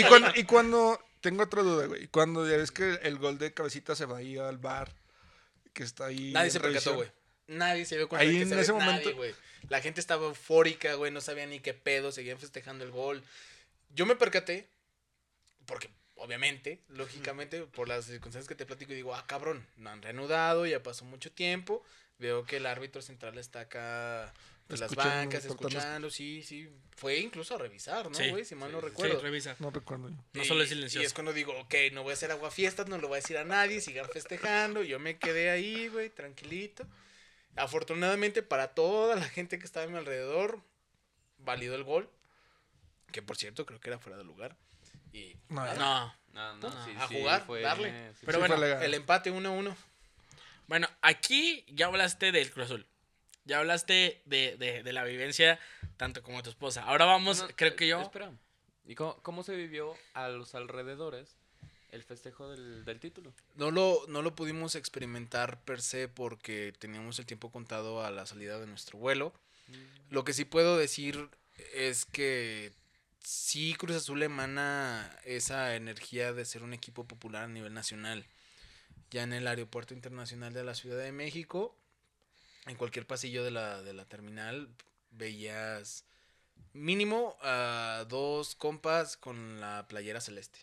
Y 0.00 0.02
cuando, 0.08 0.30
y 0.34 0.44
cuando 0.44 1.00
tengo 1.20 1.42
otra 1.44 1.62
duda, 1.62 1.86
güey. 1.86 2.06
Cuando 2.08 2.48
ya 2.48 2.56
ves 2.56 2.70
que 2.70 2.98
el 3.02 3.18
gol 3.18 3.38
de 3.38 3.52
cabecita 3.52 3.94
se 3.96 4.04
va 4.06 4.18
ahí 4.18 4.36
al 4.38 4.58
bar, 4.58 4.92
que 5.72 5.82
está 5.82 6.06
ahí. 6.06 6.32
Nadie 6.32 6.50
se 6.50 6.60
percató, 6.60 6.94
güey. 6.94 7.10
Nadie 7.48 7.84
se 7.84 7.96
dio 7.96 8.08
cuenta 8.08 8.22
Ahí 8.22 8.28
de 8.30 8.36
que 8.38 8.42
en 8.42 8.48
se 8.48 8.60
ese 8.60 8.72
nadie, 8.72 8.84
momento- 8.86 9.14
güey. 9.16 9.34
La 9.68 9.80
gente 9.80 10.00
estaba 10.00 10.26
eufórica, 10.26 10.94
güey, 10.94 11.10
no 11.12 11.20
sabía 11.20 11.44
ni 11.46 11.60
qué 11.60 11.74
pedo, 11.74 12.12
seguían 12.12 12.38
festejando 12.38 12.84
el 12.84 12.90
gol. 12.92 13.22
Yo 13.94 14.06
me 14.06 14.14
percaté, 14.16 14.68
porque 15.66 15.90
obviamente, 16.16 16.80
lógicamente, 16.88 17.62
por 17.62 17.88
las 17.88 18.04
circunstancias 18.06 18.48
que 18.48 18.54
te 18.54 18.66
platico, 18.66 18.92
digo, 18.92 19.14
ah, 19.14 19.24
cabrón, 19.26 19.66
no 19.76 19.90
han 19.90 20.02
reanudado, 20.02 20.66
ya 20.66 20.82
pasó 20.82 21.04
mucho 21.04 21.30
tiempo. 21.32 21.82
Veo 22.18 22.44
que 22.44 22.56
el 22.56 22.66
árbitro 22.66 23.02
central 23.02 23.36
está 23.38 23.60
acá 23.60 24.32
de 24.68 24.78
las 24.78 24.90
Escuchando, 24.90 25.16
bancas, 25.16 25.44
escuchando, 25.44 26.10
sí, 26.10 26.42
sí. 26.42 26.68
Fue 26.96 27.18
incluso 27.18 27.54
a 27.54 27.58
revisar, 27.58 28.08
¿no, 28.10 28.14
Sí, 28.16 28.30
güey? 28.30 28.44
Si 28.44 28.54
mal 28.54 28.72
no 28.72 28.80
sí, 28.80 28.86
sí. 28.86 28.92
Sí, 28.96 29.02
recuerdo. 29.02 29.20
revisa. 29.20 29.56
No 29.58 29.70
recuerdo 29.70 30.08
yo. 30.08 30.16
No 30.32 30.42
Y- 30.42 30.46
solo 30.46 30.62
es 30.62 30.70
Y 30.70 30.74
silencioso. 30.74 31.06
es 31.06 31.12
cuando 31.12 31.32
digo, 31.34 31.52
ok, 31.60 31.74
no 31.92 32.02
voy 32.02 32.12
a 32.12 32.14
hacer 32.14 32.30
aguafiestas, 32.32 32.88
no 32.88 32.96
lo 32.98 33.08
voy 33.08 33.16
a 33.18 33.20
decir 33.20 33.36
a 33.36 33.44
nadie, 33.44 33.80
sigan 33.82 34.08
festejando. 34.08 34.82
Yo 34.82 34.98
me 34.98 35.18
quedé 35.18 35.50
ahí, 35.50 35.88
güey, 35.88 36.08
tranquilito. 36.08 36.86
Afortunadamente 37.54 38.42
para 38.42 38.68
toda 38.74 39.16
la 39.16 39.28
gente 39.28 39.58
que 39.58 39.64
estaba 39.66 39.84
a 39.86 39.88
mi 39.88 39.96
alrededor, 39.96 40.60
válido 41.38 41.74
el 41.74 41.84
gol. 41.84 42.10
Que 43.12 43.22
por 43.22 43.36
cierto, 43.36 43.66
creo 43.66 43.80
que 43.80 43.88
era 43.88 43.98
fuera 43.98 44.18
de 44.18 44.24
lugar. 44.24 44.56
Y 45.16 45.36
No, 45.48 45.74
No. 45.74 46.14
No, 46.32 46.54
no, 46.56 46.84
sí, 46.84 46.92
A 46.98 47.08
sí, 47.08 47.14
jugar, 47.18 47.46
fue- 47.46 47.62
darle. 47.62 48.10
sí, 48.12 48.18
Pero 48.26 48.32
Sí, 48.44 48.46
bueno, 48.46 48.62
el 48.82 48.92
empate 48.92 49.32
1-1. 49.32 49.74
Bueno, 50.66 50.86
aquí 51.00 51.64
ya 51.68 51.86
hablaste 51.86 52.30
del 52.30 52.50
Cruz 52.50 52.66
Azul. 52.66 52.86
Ya 53.46 53.58
hablaste 53.60 54.20
de, 54.26 54.56
de, 54.58 54.82
de 54.82 54.92
la 54.92 55.04
vivencia 55.04 55.58
tanto 55.96 56.22
como 56.22 56.42
tu 56.42 56.50
esposa. 56.50 56.82
Ahora 56.82 57.06
vamos, 57.06 57.40
No, 57.40 57.48
creo 57.56 57.74
que 57.74 57.88
yo... 57.88 58.02
Espera. 58.02 58.30
¿Y 58.84 58.94
cómo, 58.94 59.16
cómo 59.22 59.42
se 59.44 59.56
vivió 59.56 59.94
a 60.12 60.28
los 60.28 60.54
alrededores 60.54 61.36
el 61.90 62.02
festejo 62.02 62.50
del, 62.50 62.84
del 62.84 63.00
título? 63.00 63.32
No 63.54 63.70
lo, 63.70 64.04
no 64.08 64.20
lo 64.20 64.34
pudimos 64.34 64.74
experimentar 64.74 65.58
per 65.62 65.80
se 65.80 66.06
porque 66.08 66.74
teníamos 66.78 67.18
el 67.18 67.24
tiempo 67.24 67.50
contado 67.50 68.04
a 68.04 68.10
la 68.10 68.26
salida 68.26 68.58
de 68.60 68.66
nuestro 68.66 68.98
vuelo. 68.98 69.32
Lo 70.10 70.24
que 70.24 70.34
sí 70.34 70.44
puedo 70.44 70.76
decir 70.76 71.30
es 71.72 72.04
que 72.04 72.72
sí 73.26 73.74
Cruz 73.74 73.96
Azul 73.96 74.22
emana 74.22 75.18
esa 75.24 75.74
energía 75.74 76.32
de 76.32 76.44
ser 76.44 76.62
un 76.62 76.72
equipo 76.72 77.08
popular 77.08 77.42
a 77.42 77.48
nivel 77.48 77.74
nacional. 77.74 78.24
Ya 79.10 79.24
en 79.24 79.32
el 79.32 79.48
aeropuerto 79.48 79.94
internacional 79.94 80.52
de 80.52 80.62
la 80.62 80.76
Ciudad 80.76 81.02
de 81.02 81.10
México, 81.10 81.76
en 82.66 82.76
cualquier 82.76 83.04
pasillo 83.04 83.42
de 83.42 83.50
la, 83.50 83.82
de 83.82 83.94
la 83.94 84.04
terminal, 84.04 84.68
veías 85.10 86.04
mínimo 86.72 87.36
a 87.42 88.04
dos 88.08 88.54
compas 88.54 89.16
con 89.16 89.60
la 89.60 89.88
playera 89.88 90.20
celeste, 90.20 90.60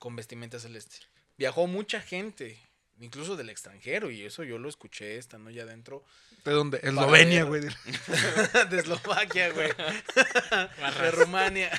con 0.00 0.16
vestimenta 0.16 0.58
celeste. 0.58 0.96
Viajó 1.38 1.68
mucha 1.68 2.00
gente, 2.00 2.58
incluso 3.00 3.36
del 3.36 3.50
extranjero, 3.50 4.10
y 4.10 4.22
eso 4.22 4.44
yo 4.44 4.58
lo 4.58 4.68
escuché 4.68 5.18
estando 5.18 5.50
ya 5.50 5.62
adentro 5.64 6.04
¿De 6.44 6.52
dónde? 6.52 6.78
Eslovenia, 6.82 7.44
güey. 7.44 7.62
de 8.70 8.78
Eslovaquia, 8.78 9.50
güey. 9.52 9.68
de. 9.68 11.10
Rumania. 11.12 11.70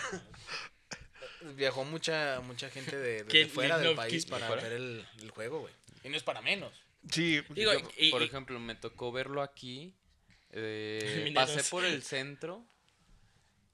Viajó 1.56 1.86
mucha 1.86 2.40
mucha 2.42 2.70
gente 2.72 2.98
de, 2.98 3.48
fuera 3.48 3.78
del 3.78 3.96
país 3.96 4.26
para 4.26 4.48
¿Fuera? 4.48 4.64
ver 4.64 4.74
el, 4.74 5.06
el 5.20 5.30
juego, 5.30 5.60
güey. 5.62 5.74
Y 6.04 6.10
no 6.10 6.18
es 6.18 6.24
para 6.24 6.42
menos. 6.42 6.74
Sí. 7.12 7.42
Digo, 7.50 7.74
yo- 7.74 7.88
y- 7.98 8.10
Por 8.10 8.24
y- 8.24 8.26
ejemplo, 8.26 8.60
me 8.60 8.74
tocó 8.76 9.12
verlo 9.12 9.44
aquí. 9.44 9.94
eh, 10.50 11.32
pasé 11.36 11.64
por 11.70 11.86
el 11.86 12.02
centro 12.02 12.66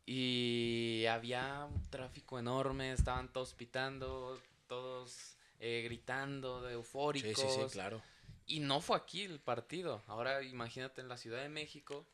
y 0.06 1.06
había 1.10 1.65
un 1.65 1.89
tráfico 1.89 2.38
enorme. 2.39 2.91
Estaban 2.91 3.32
todos 3.32 3.54
pitando, 3.54 4.41
todos 4.67 5.38
eh, 5.62 5.84
gritando, 5.84 6.62
de 6.62 6.74
eufóricos. 6.74 7.71
claro. 7.71 8.02
Y 8.47 8.60
no 8.60 8.82
fue 8.82 8.97
aquí 8.97 9.21
el 9.21 9.39
partido. 9.39 10.02
Ahora 10.08 10.41
imagínate 10.41 11.02
en 11.02 11.08
la 11.08 11.17
Ciudad 11.17 11.41
de 11.41 11.50
México. 11.50 12.06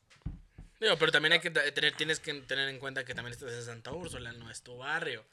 Digo, 0.81 0.97
pero 0.97 1.11
también 1.11 1.33
hay 1.33 1.39
que 1.39 1.49
tener, 1.49 1.95
tienes 1.95 2.19
que 2.19 2.33
tener 2.41 2.67
en 2.67 2.77
cuenta 2.77 3.05
que 3.05 3.15
también 3.15 3.33
estás 3.33 3.51
en 3.53 3.63
Santa 3.63 3.93
Úrsula, 3.93 4.33
no 4.33 4.51
es 4.51 4.61
tu 4.61 4.77
barrio. 4.77 5.23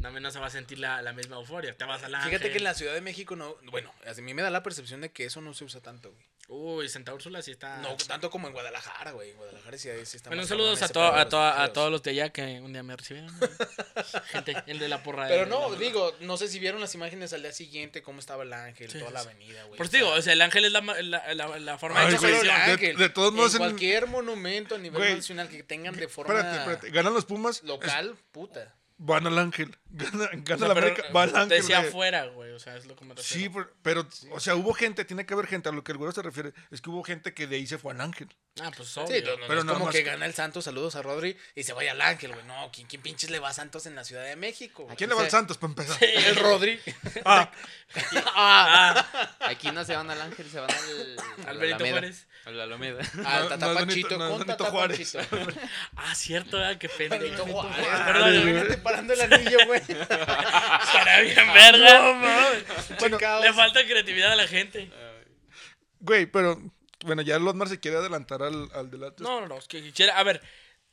También 0.00 0.24
no 0.24 0.32
se 0.32 0.40
va 0.40 0.46
a 0.46 0.50
sentir 0.50 0.80
la, 0.80 1.00
la 1.02 1.12
misma 1.12 1.36
euforia. 1.36 1.76
Te 1.76 1.84
vas 1.84 2.02
a 2.02 2.08
la 2.08 2.20
Fíjate 2.22 2.50
que 2.50 2.58
en 2.58 2.64
la 2.64 2.74
Ciudad 2.74 2.94
de 2.94 3.00
México 3.00 3.36
no, 3.36 3.56
bueno, 3.70 3.94
a 4.04 4.20
mí 4.20 4.34
me 4.34 4.42
da 4.42 4.50
la 4.50 4.64
percepción 4.64 5.00
de 5.00 5.12
que 5.12 5.24
eso 5.24 5.40
no 5.40 5.54
se 5.54 5.64
usa 5.64 5.80
tanto, 5.80 6.12
güey. 6.12 6.24
Uy, 6.48 6.88
Santa 6.88 7.14
Úrsula 7.14 7.40
sí 7.40 7.52
está... 7.52 7.78
No 7.78 7.96
tanto 7.96 8.28
como 8.28 8.46
en 8.46 8.52
Guadalajara, 8.52 9.12
güey. 9.12 9.30
En 9.30 9.36
Guadalajara 9.36 9.78
sí, 9.78 9.88
sí 10.04 10.16
está. 10.18 10.28
Bueno, 10.28 10.44
saludos 10.44 10.82
a, 10.82 10.88
to- 10.88 11.02
a, 11.02 11.26
to- 11.28 11.40
a 11.42 11.72
todos 11.72 11.90
los 11.90 12.02
de 12.02 12.10
allá 12.10 12.30
que 12.30 12.60
un 12.60 12.72
día 12.72 12.82
me 12.82 12.94
recibieron. 12.96 13.32
Gente, 14.26 14.56
el 14.66 14.78
de 14.78 14.88
la 14.88 15.02
porra. 15.02 15.26
de- 15.26 15.30
Pero 15.34 15.46
no, 15.46 15.70
de 15.70 15.78
digo, 15.78 16.12
no 16.20 16.36
sé 16.36 16.48
si 16.48 16.58
vieron 16.58 16.80
las 16.80 16.94
imágenes 16.94 17.32
al 17.32 17.42
día 17.42 17.52
siguiente, 17.52 18.02
cómo 18.02 18.18
estaba 18.20 18.42
el 18.42 18.52
ángel, 18.52 18.90
Sí, 18.90 18.98
toda 18.98 19.08
sí, 19.10 19.14
la 19.14 19.20
avenida, 19.20 19.64
güey. 19.64 19.80
Eso 19.80 19.90
digo, 19.96 20.10
o 20.10 20.20
sea, 20.20 20.32
el 20.34 20.42
ángel 20.42 20.64
es 20.66 20.72
la, 20.72 20.80
ma- 20.82 21.00
la, 21.00 21.32
la, 21.34 21.58
la 21.58 21.78
forma 21.78 22.00
Ay, 22.00 22.08
de 22.08 22.12
expresión. 22.14 22.44
de- 22.44 22.50
ángel. 22.52 22.96
de 22.98 23.08
todos 23.08 23.32
modos 23.32 23.54
en 23.54 23.62
en- 23.62 23.68
cualquier 23.68 24.06
monumento 24.08 24.74
a 24.74 24.78
nivel 24.78 25.16
nacional 25.16 25.48
que 25.48 25.62
tengan 25.62 25.94
de 25.96 26.08
forma 26.08 26.34
Espérate, 26.34 26.58
espérate. 26.58 26.90
Ganan 26.90 27.14
los 27.14 27.24
Pumas. 27.24 27.62
local, 27.62 28.16
puta. 28.32 28.74
Van 29.04 29.26
al 29.26 29.36
Ángel. 29.38 29.76
Gana, 29.90 30.24
O 30.26 30.28
gana 30.32 30.58
sea, 30.58 30.68
la 30.68 30.74
pero, 30.74 30.86
América. 30.86 31.02
Va 31.14 31.22
al 31.24 31.32
te 31.32 31.38
Ángel. 31.38 31.58
decía 31.58 31.78
güey. 31.78 31.88
afuera, 31.88 32.26
güey. 32.26 32.52
O 32.52 32.58
sea, 32.58 32.76
es 32.76 32.86
lo 32.86 32.94
que 32.94 33.04
me 33.04 33.14
refiero. 33.14 33.52
Sí, 33.62 33.68
pero, 33.82 34.06
o 34.30 34.40
sea, 34.40 34.54
hubo 34.54 34.72
gente, 34.74 35.04
tiene 35.04 35.26
que 35.26 35.34
haber 35.34 35.46
gente, 35.48 35.68
a 35.68 35.72
lo 35.72 35.82
que 35.82 35.90
el 35.92 35.98
güero 35.98 36.12
se 36.12 36.22
refiere, 36.22 36.52
es 36.70 36.80
que 36.80 36.90
hubo 36.90 37.02
gente 37.02 37.34
que 37.34 37.46
de 37.48 37.56
ahí 37.56 37.66
se 37.66 37.78
fue 37.78 37.92
al 37.92 38.00
Ángel. 38.00 38.28
Ah, 38.60 38.70
pues 38.76 38.90
Sí, 38.90 39.00
obvio. 39.00 39.22
no, 39.24 39.36
no, 39.38 39.46
Pero 39.46 39.60
es 39.60 39.64
nada 39.64 39.74
como 39.78 39.86
más 39.86 39.94
que 39.94 40.04
que- 40.04 40.10
gana 40.10 40.26
el 40.26 40.34
Santos, 40.34 40.64
saludos 40.66 40.94
a 40.96 41.00
Rodri, 41.00 41.38
y 41.54 41.62
se 41.62 41.72
vaya 41.72 41.92
al 41.92 42.02
Ángel, 42.02 42.32
güey. 42.34 42.44
No, 42.44 42.70
¿quién, 42.70 42.86
quién 42.86 43.00
pinches 43.00 43.30
le 43.30 43.38
va 43.38 43.48
a 43.48 43.52
Santos 43.54 43.86
en 43.86 43.94
la 43.94 44.04
Ciudad 44.04 44.24
de 44.26 44.36
México? 44.36 44.84
güey? 44.84 44.94
¿Quién 44.96 45.08
le 45.08 45.14
va 45.16 45.22
O 45.22 45.24
sea, 45.24 45.30
Santos 45.30 45.56
para 45.56 45.70
empezar? 45.70 45.96
El 46.04 46.36
Rodri. 46.36 46.78
Ah, 47.24 47.50
Ah, 48.34 49.36
Aquí 49.40 49.70
no 49.70 49.84
se 49.84 49.94
van 49.96 50.10
al 50.10 50.20
Ángel, 50.20 50.50
se 50.50 50.60
van 50.60 50.70
al. 50.70 51.16
Al 51.46 51.54
la 51.56 51.60
Benito 51.60 51.76
Alameda. 51.76 51.90
Juárez. 51.92 52.26
Al 52.44 52.60
Alameda. 52.60 53.00
Al 53.24 53.42
No, 53.44 53.48
Tata 53.48 53.66
no 53.66 53.72
es 53.72 53.78
Panchito, 53.78 54.08
Benito- 54.08 54.18
no 54.18 54.24
es 54.24 54.30
con 54.30 54.38
Benito 54.40 54.56
Tata 54.56 54.70
Juárez. 54.70 55.12
Panchito. 55.12 55.60
ah, 55.96 56.14
cierto, 56.14 56.56
¿verdad? 56.58 56.78
Qué 56.78 56.88
pena. 56.90 57.16
Benito 57.18 57.46
Juárez, 57.46 57.86
Juárez, 57.86 58.00
perdón, 58.06 58.34
imagínate 58.34 58.78
parando 58.78 59.12
el 59.14 59.20
anillo, 59.22 59.58
güey. 59.66 59.80
Estará 59.80 61.20
bien, 61.20 61.52
verga. 61.54 62.60
Bueno, 62.98 63.18
Le 63.40 63.52
falta 63.54 63.84
creatividad 63.84 64.32
a 64.32 64.36
la 64.36 64.46
gente. 64.46 64.90
güey, 66.00 66.26
pero, 66.26 66.60
bueno, 67.04 67.22
ya 67.22 67.38
Lotmar 67.38 67.68
se 67.68 67.80
quiere 67.80 67.96
adelantar 67.98 68.42
al, 68.42 68.70
al 68.74 68.90
del 68.90 69.04
Atlas. 69.04 69.20
No, 69.28 69.40
no, 69.40 69.48
no. 69.48 69.58
Es 69.58 69.68
que 69.68 69.82
quisiera. 69.82 70.18
A 70.18 70.22
ver, 70.22 70.42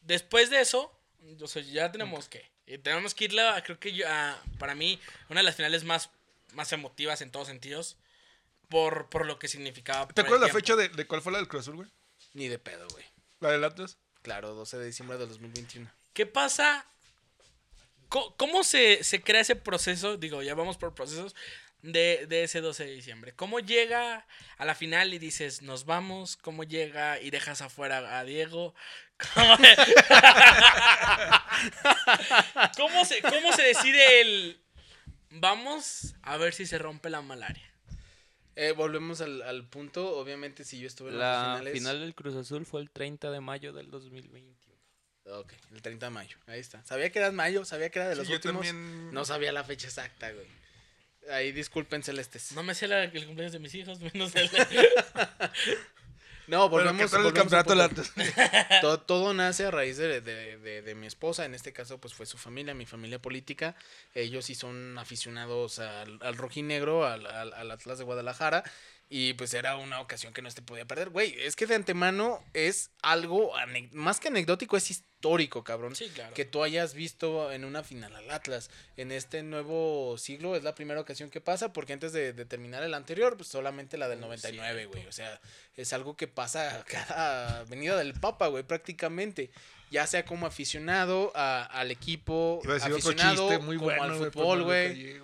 después 0.01 0.49
de 0.49 0.61
eso, 0.61 0.91
o 1.41 1.47
sea, 1.47 1.61
ya 1.61 1.91
tenemos 1.91 2.29
que. 2.29 2.49
eh, 2.67 2.77
Tenemos 2.77 3.13
que 3.15 3.25
irle 3.25 3.41
a, 3.41 3.61
creo 3.63 3.79
que 3.79 3.93
yo, 3.93 4.07
a- 4.07 4.41
para 4.57 4.75
mí, 4.75 4.99
una 5.29 5.39
de 5.41 5.43
las 5.45 5.55
finales 5.55 5.83
más, 5.83 6.09
más 6.53 6.71
emotivas 6.73 7.21
en 7.21 7.31
todos 7.31 7.47
sentidos. 7.47 7.97
Por, 8.69 9.09
por 9.09 9.25
lo 9.25 9.39
que 9.39 9.47
significaba. 9.47 10.07
¿Te 10.09 10.21
acuerdas 10.21 10.41
la 10.41 10.45
tiempo. 10.53 10.59
fecha 10.59 10.75
de, 10.75 10.89
de 10.89 11.07
cuál 11.07 11.23
fue 11.23 11.31
la 11.31 11.39
del 11.39 11.47
Cruz 11.47 11.61
Azul, 11.61 11.77
güey? 11.77 11.89
Ni 12.33 12.47
de 12.49 12.59
pedo, 12.59 12.87
güey. 12.91 13.03
La 13.39 13.49
del 13.49 13.63
Atlas. 13.63 13.97
Claro, 14.21 14.53
12 14.53 14.77
de 14.77 14.85
diciembre 14.85 15.17
de 15.17 15.25
2021. 15.25 15.91
¿Qué 16.13 16.27
pasa? 16.27 16.85
Co- 18.09 18.35
¿Cómo 18.37 18.63
se, 18.63 19.03
se 19.03 19.21
crea 19.21 19.41
ese 19.41 19.55
proceso? 19.55 20.17
Digo, 20.17 20.41
ya 20.43 20.53
vamos 20.55 20.77
por 20.77 20.93
procesos 20.93 21.35
de, 21.81 22.25
de 22.27 22.43
ese 22.43 22.61
12 22.61 22.85
de 22.85 22.91
diciembre. 22.91 23.33
¿Cómo 23.33 23.59
llega 23.59 24.25
a 24.57 24.65
la 24.65 24.75
final 24.75 25.13
y 25.13 25.19
dices, 25.19 25.61
nos 25.61 25.85
vamos? 25.85 26.37
¿Cómo 26.37 26.63
llega 26.63 27.19
y 27.21 27.29
dejas 27.29 27.61
afuera 27.61 28.19
a 28.19 28.23
Diego? 28.23 28.73
¿Cómo, 29.35 29.57
¿Cómo 32.77 33.05
se, 33.05 33.21
cómo 33.21 33.53
se 33.53 33.63
decide 33.63 34.21
el... 34.21 34.59
Vamos 35.31 36.15
a 36.23 36.37
ver 36.37 36.53
si 36.53 36.65
se 36.65 36.77
rompe 36.79 37.09
la 37.09 37.21
malaria? 37.21 37.63
Eh, 38.55 38.71
volvemos 38.71 39.21
al, 39.21 39.41
al 39.43 39.67
punto. 39.67 40.17
Obviamente, 40.17 40.63
si 40.63 40.79
yo 40.79 40.87
estuve 40.87 41.11
en 41.11 41.19
las 41.19 41.47
La 41.47 41.53
finales. 41.59 41.73
final 41.73 41.99
del 41.99 42.15
Cruz 42.15 42.35
Azul 42.35 42.65
fue 42.65 42.81
el 42.81 42.89
30 42.89 43.29
de 43.31 43.39
mayo 43.39 43.71
del 43.71 43.91
2021. 43.91 44.59
Ok, 45.31 45.53
el 45.71 45.81
30 45.83 46.07
de 46.07 46.09
mayo. 46.09 46.37
Ahí 46.47 46.59
está. 46.59 46.83
Sabía 46.83 47.11
que 47.11 47.19
era 47.19 47.31
mayo, 47.31 47.63
sabía 47.63 47.91
que 47.91 47.99
era 47.99 48.09
de 48.09 48.15
los 48.15 48.25
Sí, 48.25 48.31
yo 48.31 48.37
últimos. 48.37 48.65
también- 48.65 49.13
No 49.13 49.23
sabía 49.25 49.51
la 49.51 49.63
fecha 49.63 49.85
exacta, 49.87 50.31
güey. 50.31 50.47
Ahí 51.31 51.51
disculpen, 51.51 52.01
celestes. 52.03 52.51
No 52.53 52.63
me 52.63 52.73
sé 52.75 52.87
la- 52.87 53.03
el 53.03 53.25
cumpleaños 53.25 53.53
de 53.53 53.59
mis 53.59 53.73
hijos, 53.75 53.99
menos 54.13 54.35
el... 54.35 54.49
No, 56.47 56.67
Pero, 56.67 56.83
¿qué 56.83 56.89
volvemos, 56.89 57.13
al 57.13 57.31
campeonato 57.33 57.75
del 57.75 57.81
todo, 58.81 58.99
todo 59.01 59.33
nace 59.35 59.65
a 59.65 59.71
raíz 59.71 59.97
de, 59.97 60.19
de- 60.21 60.57
de- 60.57 60.81
de 60.81 60.95
mi 60.95 61.05
esposa, 61.05 61.45
en 61.45 61.53
este 61.53 61.73
caso 61.73 61.99
pues 61.99 62.15
fue 62.15 62.25
su 62.25 62.39
familia, 62.39 62.73
mi 62.73 62.87
familia 62.87 63.21
política, 63.21 63.75
ellos 64.15 64.45
sí 64.45 64.55
son 64.55 64.97
aficionados 64.97 65.77
al, 65.77 66.17
al 66.23 66.35
rojinegro, 66.37 67.05
al, 67.05 67.27
al, 67.27 67.53
al 67.53 67.69
Atlas 67.69 67.99
de 67.99 68.03
Guadalajara, 68.03 68.63
y 69.11 69.33
pues 69.33 69.53
era 69.55 69.75
una 69.75 70.01
ocasión 70.01 70.33
que 70.33 70.41
no 70.43 70.51
se 70.51 70.61
podía 70.61 70.85
perder, 70.85 71.09
güey, 71.09 71.33
es 71.41 71.55
que 71.55 71.65
de 71.65 71.73
antemano 71.75 72.43
es 72.53 72.91
algo, 73.01 73.55
ane- 73.57 73.89
más 73.91 74.19
que 74.19 74.27
anecdótico, 74.27 74.77
es 74.77 74.91
histórico, 74.91 75.63
cabrón. 75.63 75.95
Sí, 75.95 76.09
claro. 76.13 76.33
Que 76.35 76.45
tú 76.45 76.63
hayas 76.63 76.93
visto 76.93 77.51
en 77.51 77.65
una 77.65 77.83
final 77.83 78.15
al 78.15 78.29
Atlas. 78.29 78.69
En 78.97 79.11
este 79.11 79.41
nuevo 79.41 80.15
siglo 80.19 80.55
es 80.55 80.63
la 80.63 80.75
primera 80.75 81.01
ocasión 81.01 81.29
que 81.31 81.41
pasa, 81.41 81.73
porque 81.73 81.93
antes 81.93 82.13
de, 82.13 82.33
de 82.33 82.45
terminar 82.45 82.83
el 82.83 82.93
anterior, 82.93 83.35
pues 83.35 83.49
solamente 83.49 83.97
la 83.97 84.07
del 84.09 84.19
99, 84.21 84.85
güey. 84.85 85.07
O 85.07 85.11
sea, 85.11 85.41
es 85.75 85.91
algo 85.91 86.15
que 86.15 86.27
pasa 86.27 86.85
cada 86.87 87.63
venida 87.63 87.97
del 87.97 88.13
Papa, 88.13 88.47
güey, 88.47 88.63
prácticamente. 88.63 89.49
Ya 89.91 90.05
sea 90.05 90.23
como 90.23 90.45
aficionado 90.45 91.31
a- 91.33 91.63
al 91.63 91.89
equipo, 91.89 92.61
Iba 92.63 92.73
a 92.73 92.75
decir 92.75 92.93
otro 92.93 93.09
aficionado 93.09 93.49
chiste 93.49 93.63
muy 93.65 93.77
como 93.77 93.87
bueno, 93.89 94.03
al 94.03 94.31
fútbol, 94.31 94.63
güey. 94.63 95.19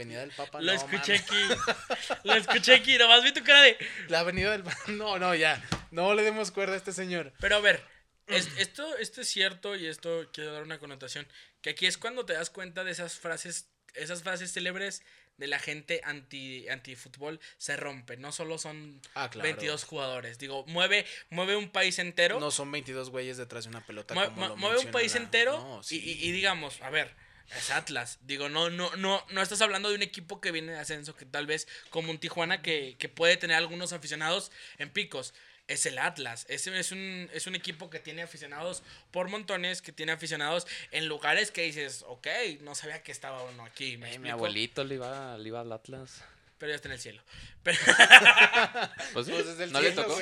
Venida 0.00 0.20
del 0.20 0.30
Papa, 0.30 0.60
Lo 0.60 0.72
no, 0.72 0.78
escuché 0.78 1.20
mames. 1.20 1.22
aquí. 1.22 2.14
Lo 2.24 2.34
escuché 2.34 2.74
aquí. 2.74 2.96
Nomás 2.98 3.22
vi 3.22 3.32
tu 3.32 3.42
cara 3.44 3.60
de... 3.62 3.76
La 4.08 4.20
avenida 4.20 4.50
del 4.50 4.64
No, 4.96 5.18
no, 5.18 5.34
ya. 5.34 5.62
No 5.90 6.14
le 6.14 6.22
demos 6.22 6.50
cuerda 6.50 6.74
a 6.74 6.76
este 6.76 6.92
señor. 6.92 7.32
Pero 7.40 7.56
a 7.56 7.60
ver, 7.60 7.82
es- 8.26 8.48
esto, 8.58 8.96
esto 8.96 9.20
es 9.20 9.28
cierto 9.28 9.76
y 9.76 9.86
esto 9.86 10.28
quiero 10.32 10.52
dar 10.52 10.62
una 10.62 10.78
connotación. 10.78 11.26
Que 11.60 11.70
aquí 11.70 11.86
es 11.86 11.98
cuando 11.98 12.24
te 12.24 12.32
das 12.32 12.48
cuenta 12.50 12.82
de 12.84 12.92
esas 12.92 13.14
frases, 13.18 13.68
esas 13.94 14.22
frases 14.22 14.52
célebres 14.52 15.02
de 15.36 15.46
la 15.46 15.58
gente 15.58 16.00
anti 16.04 16.68
antifútbol 16.68 17.40
se 17.58 17.76
rompe. 17.76 18.16
No 18.18 18.30
solo 18.32 18.58
son 18.58 19.00
Ah, 19.14 19.28
claro. 19.30 19.44
22 19.48 19.84
jugadores. 19.84 20.38
Digo, 20.38 20.64
mueve, 20.66 21.06
mueve 21.30 21.56
un 21.56 21.70
país 21.70 21.98
entero. 21.98 22.40
No 22.40 22.50
son 22.50 22.70
22 22.72 23.10
güeyes 23.10 23.36
detrás 23.38 23.64
de 23.64 23.70
una 23.70 23.84
pelota. 23.86 24.14
Mue- 24.14 24.28
como 24.34 24.48
lo 24.48 24.56
mueve 24.56 24.78
un 24.78 24.90
país 24.90 25.14
entero 25.14 25.58
No, 25.58 25.80
y- 25.80 25.84
sí. 25.84 26.00
y, 26.02 26.28
y 26.28 26.32
digamos, 26.32 26.80
a 26.82 26.90
ver, 26.90 27.14
es 27.56 27.70
Atlas. 27.70 28.18
Digo, 28.22 28.48
no, 28.48 28.70
no, 28.70 28.94
no, 28.96 29.24
no 29.30 29.42
estás 29.42 29.60
hablando 29.60 29.88
de 29.88 29.96
un 29.96 30.02
equipo 30.02 30.40
que 30.40 30.52
viene 30.52 30.72
de 30.72 30.78
ascenso, 30.78 31.16
que 31.16 31.26
tal 31.26 31.46
vez 31.46 31.66
como 31.90 32.10
un 32.10 32.18
Tijuana 32.18 32.62
que, 32.62 32.96
que 32.98 33.08
puede 33.08 33.36
tener 33.36 33.56
algunos 33.56 33.92
aficionados 33.92 34.52
en 34.78 34.90
picos. 34.90 35.34
Es 35.66 35.86
el 35.86 35.98
Atlas. 35.98 36.46
Es, 36.48 36.66
es, 36.66 36.90
un, 36.90 37.28
es 37.32 37.46
un 37.46 37.54
equipo 37.54 37.90
que 37.90 38.00
tiene 38.00 38.22
aficionados 38.22 38.82
por 39.12 39.28
montones, 39.28 39.82
que 39.82 39.92
tiene 39.92 40.10
aficionados 40.10 40.66
en 40.90 41.06
lugares 41.06 41.52
que 41.52 41.62
dices, 41.62 42.04
ok, 42.08 42.26
no 42.62 42.74
sabía 42.74 43.02
que 43.04 43.12
estaba 43.12 43.44
uno 43.44 43.64
aquí. 43.64 43.96
¿me 43.96 44.14
Eh, 44.14 44.18
mi 44.18 44.30
abuelito 44.30 44.82
le 44.82 44.96
iba, 44.96 45.38
le 45.38 45.48
iba 45.48 45.60
al 45.60 45.70
Atlas. 45.70 46.22
Pero 46.60 46.70
ya 46.70 46.76
está 46.76 46.88
en 46.88 46.92
el 46.92 47.00
cielo. 47.00 47.22
Pero, 47.64 47.78
Pues, 49.14 49.26
sí, 49.26 49.32
Pues 49.32 49.46
desde 49.46 49.64
el 49.64 49.72
no 49.72 49.80
le 49.80 49.92
tocó. 49.92 50.16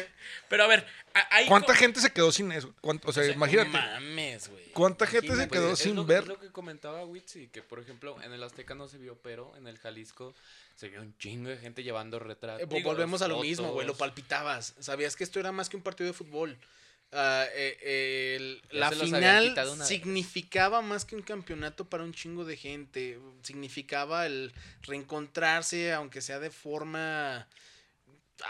pero 0.48 0.64
a 0.64 0.66
ver, 0.68 0.86
hay 1.30 1.46
¿Cuánta 1.46 1.74
gente 1.74 2.00
se 2.00 2.12
quedó 2.12 2.30
sin 2.32 2.52
eso? 2.52 2.72
¿Cuánto- 2.80 3.08
o 3.08 3.12
sea, 3.12 3.22
O 3.24 3.26
sea, 3.26 3.34
imagínate. 3.34 3.70
no 3.70 3.78
mames, 3.78 4.48
güey. 4.48 4.64
¿Cuánta 4.72 5.06
gente 5.06 5.34
se 5.34 5.48
quedó 5.48 5.66
Pues, 5.68 5.80
es 5.80 5.84
sin 5.84 5.96
lo, 5.96 6.04
ver? 6.04 6.22
Es 6.22 6.28
lo 6.28 6.38
que 6.40 6.50
comentaba 6.52 7.04
Witsi, 7.04 7.48
que 7.48 7.60
por 7.62 7.80
ejemplo 7.80 8.16
en 8.22 8.32
el 8.32 8.42
Azteca 8.42 8.74
no 8.76 8.86
se 8.88 8.98
vio, 8.98 9.16
pero 9.20 9.52
en 9.56 9.66
el 9.66 9.78
Jalisco 9.78 10.32
se 10.76 10.88
vio 10.88 11.00
un 11.02 11.16
chingo 11.18 11.48
de 11.50 11.56
gente 11.58 11.82
llevando 11.82 12.20
retratos. 12.20 12.62
Eh, 12.62 12.66
vo- 12.68 12.82
volvemos 12.84 13.20
a 13.20 13.26
lo 13.28 13.34
fotos. 13.34 13.48
mismo, 13.48 13.72
güey. 13.72 13.86
Lo 13.86 13.96
palpitabas. 13.96 14.74
Sabías 14.78 15.16
que 15.16 15.24
esto 15.24 15.40
era 15.40 15.50
más 15.52 15.68
que 15.68 15.76
un 15.76 15.82
partido 15.82 16.06
de 16.06 16.14
fútbol. 16.14 16.56
Ah, 17.12 17.46
eh, 17.54 18.36
el- 18.36 18.60
Ya 18.70 18.78
la 18.80 18.90
final 18.90 19.54
vez. 19.54 19.88
significaba 19.88 20.82
más 20.82 21.04
que 21.06 21.16
un 21.16 21.22
campeonato 21.22 21.88
para 21.88 22.04
un 22.04 22.12
chingo 22.12 22.44
de 22.44 22.56
gente. 22.56 23.18
Significaba 23.42 24.26
el 24.26 24.52
reencontrarse, 24.82 25.92
aunque 25.94 26.20
sea 26.20 26.38
de 26.38 26.50
forma 26.50 27.48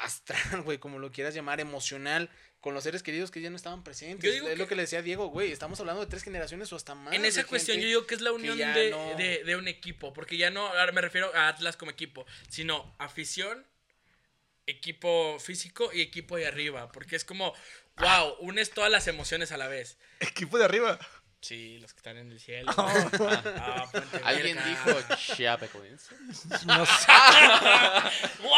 astral, 0.03 0.63
güey, 0.65 0.79
como 0.79 0.99
lo 0.99 1.13
quieras 1.13 1.35
llamar, 1.35 1.61
emocional, 1.61 2.29
con 2.61 2.75
los 2.75 2.83
seres 2.83 3.05
queridos 3.05 3.31
que 3.31 3.41
ya 3.41 3.49
no 3.51 3.55
estaban 3.57 3.85
presentes. 3.85 4.25
Yo 4.29 4.33
digo 4.33 4.49
es 4.49 4.55
que- 4.55 4.59
lo 4.59 4.67
que 4.67 4.75
le 4.75 4.83
decía 4.83 5.03
Diego, 5.03 5.29
güey. 5.29 5.53
Estamos 5.53 5.79
hablando 5.79 6.01
de 6.05 6.09
tres 6.11 6.25
generaciones 6.25 6.73
o 6.73 6.77
hasta 6.77 6.97
más. 6.97 7.15
En 7.15 7.25
esa 7.25 7.45
cuestión 7.45 7.79
yo 7.79 7.87
digo 7.87 8.07
que 8.07 8.17
es 8.17 8.21
la 8.21 8.33
unión 8.33 8.59
de, 8.59 8.91
no- 8.91 9.15
de- 9.17 9.45
de 9.45 9.57
un 9.57 9.69
equipo, 9.69 10.13
porque 10.13 10.37
ya 10.37 10.51
no 10.51 10.67
ahora 10.67 10.91
me 10.91 11.01
refiero 11.01 11.33
a 11.35 11.47
Atlas 11.49 11.77
como 11.77 11.93
equipo, 11.93 12.27
sino 12.49 12.93
afición, 12.99 13.65
equipo 14.67 15.39
físico 15.39 15.91
y 15.95 16.01
equipo 16.03 16.37
de 16.37 16.47
arriba, 16.47 16.91
porque 16.93 17.17
es 17.17 17.25
como, 17.25 17.55
wow, 18.01 18.37
unes 18.41 18.71
todas 18.71 18.91
las 18.91 19.07
emociones 19.09 19.53
a 19.53 19.57
la 19.57 19.69
vez. 19.69 19.99
Equipo 20.21 20.59
de 20.59 20.65
arriba. 20.65 20.99
Sí, 21.41 21.79
los 21.79 21.93
que 21.93 21.99
están 21.99 22.17
en 22.17 22.33
el 22.33 22.41
cielo. 22.41 22.73
Ah, 22.77 23.87
Puente 23.93 24.21
Alguien 24.25 24.57
Verga. 24.57 24.71
dijo 24.71 24.91
Chapecoense. 25.37 26.15
No 26.67 26.85
sé. 26.85 27.07
¡Wow! 28.43 28.53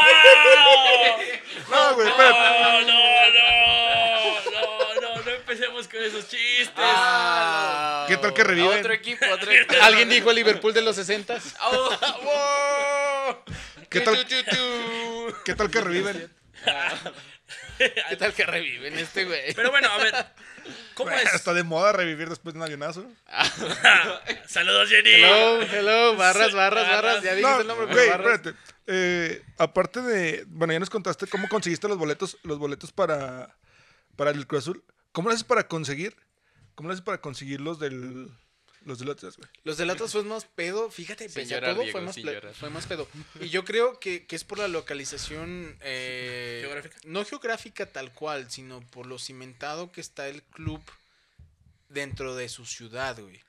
No, 1.71 1.95
güey. 1.95 2.09
No, 2.09 2.17
no, 2.17 2.81
no, 2.81 4.51
no, 4.51 5.01
no, 5.01 5.23
no 5.23 5.31
empecemos 5.31 5.87
con 5.89 6.03
esos 6.03 6.27
chistes. 6.29 6.73
Ah, 6.77 8.07
¿Qué 8.09 8.17
tal 8.17 8.33
que 8.33 8.45
reviven? 8.45 8.79
otro 8.79 8.93
equipo, 8.95 9.27
otro 9.31 9.51
equipo. 9.53 9.75
¿Alguien 9.83 10.09
dijo 10.09 10.33
Liverpool 10.33 10.73
de 10.73 10.81
los 10.83 10.97
60 10.97 11.39
¿Qué 13.91 14.01
tal, 14.01 14.27
¿Qué 15.45 15.55
tal 15.55 15.71
que 15.71 15.81
reviven? 15.81 16.33
¿Qué 18.09 18.17
tal 18.17 18.35
que 18.35 18.45
reviven 18.45 18.99
este 18.99 19.25
güey? 19.25 19.55
Pero 19.55 19.71
bueno, 19.71 19.89
a 19.89 19.99
ver, 19.99 20.15
¿cómo 20.95 21.11
es? 21.13 21.33
Está 21.35 21.55
de 21.55 21.63
moda 21.63 21.93
revivir 21.93 22.29
después 22.29 22.53
de 22.53 22.59
un 22.59 22.65
avionazo. 22.65 23.11
Saludos, 24.47 24.89
Jenny. 24.91 25.11
Hello, 25.15 25.63
hello, 25.63 26.17
barras, 26.17 26.53
barras, 26.53 26.87
Barras. 26.89 27.23
Ya 27.23 27.35
dijiste 27.35 27.51
No, 27.51 27.61
el 27.61 27.67
nombre, 27.67 27.87
güey, 27.87 28.09
espérate. 28.09 28.55
Eh, 28.87 29.43
aparte 29.57 30.03
de. 30.03 30.45
Bueno, 30.49 30.73
ya 30.73 30.81
nos 30.81 30.91
contaste 30.91 31.27
cómo 31.27 31.49
conseguiste 31.49 31.89
los 31.89 31.97
boletos, 31.97 32.37
los 32.43 32.59
boletos 32.59 32.93
para, 32.93 33.57
para 34.17 34.31
el 34.31 34.47
Cruz 34.47 34.65
Azul. 34.65 34.85
¿Cómo 35.13 35.29
lo 35.29 35.35
haces 35.35 35.45
para 35.45 35.67
conseguir? 35.67 36.17
¿Cómo 36.75 36.89
lo 36.89 36.93
haces 36.93 37.05
para 37.05 37.21
conseguir 37.21 37.61
los 37.61 37.79
del. 37.79 38.31
Los 38.85 38.99
del 38.99 39.11
Atlas, 39.11 39.37
güey? 39.37 39.49
Los 39.65 39.77
del 39.77 39.91
Atlas 39.91 40.13
fue 40.13 40.23
más 40.25 40.45
pedo, 40.47 40.91
fíjate, 40.91 41.29
Sin 41.29 41.35
pese 41.43 41.55
a 41.55 41.59
llorar, 41.59 41.75
todo, 41.75 41.83
Diego, 41.83 41.99
fue, 41.99 42.07
más 42.07 42.17
llorar. 42.17 42.55
fue 42.55 42.71
más 42.71 42.87
pedo. 42.87 43.07
Y 43.41 43.49
yo 43.51 43.65
creo 43.65 44.01
que, 44.01 44.27
que 44.27 44.37
es 44.37 44.45
por 44.45 44.59
la 44.59 44.69
localización... 44.69 45.77
eh, 45.83 46.61
¿Geográfica? 46.63 46.97
No 47.05 47.25
geográfica 47.25 47.87
tal 47.87 48.13
cual, 48.15 48.51
sino 48.51 48.81
por 48.89 49.07
lo 49.07 49.19
cimentado 49.19 49.93
que 49.93 50.01
está 50.01 50.29
el 50.29 50.43
club 50.43 50.81
dentro 51.89 52.35
de 52.37 52.49
su 52.49 52.65
ciudad, 52.65 53.19
güey. 53.21 53.41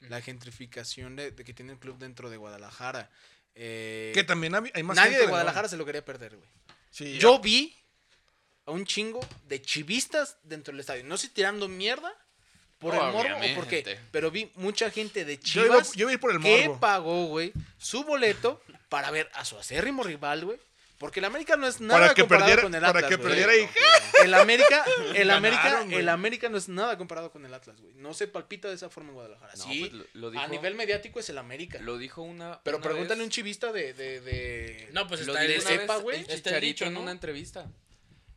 La 0.00 0.20
gentrificación 0.20 1.16
de, 1.16 1.30
de 1.32 1.44
que 1.44 1.54
tiene 1.54 1.72
el 1.72 1.78
club 1.78 1.98
dentro 1.98 2.28
de 2.30 2.36
Guadalajara. 2.36 3.10
Eh, 3.54 4.12
Que 4.14 4.22
también 4.24 4.54
hay 4.54 4.82
más 4.82 4.96
nadie 4.96 5.10
gente 5.10 5.22
de 5.24 5.28
Guadalajara 5.28 5.68
se 5.68 5.76
lo 5.76 5.84
quería 5.84 6.04
perder, 6.04 6.36
güey. 6.36 6.48
Sí, 6.90 7.18
Yo 7.18 7.38
vi 7.40 7.74
a 8.66 8.70
un 8.70 8.84
chingo 8.84 9.20
de 9.48 9.60
chivistas 9.62 10.36
dentro 10.42 10.72
del 10.72 10.80
estadio. 10.80 11.04
No 11.04 11.16
sé 11.16 11.28
tirando 11.30 11.68
mierda 11.68 12.14
por 12.78 12.94
el 12.94 13.00
morbo 13.00 13.36
o 13.36 13.54
por 13.56 13.66
qué, 13.66 13.98
pero 14.10 14.30
vi 14.30 14.50
mucha 14.54 14.90
gente 14.90 15.24
de 15.24 15.38
Yo 15.38 15.64
iba, 15.66 15.74
chivas 15.76 15.92
yo 15.94 16.02
iba 16.02 16.10
a 16.10 16.14
ir 16.14 16.20
por 16.20 16.30
el 16.32 16.40
que 16.40 16.66
morbo. 16.66 16.80
pagó, 16.80 17.26
güey, 17.26 17.52
su 17.78 18.04
boleto 18.04 18.62
para 18.88 19.10
ver 19.10 19.28
a 19.34 19.44
su 19.44 19.58
acérrimo 19.58 20.02
rival, 20.04 20.44
güey. 20.44 20.58
Porque 20.98 21.20
el 21.20 21.26
América 21.26 21.56
no 21.56 21.68
es 21.68 21.80
nada 21.80 22.00
Para 22.00 22.14
que 22.14 22.22
comparado 22.22 22.46
perdiera- 22.46 22.62
con 22.62 22.74
el 22.74 22.80
para 22.80 22.98
Atlas, 22.98 23.08
que 23.08 23.16
güey. 23.16 23.28
perdiera 23.28 23.52
ahí. 23.52 23.68
El 24.24 24.34
América, 24.34 24.84
el 25.14 25.30
América, 25.30 25.62
Ganaron, 25.62 25.86
güey. 25.90 26.00
el 26.00 26.08
América 26.08 26.48
no 26.48 26.58
es 26.58 26.68
nada 26.68 26.98
comparado 26.98 27.30
con 27.30 27.44
el 27.46 27.54
Atlas, 27.54 27.80
güey. 27.80 27.92
No 27.94 28.14
se 28.14 28.26
palpita 28.26 28.66
de 28.66 28.74
esa 28.74 28.90
forma 28.90 29.10
en 29.10 29.14
Guadalajara. 29.14 29.52
No, 29.58 29.62
sí, 29.62 29.80
pues 29.80 29.92
lo- 29.92 30.04
lo 30.14 30.30
dijo- 30.32 30.42
a 30.42 30.48
nivel 30.48 30.74
mediático 30.74 31.20
es 31.20 31.28
el 31.30 31.38
América. 31.38 31.78
Lo 31.82 31.98
dijo 31.98 32.22
una. 32.22 32.60
pero 32.64 32.78
una 32.78 32.84
pregúntale 32.88 33.20
a 33.20 33.24
un 33.24 33.30
chivista 33.30 33.70
de, 33.70 33.92
de, 33.92 34.20
de- 34.22 34.88
No, 34.92 35.06
pues 35.06 35.24
Lo 35.24 35.34
está 35.34 35.44
dijo 35.44 35.54
el, 35.54 35.60
de 35.64 35.66
una 35.72 35.80
cepa, 35.82 35.94
vez 35.94 36.02
güey. 36.02 36.26
Chicharito 36.26 36.60
dicho, 36.66 36.84
en 36.86 36.94
¿no? 36.94 37.02
una 37.02 37.12
entrevista. 37.12 37.66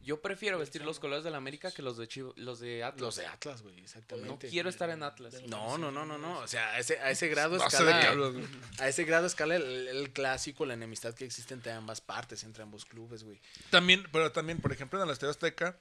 Yo 0.03 0.19
prefiero 0.21 0.57
vestir 0.57 0.83
los 0.83 0.99
colores 0.99 1.23
del 1.23 1.35
América 1.35 1.71
que 1.71 1.81
los 1.81 1.95
de 1.97 2.07
Chivo- 2.07 2.33
los 2.35 2.59
de 2.59 2.83
Atlas. 2.83 3.01
los 3.01 3.15
de 3.17 3.27
Atlas, 3.27 3.61
güey, 3.61 3.75
No 3.75 3.83
exactamente. 3.83 4.49
quiero 4.49 4.67
estar 4.69 4.89
en 4.89 5.03
Atlas. 5.03 5.35
No, 5.47 5.77
no, 5.77 5.91
no, 5.91 6.05
no, 6.05 6.17
no. 6.17 6.39
O 6.39 6.47
sea, 6.47 6.71
a 6.71 6.79
ese, 6.79 6.99
a 6.99 7.11
ese 7.11 7.27
grado 7.27 7.57
No 7.57 7.69
sé 7.69 7.77
de 7.83 7.91
qué 7.91 7.99
escala. 7.99 8.09
hablas, 8.11 8.33
güey. 8.33 8.45
A 8.79 8.87
ese 8.87 9.03
grado 9.03 9.27
escala 9.27 9.55
el, 9.55 9.87
el 9.87 10.09
clásico, 10.11 10.65
la 10.65 10.73
enemistad 10.73 11.13
que 11.13 11.25
existe 11.25 11.53
entre 11.53 11.71
ambas 11.71 12.01
partes, 12.01 12.43
entre 12.43 12.63
ambos 12.63 12.85
clubes, 12.85 13.23
güey. 13.23 13.39
También, 13.69 14.03
pero 14.11 14.31
también, 14.31 14.59
por 14.59 14.71
ejemplo, 14.71 14.99
en 14.99 15.05
el 15.07 15.13
Estadio 15.13 15.31
Azteca, 15.31 15.77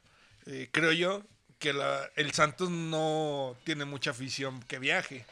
eh, 0.47 0.69
creo 0.71 0.93
yo 0.93 1.23
que 1.59 1.73
la, 1.73 2.11
el 2.17 2.33
Santos 2.33 2.71
no 2.71 3.57
tiene 3.65 3.85
mucha 3.85 4.11
afición 4.11 4.63
que 4.65 4.79
viaje. 4.79 5.25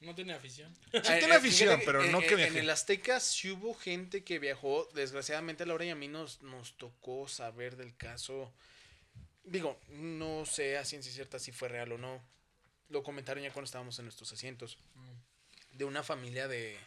No 0.00 0.14
tiene 0.14 0.34
afición. 0.34 0.74
Sí 0.74 0.98
Eh, 0.98 1.00
tiene 1.18 1.34
eh, 1.34 1.36
afición, 1.38 1.80
pero 1.84 2.04
en- 2.04 2.12
no 2.12 2.20
que 2.20 2.36
viaje. 2.36 2.52
En 2.52 2.58
el 2.58 2.70
Azteca 2.70 3.18
sí 3.18 3.50
hubo 3.50 3.74
gente 3.74 4.24
que 4.24 4.38
viajó. 4.38 4.88
Desgraciadamente, 4.94 5.62
a 5.62 5.66
Laura 5.66 5.84
y 5.86 5.90
a 5.90 5.94
mí 5.94 6.06
nos, 6.08 6.42
nos 6.42 6.76
tocó 6.76 7.28
saber 7.28 7.76
del 7.76 7.96
caso. 7.96 8.52
Digo, 9.44 9.80
no 9.88 10.44
sé 10.44 10.76
a 10.76 10.84
ciencia 10.84 11.10
cierta 11.12 11.38
si 11.38 11.50
fue 11.52 11.68
real 11.68 11.92
o 11.92 11.98
no. 11.98 12.22
Lo 12.88 13.02
comentaron 13.02 13.42
ya 13.42 13.52
cuando 13.52 13.64
estábamos 13.66 13.98
en 13.98 14.04
nuestros 14.04 14.32
asientos. 14.32 14.78
De 15.72 15.84
una 15.84 16.02
familia 16.02 16.46
de. 16.48 16.78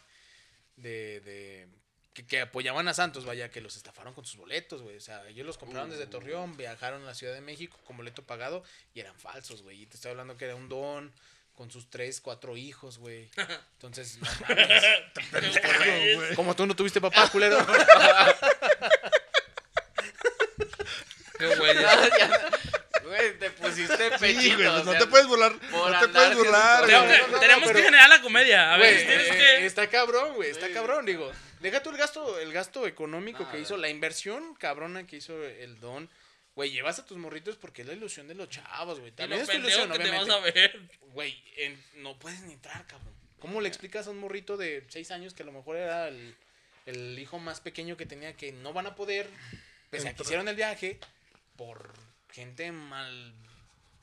de, 0.76 1.20
de 1.20 1.68
que, 2.14 2.26
que 2.26 2.40
apoyaban 2.40 2.88
a 2.88 2.94
Santos, 2.94 3.24
vaya, 3.24 3.50
que 3.50 3.60
los 3.60 3.76
estafaron 3.76 4.14
con 4.14 4.24
sus 4.24 4.36
boletos, 4.36 4.82
güey. 4.82 4.96
O 4.96 5.00
sea, 5.00 5.26
ellos 5.28 5.46
los 5.46 5.58
compraron 5.58 5.90
desde 5.90 6.06
Torreón, 6.06 6.56
viajaron 6.56 7.02
a 7.02 7.06
la 7.06 7.14
Ciudad 7.14 7.34
de 7.34 7.40
México 7.40 7.78
con 7.84 7.96
boleto 7.96 8.22
pagado 8.24 8.62
y 8.94 9.00
eran 9.00 9.14
falsos, 9.18 9.62
güey. 9.62 9.82
Y 9.82 9.86
te 9.86 9.96
estoy 9.96 10.12
hablando 10.12 10.36
que 10.36 10.44
era 10.46 10.56
un 10.56 10.68
don 10.68 11.12
con 11.54 11.70
sus 11.70 11.88
tres, 11.90 12.20
cuatro 12.20 12.56
hijos, 12.56 12.98
güey. 12.98 13.28
Entonces, 13.74 14.18
no 14.18 14.28
mames. 14.48 14.84
güey. 16.16 16.34
Como 16.34 16.54
tú 16.56 16.66
no 16.66 16.74
tuviste 16.76 17.00
papá, 17.00 17.28
culero. 17.28 17.58
Qué 21.38 21.46
güey. 21.56 21.74
Ya, 21.74 22.08
ya. 22.18 22.50
Güey, 23.02 23.38
te 23.38 23.50
pusiste 23.50 24.10
pechito. 24.18 24.40
Sí, 24.40 24.54
güey, 24.54 24.68
pues 24.68 24.84
no 24.84 24.90
sea, 24.92 25.00
te 25.00 25.06
puedes 25.06 25.26
burlar. 25.26 25.52
No 25.72 25.98
te 26.00 26.08
puedes 26.08 26.36
burlar, 26.36 26.86
Tengo 26.86 27.04
güey. 27.04 27.12
que- 27.16 27.22
no, 27.22 27.28
no, 27.28 27.40
tenemos 27.40 27.64
pero- 27.66 27.78
que 27.78 27.84
generar 27.84 28.08
la 28.08 28.20
comedia. 28.22 28.74
A 28.74 28.76
ver, 28.76 28.96
tienes 29.06 29.28
eh, 29.30 29.36
que. 29.36 29.66
está 29.66 29.86
cabrón, 29.88 30.34
güey, 30.34 30.50
está 30.50 30.68
cabrón, 30.70 31.06
digo. 31.06 31.32
Deja 31.60 31.82
tú 31.82 31.90
el 31.90 31.96
gasto, 31.96 32.38
el 32.38 32.52
gasto 32.52 32.86
económico 32.86 33.50
que 33.50 33.58
hizo, 33.58 33.76
la 33.76 33.88
inversión 33.88 34.54
cabrona 34.54 35.06
que 35.06 35.16
hizo 35.16 35.42
el 35.42 35.78
don. 35.80 36.08
Güey, 36.56 36.70
llevas 36.72 36.98
a 36.98 37.06
tus 37.06 37.16
morritos 37.16 37.56
porque 37.56 37.82
es 37.82 37.88
la 37.88 37.94
ilusión 37.94 38.26
de 38.28 38.34
los 38.34 38.48
chavos, 38.48 38.98
güey. 39.00 39.12
También 39.12 39.40
es 39.42 39.48
tu 39.48 39.56
ilusión, 39.56 39.90
que 39.90 39.98
te 39.98 40.10
vas 40.10 40.22
obviamente. 40.28 40.32
a 40.34 40.38
ver. 40.52 40.80
Güey, 41.12 41.42
en- 41.56 41.82
no 41.96 42.18
puedes 42.18 42.40
ni 42.42 42.52
entrar, 42.54 42.86
cabrón. 42.86 43.14
¿Cómo 43.38 43.60
le 43.60 43.68
explicas 43.68 44.06
a 44.06 44.10
un 44.10 44.18
morrito 44.18 44.56
de 44.56 44.84
6 44.88 45.10
años 45.12 45.32
que 45.32 45.42
a 45.42 45.46
lo 45.46 45.52
mejor 45.52 45.76
era 45.76 46.08
el, 46.08 46.34
el 46.86 47.18
hijo 47.18 47.38
más 47.38 47.60
pequeño 47.60 47.96
que 47.96 48.04
tenía 48.04 48.36
que 48.36 48.52
no 48.52 48.72
van 48.72 48.86
a 48.86 48.94
poder, 48.96 49.30
pese 49.90 50.08
a 50.08 50.14
que 50.14 50.22
hicieron 50.22 50.48
el 50.48 50.56
viaje, 50.56 50.98
por 51.56 51.92
gente 52.32 52.70
mal 52.72 53.32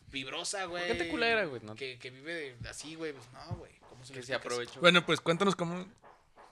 vibrosa, 0.10 0.66
güey? 0.66 0.88
gente 0.88 1.10
culera, 1.10 1.46
güey, 1.46 1.62
¿no? 1.64 1.76
Que, 1.76 2.00
que 2.00 2.10
vive 2.10 2.56
de- 2.60 2.70
así, 2.70 2.96
güey, 2.96 3.14
pues 3.14 3.28
no, 3.34 3.56
güey. 3.58 3.72
¿Cómo 3.90 4.04
se 4.06 4.14
le 4.14 4.22
Que 4.22 4.26
se 4.26 4.34
aprovechó. 4.34 4.80
Bueno, 4.80 5.06
pues 5.06 5.22
cuéntanos 5.22 5.56
cómo. 5.56 5.86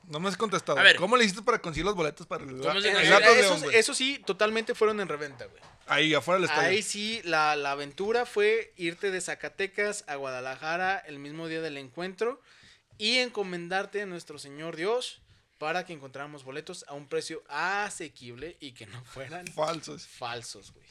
No 0.07 0.19
me 0.19 0.29
has 0.29 0.37
contestado. 0.37 0.77
A 0.79 0.83
ver. 0.83 0.97
¿Cómo 0.97 1.17
le 1.17 1.23
hiciste 1.25 1.41
para 1.41 1.59
conseguir 1.59 1.85
los 1.85 1.95
boletos 1.95 2.27
para 2.27 2.43
el, 2.43 2.59
¿Cómo 2.59 2.79
se 2.81 2.89
el 2.91 2.97
esos- 2.97 3.61
León, 3.61 3.73
eso 3.73 3.93
sí, 3.93 4.21
totalmente 4.25 4.75
fueron 4.75 4.99
en 5.01 5.07
reventa, 5.07 5.45
güey. 5.45 5.61
Ahí 5.87 6.13
afuera 6.13 6.39
del 6.39 6.49
estadio. 6.49 6.69
Ahí 6.69 6.81
sí, 6.83 7.21
la, 7.23 7.55
la 7.55 7.71
aventura 7.71 8.25
fue 8.25 8.73
irte 8.77 9.11
de 9.11 9.21
Zacatecas 9.21 10.03
a 10.07 10.15
Guadalajara 10.15 10.97
el 10.99 11.19
mismo 11.19 11.47
día 11.47 11.61
del 11.61 11.77
encuentro 11.77 12.41
y 12.97 13.17
encomendarte 13.17 14.01
a 14.01 14.05
nuestro 14.05 14.37
Señor 14.39 14.75
Dios 14.75 15.21
para 15.57 15.85
que 15.85 15.93
encontráramos 15.93 16.43
boletos 16.43 16.85
a 16.87 16.93
un 16.93 17.07
precio 17.07 17.43
asequible 17.47 18.57
y 18.59 18.73
que 18.73 18.85
no 18.87 19.03
fueran 19.05 19.47
Falsos. 19.47 20.05
falsos, 20.05 20.71
güey. 20.73 20.85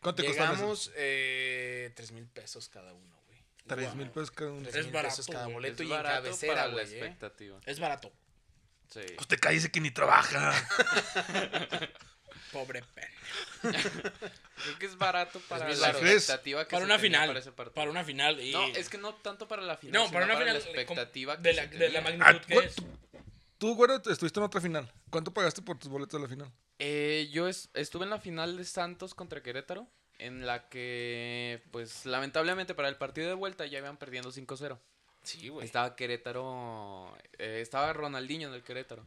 ¿Cuánto 0.00 0.22
te 0.22 0.28
Llegamos 0.28 0.92
eh, 0.96 1.90
3 1.96 2.12
mil 2.12 2.26
pesos 2.26 2.68
cada 2.68 2.92
uno, 2.92 3.16
güey. 3.26 3.38
Tres 3.66 3.94
mil 3.94 4.08
pesos 4.10 4.30
cada 4.30 4.50
uno. 4.52 4.62
Tres 4.62 4.76
Es 4.76 4.84
mil 4.84 4.94
barato, 4.94 5.16
pesos 5.16 5.26
cada 5.34 5.46
boleto 5.48 5.82
Es 5.82 5.88
y 5.88 5.92
en 5.92 6.02
cabecera, 6.02 6.66
güey. 6.68 6.94
¿eh? 6.94 7.16
Es 7.64 7.80
barato. 7.80 8.12
Sí. 8.88 9.00
Pues 9.16 9.26
te 9.28 9.38
caes 9.38 9.68
que 9.68 9.80
ni 9.80 9.90
trabaja. 9.90 10.52
Pobre 12.52 12.82
pen. 12.94 13.04
Creo 13.60 14.78
que 14.78 14.86
es 14.86 14.96
barato 14.96 15.40
para 15.48 15.68
la 15.68 15.90
expectativa 15.90 16.64
que 16.64 16.70
Para 16.70 16.80
se 16.80 16.84
una 16.86 16.96
tenía 16.96 16.98
final. 17.18 17.28
Para, 17.28 17.40
ese 17.40 17.52
partido. 17.52 17.74
Para 17.74 17.90
una 17.90 18.04
final. 18.04 18.40
Y... 18.40 18.52
No, 18.52 18.64
es 18.68 18.88
que 18.88 18.98
no 18.98 19.14
tanto 19.16 19.48
para 19.48 19.62
la 19.62 19.76
final. 19.76 19.92
No, 20.04 20.10
para 20.10 20.24
una 20.26 20.36
final. 20.36 20.54
la 20.54 20.60
expectativa 20.60 21.36
de 21.36 21.50
que 21.50 21.56
la, 21.56 21.62
se 21.62 21.68
de 21.76 21.88
la 21.90 22.02
tenía. 22.04 22.18
magnitud 22.18 22.40
Ah, 22.42 22.46
que 22.46 22.54
¿cu- 22.54 22.60
es. 22.60 22.74
Tú, 23.58 23.74
güero, 23.74 23.96
estuviste 23.96 24.38
en 24.38 24.44
otra 24.44 24.60
final. 24.60 24.90
¿Cuánto 25.10 25.32
pagaste 25.34 25.62
por 25.62 25.78
tus 25.78 25.88
boletos 25.90 26.20
de 26.20 26.26
la 26.26 26.32
final? 26.32 26.52
Eh, 26.78 27.28
yo 27.32 27.48
es- 27.48 27.68
estuve 27.74 28.04
en 28.04 28.10
la 28.10 28.20
final 28.20 28.56
de 28.56 28.64
Santos 28.64 29.14
contra 29.14 29.42
Querétaro, 29.42 29.88
en 30.18 30.46
la 30.46 30.68
que, 30.68 31.62
pues, 31.72 32.06
lamentablemente 32.06 32.74
para 32.74 32.88
el 32.88 32.96
partido 32.96 33.28
de 33.28 33.34
vuelta 33.34 33.66
ya 33.66 33.78
iban 33.78 33.96
perdiendo 33.98 34.30
5-0. 34.30 34.78
Sí, 35.26 35.48
güey. 35.48 35.66
Estaba 35.66 35.94
Querétaro, 35.96 37.14
eh, 37.38 37.58
estaba 37.60 37.92
Ronaldinho 37.92 38.48
en 38.48 38.54
el 38.54 38.62
Querétaro. 38.62 39.04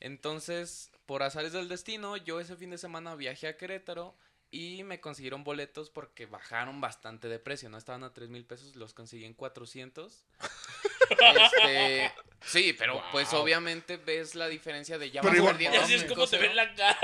Entonces, 0.00 0.90
por 1.06 1.22
azares 1.22 1.52
del 1.52 1.68
destino, 1.68 2.16
yo 2.16 2.40
ese 2.40 2.56
fin 2.56 2.70
de 2.70 2.78
semana 2.78 3.14
viajé 3.14 3.46
a 3.48 3.56
Querétaro 3.56 4.14
y 4.50 4.82
me 4.84 5.00
consiguieron 5.00 5.44
boletos 5.44 5.90
porque 5.90 6.26
bajaron 6.26 6.80
bastante 6.80 7.28
de 7.28 7.38
precio, 7.38 7.68
no 7.70 7.78
estaban 7.78 8.04
a 8.04 8.12
3 8.12 8.28
mil 8.30 8.44
pesos, 8.44 8.76
los 8.76 8.92
conseguí 8.94 9.24
en 9.24 9.34
400. 9.34 10.24
Este, 11.10 12.10
sí, 12.46 12.72
pero 12.78 13.02
pues 13.12 13.30
obviamente 13.34 13.98
ves 13.98 14.34
la 14.34 14.48
diferencia 14.48 14.96
de 14.96 15.10
ya 15.10 15.20
Pero 15.20 15.32
vas 15.32 15.38
igual- 15.38 15.52
perdiendo 15.52 15.76
Y 15.76 15.80
así 15.82 15.94
es 15.94 16.04
como 16.04 16.26
te 16.26 16.38
5-0. 16.38 16.40
ven 16.40 16.56
la 16.56 16.74
cara. 16.74 16.98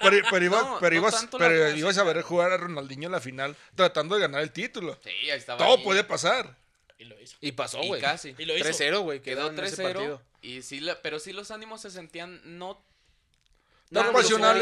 Pero, 0.00 0.26
pero, 0.30 0.44
iba- 0.46 0.62
No, 0.62 0.78
pero 0.80 0.94
no 0.94 1.00
ibas, 1.02 1.28
pero 1.36 1.68
ibas 1.76 1.98
a 1.98 2.04
ver 2.04 2.22
jugar 2.22 2.52
a 2.52 2.56
Ronaldinho 2.56 3.06
en 3.08 3.12
la 3.12 3.20
final 3.20 3.54
tratando 3.74 4.14
de 4.14 4.22
ganar 4.22 4.40
el 4.40 4.50
título. 4.50 4.98
Sí, 5.04 5.10
ahí 5.10 5.30
estaba. 5.32 5.58
Todo 5.58 5.76
ahí. 5.76 5.84
puede 5.84 6.04
pasar. 6.04 6.56
Y 7.04 7.08
lo 7.08 7.20
hizo. 7.20 7.36
Y 7.40 7.52
pasó, 7.52 7.82
Y 7.82 7.88
güey. 7.88 8.00
casi. 8.00 8.34
Y 8.38 8.44
lo 8.46 8.56
hizo. 8.56 8.64
3-0, 8.68 9.00
güey. 9.02 9.20
Quedó 9.20 9.50
Quedó 9.50 9.50
en 9.62 9.64
ese 9.66 9.76
3-0. 9.82 9.92
partido. 9.92 10.22
Y 10.42 10.62
sí, 10.62 10.80
la- 10.80 11.00
pero 11.02 11.18
sí 11.18 11.32
los 11.32 11.50
ánimos 11.50 11.82
se 11.82 11.90
sentían 11.90 12.40
no 12.58 12.82
No 13.90 14.00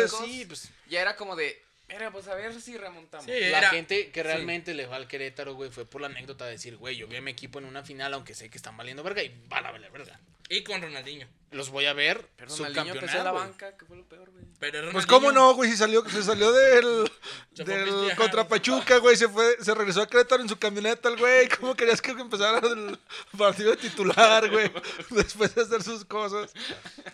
eufóricos. 0.02 0.20
Sí, 0.26 0.44
pues 0.46 0.68
Ya 0.88 1.00
era 1.00 1.16
como 1.16 1.36
de, 1.36 1.62
era 1.94 2.10
pues 2.10 2.26
a 2.28 2.34
ver 2.34 2.60
si 2.60 2.76
remontamos. 2.76 3.26
Sí, 3.26 3.32
la 3.32 3.58
era- 3.58 3.70
gente 3.70 4.10
que 4.10 4.22
realmente 4.22 4.74
le 4.74 4.86
va 4.86 4.96
al 4.96 5.06
Querétaro, 5.08 5.54
güey, 5.54 5.70
fue 5.70 5.84
por 5.84 6.00
la 6.00 6.06
anécdota 6.08 6.44
de 6.46 6.52
decir, 6.52 6.76
güey, 6.76 6.96
yo 6.96 7.06
vi 7.06 7.16
a 7.16 7.22
mi 7.22 7.30
equipo 7.30 7.58
en 7.58 7.64
una 7.66 7.82
final, 7.84 8.14
aunque 8.14 8.34
sé 8.34 8.48
que 8.50 8.56
están 8.56 8.76
valiendo 8.76 9.02
verga 9.02 9.22
y 9.22 9.34
van 9.48 9.66
a 9.66 9.70
valer 9.70 9.90
verga. 9.90 10.18
Y 10.48 10.64
con 10.64 10.82
Ronaldinho. 10.82 11.26
Los 11.52 11.70
voy 11.70 11.86
a 11.86 11.92
ver 11.92 12.26
Pero 12.36 12.54
Ronaldinho 12.54 12.94
empezó 12.94 13.16
en 13.18 13.24
la 13.24 13.32
banca, 13.32 13.76
que 13.76 13.84
fue 13.86 13.96
lo 13.96 14.06
peor, 14.06 14.30
güey. 14.30 14.44
Pero 14.58 14.72
Ronaldinho, 14.80 14.92
Pues 14.92 15.06
cómo 15.06 15.32
no, 15.32 15.54
güey, 15.54 15.70
si 15.70 15.76
salió, 15.76 16.06
se 16.10 16.22
salió 16.22 16.52
del, 16.52 17.10
del 17.52 18.14
contra 18.16 18.46
Pachuca, 18.48 18.98
güey, 18.98 19.16
se 19.16 19.28
fue, 19.28 19.56
se 19.62 19.74
regresó 19.74 20.02
a 20.02 20.08
Querétaro 20.08 20.42
en 20.42 20.48
su 20.48 20.58
camioneta, 20.58 21.08
el 21.08 21.16
güey. 21.16 21.48
¿Cómo 21.48 21.74
querías 21.74 22.02
que 22.02 22.10
empezara 22.10 22.58
el 22.66 22.98
partido 23.38 23.70
de 23.70 23.76
titular, 23.78 24.50
güey? 24.50 24.70
Después 25.10 25.54
de 25.54 25.62
hacer 25.62 25.82
sus 25.82 26.04
cosas. 26.04 26.52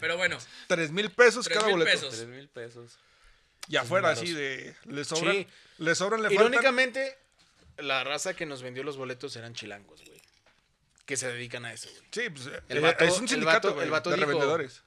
Pero 0.01 0.17
bueno, 0.17 0.39
Tres 0.67 0.91
mil 0.91 1.11
pesos 1.11 1.45
Tres 1.45 1.57
cada 1.59 1.69
mil 1.69 1.79
boleto. 1.79 1.93
pesos. 2.01 2.15
Tres 2.17 2.29
mil 2.29 2.49
pesos. 2.49 2.99
Y 3.69 3.77
afuera 3.77 4.11
así 4.11 4.33
de, 4.33 4.75
le 4.85 5.05
sobran, 5.05 5.35
Sí. 5.35 5.47
le 5.79 5.95
sobran, 5.95 6.23
le 6.23 6.29
faltan. 6.29 6.47
Irónicamente, 6.47 7.19
la 7.79 8.03
raza 8.05 8.35
que 8.35 8.47
nos 8.47 8.63
vendió 8.63 8.83
los 8.83 8.97
boletos 8.97 9.37
eran 9.37 9.55
chilangos, 9.55 10.03
güey. 10.05 10.21
Que 11.05 11.17
se 11.17 11.29
dedican 11.29 11.65
a 11.65 11.73
eso, 11.73 11.89
güey. 11.91 12.03
Sí, 12.11 12.31
pues 12.31 12.47
El 12.69 12.79
eh, 12.79 12.81
vato- 12.81 13.05
es 13.05 13.17
un 13.19 13.25
el 13.25 13.29
sindicato, 13.31 13.69
vato- 13.69 13.75
güey, 13.75 13.85
el 13.87 13.91
vato 13.91 14.11
de 14.11 14.17
dijo- 14.17 14.27
revendedores. 14.27 14.83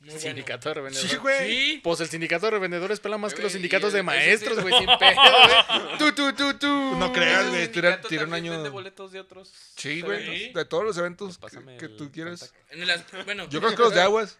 muy 0.00 0.08
bueno. 0.10 0.20
Sindicato 0.20 0.68
de 0.68 0.74
revendedores. 0.74 1.10
Sí, 1.10 1.16
güey. 1.16 1.48
Sí. 1.48 1.80
Pues 1.82 2.00
el 2.00 2.08
sindicato 2.08 2.46
de 2.46 2.50
revendedores 2.52 3.00
pela 3.00 3.18
más 3.18 3.34
que 3.34 3.42
los 3.42 3.52
sindicatos 3.52 3.92
de 3.92 3.98
el- 4.00 4.04
maestros, 4.04 4.60
güey, 4.60 4.74
sin 4.78 4.86
pedo, 4.86 5.20
güey. 5.20 5.98
Tú, 5.98 6.12
tú, 6.12 6.32
tú, 6.34 6.54
tú. 6.54 6.66
No 6.96 7.12
creas, 7.12 7.48
güey, 7.48 7.68
tira- 7.72 8.00
un 8.24 8.32
año- 8.34 8.52
vende 8.52 8.68
boletos 8.68 9.10
de 9.12 9.20
otros 9.20 9.52
Sí, 9.76 10.00
güey. 10.02 10.52
De 10.52 10.64
todos 10.64 10.84
los 10.84 10.96
eventos 10.98 11.36
que, 11.36 11.40
Pásame 11.42 11.76
que 11.78 11.86
el 11.86 11.96
tú 11.96 12.10
contacto. 12.12 12.46
En 12.70 12.82
el 12.82 13.04
bueno, 13.24 13.48
Yo 13.48 13.60
creo 13.60 13.72
que 13.74 13.82
los 13.82 13.94
de 13.94 14.00
aguas. 14.02 14.38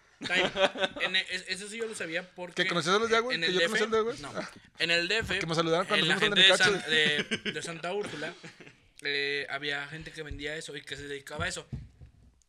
En 1.00 1.16
e- 1.16 1.26
es- 1.30 1.44
eso 1.48 1.68
sí 1.68 1.78
yo 1.78 1.86
lo 1.86 1.94
sabía 1.94 2.28
porque... 2.34 2.62
¿Que 2.64 2.68
conocías 2.68 2.96
a 2.96 2.98
los 2.98 3.08
de 3.10 3.16
Aguas? 3.16 3.34
en 3.36 3.42
¿Que 3.42 3.52
yo 3.52 3.60
conocía 3.62 3.86
a 3.86 3.88
los 4.02 4.16
de? 4.16 4.22
No. 4.22 4.32
Ah. 4.34 4.50
En 4.78 4.90
el 4.90 5.08
DF... 5.08 5.38
Que 5.38 5.46
me 5.46 5.54
saludaron 5.54 5.86
cuando 5.86 6.04
en 6.04 6.08
la 6.08 6.18
fuimos 6.18 6.38
gente 6.38 6.52
al 6.52 6.58
de. 6.58 6.64
San- 6.80 6.90
de, 7.44 7.52
de 7.52 7.62
Santa 7.62 7.92
Úrsula 7.92 8.34
eh, 9.02 9.46
había 9.50 9.86
gente 9.88 10.10
que 10.10 10.22
vendía 10.22 10.56
eso 10.56 10.76
y 10.76 10.82
que 10.82 10.96
se 10.96 11.06
dedicaba 11.06 11.44
a 11.44 11.48
eso. 11.48 11.68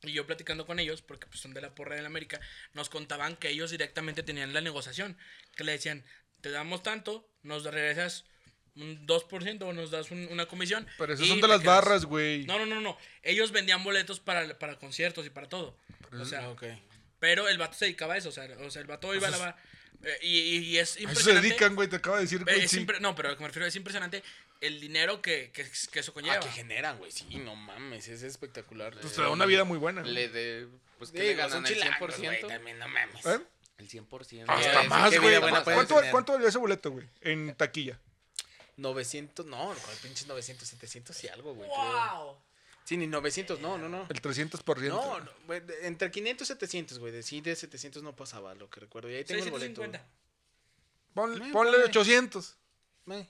Y 0.01 0.13
yo 0.13 0.25
platicando 0.25 0.65
con 0.65 0.79
ellos, 0.79 1.01
porque 1.01 1.27
pues 1.27 1.39
son 1.41 1.53
de 1.53 1.61
la 1.61 1.75
porra 1.75 1.95
de 1.95 2.01
la 2.01 2.07
América, 2.07 2.39
nos 2.73 2.89
contaban 2.89 3.35
que 3.35 3.49
ellos 3.49 3.69
directamente 3.69 4.23
tenían 4.23 4.53
la 4.53 4.61
negociación. 4.61 5.17
Que 5.55 5.63
le 5.65 5.73
decían, 5.73 6.05
te 6.41 6.49
damos 6.51 6.81
tanto, 6.83 7.29
nos 7.43 7.63
regresas 7.65 8.23
un 8.75 9.05
2% 9.05 9.61
o 9.63 9.73
nos 9.73 9.91
das 9.91 10.09
un- 10.09 10.27
una 10.31 10.45
comisión. 10.45 10.87
Pero 10.97 11.13
esos 11.13 11.25
y 11.25 11.29
son 11.29 11.41
de 11.41 11.49
las 11.49 11.59
quedas". 11.61 11.75
barras, 11.75 12.05
güey. 12.05 12.45
No, 12.45 12.57
no, 12.57 12.65
no, 12.65 12.79
no. 12.79 12.97
Ellos 13.23 13.51
vendían 13.51 13.83
boletos 13.83 14.19
para, 14.21 14.57
para 14.57 14.79
conciertos 14.79 15.25
y 15.25 15.29
para 15.29 15.49
todo. 15.49 15.77
O 16.17 16.25
sea, 16.25 16.49
Ok. 16.49 16.63
Pero 17.19 17.47
el 17.47 17.57
vato 17.57 17.73
se 17.77 17.85
dedicaba 17.85 18.13
a 18.13 18.17
eso. 18.17 18.29
O 18.29 18.31
sea, 18.31 18.45
o 18.65 18.71
sea 18.71 18.81
el 18.81 18.87
vato 18.87 19.13
iba 19.15 19.27
a 19.27 19.31
la... 19.31 19.37
ba- 19.37 19.57
eh, 20.03 20.17
y, 20.21 20.39
y- 20.39 20.57
y 20.59 20.77
es 20.77 20.89
A 20.89 20.91
eso 20.91 20.93
se 20.97 21.03
impresionante. 21.03 21.47
dedican, 21.49 21.75
güey, 21.75 21.87
te 21.89 21.97
acabo 21.97 22.15
de 22.15 22.21
decir, 22.23 22.39
Eh, 22.41 22.43
güey. 22.45 22.61
es 22.61 22.71
sí. 22.71 22.85
impre- 22.85 22.99
No, 23.01 23.15
pero 23.15 23.27
a 23.27 23.31
lo 23.31 23.37
que 23.37 23.43
me 23.43 23.47
refiero 23.49 23.65
es 23.67 23.75
impresionante 23.75 24.23
el 24.61 24.79
dinero 24.79 25.21
que, 25.21 25.51
que, 25.51 25.65
que 25.91 25.99
eso 25.99 26.13
conlleva. 26.13 26.35
Ah, 26.35 26.39
que 26.39 26.49
generan, 26.49 26.97
güey. 26.97 27.11
Sí, 27.11 27.25
no 27.37 27.55
mames, 27.55 28.07
es 28.07 28.23
espectacular. 28.23 28.95
Pues 28.99 29.13
te 29.13 29.21
da 29.21 29.29
una 29.29 29.45
vida 29.45 29.63
muy 29.65 29.77
buena. 29.77 30.01
Le 30.03 30.29
de, 30.29 30.67
pues 30.97 31.11
que 31.11 31.19
le 31.19 31.33
ganan 31.35 31.65
el 31.65 31.73
chilangos, 31.73 32.15
100%. 32.17 32.23
güey, 32.23 32.41
también, 32.47 32.79
no 32.79 32.87
mames. 32.87 33.25
¿Eh? 33.25 33.39
El 33.77 33.89
100%. 33.89 34.45
Hasta 34.47 34.83
más, 34.83 35.19
güey. 35.19 35.39
¿Cuánto, 35.63 35.95
tener. 35.95 36.11
¿Cuánto 36.11 36.31
valió 36.33 36.47
ese 36.47 36.57
boleto, 36.57 36.91
güey? 36.91 37.07
En 37.21 37.53
taquilla. 37.55 37.99
900, 38.77 39.45
no, 39.45 39.67
con 39.67 39.95
pinches 40.01 40.27
900, 40.27 40.65
700 40.67 41.23
y 41.23 41.27
algo, 41.27 41.53
güey. 41.53 41.69
creo. 41.69 42.41
Sí, 42.89 42.97
ni 42.97 43.05
900, 43.05 43.59
no, 43.59 43.77
no, 43.77 43.87
no. 43.87 44.07
El 44.09 44.19
300%. 44.19 44.87
No, 44.89 45.19
no, 45.19 45.31
güey, 45.45 45.61
entre 45.83 46.09
500 46.09 46.43
y 46.43 46.47
700, 46.47 46.97
güey. 46.97 47.11
De, 47.13 47.21
sí, 47.21 47.39
de 47.39 47.55
700 47.55 48.01
no 48.01 48.15
pasaba, 48.15 48.55
lo 48.55 48.67
que 48.67 48.79
recuerdo. 48.79 49.11
Y 49.11 49.13
ahí 49.13 49.23
tengo 49.23 49.43
el 49.45 49.51
boleto. 49.51 49.81
650. 49.83 50.03
Ponle, 51.13 51.35
Eh, 51.35 51.51
ponle 51.51 51.71
ponle. 51.73 51.85
800. 51.85 52.55
Eh, 53.11 53.27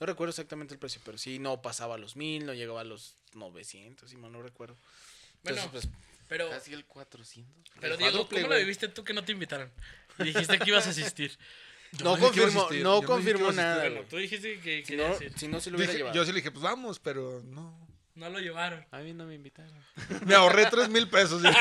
No 0.00 0.06
recuerdo 0.06 0.30
exactamente 0.30 0.74
el 0.74 0.80
precio, 0.80 1.00
pero 1.04 1.16
sí, 1.16 1.38
no 1.38 1.62
pasaba 1.62 1.94
a 1.94 1.98
los 1.98 2.16
1000, 2.16 2.44
no 2.44 2.54
llegaba 2.54 2.80
a 2.80 2.84
los 2.84 3.14
900, 3.34 4.10
si 4.10 4.16
mal 4.16 4.32
no 4.32 4.42
recuerdo. 4.42 4.76
Bueno, 5.44 5.62
pues, 5.70 5.86
pero, 6.28 6.50
Casi 6.50 6.74
el 6.74 6.84
400. 6.86 7.72
pero 7.80 7.92
el 7.94 7.98
Diego, 8.00 8.28
¿cómo 8.28 8.48
lo 8.48 8.56
viviste 8.56 8.88
tú 8.88 9.04
que 9.04 9.12
no 9.14 9.24
te 9.24 9.30
invitaron? 9.30 9.70
Y 10.18 10.24
dijiste 10.24 10.58
que 10.58 10.70
ibas 10.70 10.88
a 10.88 10.90
asistir. 10.90 11.38
no 12.02 12.18
confirmó, 12.18 12.68
no 12.82 13.00
confirmó 13.02 13.52
nada. 13.52 13.88
bueno, 13.88 14.04
tú 14.10 14.16
dijiste 14.16 14.58
que 14.58 14.84
Si 14.84 14.96
no, 14.96 15.16
si 15.36 15.46
no 15.46 15.60
se 15.60 15.70
lo 15.70 15.76
hubiera 15.76 15.92
Dije- 15.92 15.98
llevado. 15.98 16.16
yo 16.16 16.24
sí 16.24 16.32
le 16.32 16.38
dije, 16.40 16.50
pues 16.50 16.64
vamos, 16.64 16.98
pero 16.98 17.40
no. 17.44 17.85
No 18.16 18.28
lo 18.30 18.40
llevaron. 18.40 18.84
A 18.90 18.98
mí 18.98 19.12
no 19.12 19.26
me 19.26 19.34
invitaron. 19.34 19.72
Me 20.24 20.34
ahorré 20.34 20.66
3 20.66 20.88
mil 20.88 21.08
pesos. 21.08 21.42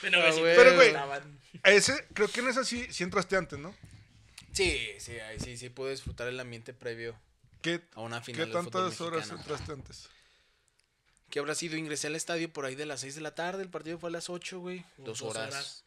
Ah, 0.00 0.30
güey. 0.30 0.56
Pero, 0.56 0.74
güey, 0.76 0.88
estaban. 0.88 1.40
Ese, 1.64 2.06
creo 2.14 2.28
que 2.28 2.38
en 2.40 2.48
esa 2.48 2.64
sí, 2.64 2.86
sí 2.90 3.02
entraste 3.02 3.36
antes, 3.36 3.58
¿no? 3.58 3.74
Sí, 4.52 4.88
sí, 4.98 5.18
ahí 5.18 5.40
sí, 5.40 5.56
sí 5.56 5.68
pude 5.70 5.90
disfrutar 5.90 6.28
el 6.28 6.38
ambiente 6.40 6.72
previo 6.72 7.18
¿Qué, 7.62 7.82
a 7.94 8.00
una 8.00 8.20
final 8.20 8.46
¿qué 8.46 8.52
tantas 8.52 9.00
horas 9.00 9.18
mexicano. 9.28 9.40
entraste 9.40 9.72
antes? 9.72 10.08
¿Qué 11.30 11.40
habrá 11.40 11.54
sido? 11.54 11.76
Ingresé 11.76 12.06
al 12.06 12.16
estadio 12.16 12.50
por 12.52 12.64
ahí 12.64 12.74
de 12.74 12.86
las 12.86 13.00
6 13.00 13.16
de 13.16 13.20
la 13.20 13.34
tarde, 13.34 13.62
el 13.62 13.70
partido 13.70 13.98
fue 13.98 14.08
a 14.10 14.12
las 14.12 14.30
8, 14.30 14.60
güey. 14.60 14.84
Dos, 14.98 15.18
Dos 15.18 15.22
horas. 15.22 15.48
horas. 15.52 15.84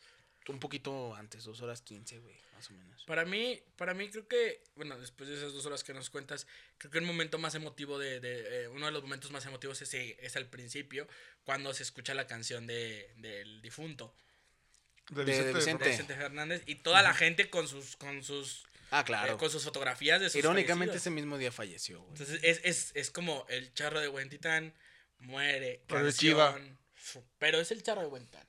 Un 0.52 0.60
poquito 0.60 1.16
antes, 1.16 1.44
dos 1.44 1.62
horas 1.62 1.82
15, 1.82 2.20
güey, 2.20 2.36
más 2.54 2.70
o 2.70 2.74
menos. 2.74 3.04
Para 3.06 3.26
mí, 3.26 3.62
para 3.76 3.94
mí 3.94 4.10
creo 4.10 4.28
que, 4.28 4.64
bueno, 4.76 5.00
después 5.00 5.30
de 5.30 5.36
esas 5.38 5.54
dos 5.54 5.66
horas 5.66 5.84
que 5.84 5.94
nos 5.94 6.10
cuentas, 6.10 6.46
creo 6.78 6.92
que 6.92 6.98
el 7.00 7.06
momento 7.06 7.38
más 7.40 7.56
emotivo 7.56 7.98
de, 7.98 8.20
de, 8.20 8.64
eh, 8.64 8.68
uno 8.68 8.86
de 8.86 8.92
los 8.92 9.02
momentos 9.04 9.32
más 9.32 9.46
emotivos 9.46 9.82
es, 9.82 9.94
eh, 9.94 10.18
es 10.22 10.36
al 10.36 10.48
principio, 10.48 11.08
cuando 11.44 11.74
se 11.74 11.84
escucha 11.84 12.14
la 12.14 12.28
canción 12.28 12.68
de, 12.68 13.12
del 13.18 13.62
difunto, 13.62 14.16
De 15.10 15.24
Vicente. 15.26 15.54
Vicente. 15.54 15.84
de 15.86 15.90
Vicente 15.92 16.16
Fernández, 16.16 16.64
y 16.66 16.76
toda 16.76 17.02
la 17.02 17.14
gente 17.14 17.50
con 17.50 17.68
sus, 17.68 17.96
con 17.98 18.24
sus, 18.24 18.66
Ah, 18.94 19.02
eh, 19.02 19.04
claro. 19.06 19.38
con 19.38 19.50
sus 19.50 19.64
fotografías 19.64 20.20
de 20.20 20.30
sus 20.30 20.36
Irónicamente 20.36 20.92
fallecidos. 20.92 21.02
ese 21.04 21.10
mismo 21.12 21.38
día 21.38 21.52
falleció, 21.52 22.00
güey. 22.02 22.12
Entonces 22.12 22.40
es, 22.44 22.60
es, 22.64 22.92
es 22.94 23.10
como 23.10 23.46
el 23.50 23.74
charro 23.74 24.00
de 24.02 24.10
buen 24.10 24.30
titán 24.30 24.74
muere, 25.20 25.82
Pero 25.88 26.02
es 26.08 26.16
canción, 26.16 26.34
Chiva. 26.34 26.60
fu- 26.94 27.24
pero 27.40 27.60
es 27.62 27.72
el 27.72 27.84
charro 27.84 28.02
de 28.02 28.08
buen 28.08 28.26
titán. 28.26 28.46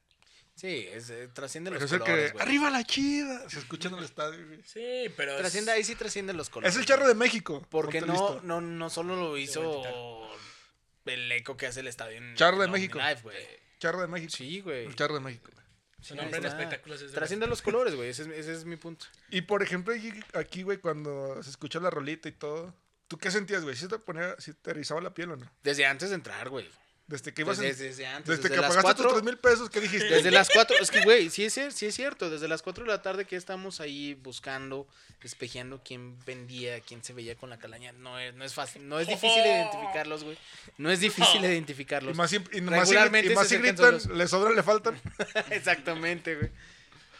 Sí, 0.63 0.87
es, 0.93 1.11
eh, 1.11 1.27
trasciende 1.33 1.71
Pero 1.73 1.81
los 1.81 1.91
es 1.91 1.93
el 1.93 1.99
colores, 2.01 2.27
que. 2.27 2.33
güey. 2.35 2.43
¡Arriba 2.45 2.71
la 2.71 2.85
chida! 2.85 3.51
Se 3.51 3.59
escucha 3.59 3.89
en 3.89 3.97
el 3.97 4.05
estadio, 4.05 4.47
güey. 4.47 4.63
Sí, 4.65 5.13
pero 5.17 5.33
es- 5.33 5.39
Trasciende, 5.39 5.73
ahí 5.73 5.83
sí 5.83 5.97
trasciende 5.97 6.33
los 6.35 6.51
colores. 6.51 6.73
Es 6.73 6.79
el 6.81 6.87
charro 6.87 7.09
de 7.09 7.17
México. 7.17 7.67
Porque 7.69 7.99
ponte 7.99 8.15
no, 8.15 8.29
listo. 8.31 8.41
no, 8.45 8.61
no 8.61 8.89
solo 8.89 9.17
lo 9.17 9.37
hizo 9.37 9.83
el 11.05 11.33
eco 11.33 11.57
que 11.57 11.67
hace 11.67 11.81
el 11.81 11.89
estadio 11.89 12.19
en 12.19 12.37
Charro 12.37 12.59
de 12.61 12.67
en 12.67 12.71
México. 12.71 12.99
OmniLife, 12.99 13.23
güey. 13.23 13.37
Charro 13.81 14.01
de 14.03 14.07
México. 14.07 14.33
Sí, 14.37 14.61
güey. 14.61 14.87
El 14.87 14.95
charro 14.95 15.15
de 15.15 15.21
México. 15.21 15.51
su 16.01 16.15
nombre 16.15 16.39
en 16.39 16.47
espectáculos 16.47 17.03
es 17.03 17.11
de 17.11 17.15
Trasciende 17.17 17.49
los 17.49 17.61
colores, 17.61 17.97
güey. 17.97 18.09
Ese, 18.11 18.23
es- 18.23 18.29
ese 18.29 18.53
es 18.53 18.65
mi 18.65 18.77
punto. 18.77 19.07
Y 19.31 19.41
por 19.43 19.65
ejemplo, 19.65 19.93
aquí- 19.95 20.13
aquí, 20.35 20.63
güey, 20.63 20.79
cuando 20.79 21.43
se 21.43 21.51
escucha 21.51 21.81
la 21.81 21.91
rolita 21.91 22.29
y 22.29 22.33
todo. 22.33 22.73
¿Tú 23.09 23.19
qué 23.19 23.31
sentías, 23.33 23.63
güey? 23.65 23.75
¿Sí 23.77 23.89
te 23.89 23.99
ponía, 23.99 24.37
sí 24.39 24.55
te 24.55 24.71
erizaba 24.71 25.01
la 25.01 25.13
piel 25.13 25.33
o 25.33 25.37
no? 25.37 25.51
Desde 25.65 25.87
antes 25.87 26.09
de 26.11 26.15
entrar, 26.15 26.49
güey. 26.49 26.69
Desde 27.13 27.35
que 27.35 27.43
ibas 27.43 27.59
Desde, 27.59 27.85
en- 27.85 27.91
desde 27.91 28.07
antes. 28.07 28.27
Desde, 28.29 28.43
desde 28.45 28.55
que 28.55 28.61
las 28.61 28.71
pagaste 28.71 28.95
tus 28.95 29.03
cuatro- 29.07 29.21
3 29.21 29.25
mil 29.25 29.39
pesos, 29.39 29.69
¿qué 29.71 29.81
dijiste? 29.81 30.07
Desde 30.09 30.31
las 30.31 30.49
4, 30.49 30.77
es 30.81 30.91
que, 30.91 31.03
güey, 31.03 31.29
sí 31.31 31.45
es, 31.45 31.57
cier- 31.57 31.71
sí 31.71 31.85
es 31.87 31.95
cierto. 31.95 32.31
Desde 32.31 32.49
las 32.49 32.63
4 32.63 32.85
de 32.85 32.91
la 32.91 33.03
tarde 33.03 33.27
que 33.27 33.37
estamos 33.37 33.81
ahí 33.81 34.15
buscando, 34.15 34.89
espejeando 35.23 35.83
quién 35.85 36.19
vendía, 36.25 36.81
quién 36.81 37.05
se 37.05 37.13
veía 37.13 37.37
con 37.37 37.51
la 37.51 37.59
calaña. 37.59 37.93
No 37.93 38.19
es, 38.19 38.35
no 38.35 38.45
es 38.45 38.55
fácil, 38.55 38.89
no 38.89 38.99
es 38.99 39.07
difícil 39.15 39.45
identificarlos, 39.45 40.25
güey. 40.25 40.39
No 40.79 40.91
es 40.91 41.01
difícil 41.01 41.43
Y 41.45 41.47
identificarlos. 41.47 42.17
más 42.17 42.31
si, 42.31 42.37
y 42.53 42.61
más 42.63 42.81
Regularmente 42.89 43.31
y 43.33 43.35
más 43.35 43.47
se 43.47 43.57
si 43.57 43.63
gritan, 43.63 44.01
solos. 44.01 44.07
le 44.17 44.27
sobran, 44.27 44.57
le 44.57 44.63
faltan. 44.63 44.99
Exactamente, 45.51 46.35
güey. 46.37 46.51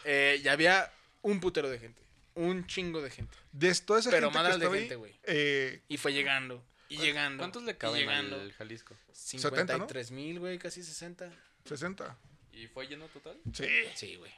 Eh, 0.05 0.41
ya 0.43 0.51
había 0.53 0.91
un 1.21 1.39
putero 1.39 1.69
de 1.69 1.79
gente. 1.79 2.01
Un 2.35 2.65
chingo 2.65 3.01
de 3.01 3.11
gente. 3.11 3.37
De 3.51 3.73
toda 3.75 3.99
esa 3.99 4.09
Pero 4.09 4.31
gente 4.31 4.39
que 4.39 4.43
madral 4.43 4.59
de 4.59 4.79
gente, 4.79 4.95
güey. 4.95 5.13
eh, 5.23 5.81
Y 5.87 5.97
fue 5.97 6.13
llegando. 6.13 6.63
Y 6.93 6.97
llegando. 6.97 7.39
¿Cuántos 7.41 7.63
le 7.63 7.77
caben 7.77 7.99
llegando. 8.01 8.35
al 8.39 8.51
Jalisco? 8.53 8.95
53 9.11 10.11
mil, 10.11 10.39
güey, 10.39 10.57
casi 10.59 10.83
60. 10.83 11.31
60. 11.65 12.17
¿Y 12.51 12.67
fue 12.67 12.87
lleno 12.87 13.07
total? 13.07 13.37
Sí, 13.53 13.65
Sí, 13.95 14.15
güey. 14.15 14.31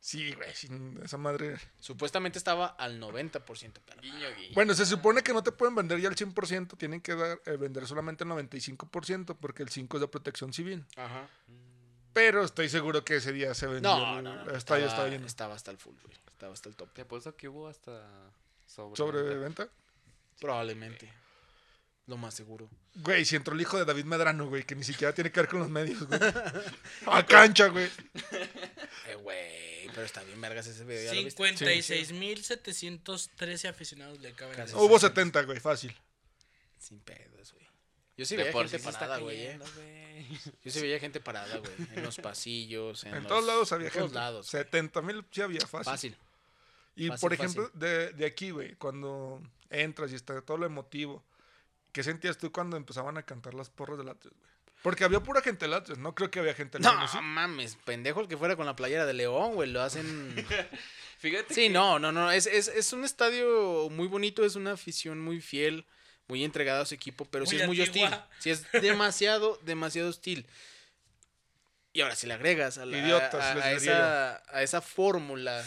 sí, 0.00 0.32
güey, 0.32 0.54
sin 0.54 1.00
esa 1.04 1.16
madre. 1.18 1.58
Supuestamente 1.78 2.38
estaba 2.38 2.66
al 2.68 3.00
90%, 3.00 3.80
pero. 3.84 4.00
Guiño, 4.00 4.28
guiño. 4.36 4.54
Bueno, 4.54 4.74
se 4.74 4.86
supone 4.86 5.22
que 5.22 5.32
no 5.32 5.42
te 5.42 5.52
pueden 5.52 5.74
vender 5.74 6.00
ya 6.00 6.08
el 6.08 6.16
100%, 6.16 6.76
tienen 6.76 7.00
que 7.00 7.14
dar, 7.14 7.40
eh, 7.46 7.56
vender 7.56 7.86
solamente 7.86 8.24
el 8.24 8.30
95% 8.30 9.36
porque 9.38 9.62
el 9.62 9.68
5 9.68 9.96
es 9.96 10.00
de 10.00 10.08
protección 10.08 10.52
civil. 10.52 10.84
Ajá. 10.96 11.28
Pero 12.12 12.44
estoy 12.44 12.68
seguro 12.68 13.04
que 13.04 13.16
ese 13.16 13.32
día 13.32 13.54
se 13.54 13.66
vendió. 13.66 13.96
No, 13.96 14.20
no, 14.20 14.34
no. 14.34 14.50
el 14.50 14.56
estadio 14.56 14.84
estaba, 14.86 14.86
estaba 14.86 15.08
lleno. 15.08 15.26
estaba 15.26 15.54
hasta 15.54 15.70
el 15.70 15.78
full, 15.78 15.94
güey. 16.02 16.16
Estaba 16.30 16.52
hasta 16.52 16.68
el 16.68 16.76
top. 16.76 16.92
Te 16.92 17.02
apuesto 17.02 17.36
que 17.36 17.48
hubo 17.48 17.68
hasta 17.68 18.30
sobre. 18.66 18.96
¿Sobre 18.96 19.22
venta? 19.38 19.68
Probablemente. 20.40 21.10
Lo 22.12 22.18
más 22.18 22.34
seguro. 22.34 22.68
Güey, 22.96 23.24
si 23.24 23.36
entró 23.36 23.54
el 23.54 23.62
hijo 23.62 23.78
de 23.78 23.86
David 23.86 24.04
Medrano, 24.04 24.46
güey, 24.46 24.64
que 24.64 24.74
ni 24.74 24.84
siquiera 24.84 25.14
tiene 25.14 25.32
que 25.32 25.40
ver 25.40 25.48
con 25.48 25.60
los 25.60 25.70
medios, 25.70 26.06
güey. 26.06 26.20
A 27.06 27.24
cancha, 27.24 27.68
güey. 27.68 27.88
Eh, 29.08 29.14
güey. 29.14 29.88
Pero 29.94 30.02
está 30.02 30.22
bien, 30.22 30.38
vergas 30.38 30.66
ese 30.66 30.84
video. 30.84 31.10
¿ya 31.10 31.14
lo 31.18 31.24
viste? 31.24 31.42
56.713 31.42 33.68
aficionados 33.70 34.20
le 34.20 34.34
caben. 34.34 34.54
Casi. 34.56 34.74
Hubo 34.74 34.96
estadio. 34.96 35.08
70, 35.08 35.42
güey, 35.44 35.58
fácil. 35.60 35.96
Sin 36.78 37.00
pedos, 37.00 37.54
güey. 37.54 37.66
Yo 38.18 38.26
sí 38.26 38.36
veía 38.36 38.52
gente 38.52 38.78
parada, 38.78 39.16
güey, 39.16 39.40
eh. 39.40 39.44
cayendo, 39.46 39.64
güey. 39.74 40.26
Yo 40.64 40.70
sí 40.70 40.80
veía 40.82 40.98
gente 41.00 41.18
parada, 41.20 41.56
güey. 41.56 41.72
En 41.94 42.02
los 42.02 42.18
pasillos. 42.18 43.04
En, 43.04 43.14
En 43.14 43.22
los- 43.22 43.28
todos 43.28 43.46
lados 43.46 43.72
había 43.72 43.86
en 43.86 43.92
todos 43.94 44.04
gente. 44.08 44.18
lados. 44.18 44.50
güey. 44.52 44.64
70 44.64 45.00
mil 45.00 45.24
sí 45.30 45.40
había, 45.40 45.60
fácil. 45.60 45.84
Fácil. 45.90 46.14
Y 46.94 47.08
Fácil, 47.08 47.20
por 47.22 47.32
ejemplo, 47.32 47.70
de, 47.72 48.12
de 48.12 48.26
aquí, 48.26 48.50
güey, 48.50 48.74
cuando 48.74 49.40
entras 49.70 50.12
y 50.12 50.14
está 50.14 50.42
todo 50.42 50.58
lo 50.58 50.66
emotivo, 50.66 51.24
¿qué 51.92 52.02
sentías 52.02 52.38
tú 52.38 52.50
cuando 52.52 52.76
empezaban 52.76 53.16
a 53.18 53.22
cantar 53.24 53.54
las 53.54 53.70
porras 53.70 53.98
del 53.98 54.08
Atlas, 54.08 54.32
güey? 54.38 54.52
Porque 54.82 55.04
había 55.04 55.20
pura 55.20 55.40
gente 55.42 55.64
del 55.66 55.74
Atlas, 55.74 55.98
no 55.98 56.12
creo 56.14 56.30
que 56.30 56.40
había 56.40 56.54
gente 56.54 56.78
del 56.78 56.82
No, 56.82 57.06
¿sí? 57.06 57.16
mames, 57.22 57.76
pendejo 57.84 58.20
el 58.20 58.26
que 58.26 58.36
fuera 58.36 58.56
con 58.56 58.66
la 58.66 58.74
playera 58.74 59.06
de 59.06 59.12
León, 59.14 59.54
güey, 59.54 59.70
lo 59.70 59.80
hacen... 59.80 60.34
Fíjate. 61.18 61.54
Sí, 61.54 61.68
no, 61.68 62.00
no, 62.00 62.10
no, 62.10 62.32
es, 62.32 62.46
es, 62.46 62.66
es 62.66 62.92
un 62.92 63.04
estadio 63.04 63.88
muy 63.90 64.08
bonito, 64.08 64.44
es 64.44 64.56
una 64.56 64.72
afición 64.72 65.20
muy 65.20 65.40
fiel, 65.40 65.86
muy 66.26 66.42
entregada 66.42 66.80
a 66.80 66.84
su 66.84 66.94
equipo, 66.96 67.24
pero 67.26 67.46
sí 67.46 67.56
es 67.60 67.66
muy 67.68 67.80
hostil, 67.80 68.10
sí 68.40 68.50
es 68.50 68.64
demasiado, 68.72 69.56
demasiado 69.62 70.08
hostil. 70.08 70.46
Y 71.92 72.00
ahora 72.00 72.16
si 72.16 72.26
le 72.26 72.34
agregas 72.34 72.78
a, 72.78 72.86
la- 72.86 72.98
Idiotas, 72.98 73.34
a, 73.34 73.54
les 73.54 73.64
a 73.64 73.72
esa, 73.72 74.42
a 74.48 74.62
esa 74.64 74.80
fórmula 74.80 75.62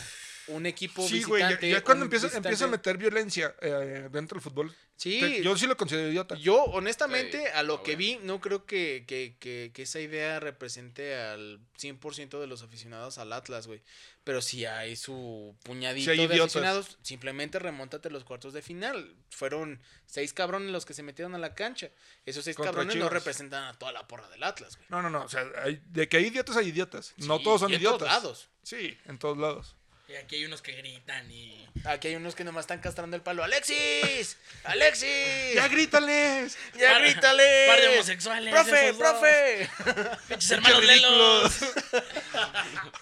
un 0.48 0.66
equipo 0.66 1.08
Sí, 1.08 1.24
güey, 1.24 1.41
ya, 1.62 1.82
cuando 1.84 2.06
empieza, 2.06 2.28
visitante- 2.28 2.48
empieza 2.50 2.66
a 2.66 2.68
meter 2.70 2.98
violencia 2.98 3.56
eh, 3.62 4.10
dentro 4.12 4.36
del 4.36 4.41
fútbol, 4.43 4.76
Sí, 4.98 5.20
te- 5.20 5.43
yo 5.43 5.58
sí 5.58 5.68
lo 5.68 5.76
considero 5.76 6.08
idiota. 6.10 6.36
Yo, 6.36 6.64
honestamente, 6.64 7.39
Sí, 7.39 7.48
a 7.54 7.64
lo 7.64 7.84
que 7.84 7.96
bueno. 7.96 7.98
vi, 8.22 8.26
no 8.28 8.39
creo 8.39 8.66
que, 8.66 9.04
que, 9.06 9.36
que, 9.39 9.72
que 9.74 9.82
esa 9.82 10.00
idea 10.00 10.39
represente 10.39 11.16
al 11.16 11.60
100% 11.78 12.39
de 12.39 12.48
los 12.48 12.62
aficionados 12.62 13.18
al 13.18 13.34
Atlas, 13.34 13.68
güey. 13.68 13.82
Pero 14.24 14.41
si 14.41 14.66
hay 14.66 14.96
su 14.96 15.54
puñadito 15.64 16.06
Sí 16.06 16.12
hay 16.12 16.18
de 16.18 16.24
idiotas. 16.36 16.56
aficionados, 16.56 16.98
simplemente 17.02 17.60
remóntate 17.60 18.10
los 18.10 18.24
cuartos 18.24 18.54
de 18.54 18.62
final. 18.62 19.14
Fueron 19.30 19.82
seis 20.06 20.32
cabrones 20.34 20.72
los 20.72 20.86
que 20.86 20.93
se 20.93 21.04
metieron 21.04 21.36
a 21.36 21.39
la 21.39 21.54
cancha. 21.56 21.89
Esos 22.26 22.46
seis 22.46 22.56
Contra 22.56 22.72
cabrones 22.72 22.96
no 22.96 23.10
representan 23.10 23.66
a 23.66 23.74
toda 23.78 23.91
la 23.91 24.08
porra 24.08 24.30
del 24.30 24.43
Atlas, 24.43 24.78
güey. 24.78 24.88
No, 24.89 25.02
no, 25.02 25.10
no, 25.10 25.26
o 25.26 25.30
sea, 25.30 25.46
hay- 25.64 25.82
de 25.89 26.08
que 26.08 26.18
hay 26.18 26.28
idiotas 26.28 26.56
hay 26.56 26.70
idiotas. 26.70 27.14
no 27.18 27.39
todos 27.39 27.60
son 27.62 27.72
y 27.72 27.76
en 27.76 27.82
idiotas. 27.82 28.00
todos 28.00 28.12
lados. 28.14 28.50
Sí, 28.64 28.98
en 29.06 29.18
todos 29.20 29.38
lados. 29.38 29.76
Y 30.08 30.16
aquí 30.16 30.36
hay 30.36 30.45
unos 30.45 30.62
que 30.62 30.72
gritan 30.74 31.30
y. 31.32 31.68
Aquí 31.84 32.10
hay 32.10 32.16
unos 32.16 32.36
que 32.36 32.43
nomás 32.43 32.62
están 32.64 32.80
castrando 32.80 33.16
el 33.16 33.24
palo. 33.24 33.43
¡Alexis! 33.43 34.38
¡Alexis! 34.64 35.56
¡Ya 35.56 35.68
grítales! 35.68 36.58
¡Ya 36.78 36.91
Par- 36.93 37.01
grítale! 37.01 37.66
par 37.68 37.82
de 37.82 37.88
homosexuales, 37.95 38.53
¡Profe, 38.53 38.93
profe! 38.93 39.70
¡Pinches 40.28 40.51
hermanos 40.51 40.84
lelos! 40.86 41.53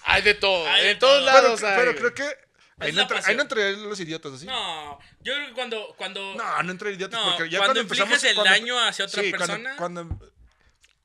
Hay 0.04 0.22
de 0.22 0.34
todo, 0.36 0.68
Hay 0.70 0.84
de 0.86 0.91
en 0.91 0.99
todos 0.99 1.18
todo. 1.18 1.26
lados 1.26 1.60
pero 1.62 1.72
hay, 1.74 1.78
pero 1.78 1.95
creo 1.95 2.14
que 2.14 2.38
ahí 2.86 2.91
no, 2.93 3.01
entra- 3.01 3.22
ahí 3.26 3.36
no 3.36 3.41
entrarían 3.43 3.84
los 3.89 3.99
idiotas, 3.99 4.34
¿así? 4.34 4.45
No, 4.45 4.99
yo 5.22 5.34
creo 5.34 5.47
que 5.47 5.54
cuando. 5.54 5.93
cuando 5.97 6.36
No, 6.36 6.64
no 6.64 6.72
entre 6.72 6.93
idiotas. 6.93 7.20
No, 7.20 7.36
porque 7.36 7.49
ya 7.49 7.60
cuando 7.60 7.74
cuando, 7.76 7.82
empezamos. 7.82 8.14
infliges 8.14 8.30
el 8.30 8.36
cuando- 8.36 8.51
daño 8.54 8.80
hacia 8.80 9.06
otra 9.06 9.24
sí, 9.24 9.32
persona. 9.32 9.76
Cuando, 9.78 10.32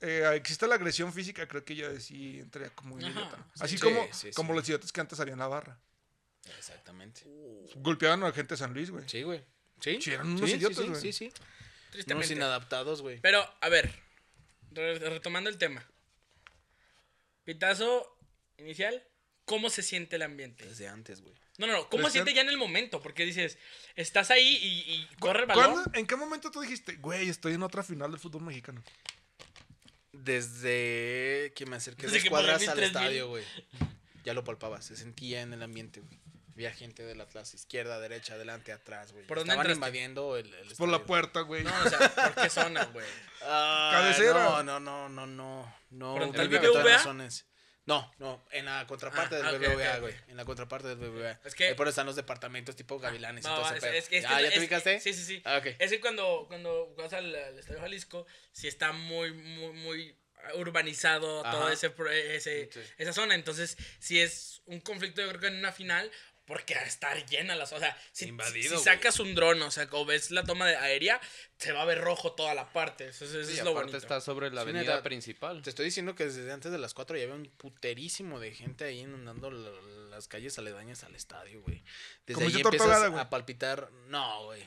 eh, 0.01 0.30
existe 0.36 0.66
la 0.68 0.76
agresión 0.76 1.12
física, 1.12 1.46
creo 1.49 1.64
que 1.64 1.74
ya 1.74 1.99
sí 2.01 2.38
entraría 2.40 2.70
como 2.70 2.94
un 2.94 3.03
idiota. 3.03 3.36
sí. 3.55 3.61
Así 3.64 3.76
Sí, 3.78 3.82
como, 3.82 4.05
sí, 4.12 4.28
sí. 4.28 4.30
como 4.32 4.53
los 4.55 4.66
idiotas 4.68 4.92
que 4.92 5.01
antes 5.01 5.18
harían 5.20 5.38
la 5.40 5.49
barra. 5.49 5.76
Exactamente. 6.57 7.22
Golpeaban 7.76 8.22
a 8.22 8.26
la 8.28 8.32
gente 8.32 8.55
de 8.55 8.59
San 8.59 8.72
Luis, 8.72 8.90
güey. 8.90 9.05
Sí, 9.09 9.22
güey. 9.22 9.42
Sí. 9.80 9.99
Sí, 10.01 10.12
eran 10.12 10.28
unos 10.28 10.49
sí, 10.51 10.57
idiotas, 10.57 10.78
sí, 10.78 10.88
güey. 10.88 11.01
Sí, 11.01 11.12
sí. 11.12 11.24
Unos 11.26 11.90
tristemente. 11.90 12.32
inadaptados, 12.34 13.03
güey. 13.03 13.20
Pero, 13.20 13.44
a 13.61 13.68
ver, 13.68 13.92
re- 14.72 14.99
retomando 14.99 15.49
el 15.51 15.59
tema. 15.59 15.84
Pitazo 17.44 18.18
inicial, 18.59 19.03
¿cómo 19.44 19.70
se 19.70 19.82
siente 19.82 20.16
el 20.16 20.22
ambiente? 20.22 20.66
Desde 20.66 20.88
antes, 20.88 21.20
güey. 21.22 21.34
No, 21.59 21.66
no, 21.66 21.72
no, 21.72 21.88
¿cómo 21.88 22.03
se 22.05 22.09
Recién- 22.09 22.24
siente 22.24 22.34
ya 22.34 22.42
en 22.42 22.49
el 22.51 22.57
momento? 22.59 23.01
Porque 23.01 23.24
dices, 23.24 23.59
estás 23.96 24.30
ahí 24.30 24.59
y, 24.62 24.92
y 24.92 25.09
corre 25.18 25.40
el 25.40 25.46
balón. 25.46 25.72
¿Cuándo- 25.72 25.90
¿En 25.99 26.07
qué 26.07 26.14
momento 26.16 26.51
tú 26.51 26.61
dijiste, 26.61 26.96
güey, 26.96 27.28
estoy 27.28 27.55
en 27.55 27.62
otra 27.62 27.82
final 27.82 28.11
del 28.11 28.20
fútbol 28.20 28.42
mexicano? 28.42 28.82
Desde 30.12 31.53
que 31.55 31.66
me 31.66 31.76
acerqué 31.76 32.03
Desde 32.03 32.16
dos 32.18 32.24
que 32.24 32.30
cuadras 32.30 32.66
al 32.68 32.76
3,000. 32.76 32.84
estadio, 32.84 33.28
güey. 33.28 33.44
Ya 34.24 34.34
lo 34.34 34.44
palpaba, 34.44 34.82
se 34.82 34.96
sentía 34.96 35.40
en 35.42 35.53
el 35.53 35.62
ambiente, 35.62 36.01
güey. 36.01 36.18
Había 36.59 36.72
gente 36.72 37.04
del 37.04 37.20
Atlas, 37.20 37.54
izquierda, 37.54 38.00
derecha, 38.00 38.34
adelante, 38.34 38.72
atrás, 38.72 39.12
güey. 39.12 39.24
¿Por 39.28 39.38
dónde 39.38 39.52
Estaban 39.52 39.66
entraste? 39.70 39.76
invadiendo 39.78 40.36
el, 40.36 40.52
el 40.52 40.74
Por 40.74 40.88
la 40.88 41.04
puerta, 41.04 41.42
güey. 41.42 41.62
No, 41.62 41.70
o 41.84 41.88
sea, 41.88 42.09
¿por 42.12 42.34
qué 42.42 42.50
zona, 42.50 42.84
güey? 42.86 43.06
Ah, 43.42 43.90
Cabecera. 43.92 44.32
No, 44.42 44.62
no, 44.64 44.80
no, 44.80 45.09
no, 45.09 45.26
no. 45.28 45.76
No, 45.90 46.14
¿Por 46.14 46.40
el 46.40 46.48
BBVA? 46.48 46.98
zonas. 46.98 47.46
No, 47.86 48.12
no, 48.18 48.44
en 48.50 48.64
la 48.64 48.84
contraparte 48.88 49.36
Ah, 49.36 49.38
del 49.38 49.46
ah, 49.46 49.52
ok, 49.52 49.59
BBVA, 49.76 49.94
ok, 49.94 50.00
güey. 50.00 50.14
En 50.26 50.36
la 50.36 50.44
contraparte 50.44 50.88
del 50.88 50.98
BBVA. 50.98 51.40
Es 51.44 51.54
que- 51.54 51.68
Ahí 51.68 51.74
por 51.74 51.86
eso 51.86 51.90
están 51.90 52.06
los 52.06 52.16
departamentos 52.16 52.74
tipo 52.74 52.98
Gavilanes 52.98 53.44
y 53.44 53.48
todo 53.48 53.64
ese 53.64 53.76
es, 53.76 53.80
pedo. 53.80 53.92
es 53.92 54.09
que- 54.09 54.16
es 54.18 54.22
¿Ya, 54.24 54.36
que- 54.36 54.42
¿ya 54.42 54.48
te 54.48 54.54
es- 54.54 54.61
ubicaste? 54.61 55.00
Sí, 55.00 55.14
sí, 55.14 55.22
sí. 55.24 55.42
Ah, 55.44 55.59
ok. 55.59 55.66
Es 55.78 55.90
que 55.92 56.00
cuando, 56.00 56.44
cuando 56.48 56.92
vas 56.96 57.12
al, 57.12 57.32
al 57.36 57.56
Estadio 57.56 57.78
Jalisco, 57.80 58.26
sí 58.50 58.66
está 58.66 58.90
muy, 58.90 59.32
muy, 59.32 59.72
muy 59.74 60.16
urbanizado 60.54 61.44
Ajá. 61.44 61.50
todo 61.50 61.68
ese, 61.70 61.90
pro- 61.90 62.11
ese 62.11 62.68
Sí. 62.72 62.80
esa 62.98 63.12
zona. 63.12 63.34
Entonces, 63.34 63.76
sí 64.00 64.20
es 64.20 64.61
un 64.66 64.80
conflicto, 64.80 65.20
yo 65.22 65.28
creo 65.28 65.40
que 65.40 65.46
en 65.48 65.56
una 65.59 65.72
final, 65.72 66.11
porque 66.49 66.74
a 66.74 66.82
estar 66.82 67.24
llena 67.26 67.55
las. 67.55 67.72
O 67.72 67.78
sea, 67.78 67.96
si, 68.11 68.24
Invadido, 68.26 68.76
si 68.76 68.82
sacas 68.84 69.20
un 69.20 69.36
dron, 69.36 69.62
o 69.62 69.70
sea, 69.70 69.86
o 69.92 70.05
ves 70.05 70.32
la 70.32 70.42
toma 70.42 70.66
de 70.66 70.76
aérea, 70.76 71.20
se 71.59 71.70
va 71.70 71.82
a 71.82 71.84
ver 71.84 72.01
rojo 72.01 72.32
toda 72.32 72.55
la 72.55 72.72
parte. 72.72 73.07
Eso, 73.09 73.24
eso 73.26 73.44
Sí, 73.44 73.53
es 73.59 73.64
lo 73.64 73.70
aparte 73.70 73.92
bonito. 73.92 73.99
está 73.99 74.20
sobre 74.20 74.51
la 74.51 74.62
Sí, 74.64 74.70
avenida 74.70 75.03
principal. 75.05 75.62
Te 75.62 75.70
estoy 75.70 75.84
diciendo 75.84 76.16
que 76.16 76.24
desde 76.24 76.51
antes 76.51 76.72
de 76.72 76.78
las 76.78 76.94
4 76.94 77.16
ya 77.16 77.22
había 77.22 77.36
un 77.36 77.44
puterísimo 77.57 78.40
de 78.40 78.53
gente 78.53 78.84
ahí 78.86 79.01
inundando 79.01 79.51
la- 79.53 79.70
las 80.11 80.26
calles 80.26 80.59
aledañas 80.59 81.05
al 81.05 81.14
estadio, 81.14 81.62
güey. 81.62 81.84
Desde 82.26 82.40
ahí 82.42 82.51
¿Comiste 82.51 82.68
empiezas 82.68 83.03
a 83.12 83.30
palpitar. 83.30 83.90
No, 84.09 84.46
güey. 84.46 84.62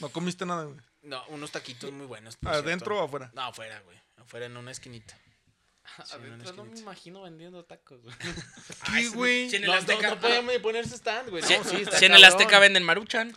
No 0.00 0.08
comiste 0.10 0.46
nada, 0.46 0.64
güey. 0.64 0.78
No, 1.02 1.22
unos 1.28 1.50
taquitos 1.52 1.92
muy 1.92 2.06
buenos. 2.06 2.38
¿Adentro 2.44 2.98
o 3.00 3.04
afuera? 3.04 3.30
No, 3.34 3.42
afuera, 3.42 3.80
güey. 3.80 3.98
Afuera 4.16 4.46
en 4.46 4.56
una 4.56 4.70
esquinita. 4.70 5.18
Sí, 6.04 6.12
Adentro 6.14 6.52
no 6.54 6.64
me 6.64 6.78
imagino 6.78 7.22
vendiendo 7.22 7.64
tacos, 7.64 8.02
güey. 8.02 8.14
¿Qué, 8.92 9.08
güey? 9.10 9.50
si 9.50 9.56
en 9.56 9.64
el 9.64 9.70
no, 9.70 9.74
Azteca- 9.76 10.08
no, 10.10 10.14
no 10.16 10.20
podían 10.20 10.62
ponerse 10.62 10.96
stand, 10.96 11.30
güey. 11.30 11.42
Si, 11.42 11.56
No, 11.56 11.64
sí, 11.64 11.76
está 11.82 11.98
si 11.98 12.04
en 12.06 12.14
el. 12.14 12.24
Azteca 12.24 12.58
venden 12.58 12.82
maruchan. 12.82 13.36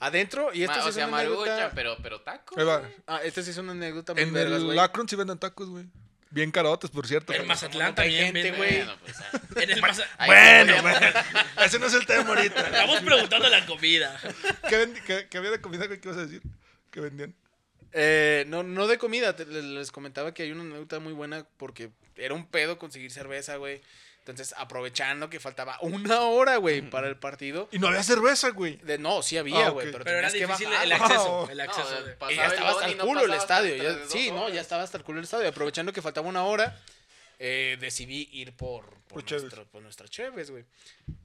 Adentro, 0.00 0.50
y 0.54 0.62
esto 0.62 0.74
sí 0.76 0.80
o 0.86 0.88
es 0.90 0.94
sea, 0.94 1.08
una 1.08 1.18
anécdota. 1.18 1.72
pero, 1.74 1.96
pero 2.02 2.20
tacos. 2.20 2.56
Ahí 2.56 2.64
va. 2.64 2.88
Ah, 3.08 3.20
esta 3.24 3.42
sí 3.42 3.50
es 3.50 3.56
una 3.58 3.72
anécdota 3.72 4.14
muy 4.14 4.22
En 4.22 4.32
vergas, 4.32 4.58
el 4.60 4.64
güey. 4.66 4.78
Akron 4.78 5.08
sí 5.08 5.16
venden 5.16 5.38
tacos, 5.38 5.68
güey. 5.68 5.86
Bien 6.30 6.50
carotes, 6.52 6.90
por 6.90 7.06
cierto. 7.06 7.32
En 7.32 7.46
Mazatlán 7.46 7.94
también 7.94 8.32
gente, 8.32 8.52
güey. 8.52 8.76
Bueno, 8.76 8.96
pues, 9.02 9.16
ah, 9.18 9.40
En 9.62 9.70
el 9.70 9.80
Maza- 9.80 10.06
Bueno. 10.26 10.74
Ese 11.64 11.78
no 11.78 11.86
es 11.86 11.94
el 11.94 12.06
tema 12.06 12.28
ahorita. 12.28 12.60
Estamos 12.66 13.00
preguntando 13.00 13.48
la 13.48 13.66
comida. 13.66 14.20
¿Qué, 14.68 14.86
vendi- 14.86 15.02
qué- 15.04 15.26
qué 15.28 15.38
había 15.38 15.50
de 15.50 15.60
comida, 15.60 15.86
güey? 15.86 16.00
¿Qué 16.00 16.08
ibas 16.08 16.18
a 16.20 16.26
decir? 16.26 16.42
¿Qué 16.92 17.00
vendían? 17.00 17.34
Eh, 17.92 18.44
no, 18.48 18.62
no 18.62 18.86
de 18.86 18.98
comida, 18.98 19.34
te- 19.34 19.46
les, 19.46 19.64
les 19.64 19.90
comentaba 19.92 20.34
que 20.34 20.42
hay 20.42 20.52
una 20.52 20.62
anécdota 20.62 20.98
muy 21.00 21.12
buena 21.12 21.46
porque 21.56 21.90
era 22.16 22.34
un 22.34 22.46
pedo 22.46 22.78
conseguir 22.78 23.10
cerveza, 23.10 23.56
güey. 23.56 23.80
Entonces, 24.20 24.54
aprovechando 24.58 25.30
que 25.30 25.40
faltaba 25.40 25.78
una 25.80 26.20
hora, 26.20 26.56
güey, 26.58 26.82
para 26.82 27.08
el 27.08 27.16
partido. 27.16 27.66
Y 27.72 27.78
no 27.78 27.88
había 27.88 28.02
cerveza, 28.02 28.50
güey. 28.50 28.76
De, 28.76 28.98
no, 28.98 29.22
sí 29.22 29.38
había, 29.38 29.68
Ah, 29.68 29.70
güey, 29.70 29.90
pero, 29.90 30.04
Pero 30.04 30.18
era 30.18 30.28
tenías 30.30 30.48
que 30.48 30.52
difícil 30.52 30.68
bajar. 30.68 30.84
el 30.84 30.92
acceso. 30.92 31.32
Oh. 31.32 31.48
El 31.50 31.60
acceso. 31.62 31.88
No, 31.90 32.26
de- 32.28 32.36
ya 32.36 32.46
estaba 32.46 32.70
hasta 32.70 32.86
el 32.88 32.98
no 32.98 33.04
culo 33.06 33.24
el 33.24 33.32
estadio. 33.32 33.76
ya- 33.82 34.06
sí, 34.06 34.30
no, 34.30 34.50
ya 34.50 34.60
estaba 34.60 34.82
hasta 34.82 34.98
el 34.98 35.04
culo 35.04 35.18
el 35.20 35.24
estadio. 35.24 35.48
Aprovechando 35.48 35.94
que 35.94 36.02
faltaba 36.02 36.28
una 36.28 36.44
hora, 36.44 36.78
eh, 37.38 37.78
decidí 37.80 38.28
ir 38.32 38.52
por, 38.52 38.84
por, 39.08 39.24
Por 39.24 39.30
nuestro- 39.32 39.64
por 39.68 39.80
nuestra 39.80 40.06
Cheves, 40.08 40.50
güey. 40.50 40.64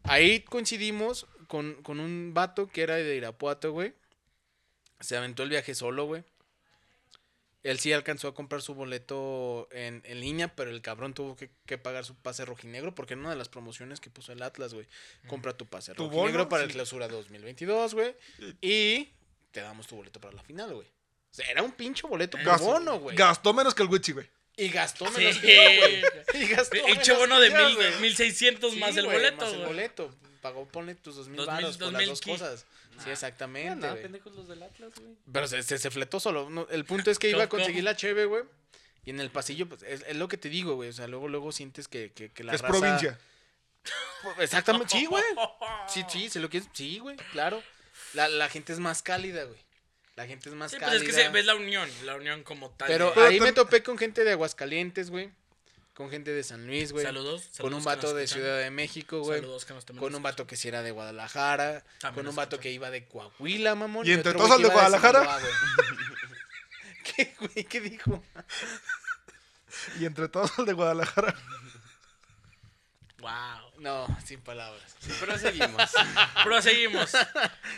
Ahí 0.04 0.40
coincidimos 0.40 1.28
con, 1.48 1.84
con 1.84 2.00
un 2.00 2.34
vato 2.34 2.70
que 2.70 2.84
era 2.84 2.96
de 2.96 3.18
Irapuato, 3.18 3.74
güey. 3.74 3.94
Se 5.02 5.18
aventó 5.18 5.44
el 5.44 5.50
viaje 5.50 5.76
solo, 5.76 6.06
güey. 6.06 6.24
Él 7.64 7.80
sí 7.80 7.94
alcanzó 7.94 8.28
a 8.28 8.34
comprar 8.36 8.62
su 8.62 8.76
boleto 8.76 9.70
en, 9.72 10.02
en 10.06 10.20
línea, 10.20 10.54
pero 10.54 10.70
el 10.70 10.82
cabrón 10.82 11.14
tuvo 11.14 11.36
que, 11.38 11.50
que 11.66 11.78
pagar 11.78 12.04
su 12.04 12.14
pase 12.16 12.44
rojinegro 12.44 12.94
porque 12.94 13.14
en 13.14 13.22
una 13.22 13.30
de 13.30 13.36
las 13.38 13.48
promociones 13.50 14.00
que 14.02 14.10
puso 14.10 14.34
el 14.34 14.42
Atlas, 14.44 14.74
güey. 14.74 14.86
Compra 15.28 15.56
tu 15.56 15.66
pase 15.66 15.94
¿Tu 15.94 16.04
rojinegro 16.04 16.32
bono? 16.40 16.50
para 16.50 16.64
el 16.64 16.70
Sí. 16.70 16.74
clausura 16.74 17.08
2022, 17.08 17.94
güey. 17.94 18.16
Y 18.62 19.10
te 19.52 19.62
damos 19.62 19.88
tu 19.88 19.96
boleto 19.96 20.20
para 20.20 20.34
la 20.36 20.44
final, 20.44 20.74
güey. 20.74 20.88
O 20.88 21.36
sea, 21.36 21.50
era 21.50 21.64
un 21.64 21.72
pinche 21.72 22.06
boleto 22.06 22.38
por 22.38 22.46
Gastó- 22.46 22.66
bono, 22.66 23.00
güey. 23.00 23.16
Gastó 23.16 23.54
menos 23.54 23.74
que 23.74 23.84
el 23.84 23.90
Wichi, 23.90 24.12
güey. 24.12 24.28
Y 24.58 24.68
gastó 24.70 25.08
Sí. 25.08 25.18
menos 25.18 25.38
que 25.40 25.56
yo, 25.56 25.80
güey. 25.80 26.04
Y 26.44 26.48
gastó 26.48 26.76
El 26.76 26.98
menos 26.98 27.18
bono 27.18 27.40
de 27.40 27.50
mil, 27.50 27.76
güey. 27.76 28.00
1600 28.02 28.74
Sí, 28.74 28.80
más 28.80 28.96
el 28.98 29.06
boleto. 29.06 29.38
Más 29.38 29.50
el 29.54 29.56
güey. 29.60 29.68
boleto. 29.68 30.16
Pagó, 30.44 30.68
ponle 30.68 30.94
tus 30.94 31.16
dos 31.16 31.28
mil 31.30 31.44
baros 31.46 31.78
por 31.78 31.92
las 31.94 32.06
dos 32.06 32.22
cosas. 32.22 32.66
Sí, 33.04 33.10
exactamente, 33.10 33.90
güey. 33.90 34.02
pendejos 34.04 34.36
los 34.36 34.48
del 34.48 34.62
Atlas, 34.62 34.92
güey. 35.00 35.16
Pero 35.32 35.48
se, 35.48 35.64
se, 35.64 35.80
se 35.80 35.90
fletó 35.90 36.20
solo. 36.20 36.50
No, 36.52 36.68
el 36.70 36.86
punto 36.86 37.10
es 37.10 37.18
que 37.18 37.30
iba 37.32 37.44
a 37.46 37.50
¿Cómo? 37.50 37.62
conseguir 37.62 37.84
la 37.84 37.96
cheve, 37.96 38.26
güey. 38.26 38.44
Y 39.06 39.10
en 39.10 39.20
el 39.20 39.32
pasillo, 39.32 39.68
pues, 39.68 39.82
es, 39.84 40.04
es 40.08 40.16
lo 40.16 40.28
que 40.28 40.38
te 40.38 40.50
digo, 40.50 40.76
güey. 40.76 40.90
O 40.90 40.94
sea, 40.94 41.08
luego, 41.08 41.28
luego 41.28 41.52
sientes 41.52 41.88
que, 41.88 42.12
que, 42.12 42.30
que 42.30 42.44
la 42.44 42.54
es 42.54 42.62
raza- 42.62 42.78
provincia. 42.80 43.20
Pues, 44.24 44.38
Exactamente, 44.40 44.90
sí, 44.98 45.06
güey. 45.06 45.24
Sí, 45.88 46.04
sí, 46.10 46.30
se 46.30 46.40
lo 46.40 46.50
que 46.50 46.60
es. 46.60 46.66
Sí, 46.74 47.00
güey, 47.00 47.18
claro. 47.32 47.62
La, 48.14 48.28
la 48.30 48.48
gente 48.50 48.72
es 48.74 48.80
más 48.80 49.02
cálida, 49.02 49.44
güey. 49.46 49.60
La 50.16 50.28
gente 50.28 50.48
es 50.50 50.56
más 50.56 50.72
Sí, 50.72 50.78
pues 50.78 50.90
cálida. 50.90 51.04
es 51.04 51.10
que 51.10 51.24
se, 51.24 51.30
ves 51.30 51.46
la 51.46 51.56
unión, 51.56 51.90
la 52.06 52.16
unión 52.16 52.44
como 52.44 52.70
tal. 52.70 52.88
Pero 52.88 53.12
Pero 53.16 53.26
ahí 53.28 53.40
me 53.40 53.52
topé 53.54 53.82
con 53.82 53.98
gente 53.98 54.24
de 54.24 54.32
Aguascalientes, 54.34 55.10
güey. 55.10 55.32
Con 55.94 56.10
gente 56.10 56.32
de 56.32 56.44
San 56.44 56.66
Luis, 56.66 56.92
güey. 56.92 57.06
Saludos. 57.06 57.44
Con 57.44 57.54
saludos 57.54 57.74
un 57.78 57.80
que 57.84 57.86
vato 57.86 58.14
de 58.16 58.24
escuchan. 58.24 58.42
Ciudad 58.44 58.60
de 58.60 58.72
México, 58.72 59.20
güey. 59.22 59.40
Saludos 59.42 59.66
que 59.66 59.74
nos 59.76 59.86
Con 59.86 60.16
un 60.16 60.24
vato 60.24 60.48
que 60.48 60.56
sí 60.56 60.68
era 60.68 60.82
de 60.82 60.90
Guadalajara. 60.92 61.84
También 62.00 62.16
con 62.16 62.28
un 62.30 62.36
vato 62.36 62.56
escuchan. 62.56 62.64
que 62.64 62.72
iba 62.72 62.90
de 62.90 63.06
Coahuila, 63.08 63.76
mamón. 63.76 64.08
¿Y 64.08 64.12
entre 64.12 64.34
todos 64.34 64.50
al 64.52 64.62
de 64.64 64.70
Guadalajara? 64.70 65.38
¿Qué, 67.16 67.36
güey? 67.40 67.64
¿Qué 67.66 67.82
dijo? 67.82 68.24
Y 70.00 70.06
entre 70.06 70.30
todos 70.30 70.52
el 70.60 70.66
de 70.66 70.74
Guadalajara. 70.74 71.36
Wow. 73.20 73.72
No, 73.80 74.06
sin 74.26 74.40
palabras. 74.42 74.96
Pero 75.20 75.38
seguimos. 75.40 75.92
Proseguimos. 76.44 77.12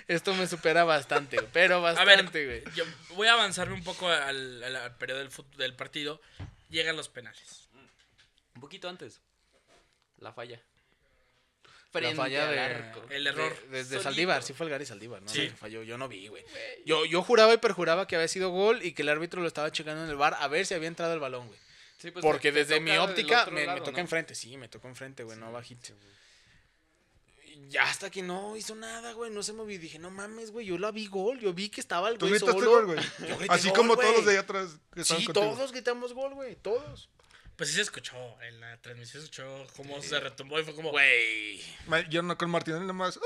Esto 0.08 0.34
me 0.36 0.46
supera 0.48 0.84
bastante, 0.84 1.42
pero 1.54 1.78
A 1.88 1.92
ver, 2.04 2.18
bastante, 2.18 2.46
güey. 2.46 2.64
yo 2.76 2.84
voy 3.16 3.28
a 3.28 3.34
avanzarme 3.34 3.76
un 3.76 3.84
poco 3.84 4.10
al, 4.10 4.62
al- 4.64 4.76
al 4.76 4.96
periodo 4.98 5.20
del, 5.20 5.30
del 5.58 5.74
partido. 5.76 6.22
Llegan 6.70 6.96
los 6.98 7.10
penales. 7.10 7.65
Poquito 8.66 8.90
antes. 8.90 9.22
La 10.18 10.34
falla. 10.34 10.60
La 11.94 12.00
Frente 12.02 12.16
falla 12.16 12.50
al 12.50 12.56
de, 12.56 12.60
arco. 12.60 13.04
El 13.12 13.28
error. 13.28 13.54
de- 13.62 13.68
desde 13.70 13.90
Solito. 13.90 14.04
Saldívar, 14.04 14.42
sí 14.44 14.54
fue 14.54 14.66
el 14.66 14.72
Gary 14.72 14.86
Saldívar, 14.88 15.22
¿no? 15.22 15.30
Sí. 15.30 15.50
Falló, 15.50 15.84
yo 15.84 16.00
no 16.00 16.08
vi, 16.08 16.28
güey. 16.30 16.44
Yo, 16.84 17.06
yo 17.06 17.22
juraba 17.22 17.54
y 17.54 17.58
perjuraba 17.58 18.08
que 18.08 18.16
había 18.16 18.28
sido 18.28 18.50
gol 18.50 18.84
y 18.84 18.94
que 18.94 19.04
el 19.04 19.10
árbitro 19.10 19.40
lo 19.42 19.48
estaba 19.48 19.72
checando 19.72 20.04
en 20.04 20.10
el 20.10 20.16
bar 20.16 20.36
a 20.40 20.48
ver 20.48 20.66
si 20.66 20.74
había 20.74 20.88
entrado 20.88 21.14
el 21.14 21.20
balón, 21.20 21.46
güey. 21.48 21.60
Sí, 22.00 22.10
pues, 22.10 22.24
Porque 22.26 22.50
te- 22.52 22.54
te 22.54 22.60
desde 22.66 22.80
mi 22.82 22.90
toca 22.92 23.04
óptica 23.04 23.46
me, 23.52 23.66
toca 23.82 23.92
¿no? 23.92 24.00
enfrente, 24.00 24.34
sí, 24.34 24.58
me 24.58 24.68
tocó 24.68 24.88
enfrente, 24.88 25.24
güey, 25.24 25.38
no 25.38 25.52
bajito. 25.52 25.94
Ya 27.70 27.84
hasta 27.84 28.10
que 28.10 28.22
no 28.22 28.58
hizo 28.58 28.76
nada, 28.76 29.14
güey, 29.14 29.32
no 29.32 29.42
se 29.42 29.54
movió. 29.54 29.80
Dije, 29.80 29.98
no 30.00 30.10
mames, 30.12 30.52
güey, 30.52 30.66
yo 30.66 30.78
la 30.78 30.92
vi 30.92 31.08
gol, 31.08 31.40
yo 31.40 31.54
vi 31.54 31.70
que 31.70 31.80
estaba 31.82 32.10
el 32.10 32.18
Tú 32.18 32.28
güey 32.28 32.40
gritaste 32.40 32.60
solo. 32.60 32.72
gol, 32.72 32.86
güey. 32.88 33.00
Yo 33.30 33.38
grité 33.38 33.54
Así 33.54 33.70
gol, 33.70 33.78
como 33.78 33.96
güey. 33.96 34.06
todos 34.06 34.18
los 34.18 34.26
de 34.26 34.32
allá 34.32 34.42
atrás 34.42 34.78
que 34.94 35.04
Sí, 35.06 35.14
contigo. 35.14 35.34
todos 35.34 35.72
gritamos 35.72 36.14
gol, 36.14 36.34
güey, 36.34 36.56
todos. 36.58 37.10
Pues 37.56 37.70
sí 37.70 37.76
se 37.76 37.82
escuchó. 37.84 38.16
En 38.42 38.60
la 38.60 38.78
transmisión 38.82 39.22
se 39.22 39.30
escuchó 39.30 39.68
cómo 39.78 40.02
se 40.02 40.20
retumbó 40.20 40.60
y 40.60 40.64
fue 40.64 40.76
como. 40.76 40.92
Güey. 40.92 41.62
Yo 42.10 42.22
no 42.22 42.38
con 42.38 42.50
Martinelli 42.50 42.82
nada 42.84 42.94
más. 42.94 43.20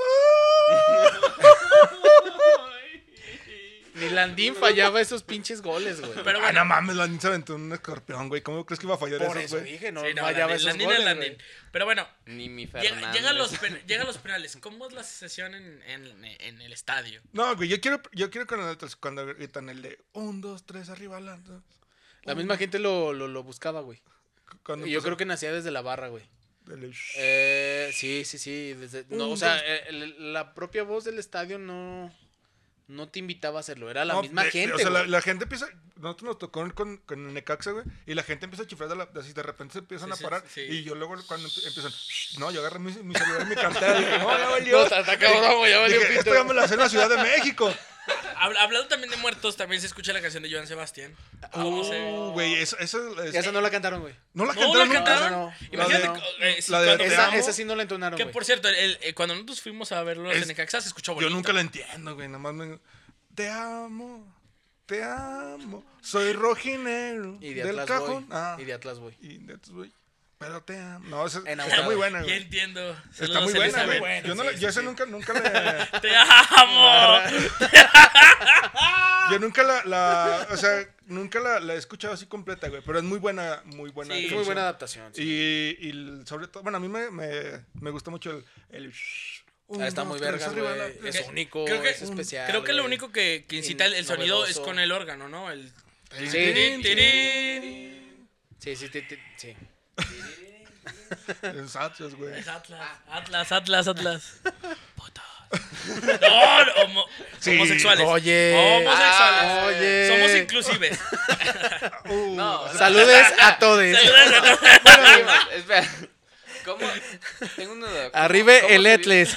Ni 3.94 4.08
Landín 4.08 4.54
fallaba 4.54 5.00
esos 5.00 5.24
pinches 5.24 5.60
goles, 5.62 6.00
güey. 6.00 6.12
Pero 6.24 6.38
Ah, 6.38 6.42
bueno, 6.42 6.60
no 6.60 6.64
mames, 6.64 6.94
Landín 6.96 7.20
se 7.20 7.26
aventó 7.26 7.56
un 7.56 7.72
escorpión, 7.72 8.28
güey. 8.28 8.40
¿Cómo 8.40 8.64
crees 8.64 8.78
que 8.78 8.86
iba 8.86 8.94
a 8.94 8.98
fallar 8.98 9.18
Por 9.18 9.36
eso, 9.36 9.56
eso 9.56 9.58
güey? 9.58 9.72
dije, 9.72 9.90
no, 9.90 10.02
sí, 10.02 10.14
no, 10.14 10.22
fallaba 10.22 10.52
Landín- 10.52 10.54
esos 10.54 10.66
Landín 10.66 10.86
goles, 10.86 11.04
Landín. 11.04 11.36
Pero 11.72 11.84
bueno, 11.86 12.08
Ni 12.26 12.48
mi 12.48 12.66
llega- 12.68 13.32
los 13.32 13.58
pen- 13.58 13.82
llegan 13.86 14.06
los 14.06 14.18
penales. 14.18 14.56
¿Cómo 14.62 14.86
es 14.86 14.92
la 14.94 15.02
sesión 15.02 15.54
en, 15.56 15.82
en- 15.82 16.24
en 16.24 16.62
el 16.62 16.72
estadio? 16.72 17.20
No, 17.32 17.54
güey, 17.56 17.68
yo 17.68 17.80
quiero, 17.80 18.00
yo 18.12 18.30
quiero 18.30 18.46
con 18.46 18.60
el 18.60 18.66
otro, 18.68 18.88
cuando 19.00 19.26
gritan 19.26 19.68
el 19.68 19.82
de 19.82 19.98
un, 20.12 20.40
dos, 20.40 20.64
tres, 20.64 20.88
arriba, 20.88 21.20
la, 21.20 21.36
dos. 21.38 21.62
La 22.22 22.34
misma 22.36 22.56
gente 22.56 22.78
lo, 22.78 23.12
lo, 23.12 23.26
lo 23.28 23.42
buscaba, 23.42 23.80
güey. 23.80 24.00
Cuando 24.64 24.86
Y 24.86 24.90
yo 24.90 24.98
empezó 24.98 25.06
creo 25.06 25.16
que 25.16 25.24
nacía 25.26 25.52
desde 25.52 25.70
la 25.70 25.82
barra, 25.82 26.08
güey. 26.08 26.24
Eh, 27.16 27.90
sí, 27.94 28.24
sí, 28.24 28.38
sí. 28.38 28.74
Desde, 28.74 29.04
no, 29.08 29.30
o 29.30 29.36
sea, 29.36 29.54
dos. 29.54 29.62
eh, 29.66 29.82
el- 29.88 30.32
la 30.32 30.54
propia 30.54 30.82
voz 30.84 31.04
del 31.04 31.18
estadio 31.18 31.58
no, 31.58 32.14
no 32.86 33.08
te 33.08 33.18
invitaba 33.18 33.58
a 33.58 33.60
hacerlo. 33.60 33.90
Era 33.90 34.04
la 34.04 34.14
No, 34.14 34.22
misma 34.22 34.44
de- 34.44 34.50
gente. 34.50 34.74
O 34.74 34.78
sea, 34.78 34.90
la, 34.90 35.00
güey. 35.00 35.10
la 35.10 35.20
gente 35.22 35.44
empieza. 35.44 35.66
Nosotros 35.96 36.28
nos 36.28 36.38
tocó 36.38 36.72
con, 36.74 36.96
con 36.98 37.26
el 37.26 37.34
Necaxa, 37.34 37.72
güey. 37.72 37.84
Y 38.06 38.14
la 38.14 38.22
gente 38.22 38.44
empieza 38.46 38.62
a 38.62 38.66
chiflar 38.66 38.88
de, 38.88 38.96
la, 38.96 39.06
de 39.06 39.20
así, 39.20 39.32
de 39.32 39.42
repente 39.42 39.72
se 39.74 39.78
empiezan 39.80 40.08
Sí, 40.16 40.24
a 40.24 40.28
parar. 40.28 40.44
sí. 40.48 40.60
Y 40.62 40.82
yo 40.82 40.94
luego 40.94 41.14
cuando 41.26 41.46
emp- 41.48 41.66
empiezan. 41.66 41.90
"Shh, 41.92 42.38
No, 42.38 42.50
yo 42.50 42.60
agarré 42.60 42.78
mi, 42.78 42.92
mi 43.02 43.14
celular 43.14 43.42
y 43.42 43.44
mi 43.46 43.54
cartera. 43.56 43.96
y 44.00 44.04
dije, 44.04 44.18
no, 44.18 44.38
ya 44.38 44.48
valió. 44.50 44.76
No, 44.78 44.84
está- 44.84 45.00
está 45.00 45.18
cabrón, 45.18 45.58
güey, 45.58 45.72
ya 45.72 45.78
valió 45.80 45.96
Dije, 45.98 46.08
pito. 46.08 46.20
esto 46.20 46.34
ya 46.34 46.44
me 46.44 46.54
lo 46.54 46.62
hacé 46.62 46.74
en 46.74 46.80
la 46.80 46.88
Ciudad 46.88 47.08
de 47.10 47.16
México. 47.18 47.74
Hab- 48.40 48.56
Hablando 48.58 48.88
también 48.88 49.10
de 49.10 49.16
muertos, 49.18 49.56
también 49.56 49.80
se 49.80 49.86
escucha 49.86 50.12
la 50.12 50.20
canción 50.20 50.42
de 50.42 50.50
Joan 50.52 50.66
Sebastián. 50.66 51.14
Uh, 51.54 52.30
güey, 52.32 52.54
eso, 52.54 52.78
eso 52.78 53.22
es- 53.22 53.34
Esa 53.34 53.52
no 53.52 53.60
la 53.60 53.70
cantaron, 53.70 54.00
güey. 54.00 54.14
No 54.34 54.46
la 54.46 54.54
No, 54.54 54.60
cantaron 54.60 54.78
la 54.78 54.84
nunca. 54.86 55.04
cantaron. 55.04 55.30
No, 55.32 55.38
no, 55.38 55.46
no. 55.50 55.54
Imagínate. 55.72 56.06
La 56.06 56.12
de- 56.46 56.52
eh, 56.58 56.64
la 56.68 56.80
de 56.96 57.06
Esa, 57.06 57.26
amo. 57.28 57.36
esa 57.36 57.52
sí 57.52 57.64
no 57.64 57.76
la 57.76 57.82
entonaron, 57.82 58.16
que 58.16 58.24
güey. 58.24 58.32
por 58.32 58.44
cierto, 58.44 58.68
el- 58.68 58.98
el- 59.02 59.14
cuando 59.14 59.34
nosotros 59.34 59.60
fuimos 59.60 59.92
a 59.92 60.02
verlos 60.02 60.34
Es- 60.34 60.42
en 60.42 60.48
Necaxa 60.48 60.80
se 60.80 60.88
escuchó 60.88 61.12
Yo 61.12 61.16
bonito. 61.16 61.34
nunca 61.34 61.52
la 61.52 61.60
entiendo, 61.60 62.14
güey. 62.14 62.28
Nada 62.28 62.38
más 62.38 62.54
me. 62.54 62.78
Te 63.34 63.48
amo. 63.48 64.34
Te 64.86 65.04
amo. 65.04 65.84
Soy 66.02 66.32
rojinegro. 66.32 67.38
Y 67.40 67.54
de 67.54 67.62
del 67.64 67.78
Atlas 67.78 68.00
cajón. 68.00 68.26
Boy. 68.26 68.36
Ah. 68.36 68.56
Y 68.58 68.64
de 68.64 68.72
Atlas, 68.72 68.98
güey. 68.98 69.14
Y 69.20 69.38
de 69.38 69.54
Atlas 69.54 69.70
Boy. 69.70 69.92
Pero 70.40 70.62
te 70.62 70.78
amo. 70.78 71.06
No, 71.10 71.26
esa, 71.26 71.42
está 71.46 71.82
muy 71.82 71.96
buena, 71.96 72.20
Ya 72.20 72.24
güey. 72.24 72.36
entiendo. 72.38 72.96
Está 73.18 73.40
muy 73.42 73.52
buena, 73.52 73.84
güey. 73.98 74.22
Yo, 74.22 74.34
no 74.34 74.42
la- 74.42 74.52
sí, 74.54 74.60
yo 74.60 74.72
sí. 74.72 74.80
nunca, 74.82 75.04
nunca 75.04 75.34
la. 75.34 75.86
¡Te 76.00 76.16
amo! 76.16 77.18
Yo 79.30 79.38
nunca 79.38 79.62
la, 79.62 79.84
la- 79.84 80.48
o 80.50 80.56
sea, 80.56 80.88
nunca 81.06 81.38
la, 81.40 81.60
la 81.60 81.74
he 81.74 81.76
escuchado 81.76 82.14
así 82.14 82.24
completa, 82.26 82.68
güey, 82.68 82.82
pero 82.84 82.98
es 82.98 83.04
muy 83.04 83.18
buena, 83.18 83.62
muy 83.66 83.90
buena. 83.90 84.12
Sí. 84.14 84.26
Es 84.26 84.32
muy 84.32 84.42
buena 84.44 84.62
adaptación. 84.62 85.14
sí. 85.14 85.22
Y, 85.22 85.88
y 85.88 86.26
sobre 86.26 86.48
todo, 86.48 86.62
bueno, 86.64 86.78
a 86.78 86.80
mí 86.80 86.88
me, 86.88 87.10
me, 87.12 87.64
me 87.74 87.90
gusta 87.90 88.10
mucho 88.10 88.30
el... 88.32 88.44
el 88.70 88.92
Ah, 89.80 89.86
está 89.86 90.02
muy 90.04 90.18
arriba, 90.24 90.74
güey. 90.74 91.08
Es 91.08 91.28
único, 91.28 91.64
creo 91.66 91.80
que- 91.82 91.90
es 91.90 92.02
especial. 92.02 92.48
Creo 92.48 92.64
que 92.64 92.72
lo 92.72 92.82
único 92.84 93.12
que, 93.12 93.44
que 93.46 93.56
incita 93.56 93.84
el, 93.84 93.92
el 93.94 94.04
sonido 94.06 94.44
es 94.46 94.58
con 94.58 94.78
el 94.80 94.90
órgano, 94.90 95.28
¿no? 95.28 95.48
El. 95.50 95.70
Sí. 96.18 96.28
Sí, 98.58 98.74
sí, 98.76 98.90
En 101.42 101.68
Satchos, 101.68 102.14
güey. 102.14 102.38
Es 102.38 102.48
Atlas, 102.48 102.80
Atlas, 103.10 103.52
Atlas, 103.52 103.88
Atlas. 103.88 104.40
Putos. 104.94 105.24
No, 106.20 106.64
no, 106.64 106.72
homo- 106.84 107.06
Sí, 107.40 107.50
homosexuales. 107.56 108.06
oye. 108.06 108.54
Homosexuales. 108.56 109.50
Ah, 109.50 109.64
oye. 109.66 110.08
Somos 110.08 110.30
inclusives. 110.36 110.98
Uh, 112.08 112.34
No, 112.36 112.62
o 112.62 112.68
sea, 112.68 112.78
Saludes 112.78 113.26
a 113.40 113.58
todos. 113.58 113.78
Bueno, 113.78 115.32
espera. 115.52 115.88
¿Cómo? 116.64 116.86
Tengo 117.56 117.72
una 117.72 117.86
duda. 117.88 118.10
¿Cómo- 118.12 118.24
Arriba 118.24 118.52
cómo 118.60 118.72
el 118.74 118.82
se 119.26 119.36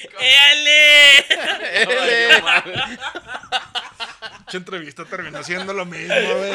¡Éale! 0.20 1.26
mames. 2.42 2.98
Mucha 4.46 4.56
entrevista 4.56 5.04
terminó 5.04 5.42
siendo 5.44 5.72
lo 5.72 5.84
mismo, 5.86 6.14
güey. 6.14 6.52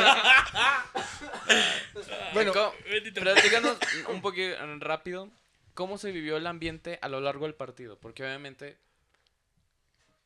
Bueno, 2.34 2.54
¿Cómo- 2.54 2.74
Bendito. 2.90 3.22
Platícanos 3.22 3.78
un 4.10 4.22
poquito 4.22 4.56
rápido. 4.80 5.30
¿Cómo 5.74 5.98
se 5.98 6.12
vivió 6.12 6.38
el 6.38 6.48
ambiente 6.48 7.00
a 7.02 7.10
lo 7.10 7.20
largo 7.22 7.46
del 7.46 7.54
partido? 7.56 7.98
Porque 7.98 8.24
obviamente 8.24 8.78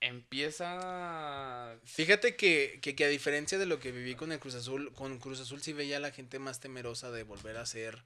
empieza. 0.01 1.75
Fíjate 1.85 2.35
que, 2.35 2.79
que, 2.81 2.95
que 2.95 3.05
a 3.05 3.09
diferencia 3.09 3.57
de 3.57 3.65
lo 3.65 3.79
que 3.79 3.91
viví 3.91 4.15
con 4.15 4.31
el 4.31 4.39
Cruz 4.39 4.55
Azul, 4.55 4.93
con 4.93 5.17
Cruz 5.19 5.39
Azul 5.39 5.61
sí 5.61 5.73
veía 5.73 5.97
a 5.97 6.01
la 6.01 6.11
gente 6.11 6.39
más 6.39 6.59
temerosa 6.59 7.11
de 7.11 7.23
volver 7.23 7.57
a 7.57 7.61
hacer 7.61 8.01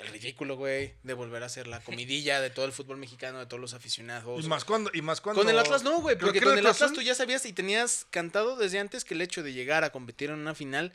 el 0.00 0.08
ridículo, 0.08 0.56
güey. 0.56 0.94
De 1.02 1.14
volver 1.14 1.42
a 1.42 1.46
hacer 1.46 1.66
la 1.66 1.80
comidilla 1.80 2.40
de 2.40 2.50
todo 2.50 2.64
el 2.64 2.72
fútbol 2.72 2.96
mexicano, 2.96 3.38
de 3.38 3.46
todos 3.46 3.60
los 3.60 3.74
aficionados. 3.74 4.44
y 4.44 4.48
más 4.48 4.64
cuando... 4.64 4.90
Y 4.94 5.02
más 5.02 5.20
cuando 5.20 5.42
Con 5.42 5.50
el 5.50 5.58
Atlas 5.58 5.82
no, 5.82 6.00
güey, 6.00 6.16
porque 6.18 6.38
que 6.40 6.44
con 6.44 6.58
el 6.58 6.66
Atlas 6.66 6.92
tú 6.92 7.00
ya 7.02 7.14
sabías 7.14 7.44
y 7.46 7.52
tenías 7.52 8.06
cantado 8.10 8.56
desde 8.56 8.78
antes 8.78 9.04
que 9.04 9.14
el 9.14 9.20
hecho 9.22 9.42
de 9.42 9.52
llegar 9.52 9.84
a 9.84 9.90
competir 9.90 10.30
en 10.30 10.36
una 10.38 10.54
final 10.54 10.92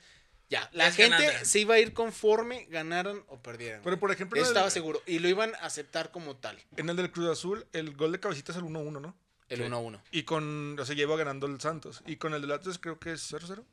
Ya, 0.49 0.70
la 0.74 0.88
Es 0.89 0.95
gente 0.95 1.26
ganada. 1.26 1.43
se 1.45 1.60
iba 1.60 1.74
a 1.76 1.80
ir 1.80 1.93
conforme 1.93 2.66
ganaran 2.70 3.24
o 3.30 3.39
perdieran. 3.41 3.82
Pero 3.84 3.99
por 3.99 4.12
ejemplo, 4.12 4.39
Eso 4.39 4.49
estaba 4.49 4.68
el, 4.68 4.72
seguro. 4.72 5.01
Y 5.08 5.18
lo 5.20 5.28
iban 5.28 5.56
a 5.56 5.66
aceptar 5.66 6.12
como 6.12 6.36
tal. 6.36 6.58
en 6.78 6.88
el 6.89 6.95
del 6.95 7.12
Cruz 7.12 7.30
Azul, 7.30 7.66
el 7.74 7.95
gol 7.95 8.12
de 8.12 8.20
cabecita 8.20 8.51
es 8.51 8.58
el 8.60 8.64
1-1, 8.66 9.01
¿no? 9.01 9.18
El 9.49 9.62
1-1. 9.62 10.01
Y 10.12 10.24
con, 10.24 10.78
o 10.80 10.86
sea, 10.86 10.95
lleva 10.95 11.16
ganando 11.18 11.47
el 11.47 11.60
Santos. 11.62 12.01
Y 12.08 12.16
con 12.18 12.34
el 12.36 12.41
del 12.41 12.51
Atlas 12.51 12.78
creo 12.80 12.99
que 12.99 13.12
es 13.14 13.32
0-0. 13.32 13.64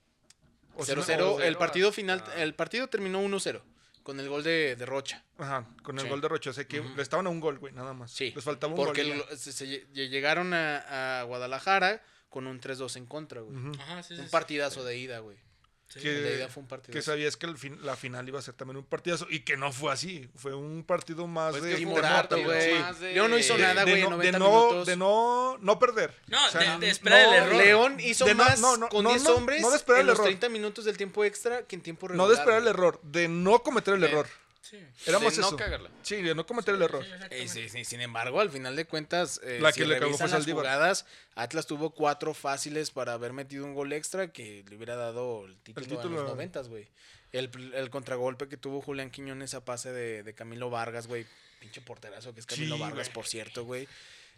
O 0.74 0.84
si 0.86 0.94
no- 0.94 1.02
0-0. 1.02 1.20
o- 1.34 1.40
El 1.40 1.56
partido 1.56 1.92
final, 1.92 2.20
hasta- 2.20 2.42
el 2.42 2.54
partido 2.54 2.88
terminó 2.88 3.20
1-0. 3.22 3.60
Con 4.02 4.18
el 4.20 4.28
gol 4.28 4.42
de, 4.42 4.74
de 4.76 4.84
Rocha. 4.86 5.22
Ajá, 5.38 5.66
con 5.82 5.96
el 5.98 6.04
Sí. 6.04 6.10
gol 6.10 6.20
de 6.20 6.28
Rocha. 6.28 6.50
O 6.50 6.52
sea, 6.52 6.64
que 6.66 6.80
le 6.80 7.02
estaban 7.02 7.26
a 7.26 7.30
un 7.30 7.40
gol, 7.40 7.58
güey, 7.58 7.72
nada 7.72 7.92
más. 7.94 8.10
Sí. 8.10 8.32
Les 8.34 8.42
faltaba 8.44 8.72
un 8.72 8.76
Porque 8.76 9.04
gol. 9.04 9.24
el- 9.30 9.38
se, 9.38 9.52
se 9.52 9.66
lle- 9.66 10.08
llegaron 10.08 10.52
a, 10.54 11.20
a 11.20 11.22
Guadalajara 11.24 12.02
con 12.28 12.46
un 12.46 12.60
3-2 12.60 12.96
en 12.96 13.06
contra, 13.06 13.40
güey. 13.42 13.56
Ajá, 13.78 14.02
sí, 14.02 14.14
sí. 14.14 14.20
Un 14.20 14.26
sí. 14.26 14.32
partidazo 14.32 14.84
de 14.84 14.96
ida, 14.96 15.18
güey. 15.20 15.36
Sí. 15.92 16.00
Que- 16.00 16.10
De 16.12 16.48
fue 16.48 16.62
un 16.62 16.68
partido. 16.68 16.92
Que 16.92 17.02
sabías 17.02 17.36
que 17.36 17.44
el 17.46 17.58
fin- 17.58 17.78
la 17.82 17.96
final 17.96 18.26
iba 18.26 18.38
a 18.38 18.42
ser 18.42 18.54
también 18.54 18.78
un 18.78 18.84
partidazo. 18.84 19.26
Y 19.28 19.40
que 19.40 19.56
no 19.56 19.72
fue 19.72 19.92
así. 19.92 20.28
Fue 20.36 20.54
un 20.54 20.84
partido 20.84 21.26
más 21.26 21.50
Pues 21.50 21.62
de. 21.64 21.74
que 21.74 21.82
Y 21.82 21.84
de 21.84 22.00
partido 22.00 22.44
güey. 22.44 22.58
de- 23.00 23.12
León 23.14 23.30
no 23.30 23.36
hizo 23.38 23.56
de- 23.56 23.62
nada, 23.62 23.84
de 23.84 23.90
güey, 23.90 24.02
en 24.04 24.10
no- 24.10 24.16
de 24.18 24.32
90 24.32 24.38
no, 24.38 24.84
de 24.86 24.96
no, 24.96 25.58
no 25.60 25.78
perder. 25.78 26.14
No, 26.28 26.46
O 26.46 26.50
sea, 26.50 26.78
de, 26.78 26.86
de 26.86 26.90
esperar 26.90 27.20
el 27.20 27.26
No, 27.26 27.34
error. 27.34 27.54
León 27.64 28.00
hizo 28.00 28.24
De 28.24 28.34
más 28.34 28.58
no, 28.60 28.76
no, 28.78 28.88
con 28.88 29.04
no, 29.04 29.10
10 29.10 29.22
no, 29.24 29.34
hombres 29.34 29.60
no 29.60 29.70
de 29.70 29.76
esperar 29.76 30.00
en 30.00 30.04
el 30.04 30.06
los 30.08 30.14
error. 30.16 30.26
30 30.26 30.48
minutos 30.48 30.84
del 30.86 30.96
tiempo 30.96 31.24
extra 31.24 31.62
que 31.66 31.76
en 31.76 31.82
tiempo 31.82 32.08
regular. 32.08 32.26
No 32.26 32.32
de 32.32 32.38
esperar 32.38 32.62
el 32.62 32.68
error, 32.68 32.98
de 33.02 33.28
no 33.28 33.62
cometer 33.62 33.94
el 33.94 34.00
De- 34.00 34.08
error. 34.08 34.26
Sí. 34.72 34.78
Era 35.06 35.18
de 35.18 35.24
más 35.26 35.36
no 35.38 35.46
eso. 35.48 35.56
cagarla. 35.56 35.90
Sí, 36.02 36.22
de 36.22 36.34
no 36.34 36.46
cometer 36.46 36.74
el 36.74 36.80
error. 36.80 37.04
Sí, 37.04 37.10
exactamente. 37.12 37.48
sí, 37.48 37.68
sí, 37.68 37.84
sin 37.84 38.00
embargo, 38.00 38.40
al 38.40 38.48
final 38.50 38.74
de 38.74 38.86
cuentas, 38.86 39.38
eh, 39.44 39.58
La 39.60 39.70
si 39.70 39.80
que 39.80 39.86
le 39.86 39.94
cagó 39.96 40.06
revisan 40.06 40.28
fue 40.28 40.32
las 40.38 40.44
Saldívar. 40.44 40.64
jugadas, 40.64 41.06
Atlas 41.34 41.66
tuvo 41.66 41.90
cuatro 41.90 42.32
fáciles 42.32 42.90
para 42.90 43.12
haber 43.12 43.34
metido 43.34 43.66
un 43.66 43.74
gol 43.74 43.92
extra 43.92 44.32
que 44.32 44.64
le 44.66 44.76
hubiera 44.76 44.96
dado 44.96 45.44
el 45.44 45.58
título, 45.60 45.86
título. 45.86 46.08
en 46.08 46.14
los 46.22 46.30
noventas, 46.30 46.68
güey. 46.68 46.88
El, 47.32 47.50
el 47.74 47.90
contragolpe 47.90 48.48
que 48.48 48.56
tuvo 48.56 48.80
Julián 48.80 49.10
Quiñones 49.10 49.52
a 49.54 49.62
pase 49.64 49.92
de, 49.92 50.22
de 50.22 50.34
Camilo 50.34 50.70
Vargas, 50.70 51.06
güey. 51.06 51.26
Pinche 51.60 51.80
porterazo 51.82 52.32
que 52.34 52.40
es 52.40 52.46
Camilo 52.46 52.76
Sí, 52.76 52.80
Vargas, 52.80 53.06
güey. 53.08 53.14
por 53.14 53.26
cierto, 53.26 53.64
güey. 53.64 53.86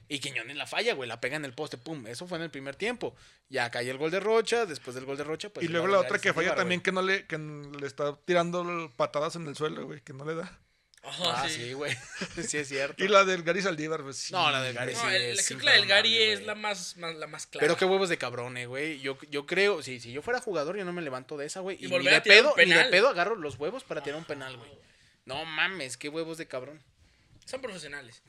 Y 0.09 0.19
Quiñones 0.19 0.57
la 0.57 0.67
falla, 0.67 0.95
güey. 0.95 1.09
La 1.09 1.21
pega 1.21 1.37
en 1.37 1.45
el 1.45 1.53
poste, 1.55 1.79
pum. 1.79 2.07
Eso 2.07 2.27
fue 2.27 2.39
en 2.39 2.45
el 2.45 2.51
primer 2.51 2.77
tiempo. 2.77 3.15
Ya 3.49 3.71
cae 3.71 3.89
el 3.89 3.97
gol 3.99 4.11
de 4.11 4.21
Rocha. 4.21 4.67
Después 4.67 4.95
del 4.95 5.05
gol 5.05 5.17
de 5.17 5.25
Rocha, 5.25 5.49
pues. 5.49 5.65
y 5.65 5.69
luego 5.69 5.87
la 5.89 5.99
otra 6.01 6.19
que 6.19 6.33
falla 6.33 6.55
también, 6.55 6.81
güey. 6.81 6.85
que 6.85 6.93
no 6.93 7.03
le, 7.03 7.27
que 7.27 7.39
le 7.39 7.87
está 7.87 8.17
tirando 8.25 8.93
patadas 8.97 9.37
en 9.37 9.47
el 9.47 9.57
suelo, 9.57 9.87
güey, 9.87 10.01
que 10.03 10.13
no 10.13 10.25
le 10.25 10.35
da. 10.35 10.59
Ojo, 11.07 11.31
Ah, 11.31 11.47
sí. 11.49 11.57
sí, 11.57 11.73
güey. 11.75 11.95
sí, 12.49 12.57
es 12.57 12.69
cierto. 12.69 13.05
Y 13.05 13.09
la 13.09 13.25
del 13.25 13.43
Gary 13.43 13.61
Saldívar, 13.61 14.03
pues 14.03 14.17
sí. 14.17 14.33
No, 14.33 14.51
la 14.51 14.63
del 14.63 14.75
Gary 14.75 14.95
No, 14.95 15.01
sí 15.01 15.07
el- 15.15 15.39
es 15.39 15.47
creo 15.47 15.59
que 15.59 15.65
la 15.67 15.73
del 15.73 15.87
Gary 15.87 16.17
es 16.23 16.43
la 16.47 16.55
más, 16.55 16.97
más- 16.97 17.15
la 17.17 17.27
más 17.27 17.47
clara. 17.47 17.67
Pero 17.67 17.77
qué 17.77 17.85
huevos 17.85 18.09
de 18.09 18.17
cabrón, 18.17 18.57
eh, 18.57 18.65
güey. 18.67 19.01
Yo, 19.01 19.19
yo 19.31 19.45
creo, 19.45 19.83
sí, 19.83 20.01
si 20.01 20.13
yo 20.13 20.23
fuera 20.23 20.41
jugador, 20.41 20.79
yo 20.79 20.85
no 20.87 20.95
me 20.95 21.03
levanto 21.03 21.37
de 21.37 21.45
esa, 21.45 21.61
güey. 21.61 21.77
Y 21.79 21.87
Y, 21.87 21.99
ni 21.99 22.07
de 22.07 22.21
pedo, 22.23 22.55
ni 22.57 22.73
de 22.73 22.85
pedo 22.87 23.09
agarro 23.09 23.37
los 23.37 23.57
huevos 23.59 23.85
para 23.85 24.03
tirar 24.03 24.19
un 24.19 24.25
penal, 24.25 24.57
güey. 24.57 24.71
No 25.27 25.45
mames, 25.45 25.97
qué 25.99 26.09
huevos 26.09 26.39
de 26.39 26.47
cabrón. 26.47 26.83
Son 27.45 27.61
profesionales. 27.61 28.23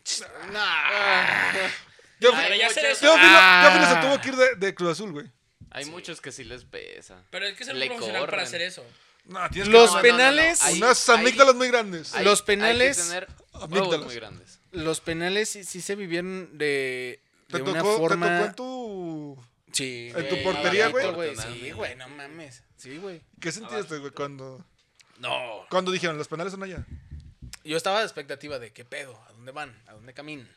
Yo, 2.20 2.32
Pero 2.32 2.56
ya 2.56 2.68
hacer 2.68 2.86
eso- 2.86 3.02
Teófilo, 3.02 3.28
Ah. 3.30 3.70
Teófilo 3.70 3.90
se 3.90 4.08
tuvo 4.08 4.22
que 4.22 4.28
ir 4.30 4.36
de, 4.36 4.66
de 4.68 4.76
Cruz 4.76 4.92
Azul, 4.92 5.12
güey. 5.12 5.30
Hay 5.72 5.86
muchos 5.86 6.22
que 6.22 6.32
sí 6.32 6.44
les 6.46 6.64
pesa. 6.64 7.22
Pero 7.30 7.46
hay 7.46 7.56
que 7.56 7.66
ser 7.66 7.76
un 7.76 7.82
profesional 7.88 8.26
para 8.26 8.44
hacer 8.44 8.62
eso. 8.62 8.86
No, 9.26 9.50
tienes 9.50 9.70
Los 9.70 9.90
que 9.90 9.96
no, 9.96 9.96
no, 9.98 10.02
penales, 10.02 10.62
no, 10.62 10.68
ahí- 10.68 10.78
unas 10.78 11.10
amígdalas 11.10 11.56
muy 11.56 11.68
grandes. 11.68 12.14
Hay- 12.14 12.24
Los 12.24 12.40
hay 12.42 12.46
que 12.46 12.52
penales- 12.54 12.98
tener 12.98 13.28
Amígdalas. 13.54 14.06
muy 14.06 14.16
grandes. 14.16 14.60
los 14.72 15.02
penales 15.02 15.50
sí, 15.50 15.64
sí 15.64 15.82
se 15.82 15.96
vivieron 15.96 16.58
de, 16.58 17.22
Te 17.48 17.58
de 17.58 17.64
una 17.64 17.80
tocó, 17.80 17.92
te 17.94 17.98
forma... 17.98 18.28
tocó 18.28 18.46
en 18.50 18.56
tu... 18.56 19.46
Sí, 19.74 20.12
en 20.16 20.30
tu 20.30 20.42
portería, 20.44 20.88
güey. 20.90 21.36
Sí, 21.36 21.72
güey, 21.72 21.96
no 21.96 22.08
mames. 22.10 22.64
Sí, 22.78 22.98
güey. 22.98 23.22
¿Qué 23.42 23.52
sentiste, 23.52 23.98
güey, 23.98 24.12
cuando, 24.12 24.64
No. 25.18 25.66
cuando 25.70 25.92
dijeron 25.92 26.18
los 26.18 26.28
penales 26.30 26.52
son 26.54 26.64
allá? 26.64 26.86
Yo 27.66 27.78
estaba 27.78 28.00
de 28.00 28.06
expectativa 28.06 28.60
de 28.60 28.72
qué 28.72 28.86
pedo, 28.86 29.20
a 29.28 29.32
dónde 29.34 29.52
van, 29.52 29.82
a 29.88 29.94
dónde 29.94 30.14
caminan. 30.14 30.50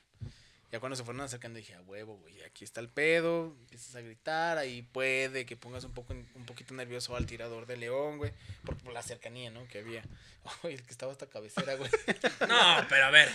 Ya 0.70 0.80
cuando 0.80 0.96
se 0.96 1.02
fueron 1.04 1.22
acercando 1.22 1.56
dije, 1.56 1.74
a 1.74 1.80
huevo, 1.80 2.18
güey, 2.18 2.42
aquí 2.42 2.62
está 2.62 2.80
el 2.80 2.90
pedo, 2.90 3.56
empiezas 3.60 3.94
a 3.96 4.02
gritar, 4.02 4.58
ahí 4.58 4.82
puede 4.82 5.46
que 5.46 5.56
pongas 5.56 5.82
un 5.84 5.94
poco 5.94 6.12
un 6.12 6.44
poquito 6.44 6.74
nervioso 6.74 7.16
al 7.16 7.24
tirador 7.24 7.64
de 7.64 7.78
León, 7.78 8.18
güey, 8.18 8.34
por, 8.66 8.76
por 8.76 8.92
la 8.92 9.02
cercanía, 9.02 9.50
¿no? 9.50 9.66
Que 9.68 9.78
había. 9.78 10.02
Oye, 10.62 10.74
el 10.74 10.82
que 10.82 10.90
estaba 10.90 11.10
hasta 11.10 11.26
cabecera, 11.26 11.74
güey. 11.76 11.90
No, 12.46 12.86
pero 12.90 13.06
a 13.06 13.10
ver. 13.10 13.30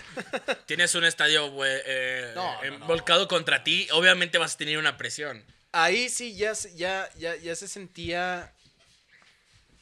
Tienes 0.67 0.93
un 0.93 1.05
estadio, 1.05 1.49
güey, 1.49 1.82
eh, 1.88 2.34
No, 2.36 2.55
no, 2.57 2.63
eh, 2.63 2.78
no. 2.78 2.86
volcado 2.86 3.28
contra 3.28 3.63
ti. 3.63 3.88
Obviamente 3.93 4.38
vas 4.38 4.53
a 4.53 4.57
tener 4.59 4.78
una 4.78 4.95
presión. 4.97 5.43
Ahí 5.71 6.09
sí 6.09 6.36
ya, 6.36 6.53
se- 6.53 6.76
ya, 6.76 7.09
ya, 7.17 7.36
ya 7.36 7.55
se 7.55 7.67
sentía. 7.67 8.53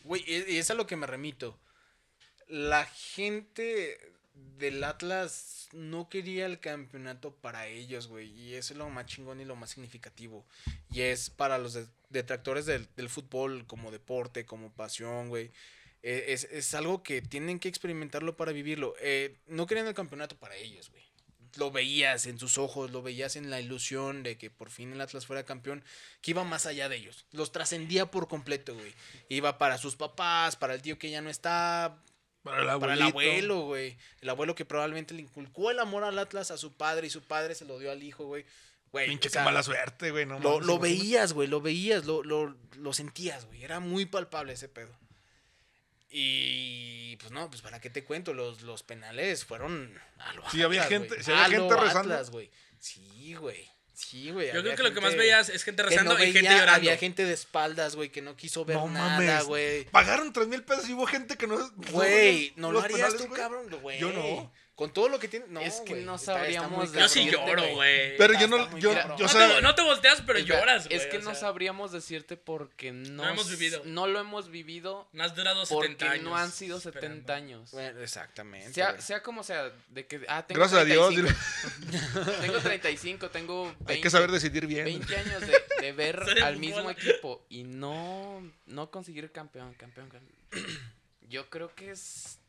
Güey, 0.06 0.24
y 0.26 0.54
y 0.54 0.58
es 0.58 0.72
a 0.72 0.74
lo 0.74 0.88
que 0.88 0.96
me 0.96 1.06
remito. 1.06 1.58
La 2.52 2.86
gente 2.86 3.98
del 4.58 4.84
Atlas 4.84 5.70
no 5.72 6.10
quería 6.10 6.46
el 6.46 6.60
campeonato 6.60 7.34
para 7.34 7.68
ellos, 7.68 8.08
güey. 8.08 8.30
Y 8.38 8.56
eso 8.56 8.74
es 8.74 8.78
lo 8.78 8.90
más 8.90 9.06
chingón 9.06 9.40
y 9.40 9.46
lo 9.46 9.56
más 9.56 9.70
significativo. 9.70 10.46
Y 10.92 11.02
es 11.02 11.30
para 11.30 11.58
los 11.58 11.74
de- 11.74 11.88
detractores 12.10 12.66
del, 12.66 12.88
del 12.98 13.10
fútbol 13.10 13.66
como 13.68 13.90
deporte, 13.90 14.46
como 14.46 14.70
pasión, 14.74 15.30
güey. 15.30 15.52
Eh, 16.04 16.26
Es, 16.30 16.44
es 16.52 16.74
algo 16.74 17.04
que 17.04 17.22
tienen 17.22 17.58
que 17.60 17.70
experimentarlo 17.70 18.36
para 18.36 18.52
vivirlo. 18.52 18.96
Eh, 19.00 19.38
no 19.48 19.66
querían 19.66 19.88
el 19.88 19.94
campeonato 19.94 20.36
para 20.38 20.56
ellos, 20.58 20.90
güey. 20.90 21.04
Lo 21.58 21.72
veías 21.72 22.26
en 22.26 22.38
sus 22.38 22.58
ojos, 22.58 22.92
lo 22.92 23.02
veías 23.02 23.38
en 23.38 23.50
la 23.50 23.62
ilusión 23.62 24.24
de 24.24 24.38
que 24.38 24.50
por 24.50 24.70
fin 24.70 24.92
el 24.94 25.00
Atlas 25.02 25.26
fuera 25.26 25.46
campeón, 25.46 25.84
que 26.22 26.32
iba 26.32 26.44
más 26.44 26.66
allá 26.66 26.90
de 26.90 26.98
ellos. 26.98 27.26
Los 27.32 27.52
trascendía 27.54 28.10
por 28.12 28.28
completo, 28.28 28.74
güey. 28.74 28.94
Iba 29.30 29.58
para 29.58 29.78
sus 29.78 29.96
papás, 29.96 30.56
para 30.58 30.74
el 30.74 30.82
tío 30.82 30.98
que 30.98 31.10
ya 31.12 31.22
no 31.22 31.30
está, 31.30 31.98
Para 32.44 32.74
el 32.74 32.80
para 32.80 32.94
el 32.96 33.02
abuelo, 33.04 33.62
güey. 33.62 33.98
El 34.22 34.30
abuelo 34.30 34.56
que 34.56 34.66
probablemente 34.66 35.14
le 35.14 35.22
inculcó 35.22 35.70
el 35.70 35.80
amor 35.80 36.04
al 36.04 36.18
Atlas 36.18 36.50
a 36.52 36.58
su 36.58 36.74
padre 36.74 37.08
y 37.08 37.10
su 37.10 37.22
padre 37.22 37.54
se 37.56 37.66
lo 37.66 37.78
dio 37.78 37.92
al 37.92 38.02
hijo, 38.02 38.26
güey. 38.26 38.46
Güey, 38.92 39.08
Pinche 39.08 39.30
o 39.30 39.32
sea, 39.32 39.42
qué 39.42 39.46
mala 39.46 39.64
suerte, 39.64 40.12
güey. 40.12 40.26
No 40.26 40.40
lo, 40.40 40.60
lo 40.60 40.80
veías, 40.80 41.34
güey, 41.34 41.48
lo 41.48 41.62
veías, 41.62 42.06
lo, 42.06 42.24
lo, 42.24 42.56
lo 42.76 42.94
sentías, 42.94 43.46
güey. 43.46 43.64
Era 43.64 43.80
muy 43.80 44.06
palpable 44.06 44.54
ese 44.54 44.68
pedo. 44.68 44.94
Y 46.10 47.16
pues 47.18 47.32
no, 47.32 47.50
pues 47.50 47.62
para 47.62 47.80
qué 47.80 47.90
te 47.90 48.04
cuento, 48.04 48.34
los, 48.34 48.64
los 48.64 48.84
penales 48.84 49.46
fueron 49.46 49.98
a 50.18 50.34
lo 50.34 50.50
Sí, 50.50 50.62
había 50.62 50.84
gente- 50.84 51.24
sí 51.24 51.32
había 51.32 51.60
gente 51.60 51.76
rezando. 51.78 52.26
Güey. 52.32 52.52
Sí, 52.80 53.34
güey. 53.36 53.70
Sí, 54.08 54.32
güey. 54.32 54.52
Yo 54.54 54.62
creo 54.62 54.76
que 54.76 54.84
lo 54.84 54.94
que 54.94 55.02
más 55.02 55.16
veías 55.16 55.50
es 55.50 55.64
gente 55.64 55.84
que 55.84 55.90
rezando 55.90 56.18
no 56.18 56.24
y 56.24 56.34
gente 56.34 56.50
llorando. 56.50 56.72
Había 56.74 56.98
gente 56.98 57.24
de 57.24 57.34
espaldas, 57.34 57.96
güey, 57.96 58.10
que 58.10 58.22
no 58.22 58.36
quiso 58.36 58.66
ver 58.66 58.78
No 58.78 58.90
nada, 58.90 59.42
güey. 59.44 59.86
Pagaron 59.86 60.34
tres 60.34 60.48
mil 60.48 60.64
pesos 60.64 60.90
y 60.90 60.94
hubo 60.94 61.06
gente 61.06 61.38
que 61.38 61.48
no. 61.48 61.58
Güey, 61.92 62.54
no 62.56 62.72
lo 62.72 62.82
harías 62.82 63.14
penales, 63.14 63.28
tú, 63.28 63.34
cabrón, 63.34 63.70
güey. 63.82 64.00
Yo 64.00 64.12
no. 64.12 64.52
Con 64.76 64.92
todo 64.94 65.10
lo 65.10 65.20
que 65.20 65.28
tiene. 65.28 65.46
No, 65.50 65.60
Es 65.60 65.82
que 65.82 65.92
güey, 65.94 66.06
no 66.06 66.16
está- 66.16 66.32
está 66.32 66.40
sabríamos 66.44 66.72
muy 66.72 66.88
de- 66.88 67.00
Yo 67.02 67.08
sí 67.10 67.30
lloro, 67.30 67.62
güey. 67.76 68.18
Pero 68.18 68.34
Está- 68.34 68.42
yo 68.42 68.48
no. 68.48 68.58
está 68.64 68.80
Yo, 68.80 68.94
yo, 68.94 69.08
no, 69.10 69.16
o 69.16 69.28
sea, 69.28 69.56
te, 69.56 69.62
no 69.62 69.76
te 69.76 69.82
volteas, 69.84 70.24
pero 70.26 70.40
Espera, 70.40 70.60
lloras, 70.60 70.88
güey. 70.88 70.98
Es 70.98 71.06
que 71.06 71.18
o 71.18 71.22
no 71.22 71.32
sea, 71.32 71.40
sabríamos 71.42 71.92
decirte 71.92 72.36
porque 72.38 72.92
no, 72.92 73.24
No 73.24 73.30
hemos 73.30 73.50
vivido. 73.50 73.82
No 73.86 74.08
lo 74.08 74.20
hemos 74.20 74.50
vivido 74.50 75.08
No 75.12 75.24
has 75.24 75.36
durado 75.36 75.64
porque 75.68 75.90
70 75.90 76.12
años. 76.12 76.24
no 76.24 76.36
han 76.36 76.52
sido 76.52 76.80
70 76.80 77.00
esperando. 77.08 77.34
años. 77.34 77.72
Bueno, 77.72 78.00
exactamente. 78.02 78.74
Sea, 78.74 79.00
sea 79.02 79.22
como 79.22 79.44
sea, 79.44 79.72
de 79.90 80.08
que 80.08 80.22
ah, 80.28 80.48
tengo 80.48 80.60
Gracias 80.60 80.82
a 80.82 80.86
Dios. 80.86 81.14
35, 81.14 82.32
tengo 82.42 82.58
35, 82.60 83.30
tengo 83.30 83.64
20, 83.66 83.94
Hay 83.94 84.02
que 84.02 84.10
saber 84.10 84.32
decidir 84.32 84.66
bien. 84.66 84.86
20 84.86 85.16
años 85.18 85.42
de, 85.42 85.62
de 85.82 85.92
ver 85.92 86.24
al 86.44 86.58
mismo 86.58 86.90
equipo 86.90 87.46
y 87.50 87.64
no, 87.66 88.42
no 88.66 88.90
conseguir 88.90 89.32
campeón, 89.32 89.74
campeón, 89.76 90.10
campeón. 90.10 90.42
Yo 91.30 91.50
creo 91.50 91.74
que 91.76 91.92
es... 91.92 92.40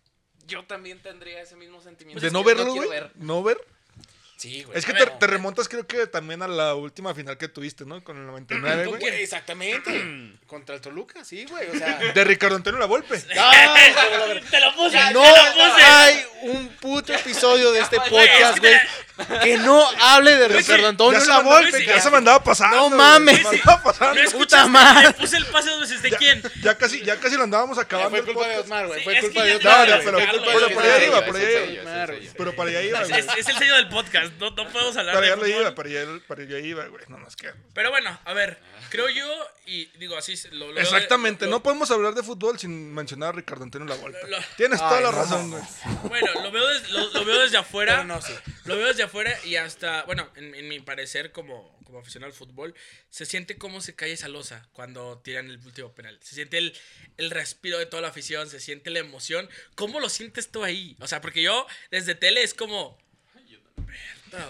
Yo 0.47 0.65
también 0.65 1.01
tendría 1.01 1.41
ese 1.41 1.57
mismo 1.57 1.81
sentimiento. 1.81 2.25
De 2.25 2.31
no 2.31 2.45
verlo, 2.45 2.75
güey. 2.75 2.89
ver. 2.89 3.13
No 3.17 3.43
ver. 3.43 3.59
Sí, 4.43 4.65
güey. 4.65 4.77
Es 4.77 4.85
que 4.85 4.93
te, 4.93 5.27
remontas, 5.29 5.69
creo 5.69 5.87
que 5.87 6.05
también 6.09 6.43
a 6.43 6.49
la 6.49 6.75
última 6.75 7.15
final 7.15 7.39
que 7.39 7.47
tuviste, 7.47 7.85
¿no? 7.85 8.03
Con 8.03 8.17
el 8.17 8.27
99, 8.27 8.87
¿Con 8.87 8.99
güey. 8.99 9.23
Exactamente. 9.23 10.33
Contra 10.49 10.75
el 10.75 10.81
Toluca, 10.81 11.25
sí, 11.25 11.45
güey. 11.49 11.69
O 11.71 11.79
sea. 11.79 11.99
De 12.13 12.25
Ricardo 12.25 12.57
Antonio 12.57 12.81
La 12.81 12.87
Volpe. 12.87 13.23
¡Ay, 13.39 13.91
hijo 13.93 14.11
de 14.11 14.19
la 14.19 14.27
verga! 14.27 14.51
Te 14.51 14.61
lo 14.61 14.75
puse, 14.75 14.99
No 15.13 15.23
te 15.23 15.29
lo 15.29 15.53
puse. 15.53 15.85
hay 15.85 16.25
un 16.43 16.69
puto 16.81 17.15
episodio 17.15 17.71
de 17.71 17.83
este 17.83 17.99
podcast, 18.01 18.59
güey, 18.59 18.75
que 19.45 19.59
no 19.59 19.81
hable 20.01 20.35
de 20.35 20.49
Ricardo 20.49 20.89
Antonio 20.89 21.21
ya 21.21 21.25
se 21.25 21.29
La 21.29 21.35
me 21.35 21.41
andaba- 21.43 21.61
Volpe. 21.61 21.87
Ya 21.87 22.01
se 22.01 22.11
me 22.11 22.17
andaba 22.17 22.43
pasando. 22.43 22.77
No 22.77 22.91
mames. 22.91 23.47
Se 23.47 23.53
me 23.53 23.63
pasando. 23.85 24.25
¿No 24.25 24.31
Puta 24.33 24.67
madre. 24.67 25.07
Le 25.07 25.15
puse 25.15 25.37
el 25.37 25.47
pase 25.47 25.71
dos 25.71 25.81
veces. 25.83 26.03
¿De 26.03 26.11
quién? 26.17 26.43
Ya 26.63 26.77
casi, 26.77 27.01
ya 27.05 27.17
casi 27.21 27.37
lo 27.37 27.45
andábamos 27.45 27.77
Ya 27.77 27.85
acabando. 27.85 28.11
Fue 28.11 28.25
culpa 28.25 28.49
de. 28.49 28.59
Osmar, 28.59 28.89
güey. 28.89 28.99
Sí, 28.99 29.05
Fue 29.05 29.21
culpa 29.21 29.45
de 29.45 29.51
ya 29.51 29.57
Osmar. 29.59 29.87
Pero- 29.87 30.03
Fue 30.03 30.27
Carlos, 30.27 30.43
culpa 30.43 30.53
de 30.53 30.59
pero 30.59 30.75
por 30.75 30.85
iba, 30.85 31.07
iba. 31.07 32.33
Pero 32.37 32.57
para 32.57 32.71
allá 32.71 32.83
iba, 32.83 33.03
es 33.03 33.49
el 33.49 33.57
sello 33.57 33.77
del 33.77 33.89
podcast. 33.89 34.32
No, 34.39 34.51
no 34.51 34.69
podemos 34.73 34.97
hablar 34.97 35.15
Para 35.15 35.27
de 35.27 35.33
allá 35.33 35.43
fútbol. 35.43 35.61
iba, 35.61 35.75
para 35.75 35.89
allá, 35.89 36.21
para 36.27 36.43
allá 36.43 36.59
iba, 36.59 36.87
güey. 36.87 37.05
No 37.09 37.19
más 37.19 37.37
que. 37.37 37.51
Pero 37.75 37.91
bueno, 37.91 38.19
a 38.25 38.33
ver. 38.33 38.59
Creo 38.91 39.09
yo, 39.09 39.25
y 39.67 39.87
digo 39.99 40.17
así. 40.17 40.35
Lo, 40.51 40.59
lo 40.59 40.67
veo 40.67 40.75
de- 40.75 40.81
Exactamente, 40.83 41.45
lo- 41.47 41.53
no 41.53 41.63
podemos 41.63 41.91
hablar 41.91 42.15
de 42.15 42.23
fútbol 42.23 42.59
sin 42.59 42.93
mencionar 42.95 43.31
a 43.31 43.33
Ricardo 43.33 43.65
Antonio 43.65 43.87
La 43.89 43.95
Volpe. 43.95 44.19
Lo- 44.29 44.39
Tienes 44.57 44.81
Ay, 44.81 44.89
toda 44.89 45.01
la 45.01 45.11
no 45.13 45.17
razón, 45.19 45.51
güey. 45.51 45.63
Bueno, 46.09 46.29
lo 46.43 46.51
veo, 46.51 46.69
des- 46.69 46.91
lo, 46.91 47.11
lo 47.11 47.25
veo 47.25 47.41
desde 47.41 47.57
afuera. 47.59 47.93
Pero 47.97 48.05
no, 48.05 48.21
sí. 48.23 48.33
Lo 48.65 48.77
veo 48.77 48.89
desde 48.89 49.03
afuera 49.05 49.37
y 49.45 49.57
hasta, 49.57 50.03
bueno, 50.05 50.31
en, 50.37 50.55
en 50.55 50.69
mi 50.69 50.81
parecer 50.81 51.33
como, 51.33 51.79
como 51.85 51.99
aficionado 52.01 52.31
al 52.33 52.37
fútbol, 52.37 52.75
se 53.11 53.25
siente 53.27 53.57
cómo 53.59 53.81
se 53.81 53.95
cae 53.95 54.13
esa 54.13 54.29
losa 54.29 54.69
cuando 54.73 55.19
tiran 55.19 55.49
el 55.51 55.59
último 55.59 55.93
penal. 55.95 56.19
Se 56.23 56.35
siente 56.35 56.59
el, 56.59 56.75
el 57.17 57.31
respiro 57.31 57.79
de 57.79 57.87
toda 57.87 58.03
la 58.03 58.09
afición, 58.09 58.49
se 58.51 58.61
siente 58.61 58.91
la 58.91 58.99
emoción. 59.01 59.49
¿Cómo 59.75 60.01
lo 60.01 60.09
sientes 60.09 60.51
tú 60.51 60.65
ahí? 60.65 60.97
O 61.01 61.07
sea, 61.09 61.21
porque 61.21 61.43
yo 61.43 61.67
desde 61.91 62.15
tele 62.15 62.43
es 62.43 62.55
como... 62.55 62.99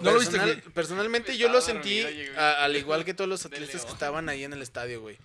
No 0.00 0.12
lo 0.12 0.18
viste, 0.20 0.38
personalmente 0.74 1.36
yo 1.36 1.48
lo 1.48 1.60
sentí, 1.60 2.02
dormido, 2.02 2.24
llegué. 2.24 2.38
a- 2.38 2.64
al 2.64 2.76
igual 2.76 3.04
que 3.04 3.14
todos 3.14 3.28
los 3.28 3.44
atletas 3.46 3.84
que 3.84 3.92
estaban 3.92 4.28
ahí 4.28 4.44
en 4.44 4.52
el 4.52 4.62
estadio, 4.62 5.00
güey. 5.00 5.18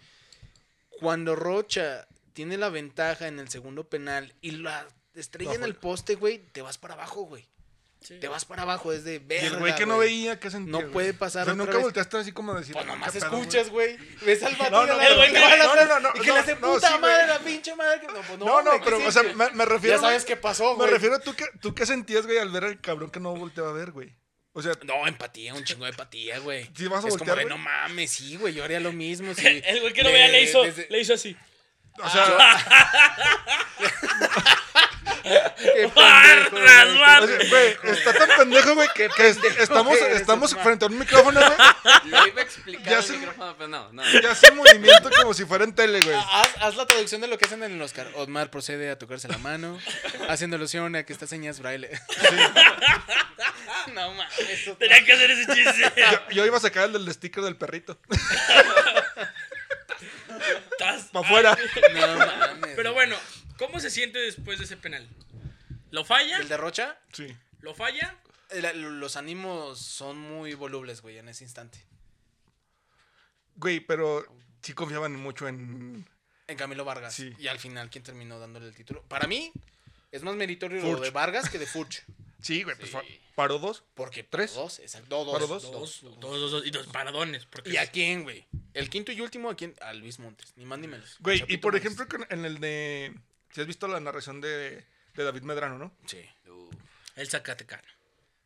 Cuando 0.99 1.35
Rocha 1.35 2.07
tiene 2.33 2.57
la 2.57 2.69
ventaja 2.69 3.27
en 3.27 3.39
el 3.39 3.49
segundo 3.49 3.83
penal 3.87 4.33
y 4.41 4.51
la 4.51 4.87
estrella 5.15 5.53
en 5.53 5.63
el 5.63 5.75
poste, 5.75 6.15
güey, 6.15 6.39
te 6.39 6.61
vas 6.61 6.77
para 6.77 6.93
abajo, 6.95 7.21
güey. 7.23 7.47
Sí. 7.99 8.19
Te 8.19 8.27
vas 8.27 8.45
para 8.45 8.61
abajo, 8.61 8.93
es 8.93 9.03
de 9.03 9.15
Y 9.15 9.19
verga, 9.19 9.47
el 9.47 9.57
güey 9.57 9.75
que 9.75 9.87
no 9.87 9.97
veía, 9.97 10.39
¿qué 10.39 10.51
sentía? 10.51 10.71
No 10.71 10.91
puede 10.91 11.13
pasar 11.15 11.41
O 11.41 11.45
sea, 11.45 11.53
otra 11.53 11.65
nunca 11.65 11.77
vez. 11.77 11.83
volteaste 11.83 12.17
así 12.17 12.31
como 12.31 12.53
a 12.53 12.59
decir. 12.59 12.73
Pues 12.73 12.85
"Ah, 12.85 12.87
nomás 12.87 13.11
qué 13.11 13.19
pedo, 13.19 13.29
güey". 13.31 13.41
escuchas, 13.41 13.69
güey. 13.71 13.97
Ves 14.23 14.43
al 14.43 14.55
vato 14.59 14.71
No, 14.71 14.85
no, 14.85 14.95
güey 15.15 15.33
que 15.33 15.39
no, 15.57 15.73
sal- 15.73 15.87
no, 15.87 15.99
no, 15.99 16.09
y 16.15 16.19
que 16.21 16.27
no, 16.27 16.33
le 16.35 16.39
hace 16.39 16.55
no, 16.55 16.73
puta 16.73 16.91
sí, 16.93 16.99
madre 16.99 17.27
la 17.27 17.39
pinche 17.39 17.75
madre. 17.75 17.99
que- 18.01 18.07
No, 18.07 18.13
pues 18.21 18.39
no, 18.39 18.45
No, 18.45 18.61
no, 18.61 18.69
güey, 18.69 18.79
¿qué 18.79 18.85
pero, 18.85 19.07
o 19.07 19.11
sea, 19.11 19.23
me, 19.23 19.49
me 19.49 19.65
refiero. 19.65 19.97
Ya 19.97 20.01
sabes 20.01 20.25
qué 20.25 20.35
pasó, 20.37 20.71
Me 20.73 20.75
güey. 20.83 20.91
refiero 20.91 21.15
a 21.15 21.19
tú 21.19 21.33
que, 21.35 21.45
tú 21.59 21.73
qué 21.73 21.87
sentías, 21.87 22.25
güey, 22.27 22.37
al 22.37 22.49
ver 22.51 22.65
al 22.65 22.79
cabrón 22.79 23.09
que 23.09 23.19
no 23.19 23.35
volteaba 23.35 23.71
a 23.71 23.73
ver, 23.73 23.91
güey. 23.91 24.15
O 24.57 24.61
sea, 24.63 24.73
No, 24.85 25.05
empatía, 25.05 25.53
un 25.53 25.63
chingo 25.63 25.85
de 25.85 25.91
empatía, 25.91 26.39
güey. 26.39 26.67
¿Sí 26.75 26.87
vas 26.87 27.05
a 27.05 27.09
es 27.09 27.17
como 27.17 27.35
de, 27.35 27.43
güey? 27.43 27.55
no 27.55 27.59
mames, 27.59 28.09
sí, 28.09 28.37
güey, 28.37 28.55
yo 28.55 28.63
haría 28.63 28.79
lo 28.79 28.91
mismo. 28.91 29.31
Si 29.35 29.45
El 29.45 29.81
güey 29.81 29.93
que 29.93 30.01
no 30.01 30.09
le- 30.09 30.15
veía 30.15 30.29
le 30.29 30.41
hizo, 30.41 30.63
desde- 30.63 30.87
le 30.89 30.99
hizo 30.99 31.13
así. 31.13 31.37
o 32.01 32.09
sea, 32.09 32.25
Qué 35.57 35.85
Barras, 35.95 36.49
pendejo, 36.49 37.27
güey. 37.49 37.75
güey, 37.75 37.77
está 37.97 38.13
tan 38.13 38.29
pendejo, 38.37 38.75
güey, 38.75 38.87
que, 38.95 39.09
que 39.09 39.27
est- 39.29 39.43
estamos, 39.59 39.97
eres, 39.97 40.21
estamos 40.21 40.51
Osmar. 40.51 40.63
frente 40.65 40.85
a 40.85 40.87
un 40.87 40.97
micrófono, 40.99 41.39
güey. 41.39 41.57
Lo 42.05 42.27
iba 42.27 42.41
a 42.41 42.43
explicar 42.43 42.85
Ya 42.91 42.97
el 42.99 43.03
se- 43.03 43.17
micrófono, 43.17 43.55
pero 43.57 43.67
no, 43.67 43.91
no. 43.91 44.03
Y 44.09 44.25
hace 44.25 44.51
movimiento 44.51 45.09
como 45.21 45.33
si 45.33 45.45
fuera 45.45 45.63
en 45.63 45.73
tele, 45.73 45.99
güey. 46.01 46.15
Haz, 46.15 46.49
haz 46.59 46.75
la 46.75 46.85
traducción 46.85 47.21
de 47.21 47.27
lo 47.27 47.37
que 47.37 47.45
hacen 47.45 47.63
en 47.63 47.71
el 47.73 47.81
Oscar. 47.81 48.07
Osmar 48.15 48.49
procede 48.49 48.89
a 48.89 48.97
tocarse 48.97 49.27
la 49.27 49.37
mano, 49.39 49.79
haciendo 50.29 50.55
alusión 50.55 50.95
a 50.95 51.03
que 51.03 51.13
estas 51.13 51.29
señas 51.29 51.59
braille. 51.59 51.89
no 53.93 54.11
mames. 54.13 54.77
Tenía 54.79 55.03
que 55.05 55.13
hacer 55.13 55.31
ese 55.31 55.53
chiste. 55.53 55.93
Yo, 56.11 56.19
yo 56.31 56.45
iba 56.45 56.57
a 56.57 56.61
sacar 56.61 56.85
el 56.85 56.93
del 56.93 57.11
sticker 57.13 57.43
del 57.43 57.55
perrito. 57.55 57.97
Estás- 60.71 61.05
Para 61.11 61.25
afuera. 61.25 61.57
No 61.93 62.15
mames. 62.17 62.75
Pero 62.75 62.93
bueno, 62.93 63.15
¿cómo 63.57 63.79
se 63.79 63.89
siente 63.89 64.19
después 64.19 64.59
de 64.59 64.65
ese 64.65 64.77
penal? 64.77 65.07
¿Lo 65.91 66.03
falla? 66.05 66.37
¿El 66.37 66.47
de 66.49 66.57
Rocha? 66.57 66.99
Sí. 67.13 67.27
¿Lo 67.61 67.73
falla? 67.73 68.15
El- 68.49 68.99
los 68.99 69.15
ánimos 69.17 69.79
son 69.79 70.17
muy 70.17 70.53
volubles, 70.53 71.01
güey, 71.01 71.17
en 71.17 71.27
ese 71.29 71.43
instante. 71.43 71.83
Güey, 73.55 73.79
pero 73.79 74.25
sí 74.61 74.73
confiaban 74.73 75.15
mucho 75.15 75.47
en. 75.47 76.07
En 76.47 76.57
Camilo 76.57 76.85
Vargas. 76.85 77.13
Sí. 77.13 77.33
Y 77.39 77.47
al 77.47 77.59
final, 77.59 77.89
¿quién 77.89 78.03
terminó 78.03 78.39
dándole 78.39 78.67
el 78.67 78.75
título? 78.75 79.03
Para 79.03 79.27
mí, 79.27 79.51
es 80.11 80.23
más 80.23 80.35
meritorio 80.35 80.79
Furch. 80.81 80.93
lo 80.93 80.99
de 81.01 81.09
Vargas 81.09 81.49
que 81.49 81.57
de 81.59 81.65
Furch. 81.65 82.03
Sí, 82.41 82.63
güey, 82.63 82.77
pues 82.77 82.91
Sí. 82.91 82.97
paró 83.35 83.57
dos. 83.59 83.83
Porque 83.95 84.23
¿Tres? 84.23 84.53
Dos, 84.53 84.79
exacto. 84.79 85.25
Dos. 85.25 85.33
¿Para 85.33 85.45
dos? 85.47 85.63
Dos, 85.63 86.01
dos, 86.03 86.19
dos, 86.19 86.51
dos, 86.51 86.65
y 86.65 86.69
dos 86.71 86.87
paradones. 86.87 87.45
Porque 87.45 87.71
¿Y 87.71 87.77
a 87.77 87.87
quién, 87.91 88.23
güey? 88.23 88.45
El 88.73 88.89
quinto 88.89 89.11
y 89.11 89.19
último, 89.19 89.49
¿a 89.49 89.55
quién? 89.55 89.73
A 89.81 89.91
Luis 89.93 90.19
Montes, 90.19 90.53
ni 90.55 90.63
más 90.65 90.79
ni 90.79 90.87
menos. 90.87 91.17
Güey, 91.19 91.43
y 91.47 91.57
por 91.57 91.73
Montes. 91.73 91.91
ejemplo, 91.93 92.25
en 92.29 92.45
el 92.45 92.59
de. 92.59 93.13
Si 93.51 93.61
has 93.61 93.67
visto 93.67 93.87
la 93.87 93.99
narración 93.99 94.41
de, 94.41 94.85
de 95.15 95.23
David 95.23 95.41
Medrano, 95.43 95.77
¿no? 95.77 95.95
Sí. 96.05 96.23
Uh, 96.47 96.69
el 97.15 97.27
Zacatecano. 97.27 97.87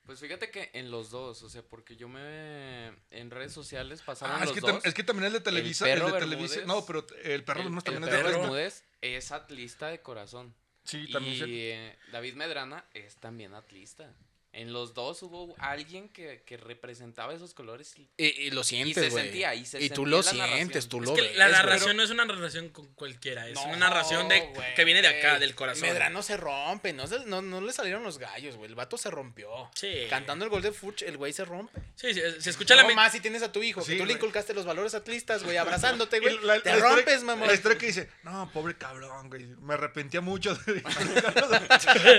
Pues 0.05 0.19
fíjate 0.19 0.49
que 0.51 0.71
en 0.73 0.89
los 0.91 1.09
dos, 1.09 1.41
o 1.43 1.49
sea, 1.49 1.61
porque 1.61 1.95
yo 1.95 2.09
me... 2.09 2.87
En 3.11 3.29
redes 3.29 3.53
sociales 3.53 4.01
pasaron 4.01 4.35
Ah, 4.35 4.39
es 4.43 4.45
los 4.47 4.55
que, 4.55 4.61
dos. 4.61 4.85
es 4.85 4.93
que 4.93 5.03
también 5.03 5.27
el 5.27 5.33
de 5.33 5.41
Televisa. 5.41 5.89
El, 5.91 5.99
perro 5.99 6.13
de 6.13 6.19
Televisa. 6.19 6.55
Bermúdez. 6.57 6.67
No, 6.67 6.85
pero 6.85 7.05
el 7.23 7.43
perro 7.43 7.61
el, 7.61 7.67
el 7.67 7.83
también 7.83 8.03
es 8.03 8.09
perro 8.09 8.29
de. 8.31 8.37
Bermúdez 8.37 8.83
es 9.01 9.31
atlista 9.31 9.87
de 9.87 10.01
corazón. 10.01 10.55
Sí, 10.83 11.07
también. 11.11 11.35
y 11.35 11.39
se- 11.39 11.45
eh, 11.89 11.99
David 12.11 12.33
Medrana 12.33 12.83
es 12.93 13.15
también 13.17 13.53
atlista. 13.53 14.11
En 14.53 14.73
los 14.73 14.93
dos 14.93 15.23
hubo 15.23 15.55
alguien 15.59 16.09
que, 16.09 16.43
que 16.45 16.57
representaba 16.57 17.33
esos 17.33 17.53
colores 17.53 17.93
y, 17.97 18.09
Y, 18.17 18.25
y 18.25 18.51
lo 18.51 18.61
y 18.61 18.63
sientes, 18.65 19.01
se 19.05 19.09
güey. 19.09 19.23
sentía, 19.23 19.55
y 19.55 19.65
se 19.65 19.81
Y 19.81 19.87
tú 19.89 20.03
sentía 20.05 20.11
lo 20.11 20.17
la 20.17 20.23
narración. 20.33 20.55
sientes, 20.57 20.89
tú 20.89 20.99
Es 21.01 21.05
lo 21.07 21.13
que 21.15 21.21
ves. 21.21 21.37
la 21.37 21.45
güey. 21.47 21.57
narración 21.57 21.95
no 21.97 22.03
es 22.03 22.09
una 22.09 22.25
narración 22.25 22.67
con 22.69 22.87
cualquiera, 22.93 23.47
es 23.47 23.53
No, 23.55 23.63
una 23.63 23.77
narración 23.77 24.27
de, 24.27 24.41
güey. 24.41 24.75
que 24.75 24.83
viene 24.83 25.01
de 25.01 25.07
acá, 25.07 25.39
del 25.39 25.55
corazón. 25.55 25.83
Medrano 25.87 26.21
se 26.21 26.35
rompe, 26.35 26.91
no, 26.91 27.07
se- 27.07 27.25
no, 27.27 27.41
no 27.41 27.61
le 27.61 27.71
salieron 27.71 28.03
los 28.03 28.17
gallos, 28.17 28.57
güey. 28.57 28.67
El 28.69 28.75
vato 28.75 28.97
se 28.97 29.09
rompió. 29.09 29.71
Sí. 29.73 30.05
Cantando 30.09 30.43
el 30.43 30.51
gol 30.51 30.61
de 30.61 30.73
Furch, 30.73 31.03
el 31.03 31.15
güey 31.15 31.31
se 31.31 31.45
rompe. 31.45 31.79
Sí, 31.95 32.13
sí, 32.13 32.19
se 32.39 32.49
escucha 32.49 32.75
la 32.75 32.81
no 32.81 32.89
mi- 32.89 32.95
más 32.95 33.13
si 33.13 33.21
tienes 33.21 33.43
a 33.43 33.53
tu 33.53 33.63
hijo, 33.63 33.79
Sí, 33.81 33.93
que 33.93 33.99
tú 33.99 34.05
le 34.05 34.13
güey. 34.13 34.17
inculcaste 34.17 34.53
los 34.53 34.65
valores 34.65 34.93
atlistas, 34.95 35.43
güey, 35.45 35.55
abrazándote, 36.09 36.19
güey. 36.19 36.35
la- 36.43 36.59
te 36.59 36.71
la 36.71 36.75
historia- 36.75 36.95
rompes, 36.97 37.23
mamón. 37.23 37.47
La 37.47 37.53
historia 37.53 37.77
que 37.77 37.85
dice, 37.85 38.09
no, 38.23 38.51
pobre 38.51 38.75
cabrón, 38.77 39.29
güey. 39.29 39.45
Me 39.61 39.75
arrepentía 39.75 40.19
mucho 40.19 40.55
de 40.55 40.83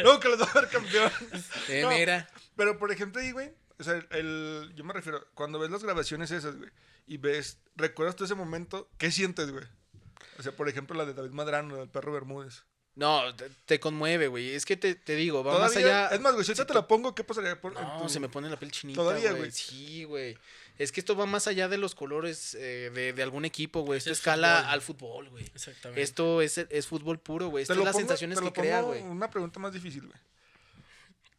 Luego 0.03 0.19
que 0.21 0.29
los 0.31 0.41
va 0.41 0.47
a 0.51 0.55
ver 0.55 0.69
campeón. 0.71 1.13
Eh, 1.69 1.83
No, 1.83 1.91
mira. 1.91 2.22
Pero 2.57 2.79
por 2.79 2.91
ejemplo 2.93 3.21
ahí, 3.21 3.33
güey. 3.33 3.53
O 3.79 3.85
sea, 3.85 3.95
el, 4.11 4.73
yo 4.77 4.85
me 4.85 4.93
refiero, 4.93 5.27
cuando 5.35 5.59
ves 5.59 5.71
las 5.71 5.83
grabaciones 5.83 6.31
esas, 6.31 6.57
güey, 6.57 6.71
y 7.07 7.17
ves, 7.17 7.59
recuerdas 7.75 8.15
tú 8.17 8.25
ese 8.25 8.35
momento, 8.35 8.89
¿qué 8.99 9.11
sientes, 9.11 9.51
güey? 9.51 9.65
O 10.39 10.43
sea, 10.43 10.53
por 10.53 10.69
ejemplo, 10.69 10.97
la 10.97 11.05
de 11.05 11.15
David 11.15 11.31
Madrano, 11.33 11.77
del 11.77 11.89
perro 11.89 12.13
Bermúdez. 12.13 12.65
No, 12.95 13.35
te, 13.35 13.49
te 13.65 13.81
conmueve, 13.81 14.29
güey. 14.29 14.51
Es 14.51 14.67
que 14.67 14.77
te, 14.77 14.95
te 14.95 15.17
digo, 15.17 15.43
va 15.43 15.59
más 15.59 15.75
allá. 15.77 16.09
Es 16.09 16.21
más, 16.21 16.35
güey, 16.35 16.45
si 16.45 16.51
ahorita 16.53 16.67
te 16.67 16.75
la 16.75 16.87
pongo, 16.87 17.15
¿qué 17.15 17.25
pasaría? 17.25 17.59
Por, 17.61 17.73
No, 17.73 18.03
tu- 18.03 18.09
se 18.11 18.21
me 18.21 18.29
pone 18.29 18.51
la 18.51 18.59
piel 18.59 18.71
chinita. 18.71 19.01
Todavía, 19.01 19.33
güey. 19.33 19.51
Sí, 19.51 20.05
güey. 20.05 20.37
Es 20.79 20.93
que 20.93 21.01
esto 21.01 21.17
va 21.17 21.25
más 21.27 21.47
allá 21.47 21.69
de 21.69 21.79
los 21.79 21.95
colores 21.95 22.55
eh, 22.55 22.91
de, 22.95 23.15
de 23.15 23.23
algún 23.23 23.47
equipo, 23.47 23.81
güey. 23.81 23.97
Esto 23.99 24.11
es 24.11 24.19
escala 24.19 24.59
fútbol. 24.59 24.71
al 24.73 24.83
fútbol, 24.83 25.29
güey. 25.31 25.45
Exactamente. 25.55 26.03
Esto 26.03 26.43
es, 26.43 26.59
es 26.59 26.87
fútbol 26.87 27.19
puro, 27.19 27.49
güey. 27.49 27.63
Esto 27.63 27.73
es 27.73 27.79
las 27.79 27.89
pongo- 27.95 27.99
sensaciones 28.01 28.39
te 28.39 28.45
que 28.45 28.53
crea, 28.53 28.83
güey. 28.83 29.01
Una 29.03 29.31
pregunta 29.31 29.59
más 29.59 29.73
difícil, 29.73 30.07
güey. 30.07 30.19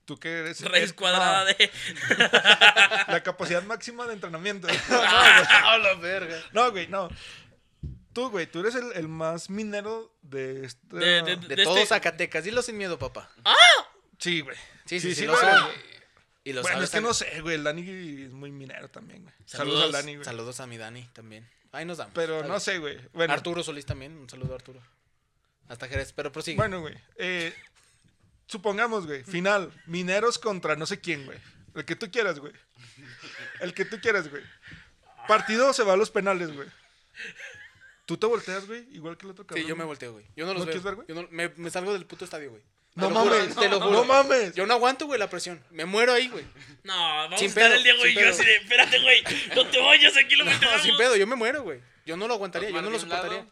Tú 0.05 0.17
que 0.19 0.39
eres... 0.39 0.61
Raíz 0.69 0.85
es- 0.85 0.93
cuadrada 0.93 1.41
no, 1.41 1.45
de. 1.45 1.71
La 3.07 3.21
capacidad 3.23 3.63
máxima 3.63 4.05
de 4.07 4.13
entrenamiento. 4.13 4.67
¡Ah, 4.89 5.77
la 5.81 5.93
verga! 5.95 6.41
No, 6.51 6.71
güey, 6.71 6.87
no. 6.87 7.09
Tú, 8.11 8.29
güey, 8.29 8.45
tú 8.45 8.59
eres 8.59 8.75
el, 8.75 8.91
el 8.93 9.07
más 9.07 9.49
minero 9.49 10.13
de 10.21 10.65
este... 10.65 10.95
De- 10.97 11.21
de- 11.23 11.35
De, 11.37 11.55
De 11.55 11.63
todos 11.63 11.77
este- 11.77 11.89
Zacatecas. 11.89 12.43
Dilo 12.43 12.61
sin 12.61 12.77
miedo, 12.77 12.99
papá. 12.99 13.29
Sí, 14.19 14.41
güey. 14.41 14.57
Sí, 14.85 14.99
sí, 14.99 15.09
sí, 15.09 15.21
sí, 15.21 15.25
lo 15.25 15.39
eres. 15.41 15.55
Y 16.45 16.51
lo 16.53 16.61
Bueno, 16.61 16.75
sabes 16.75 16.83
es 16.85 16.89
que 16.91 16.97
también. 16.97 17.07
no 17.09 17.13
sé, 17.13 17.41
güey. 17.41 17.55
El 17.55 17.63
Dani 17.63 18.23
es 18.23 18.33
muy 18.33 18.51
minero 18.51 18.89
también, 18.89 19.23
güey. 19.23 19.33
Saludos, 19.45 19.79
Saludos. 19.79 19.85
al 19.85 19.91
Dani, 19.93 20.15
güey. 20.15 20.25
Saludos 20.25 20.59
a 20.59 20.67
mi 20.67 20.77
Dani 20.77 21.03
también. 21.13 21.49
Ahí 21.71 21.85
nos 21.85 21.97
damos. 21.97 22.13
Pero 22.13 22.43
no 22.43 22.59
sé, 22.59 22.77
güey. 22.79 22.99
Bueno, 23.13 23.33
Arturo 23.33 23.63
Solís 23.63 23.85
también. 23.85 24.17
Un 24.17 24.29
saludo 24.29 24.51
a 24.51 24.55
Arturo. 24.57 24.81
Hasta 25.69 25.87
Jerez. 25.87 26.11
Pero 26.13 26.31
prosigue. 26.33 26.57
Bueno, 26.57 26.81
güey. 26.81 26.95
eh, 27.15 27.53
supongamos, 28.53 29.05
güey. 29.05 29.23
Final. 29.23 29.71
Mineros 29.85 30.39
contra 30.39 30.75
no 30.75 30.85
sé 30.85 30.99
quién, 31.01 31.25
güey. 31.25 31.37
El 31.75 31.83
que 31.85 31.95
tú 31.95 32.09
quieras, 32.09 32.39
güey. 32.39 32.53
El 33.59 33.73
que 33.73 33.83
tú 33.85 33.99
quieras, 33.99 34.29
güey. 34.29 34.43
Partido 35.27 35.73
se 35.73 35.83
va 35.83 35.93
a 35.93 35.97
los 35.97 36.09
penales, 36.11 36.53
güey. 36.53 36.67
Tú 38.05 38.17
te 38.17 38.25
volteas, 38.25 38.65
güey, 38.67 38.85
igual 38.91 39.17
que 39.17 39.25
el 39.25 39.31
otro 39.31 39.45
cabrón. 39.47 39.63
sí, 39.63 39.69
yo 39.69 39.75
me 39.77 39.85
volteo, 39.85 40.11
güey. 40.11 40.25
Yo 40.35 40.45
no 40.45 40.53
los 40.53 40.61
¿No 40.61 40.65
veo. 40.65 40.73
quieres 40.73 40.83
ver, 40.83 40.95
güey? 40.95 41.07
Yo 41.07 41.15
no- 41.15 41.27
me, 41.31 41.49
me 41.55 41.69
salgo 41.69 41.93
del 41.93 42.05
puto 42.05 42.25
estadio, 42.25 42.49
güey. 42.49 42.61
No 42.95 43.07
Te 43.07 43.13
lo 43.13 43.19
juro, 43.21 43.35
mames. 43.35 43.55
te 43.55 43.69
lo 43.69 43.79
no, 43.79 43.85
juro. 43.87 44.03
mames. 44.05 44.53
Yo 44.55 44.67
no 44.67 44.73
aguanto, 44.73 45.05
güey, 45.07 45.17
la 45.19 45.29
presión. 45.29 45.63
Me 45.71 45.85
muero 45.85 46.13
ahí, 46.13 46.27
güey. 46.27 46.43
No, 46.83 46.93
vamos 46.95 47.39
Sin 47.39 47.47
a 47.47 47.49
estar 47.49 47.63
pedo, 47.63 47.75
el 47.75 47.83
Diego 47.83 47.99
y 48.05 48.09
sin 48.09 48.13
yo 48.15 48.19
pedo. 48.21 48.29
así 48.31 48.45
de. 48.45 48.55
Espérate, 48.57 48.99
güey. 49.01 49.23
No 49.55 49.67
te 49.67 49.79
vayas, 49.81 50.17
aquí 50.17 50.35
lo 50.35 50.45
No, 50.45 50.51
metemos. 50.51 50.81
sin 50.81 50.97
pedo, 50.97 51.15
yo 51.15 51.25
me 51.25 51.35
muero, 51.35 51.63
güey. 51.63 51.79
Yo 52.05 52.17
no 52.17 52.27
lo 52.27 52.33
aguantaría, 52.35 52.69
yo 52.69 52.81
no 52.81 52.89
lo 52.89 52.99
soportaría. 52.99 53.47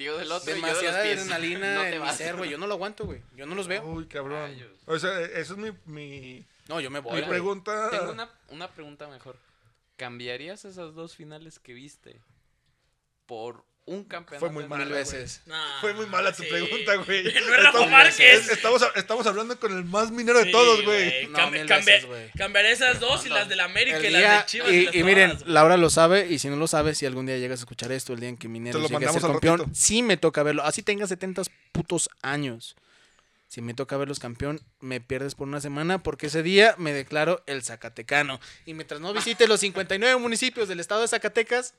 Diego 0.00 0.18
del 0.18 0.32
otro 0.32 0.50
y 0.50 0.60
yo 0.60 0.66
de 0.66 0.66
Demasiada 0.72 0.98
los 0.98 1.06
pies. 1.06 1.18
adrenalina 1.20 1.74
No 1.74 1.80
te 1.82 1.94
en 1.96 2.02
mi 2.02 2.08
ser, 2.10 2.36
güey. 2.36 2.50
Yo 2.50 2.58
no 2.58 2.66
lo 2.66 2.74
aguanto, 2.74 3.04
güey. 3.06 3.22
Yo 3.36 3.46
no 3.46 3.54
los 3.54 3.68
veo. 3.68 3.84
Uy, 3.86 4.06
cabrón. 4.06 4.56
O 4.86 4.98
sea, 4.98 5.20
eso 5.20 5.52
es 5.54 5.58
mi, 5.58 5.70
mi, 5.84 6.44
No, 6.68 6.80
yo 6.80 6.90
me 6.90 6.98
voy. 6.98 7.12
mi 7.14 7.18
güey. 7.20 7.30
pregunta. 7.30 7.90
Tengo 7.90 8.10
una, 8.10 8.28
una 8.48 8.68
pregunta 8.68 9.06
mejor. 9.08 9.36
¿Cambiarías 9.96 10.64
esas 10.64 10.94
dos 10.94 11.14
finales 11.14 11.58
que 11.60 11.74
viste 11.74 12.20
por 13.26 13.64
un 13.86 14.04
campeonato? 14.04 14.40
Fue 14.46 14.50
muy 14.50 14.62
de 14.64 14.68
mala, 14.68 14.84
Mil 14.84 14.94
veces. 14.94 15.42
No, 15.46 15.56
Fue 15.80 15.92
muy 15.94 16.06
mala 16.06 16.32
tu 16.32 16.42
sí. 16.44 16.48
pregunta, 16.48 16.94
güey. 16.96 17.24
No 17.34 17.54
era 17.54 17.56
Rafa 17.56 17.68
Estamos- 17.68 17.90
Márquez. 17.90 18.48
Estamos, 18.50 18.82
estamos 18.94 19.26
hablando 19.26 19.58
con 19.58 19.76
el 19.76 19.84
más 19.84 20.10
minero 20.10 20.38
de 20.38 20.44
Sí, 20.46 20.52
todos, 20.52 20.84
güey. 20.84 21.26
No. 21.28 21.38
Cambiaré 22.36 22.72
esas 22.72 23.00
dos 23.00 23.26
y 23.26 23.28
las 23.28 23.48
del 23.48 23.60
América 23.60 23.96
El 23.96 24.06
y 24.06 24.10
las 24.10 24.40
de 24.40 24.46
Chivas. 24.46 24.70
y, 24.70 24.84
las 24.86 24.94
y 24.94 25.02
miren, 25.02 25.30
todas. 25.32 25.46
Laura 25.48 25.76
lo 25.76 25.90
sabe, 25.90 26.26
y 26.28 26.38
si 26.38 26.48
no 26.48 26.56
lo 26.56 26.66
sabe, 26.68 26.94
si 26.94 27.06
algún 27.06 27.26
día 27.26 27.38
llegas 27.38 27.60
a 27.60 27.62
escuchar 27.62 27.90
esto, 27.92 28.12
el 28.12 28.20
día 28.20 28.28
en 28.28 28.36
que 28.36 28.48
lo 28.48 28.54
llegue 28.88 29.06
a 29.06 29.12
ser 29.12 29.22
campeón, 29.22 29.58
ratito. 29.60 29.74
sí 29.76 30.02
me 30.02 30.16
toca 30.16 30.42
verlo. 30.42 30.62
Así 30.62 30.82
tenga 30.82 31.06
70 31.06 31.42
putos 31.72 32.10
años. 32.22 32.76
Si 33.48 33.62
me 33.62 33.74
toca 33.74 33.96
verlos 33.96 34.20
campeón, 34.20 34.60
me 34.78 35.00
pierdes 35.00 35.34
por 35.34 35.48
una 35.48 35.60
semana 35.60 36.00
porque 36.00 36.28
ese 36.28 36.44
día 36.44 36.76
me 36.78 36.92
declaro 36.92 37.42
el 37.46 37.64
Zacatecano. 37.64 38.38
Y 38.64 38.74
mientras 38.74 39.00
no 39.00 39.12
visite 39.12 39.48
los 39.48 39.58
59 39.58 40.20
municipios 40.20 40.68
del 40.68 40.78
estado 40.78 41.00
de 41.00 41.08
Zacatecas, 41.08 41.74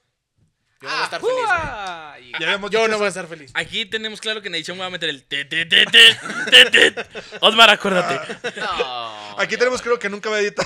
yo 0.81 0.89
no 0.89 0.93
voy 0.95 1.01
a 1.01 1.03
estar 1.05 1.21
feliz. 1.21 2.31
Ya 2.39 2.45
habíamos 2.47 2.71
Yo 2.71 2.79
dicho 2.79 2.91
no 2.91 2.97
voy 2.97 3.05
a 3.05 3.09
estar 3.09 3.27
feliz. 3.27 3.51
Aquí 3.53 3.85
tenemos 3.85 4.19
claro 4.19 4.41
que 4.41 4.47
en 4.47 4.55
edición 4.55 4.77
voy 4.77 4.87
a 4.87 4.89
meter 4.89 5.09
el 5.09 5.23
te 5.23 5.45
te 5.45 5.65
te 5.65 5.85
te 5.85 6.15
te 6.49 6.91
te. 6.91 7.05
Osmar, 7.39 7.69
acuérdate. 7.69 8.59
No. 8.59 9.39
Aquí 9.39 9.57
tenemos 9.57 9.81
creo 9.81 9.99
que 9.99 10.09
nunca 10.09 10.29
va 10.29 10.37
a 10.37 10.39
editar. 10.39 10.65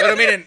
Pero 0.00 0.16
miren, 0.16 0.46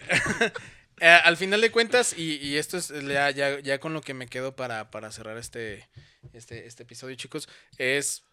eh, 0.99 1.19
al 1.23 1.37
final 1.37 1.61
de 1.61 1.71
cuentas, 1.71 2.13
y, 2.17 2.35
y 2.37 2.57
esto 2.57 2.77
es 2.77 2.89
ya, 2.89 3.31
ya, 3.31 3.59
ya 3.59 3.79
con 3.79 3.93
lo 3.93 4.01
que 4.01 4.13
me 4.13 4.27
quedo 4.27 4.55
para, 4.55 4.91
para 4.91 5.11
cerrar 5.11 5.37
este, 5.37 5.87
este, 6.33 6.67
este 6.67 6.83
episodio, 6.83 7.15
chicos, 7.15 7.47
es 7.77 8.23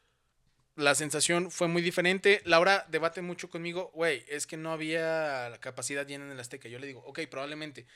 la 0.76 0.94
sensación 0.94 1.50
fue 1.50 1.68
muy 1.68 1.82
diferente. 1.82 2.42
Laura 2.44 2.84
debate 2.88 3.22
mucho 3.22 3.48
conmigo, 3.48 3.90
güey, 3.94 4.24
es 4.28 4.46
que 4.46 4.56
no 4.56 4.72
había 4.72 5.48
la 5.48 5.58
capacidad 5.58 6.06
llena 6.06 6.26
en 6.26 6.32
el 6.32 6.40
Azteca. 6.40 6.68
Yo 6.68 6.78
le 6.78 6.86
digo, 6.86 7.02
ok, 7.06 7.20
probablemente. 7.30 7.86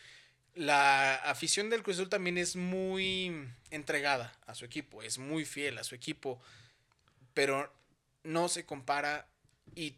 La 0.55 1.14
afición 1.16 1.70
del 1.70 1.82
Cruz 1.82 1.96
Azul 1.96 2.09
también 2.09 2.38
es 2.38 2.57
muy 2.57 3.48
entregada 3.70 4.32
a 4.46 4.55
su 4.55 4.64
equipo, 4.64 5.03
es 5.03 5.18
muy 5.18 5.44
fiel 5.44 5.78
a 5.78 5.84
su 5.84 5.94
equipo, 5.94 6.40
pero 7.34 7.72
no 8.24 8.48
se 8.48 8.66
compara 8.66 9.26
y 9.74 9.96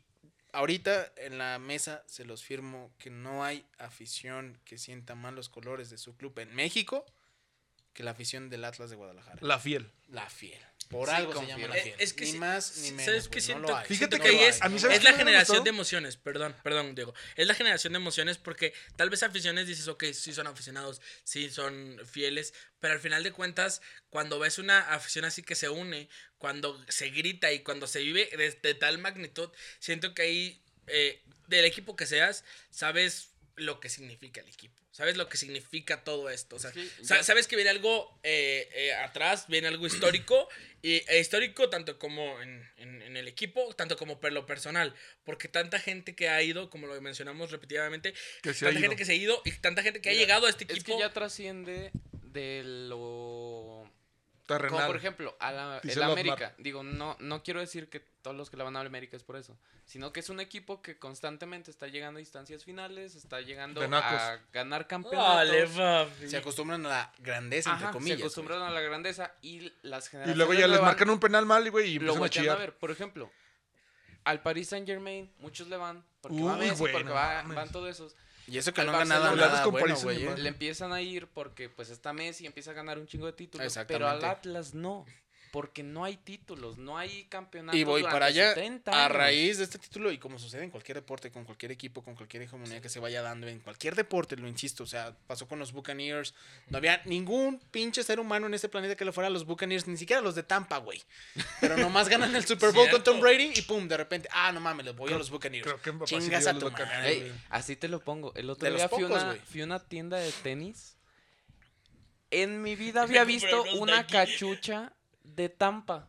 ahorita 0.53 1.13
en 1.17 1.39
la 1.39 1.59
mesa 1.59 2.05
se 2.07 2.25
los 2.25 2.45
firmo 2.45 2.93
que 2.99 3.11
no 3.11 3.45
hay 3.45 3.65
afición 3.79 4.59
que 4.65 4.79
sienta 4.79 5.15
más 5.15 5.33
los 5.33 5.49
colores 5.49 5.91
de 5.91 5.99
su 5.99 6.17
club 6.17 6.39
en 6.39 6.55
México 6.55 7.05
que 7.93 8.03
la 8.03 8.13
afición 8.13 8.49
del 8.49 8.65
Atlas 8.65 8.91
de 8.91 8.97
Guadalajara. 8.97 9.39
La 9.43 9.59
fiel. 9.59 9.91
La 10.09 10.29
fiel. 10.29 10.59
Por 10.93 11.09
Sí, 11.09 11.15
algo 11.17 11.33
se 11.35 11.47
llama 11.47 11.69
la 11.69 11.75
fiel. 11.83 11.95
es 11.99 12.13
que 12.13 12.25
ni 12.27 12.35
más 12.35 12.77
ni 12.79 12.91
menos. 12.93 13.05
¿sabes 13.07 13.29
no 13.29 13.41
siento? 13.41 13.69
lo 13.69 13.77
hay. 13.77 13.87
Fíjate 13.89 14.17
Siento 14.17 14.19
que 14.19 14.33
no 14.33 14.43
es, 14.49 14.57
hay, 14.57 14.67
a 14.67 14.69
mí 14.69 14.75
no 14.75 14.81
¿sabes 14.81 14.99
es 14.99 15.05
la 15.05 15.11
gustó? 15.11 15.19
generación 15.25 15.65
de 15.65 15.71
emociones, 15.71 16.17
perdón, 16.17 16.57
perdón, 16.63 16.95
Diego. 16.95 17.15
Es 17.37 17.47
la 17.47 17.55
generación 17.55 17.95
de 17.95 17.97
emociones 17.99 18.39
porque 18.39 18.75
tal 18.97 19.11
vez 19.11 19.23
aficiones 19.23 19.67
dices, 19.67 19.89
ok, 19.89 20.05
sí 20.13 20.33
son 20.33 20.47
aficionados, 20.47 21.01
sí 21.25 21.51
son 21.51 22.01
fieles, 22.11 22.55
pero 22.79 22.95
al 22.95 23.01
final 23.01 23.23
de 23.23 23.33
cuentas, 23.33 23.81
cuando 24.11 24.39
ves 24.39 24.59
una 24.59 24.81
afición 24.93 25.25
así 25.25 25.43
que 25.43 25.55
se 25.55 25.69
une, 25.69 26.09
cuando 26.39 26.85
se 26.89 27.11
grita 27.11 27.53
y 27.53 27.61
cuando 27.61 27.87
se 27.87 28.01
vive 28.01 28.29
de, 28.37 28.51
de 28.51 28.75
tal 28.75 28.99
magnitud, 28.99 29.51
siento 29.79 30.15
que 30.15 30.23
ahí, 30.23 30.63
eh, 30.89 31.23
del 31.49 31.65
equipo 31.65 31.97
que 31.97 32.07
seas, 32.07 32.45
sabes 32.71 33.31
lo 33.57 33.81
que 33.81 33.89
significa 33.89 34.41
el 34.41 34.49
equipo. 34.49 34.82
Sabes 34.93 35.17
lo 35.17 35.27
que 35.29 35.37
significa 35.39 36.05
todo 36.05 36.29
esto. 36.31 36.57
O 36.57 36.59
sea, 36.59 36.71
Es 36.71 37.09
ya- 37.09 37.23
sabes 37.23 37.49
que 37.49 37.57
viene 37.57 37.71
algo 37.71 38.21
eh, 38.23 38.69
eh, 38.75 38.93
atrás, 38.93 39.47
viene 39.49 39.67
algo 39.69 39.87
histórico. 39.87 40.49
Y 40.83 41.03
e 41.09 41.19
histórico 41.19 41.71
tanto 41.71 41.99
como 41.99 42.41
en, 42.43 42.69
en- 42.77 43.01
en 43.03 43.17
el 43.17 43.27
equipo, 43.27 43.75
tanto 43.75 43.97
como 43.97 44.21
por 44.21 44.33
lo 44.33 44.45
personal. 44.47 44.95
Porque 45.25 45.49
tanta 45.49 45.79
gente 45.81 46.15
que 46.15 46.29
ha 46.29 46.43
ido, 46.43 46.69
como 46.71 46.87
lo 46.87 47.01
mencionamos 47.01 47.51
repetidamente, 47.51 48.13
Que 48.43 48.53
se 48.53 48.67
ha 48.67 48.69
tanta 48.69 48.81
gente 48.81 48.97
que 48.97 49.05
se 49.07 49.13
ha 49.13 49.17
ido 49.17 49.41
y 49.47 49.53
tanta 49.53 49.83
gente 49.83 50.01
que 50.03 50.11
ha 50.11 50.15
llegado 50.15 50.47
a 50.47 50.51
este 50.51 50.65
Es 50.65 50.71
equipo. 50.71 50.93
que 50.97 51.01
ya 51.03 51.13
trasciende 51.13 51.91
de 52.13 52.63
lo 52.65 53.91
Terrenal. 54.47 54.71
Como 54.71 54.87
por 54.87 54.97
ejemplo, 54.97 55.37
a 55.39 55.53
la, 55.53 55.81
el. 55.83 56.03
América. 56.03 56.55
Digo, 56.59 56.83
no, 56.83 57.17
no 57.21 57.43
quiero 57.43 57.61
decir 57.61 57.89
que 57.89 58.01
todos 58.01 58.37
los 58.37 58.51
que 58.51 58.57
le 58.57 58.65
van 58.65 58.77
a 58.77 58.81
América 58.81 59.17
es 59.17 59.23
por 59.23 59.37
eso. 59.37 59.57
Sino 59.85 60.13
que 60.13 60.21
es 60.21 60.29
un 60.31 60.41
equipo 60.41 60.83
que 60.83 60.99
constantemente 60.99 61.71
está 61.71 61.87
llegando 61.87 62.19
a 62.19 62.21
instancias 62.21 62.65
finales, 62.65 63.15
está 63.15 63.41
llegando 63.41 63.81
a 63.83 64.39
ganar 64.53 64.87
campeonatos. 64.87 65.77
Vale. 65.77 66.29
Se 66.29 66.37
acostumbran 66.37 66.85
a 66.87 66.89
la 66.89 67.13
grandeza, 67.19 67.73
entre 67.73 67.91
comillas. 67.91 68.19
se 68.19 68.25
acostumbran 68.25 68.63
a 68.63 68.71
la 68.71 68.81
grandeza 68.81 69.35
y 69.43 69.73
las 69.83 70.07
Y 70.07 70.11
generaciones 70.11 70.37
luego 70.37 70.55
ya 70.55 70.67
les 70.67 70.81
marcan 70.81 71.11
un 71.11 71.21
penal 71.21 71.47
mal, 71.47 71.67
y 71.67 71.71
güey, 71.71 71.91
y 71.91 71.99
lo 71.99 72.15
empiezan 72.15 72.49
a 72.51 72.55
ver. 72.57 72.75
Por 72.77 72.91
ejemplo, 72.91 73.31
al 74.25 74.43
Paris 74.43 74.69
Saint 74.69 74.87
Germain, 74.87 75.33
muchos 75.39 75.69
le 75.69 75.77
van 75.77 76.05
porque 76.21 76.37
Uy, 76.37 76.43
va 76.45 76.57
Messi, 76.57 76.77
porque 76.81 77.05
va- 77.05 77.43
van 77.43 77.71
todos 77.71 77.89
esos. 77.91 78.17
Y 78.47 78.59
eso 78.59 78.73
que 78.73 78.85
no 78.85 78.93
han 78.93 79.09
ganado 79.09 79.37
nada 79.37 79.67
bueno, 79.67 79.97
güey. 80.03 80.25
¿eh? 80.25 80.37
Le 80.37 80.49
empiezan 80.49 80.93
a 80.93 81.01
ir 81.01 81.29
porque 81.29 81.69
pues 81.69 81.91
está 81.91 82.13
Messi 82.13 82.45
y 82.45 82.47
empieza 82.47 82.73
a 82.73 82.75
ganar 82.75 82.99
un 82.99 83.07
chingo 83.07 83.27
de 83.27 83.33
títulos. 83.33 83.79
Pero 83.87 84.09
al 84.09 84.25
Atlas 84.25 84.75
no. 84.75 85.07
Porque 85.53 85.83
no 85.83 86.03
hay 86.03 86.17
títulos, 86.17 86.79
no 86.79 86.97
hay 86.97 87.25
campeonatos. 87.25 87.79
Y 87.79 87.85
voy 87.85 88.03
para 88.05 88.27
allá 88.27 88.55
70 88.55 89.05
a 89.05 89.09
raíz 89.09 89.59
de 89.59 89.65
este 89.65 89.79
título 89.79 90.11
y 90.11 90.17
como 90.17 90.39
sucede 90.39 90.65
en 90.65 90.71
cualquier 90.71 90.97
deporte, 90.97 91.31
con 91.31 91.45
cualquier 91.45 91.71
equipo, 91.73 92.03
con 92.03 92.15
cualquier 92.15 92.45
hegemonía 92.45 92.81
que 92.81 92.89
se 92.89 93.01
vaya 93.01 93.21
dando 93.21 93.47
en 93.49 93.61
cualquier 93.61 93.95
deporte, 93.95 94.35
lo 94.37 94.49
insisto, 94.49 94.83
o 94.83 94.87
sea, 94.87 95.15
pasó 95.27 95.47
con 95.47 95.59
los 95.59 95.73
Buccaneers, 95.73 96.35
no 96.69 96.79
había 96.79 97.03
ningún 97.05 97.61
pinche 97.71 98.03
ser 98.03 98.19
humano 98.19 98.47
en 98.47 98.55
este 98.55 98.71
planeta 98.71 98.97
que 98.97 99.05
le 99.05 99.13
fuera 99.13 99.29
a 99.29 99.31
los 99.31 99.45
Buccaneers, 99.45 99.87
ni 99.87 99.99
siquiera 99.99 100.23
los 100.23 100.35
de 100.35 100.43
Tampa, 100.43 100.79
güey. 100.79 101.03
Pero 101.61 101.77
nomás 101.77 102.09
ganan 102.09 102.35
el 102.35 102.47
Super 102.47 102.73
Bowl 102.73 102.89
con. 102.89 103.05
Tom 103.05 103.21
Brady 103.21 103.53
y 103.55 103.61
pum, 103.61 103.87
de 103.87 103.99
repente, 103.99 104.31
ah, 104.33 104.53
no 104.53 104.61
mames, 104.61 104.87
les 104.87 104.97
voy 104.97 105.13
a 105.13 105.19
los 105.19 105.29
Buccaneers. 105.29 105.67
creo 105.67 105.83
que 106.01 106.07
sí 106.07 106.15
Chingas 106.19 106.47
a 106.47 106.59
tu 106.59 106.71
madre, 106.71 107.11
Ey, 107.11 107.33
así 107.51 107.77
te 107.77 107.89
lo 107.89 108.01
pongo. 108.01 108.33
El 108.37 108.49
otro 108.49 108.71
De 108.71 108.75
día 108.75 108.89
fui, 108.89 109.05
a 109.05 109.09
pocos, 109.09 109.23
una, 109.23 109.33
güey. 109.33 109.41
fui 109.45 109.61
a 109.61 109.65
una 109.65 109.81
tienda 109.81 110.17
de 110.17 110.33
tenis. 110.33 110.97
En 112.31 112.63
mi 112.63 112.75
vida 112.75 113.03
había 113.03 113.25
visto 113.25 113.65
una 113.75 114.07
cachucha 114.07 114.95
de 115.25 115.49
Tampa. 115.49 116.09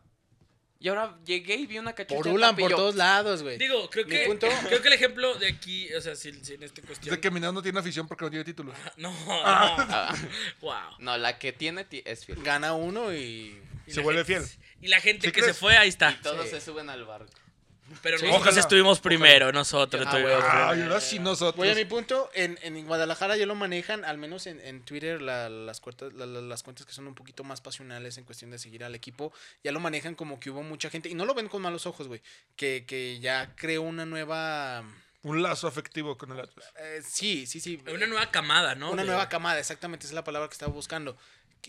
Y 0.80 0.88
ahora 0.88 1.18
llegué 1.24 1.54
y 1.54 1.66
vi 1.66 1.78
una 1.78 1.94
cachucha 1.94 2.16
de 2.16 2.22
Porulan 2.24 2.54
por 2.56 2.70
yo, 2.70 2.76
todos 2.76 2.94
lados, 2.94 3.42
güey. 3.42 3.56
Digo, 3.56 3.88
creo 3.88 4.04
que, 4.06 4.26
punto- 4.26 4.46
creo 4.68 4.82
que 4.82 4.88
el 4.88 4.94
ejemplo 4.94 5.34
de 5.38 5.46
aquí, 5.48 5.92
o 5.94 6.00
sea, 6.02 6.14
si, 6.14 6.32
si 6.44 6.54
en 6.54 6.62
esta 6.62 6.80
Es 6.82 6.86
cuestión. 6.86 7.14
de 7.14 7.20
que 7.22 7.30
Minado 7.30 7.54
no 7.54 7.62
tiene 7.62 7.78
afición 7.78 8.06
porque 8.06 8.24
no 8.24 8.30
tiene 8.30 8.44
títulos. 8.44 8.76
No, 8.98 9.10
no. 9.26 9.40
Ah, 9.44 10.14
wow. 10.60 10.74
no, 10.98 11.16
la 11.16 11.38
que 11.38 11.52
tiene 11.52 11.84
ti- 11.84 12.02
es 12.04 12.26
fiel. 12.26 12.42
Gana 12.42 12.74
uno 12.74 13.14
y... 13.14 13.62
Y 13.86 13.92
Se 13.92 14.00
vuelve 14.02 14.24
gente- 14.24 14.46
fiel. 14.46 14.60
Y 14.82 14.88
la 14.88 15.00
gente 15.00 15.26
¿Sí 15.28 15.32
que 15.32 15.40
crees? 15.40 15.54
se 15.56 15.60
fue, 15.60 15.76
ahí 15.78 15.88
está. 15.88 16.10
Y 16.10 16.16
todos 16.16 16.44
Sí. 16.44 16.50
se 16.50 16.60
suben 16.60 16.90
al 16.90 17.04
barco. 17.06 17.32
Pero 18.02 18.18
Sí. 18.18 18.26
nosotros 18.26 18.56
estuvimos 18.56 18.98
primero, 19.00 19.52
nosotros 19.52 20.02
Ah, 20.06 20.08
estuvimos 20.08 20.32
bueno. 20.32 20.46
primero. 20.48 20.68
Ay, 20.70 20.82
ahora 20.82 21.00
sí 21.00 21.18
nosotros. 21.18 21.56
Voy 21.56 21.68
a 21.68 21.74
mi 21.74 21.84
punto, 21.84 22.30
en, 22.34 22.58
en 22.62 22.86
Guadalajara 22.86 23.36
ya 23.36 23.44
lo 23.46 23.54
manejan, 23.54 24.04
al 24.04 24.16
menos 24.18 24.46
en, 24.46 24.58
en 24.60 24.82
Twitter, 24.82 25.20
la- 25.20 25.48
las, 25.50 25.80
cuentas, 25.80 26.12
la- 26.14 26.24
la- 26.26 26.40
las 26.40 26.62
cuentas 26.62 26.86
que 26.86 26.92
son 26.92 27.06
un 27.06 27.14
poquito 27.14 27.44
más 27.44 27.60
pasionales 27.60 28.16
en 28.16 28.24
cuestión 28.24 28.50
de 28.50 28.58
seguir 28.58 28.84
al 28.84 28.94
equipo, 28.94 29.32
ya 29.62 29.70
lo 29.70 29.80
manejan 29.80 30.14
como 30.14 30.40
que 30.40 30.50
hubo 30.50 30.62
mucha 30.62 30.88
gente, 30.88 31.08
y 31.10 31.14
no 31.14 31.24
lo 31.26 31.34
ven 31.34 31.48
con 31.48 31.60
malos 31.62 31.84
ojos, 31.86 32.08
güey, 32.08 32.22
que, 32.56 32.84
que 32.86 33.20
ya 33.20 33.54
creó 33.54 33.82
una 33.82 34.06
nueva... 34.06 34.82
Un 35.22 35.42
lazo 35.42 35.66
afectivo 35.68 36.16
con 36.18 36.32
el 36.32 36.40
Atlas. 36.40 36.66
eh, 36.78 37.00
sí, 37.04 37.46
sí, 37.46 37.58
sí. 37.60 37.82
Una 37.92 38.06
nueva 38.06 38.30
camada, 38.30 38.74
¿no? 38.74 38.90
Una 38.92 39.02
De- 39.02 39.08
nueva 39.08 39.28
camada, 39.28 39.58
exactamente, 39.58 40.04
esa 40.06 40.12
es 40.12 40.16
la 40.16 40.24
palabra 40.24 40.48
que 40.48 40.54
estaba 40.54 40.72
buscando. 40.72 41.16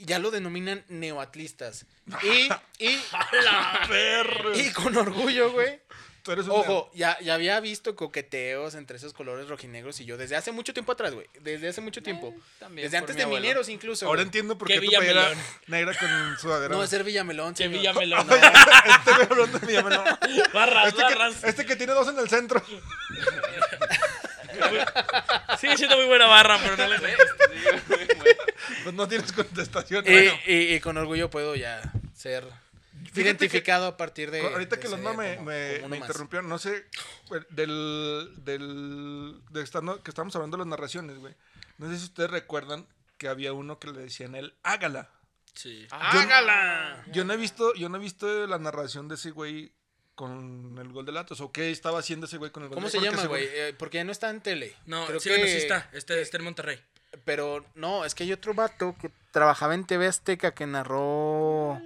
Ya 0.03 0.19
lo 0.19 0.31
denominan 0.31 0.83
neoatlistas. 0.89 1.85
Y, 2.23 2.49
y, 2.85 2.99
y 4.55 4.71
con 4.73 4.95
orgullo, 4.95 5.51
güey. 5.51 5.79
Tú 6.21 6.31
eres 6.31 6.45
un 6.45 6.53
Ojo, 6.53 6.89
ya, 6.95 7.19
ya 7.19 7.35
había 7.35 7.59
visto 7.59 7.95
coqueteos 7.95 8.73
entre 8.73 8.97
esos 8.97 9.13
colores 9.13 9.47
rojinegros 9.47 9.99
y 9.99 10.05
yo 10.05 10.17
desde 10.17 10.35
hace 10.35 10.51
mucho 10.51 10.73
tiempo 10.73 10.91
atrás, 10.91 11.13
güey. 11.13 11.27
Desde 11.41 11.67
hace 11.67 11.81
mucho 11.81 12.01
tiempo. 12.01 12.29
Eh, 12.35 12.39
también 12.57 12.85
Desde 12.87 12.97
antes 12.97 13.15
mi 13.15 13.19
de 13.19 13.23
abuelo. 13.25 13.41
mineros 13.43 13.69
incluso. 13.69 14.07
Ahora 14.07 14.17
güey. 14.21 14.25
entiendo 14.27 14.57
por 14.57 14.67
Qué 14.67 14.79
qué 14.79 14.81
tu 14.81 14.87
playera 14.89 15.29
negra 15.67 15.95
con 15.95 16.37
sudadera. 16.39 16.73
No, 16.75 16.83
es 16.83 16.89
ser 16.89 17.03
Villamelón. 17.03 17.53
Que 17.53 17.65
señor. 17.65 17.77
Villamelón. 17.79 18.25
No, 18.25 18.35
Este 18.35 19.11
güey 19.13 19.27
hablando 19.29 19.59
de 19.59 19.67
Villamelón. 19.67 20.05
Barras, 20.51 20.87
Este 20.87 21.03
barras. 21.03 21.35
que, 21.35 21.49
este 21.49 21.65
que 21.67 21.75
tiene 21.75 21.93
dos 21.93 22.07
en 22.07 22.17
el 22.17 22.27
centro. 22.27 22.63
Sigue 25.59 25.77
siendo 25.77 25.97
muy 25.97 26.05
buena 26.05 26.25
barra, 26.27 26.57
pero 26.61 26.77
no 26.77 26.87
le 26.87 26.97
Pues 28.83 28.95
no 28.95 29.07
tienes 29.07 29.31
contestación. 29.31 30.05
Y, 30.07 30.11
Bueno, 30.11 30.33
y- 30.47 30.73
y 30.75 30.79
con 30.79 30.97
orgullo 30.97 31.29
puedo 31.29 31.55
ya 31.55 31.81
ser 32.13 32.43
Fíjate 33.11 33.21
identificado 33.21 33.87
a 33.87 33.97
partir 33.97 34.31
de. 34.31 34.41
ahorita 34.41 34.75
de 34.75 34.81
que 34.81 34.89
los 34.89 34.99
ser 34.99 35.13
me, 35.17 35.35
como- 35.35 35.49
me, 35.49 35.79
como 35.81 35.95
interrumpieron, 35.95 36.49
no 36.49 36.57
sé, 36.59 36.85
del, 37.51 38.31
del, 38.37 39.35
de 39.51 39.61
estando, 39.61 40.01
que 40.03 40.11
estamos 40.11 40.35
hablando 40.35 40.57
de 40.57 40.61
las 40.61 40.67
narraciones, 40.67 41.17
güey. 41.19 41.33
No 41.77 41.89
sé 41.89 41.97
si 41.97 42.05
ustedes 42.05 42.29
recuerdan 42.29 42.87
que 43.17 43.27
había 43.27 43.53
uno 43.53 43.79
que 43.79 43.87
le 43.91 43.99
decían 43.99 44.35
él, 44.35 44.53
hágala. 44.63 45.09
Sí. 45.53 45.87
¡Hágala! 45.91 47.05
Yo 47.13 47.23
no 47.23 47.33
he 47.33 47.37
visto, 47.37 47.73
yo 47.75 47.87
no 47.87 47.95
he 47.97 47.99
visto 48.01 48.45
la 48.47 48.59
narración 48.59 49.07
de 49.07 49.15
ese 49.15 49.31
güey 49.31 49.71
con 50.15 50.75
el 50.79 50.91
gol 50.91 51.05
de 51.05 51.11
Latos. 51.11 51.41
¿O 51.41 51.51
qué 51.51 51.71
estaba 51.71 51.99
haciendo 51.99 52.25
ese 52.25 52.37
güey 52.37 52.51
con 52.51 52.63
el 52.63 52.69
gol 52.69 52.75
¿Cómo 52.75 52.87
de 52.87 52.91
se 52.91 52.97
Porque 52.97 53.11
llama, 53.15 53.27
güey? 53.27 53.45
Eh, 53.51 53.75
porque 53.77 53.97
ya 53.97 54.03
no 54.03 54.11
está 54.11 54.29
en 54.29 54.41
tele. 54.41 54.73
No, 54.85 55.05
Creo 55.05 55.19
sí, 55.19 55.29
que- 55.29 55.35
bueno, 55.37 55.51
sí 55.51 55.57
está. 55.57 55.89
Este 55.93 56.21
está 56.21 56.37
en 56.37 56.43
Monterrey. 56.43 56.79
Pero 57.23 57.65
no, 57.75 58.03
es 58.05 58.13
que 58.15 58.23
hay 58.23 58.33
otro 58.33 58.53
vato 58.53 58.95
que 58.99 59.09
trabajaba 59.31 59.73
en 59.73 59.85
TV 59.85 60.07
Azteca 60.07 60.53
que 60.53 60.65
narró. 60.67 61.79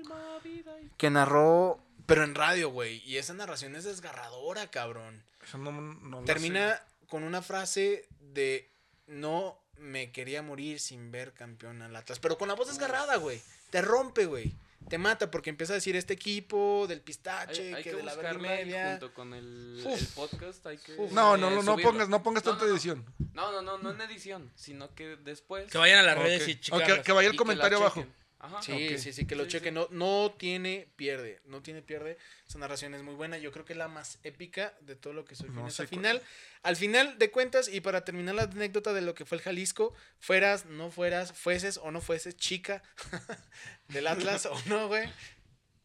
Que 0.97 1.09
narró. 1.09 1.79
Pero 2.05 2.23
en 2.23 2.35
radio, 2.35 2.69
güey. 2.69 3.01
Y 3.05 3.17
esa 3.17 3.33
narración 3.33 3.75
es 3.75 3.83
desgarradora, 3.83 4.67
cabrón. 4.71 5.23
Eso 5.43 5.57
no- 5.57 5.71
no 5.71 6.23
Termina 6.23 6.75
sé. 6.77 6.81
con 7.07 7.23
una 7.23 7.41
frase 7.41 8.07
de 8.33 8.67
no 9.07 9.57
me 9.77 10.11
quería 10.11 10.41
morir 10.41 10.79
sin 10.79 11.11
ver 11.11 11.33
campeón 11.33 11.81
al 11.81 11.95
Atlas. 11.95 12.19
Pero 12.19 12.37
con 12.37 12.47
la 12.47 12.55
voz 12.55 12.67
desgarrada, 12.67 13.15
güey. 13.17 13.41
Te 13.69 13.81
rompe, 13.81 14.25
güey. 14.25 14.51
Te 14.87 14.97
mata 14.97 15.29
porque 15.29 15.49
empieza 15.51 15.73
a 15.73 15.75
decir 15.75 15.95
este 15.95 16.13
equipo 16.13 16.85
del 16.87 17.01
pistache, 17.01 17.61
Hay, 17.61 17.73
hay 17.75 17.83
que, 17.83 17.89
que 17.91 17.95
de 17.97 18.03
la 18.03 18.15
verga 18.15 18.33
media. 18.39 18.91
junto 18.91 19.13
con 19.13 19.33
el, 19.33 19.83
Uf. 19.85 19.99
el 20.01 20.07
podcast. 20.15 20.65
Hay 20.65 20.77
que, 20.77 20.93
Uf. 20.97 21.11
No, 21.11 21.37
no, 21.37 21.49
no, 21.51 21.61
no 21.61 21.77
pongas, 21.77 22.09
no 22.09 22.23
pongas 22.23 22.43
No, 22.45 22.51
tanta 22.51 22.65
no, 22.65 22.69
no. 22.69 22.75
edición. 22.75 23.05
No, 23.33 23.51
no, 23.51 23.61
no, 23.61 23.77
no 23.77 23.91
en 23.91 24.01
edición, 24.01 24.51
sino 24.55 24.93
que 24.95 25.15
después. 25.17 25.71
Que 25.71 25.77
vayan 25.77 25.99
a 25.99 26.03
las 26.03 26.17
Ok. 26.17 26.23
redes 26.23 26.47
y 26.47 26.51
O 26.53 26.55
checarlas. 26.55 26.97
que, 26.99 27.03
que 27.03 27.11
vaya 27.11 27.29
el 27.29 27.35
comentario 27.35 27.77
abajo. 27.77 28.01
chequen. 28.01 28.15
Ajá. 28.39 28.61
Sí, 28.61 28.97
sí, 28.97 29.11
sí, 29.11 29.25
que 29.27 29.35
lo 29.35 29.43
Sí, 29.43 29.51
chequen. 29.51 29.73
sí. 29.73 29.79
No, 29.79 29.87
no 29.91 30.31
tiene 30.31 30.87
pierde. 30.95 31.41
No 31.45 31.61
tiene 31.61 31.81
pierde. 31.81 32.17
Esa 32.47 32.57
narración 32.57 32.93
es 32.93 33.03
muy 33.03 33.13
buena. 33.15 33.37
Yo 33.37 33.51
creo 33.51 33.65
que 33.65 33.73
es 33.73 33.77
la 33.77 33.89
más 33.89 34.19
épica 34.23 34.73
de 34.79 34.95
todo 34.95 35.11
lo 35.11 35.25
que 35.25 35.35
soy 35.35 35.49
No 35.49 35.69
sé 35.69 35.87
final. 35.87 36.21
Al 36.63 36.77
final 36.77 37.17
de 37.19 37.31
cuentas, 37.31 37.67
y 37.67 37.81
para 37.81 38.05
terminar 38.05 38.35
la 38.35 38.43
anécdota 38.43 38.93
de 38.93 39.01
lo 39.01 39.13
que 39.13 39.25
fue 39.25 39.37
el 39.37 39.43
Jalisco, 39.43 39.93
fueras, 40.19 40.65
no 40.65 40.89
fueras, 40.89 41.33
fueses 41.33 41.77
o 41.77 41.91
no 41.91 41.99
fueses 41.99 42.37
chica 42.37 42.81
del 43.89 44.07
Atlas 44.07 44.45
o 44.45 44.55
no, 44.67 44.87
güey. 44.87 45.09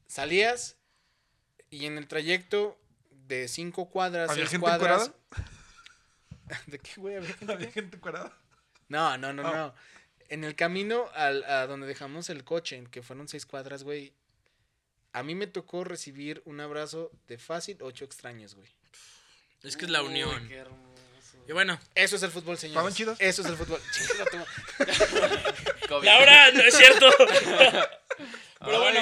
Salías 0.06 0.76
y 1.70 1.86
en 1.86 1.98
el 1.98 2.06
trayecto 2.06 2.80
de 3.10 3.48
cinco 3.48 3.90
cuadras, 3.90 4.30
¿Había 4.30 4.44
seis 4.44 4.50
gente 4.50 4.62
cuadras. 4.64 5.10
¿De 6.66 6.78
qué, 6.78 7.00
güey? 7.00 7.16
¿Había 7.16 7.32
gente 7.34 7.52
Había 7.52 7.70
gente. 7.70 7.98
No, 8.88 9.18
no, 9.18 9.32
no, 9.32 9.42
no. 9.42 9.74
En 10.34 10.42
el 10.42 10.56
camino 10.56 11.08
al, 11.14 11.44
a 11.44 11.68
donde 11.68 11.86
dejamos 11.86 12.28
el 12.28 12.42
coche, 12.42 12.74
en 12.74 12.88
que 12.88 13.02
fueron 13.02 13.28
seis 13.28 13.46
cuadras, 13.46 13.84
güey. 13.84 14.12
A 15.12 15.22
mí 15.22 15.36
me 15.36 15.46
tocó 15.46 15.84
recibir 15.84 16.42
un 16.44 16.58
abrazo 16.60 17.12
de 17.28 17.38
fácil 17.38 17.76
ocho 17.82 18.04
extraños, 18.04 18.56
güey. 18.56 18.68
Es 19.62 19.76
que 19.76 19.84
es 19.84 19.92
la 19.92 20.02
Uy, 20.02 20.08
unión. 20.08 20.48
qué 20.48 20.56
hermoso. 20.56 21.36
Y 21.46 21.52
bueno, 21.52 21.78
Eso 21.94 22.16
es 22.16 22.22
el 22.24 22.32
fútbol, 22.32 22.58
señores. 22.58 22.72
¿Estaban 22.72 22.94
chidos? 22.94 23.20
Eso 23.20 23.42
es 23.42 23.48
el 23.48 23.56
fútbol. 23.56 23.80
Laura, 26.02 26.50
no 26.50 26.62
es 26.62 26.76
cierto. 26.76 27.08
Pero 28.58 28.80
bueno, 28.80 29.00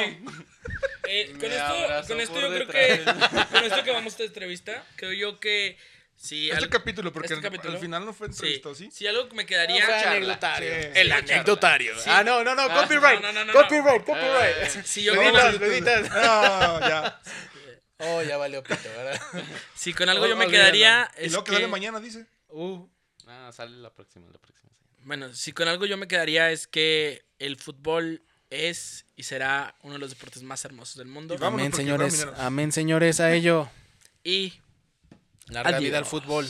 eh, 1.09 1.35
con 1.41 1.51
esto, 1.51 2.09
con 2.09 2.21
esto 2.21 2.41
yo 2.41 2.49
creo 2.51 2.69
que 2.69 3.05
con 3.51 3.65
esto 3.65 3.85
que 3.85 3.91
vamos 3.91 4.13
a 4.13 4.17
esta 4.17 4.25
entrevista, 4.25 4.85
creo 4.97 5.13
yo 5.15 5.41
que 5.41 5.79
si 6.23 6.51
Este 6.51 6.65
al- 6.65 6.71
capítulo, 6.71 7.13
porque 7.13 7.27
este 7.27 7.35
al- 7.35 7.43
capítulo. 7.43 7.73
al 7.75 7.79
final 7.81 8.05
no 8.07 8.13
fue 8.13 8.29
sí, 8.29 8.35
entrevista, 8.35 8.75
¿sí? 8.77 8.91
si 8.93 9.07
algo 9.09 9.29
que 9.29 9.35
me 9.35 9.43
No, 9.43 9.49
quedaría 9.49 9.85
fue 9.85 9.95
charla. 9.95 10.11
anecdotario. 10.13 10.71
Sí, 10.71 10.89
el 10.95 11.07
sí, 11.09 11.13
anecdotario. 11.13 11.99
Sí. 11.99 12.11
Ah, 12.11 12.23
no, 12.23 12.45
no, 12.45 12.55
no. 12.55 12.63
Ah, 12.63 12.83
Copyright. 12.83 13.21
no, 13.21 13.33
no, 13.33 13.45
no, 13.45 13.53
no. 13.53 13.53
copyright, 13.53 14.05
copyright. 14.05 14.57
Eh, 14.77 14.83
si 14.85 15.03
yo 15.03 15.15
Lo 15.15 15.23
No, 15.23 15.29
editas, 15.29 15.53
no, 15.55 15.59
lo 15.59 15.67
editas. 15.67 16.11
No, 16.11 16.81
ya. 16.81 17.21
Oh, 17.99 18.23
ya 18.23 18.37
valió 18.37 18.63
pito, 18.63 18.89
¿verdad? 18.97 19.21
si 19.75 19.93
con 19.95 20.09
algo 20.09 20.27
yo 20.27 20.37
me 20.37 20.49
quedaría 20.49 21.11
Y 21.21 21.27
es 21.27 21.33
luego 21.33 21.45
que 21.45 21.51
que 21.51 21.57
sale 21.57 21.67
mañana, 21.69 21.99
dice. 22.01 22.27
Uh, 22.49 22.87
Ah, 23.27 23.51
sale 23.53 23.77
la 23.77 23.91
próxima, 23.93 24.27
la 24.33 24.39
próxima. 24.39 24.71
sí. 24.71 25.01
bueno, 25.05 25.33
si 25.35 25.53
con 25.53 25.69
algo 25.69 25.87
yo 25.87 25.97
me 25.97 26.07
quedaría 26.09 26.51
es 26.51 26.67
que 26.67 27.25
el 27.39 27.57
fútbol 27.57 28.23
es 28.51 29.07
y 29.17 29.23
será 29.23 29.75
uno 29.83 29.95
de 29.95 29.99
los 30.01 30.11
deportes 30.11 30.43
más 30.43 30.65
hermosos 30.65 30.97
del 30.97 31.07
mundo 31.09 31.37
vámonos, 31.39 31.67
amén, 31.67 31.73
señores. 31.73 32.27
Amén, 32.37 32.71
señores, 32.73 33.19
a 33.21 33.33
ello. 33.33 33.69
y 34.25 34.53
Larga 35.53 35.79
vida 35.79 35.99
al 35.99 36.05
Adiós. 36.05 36.09
fútbol. 36.09 36.47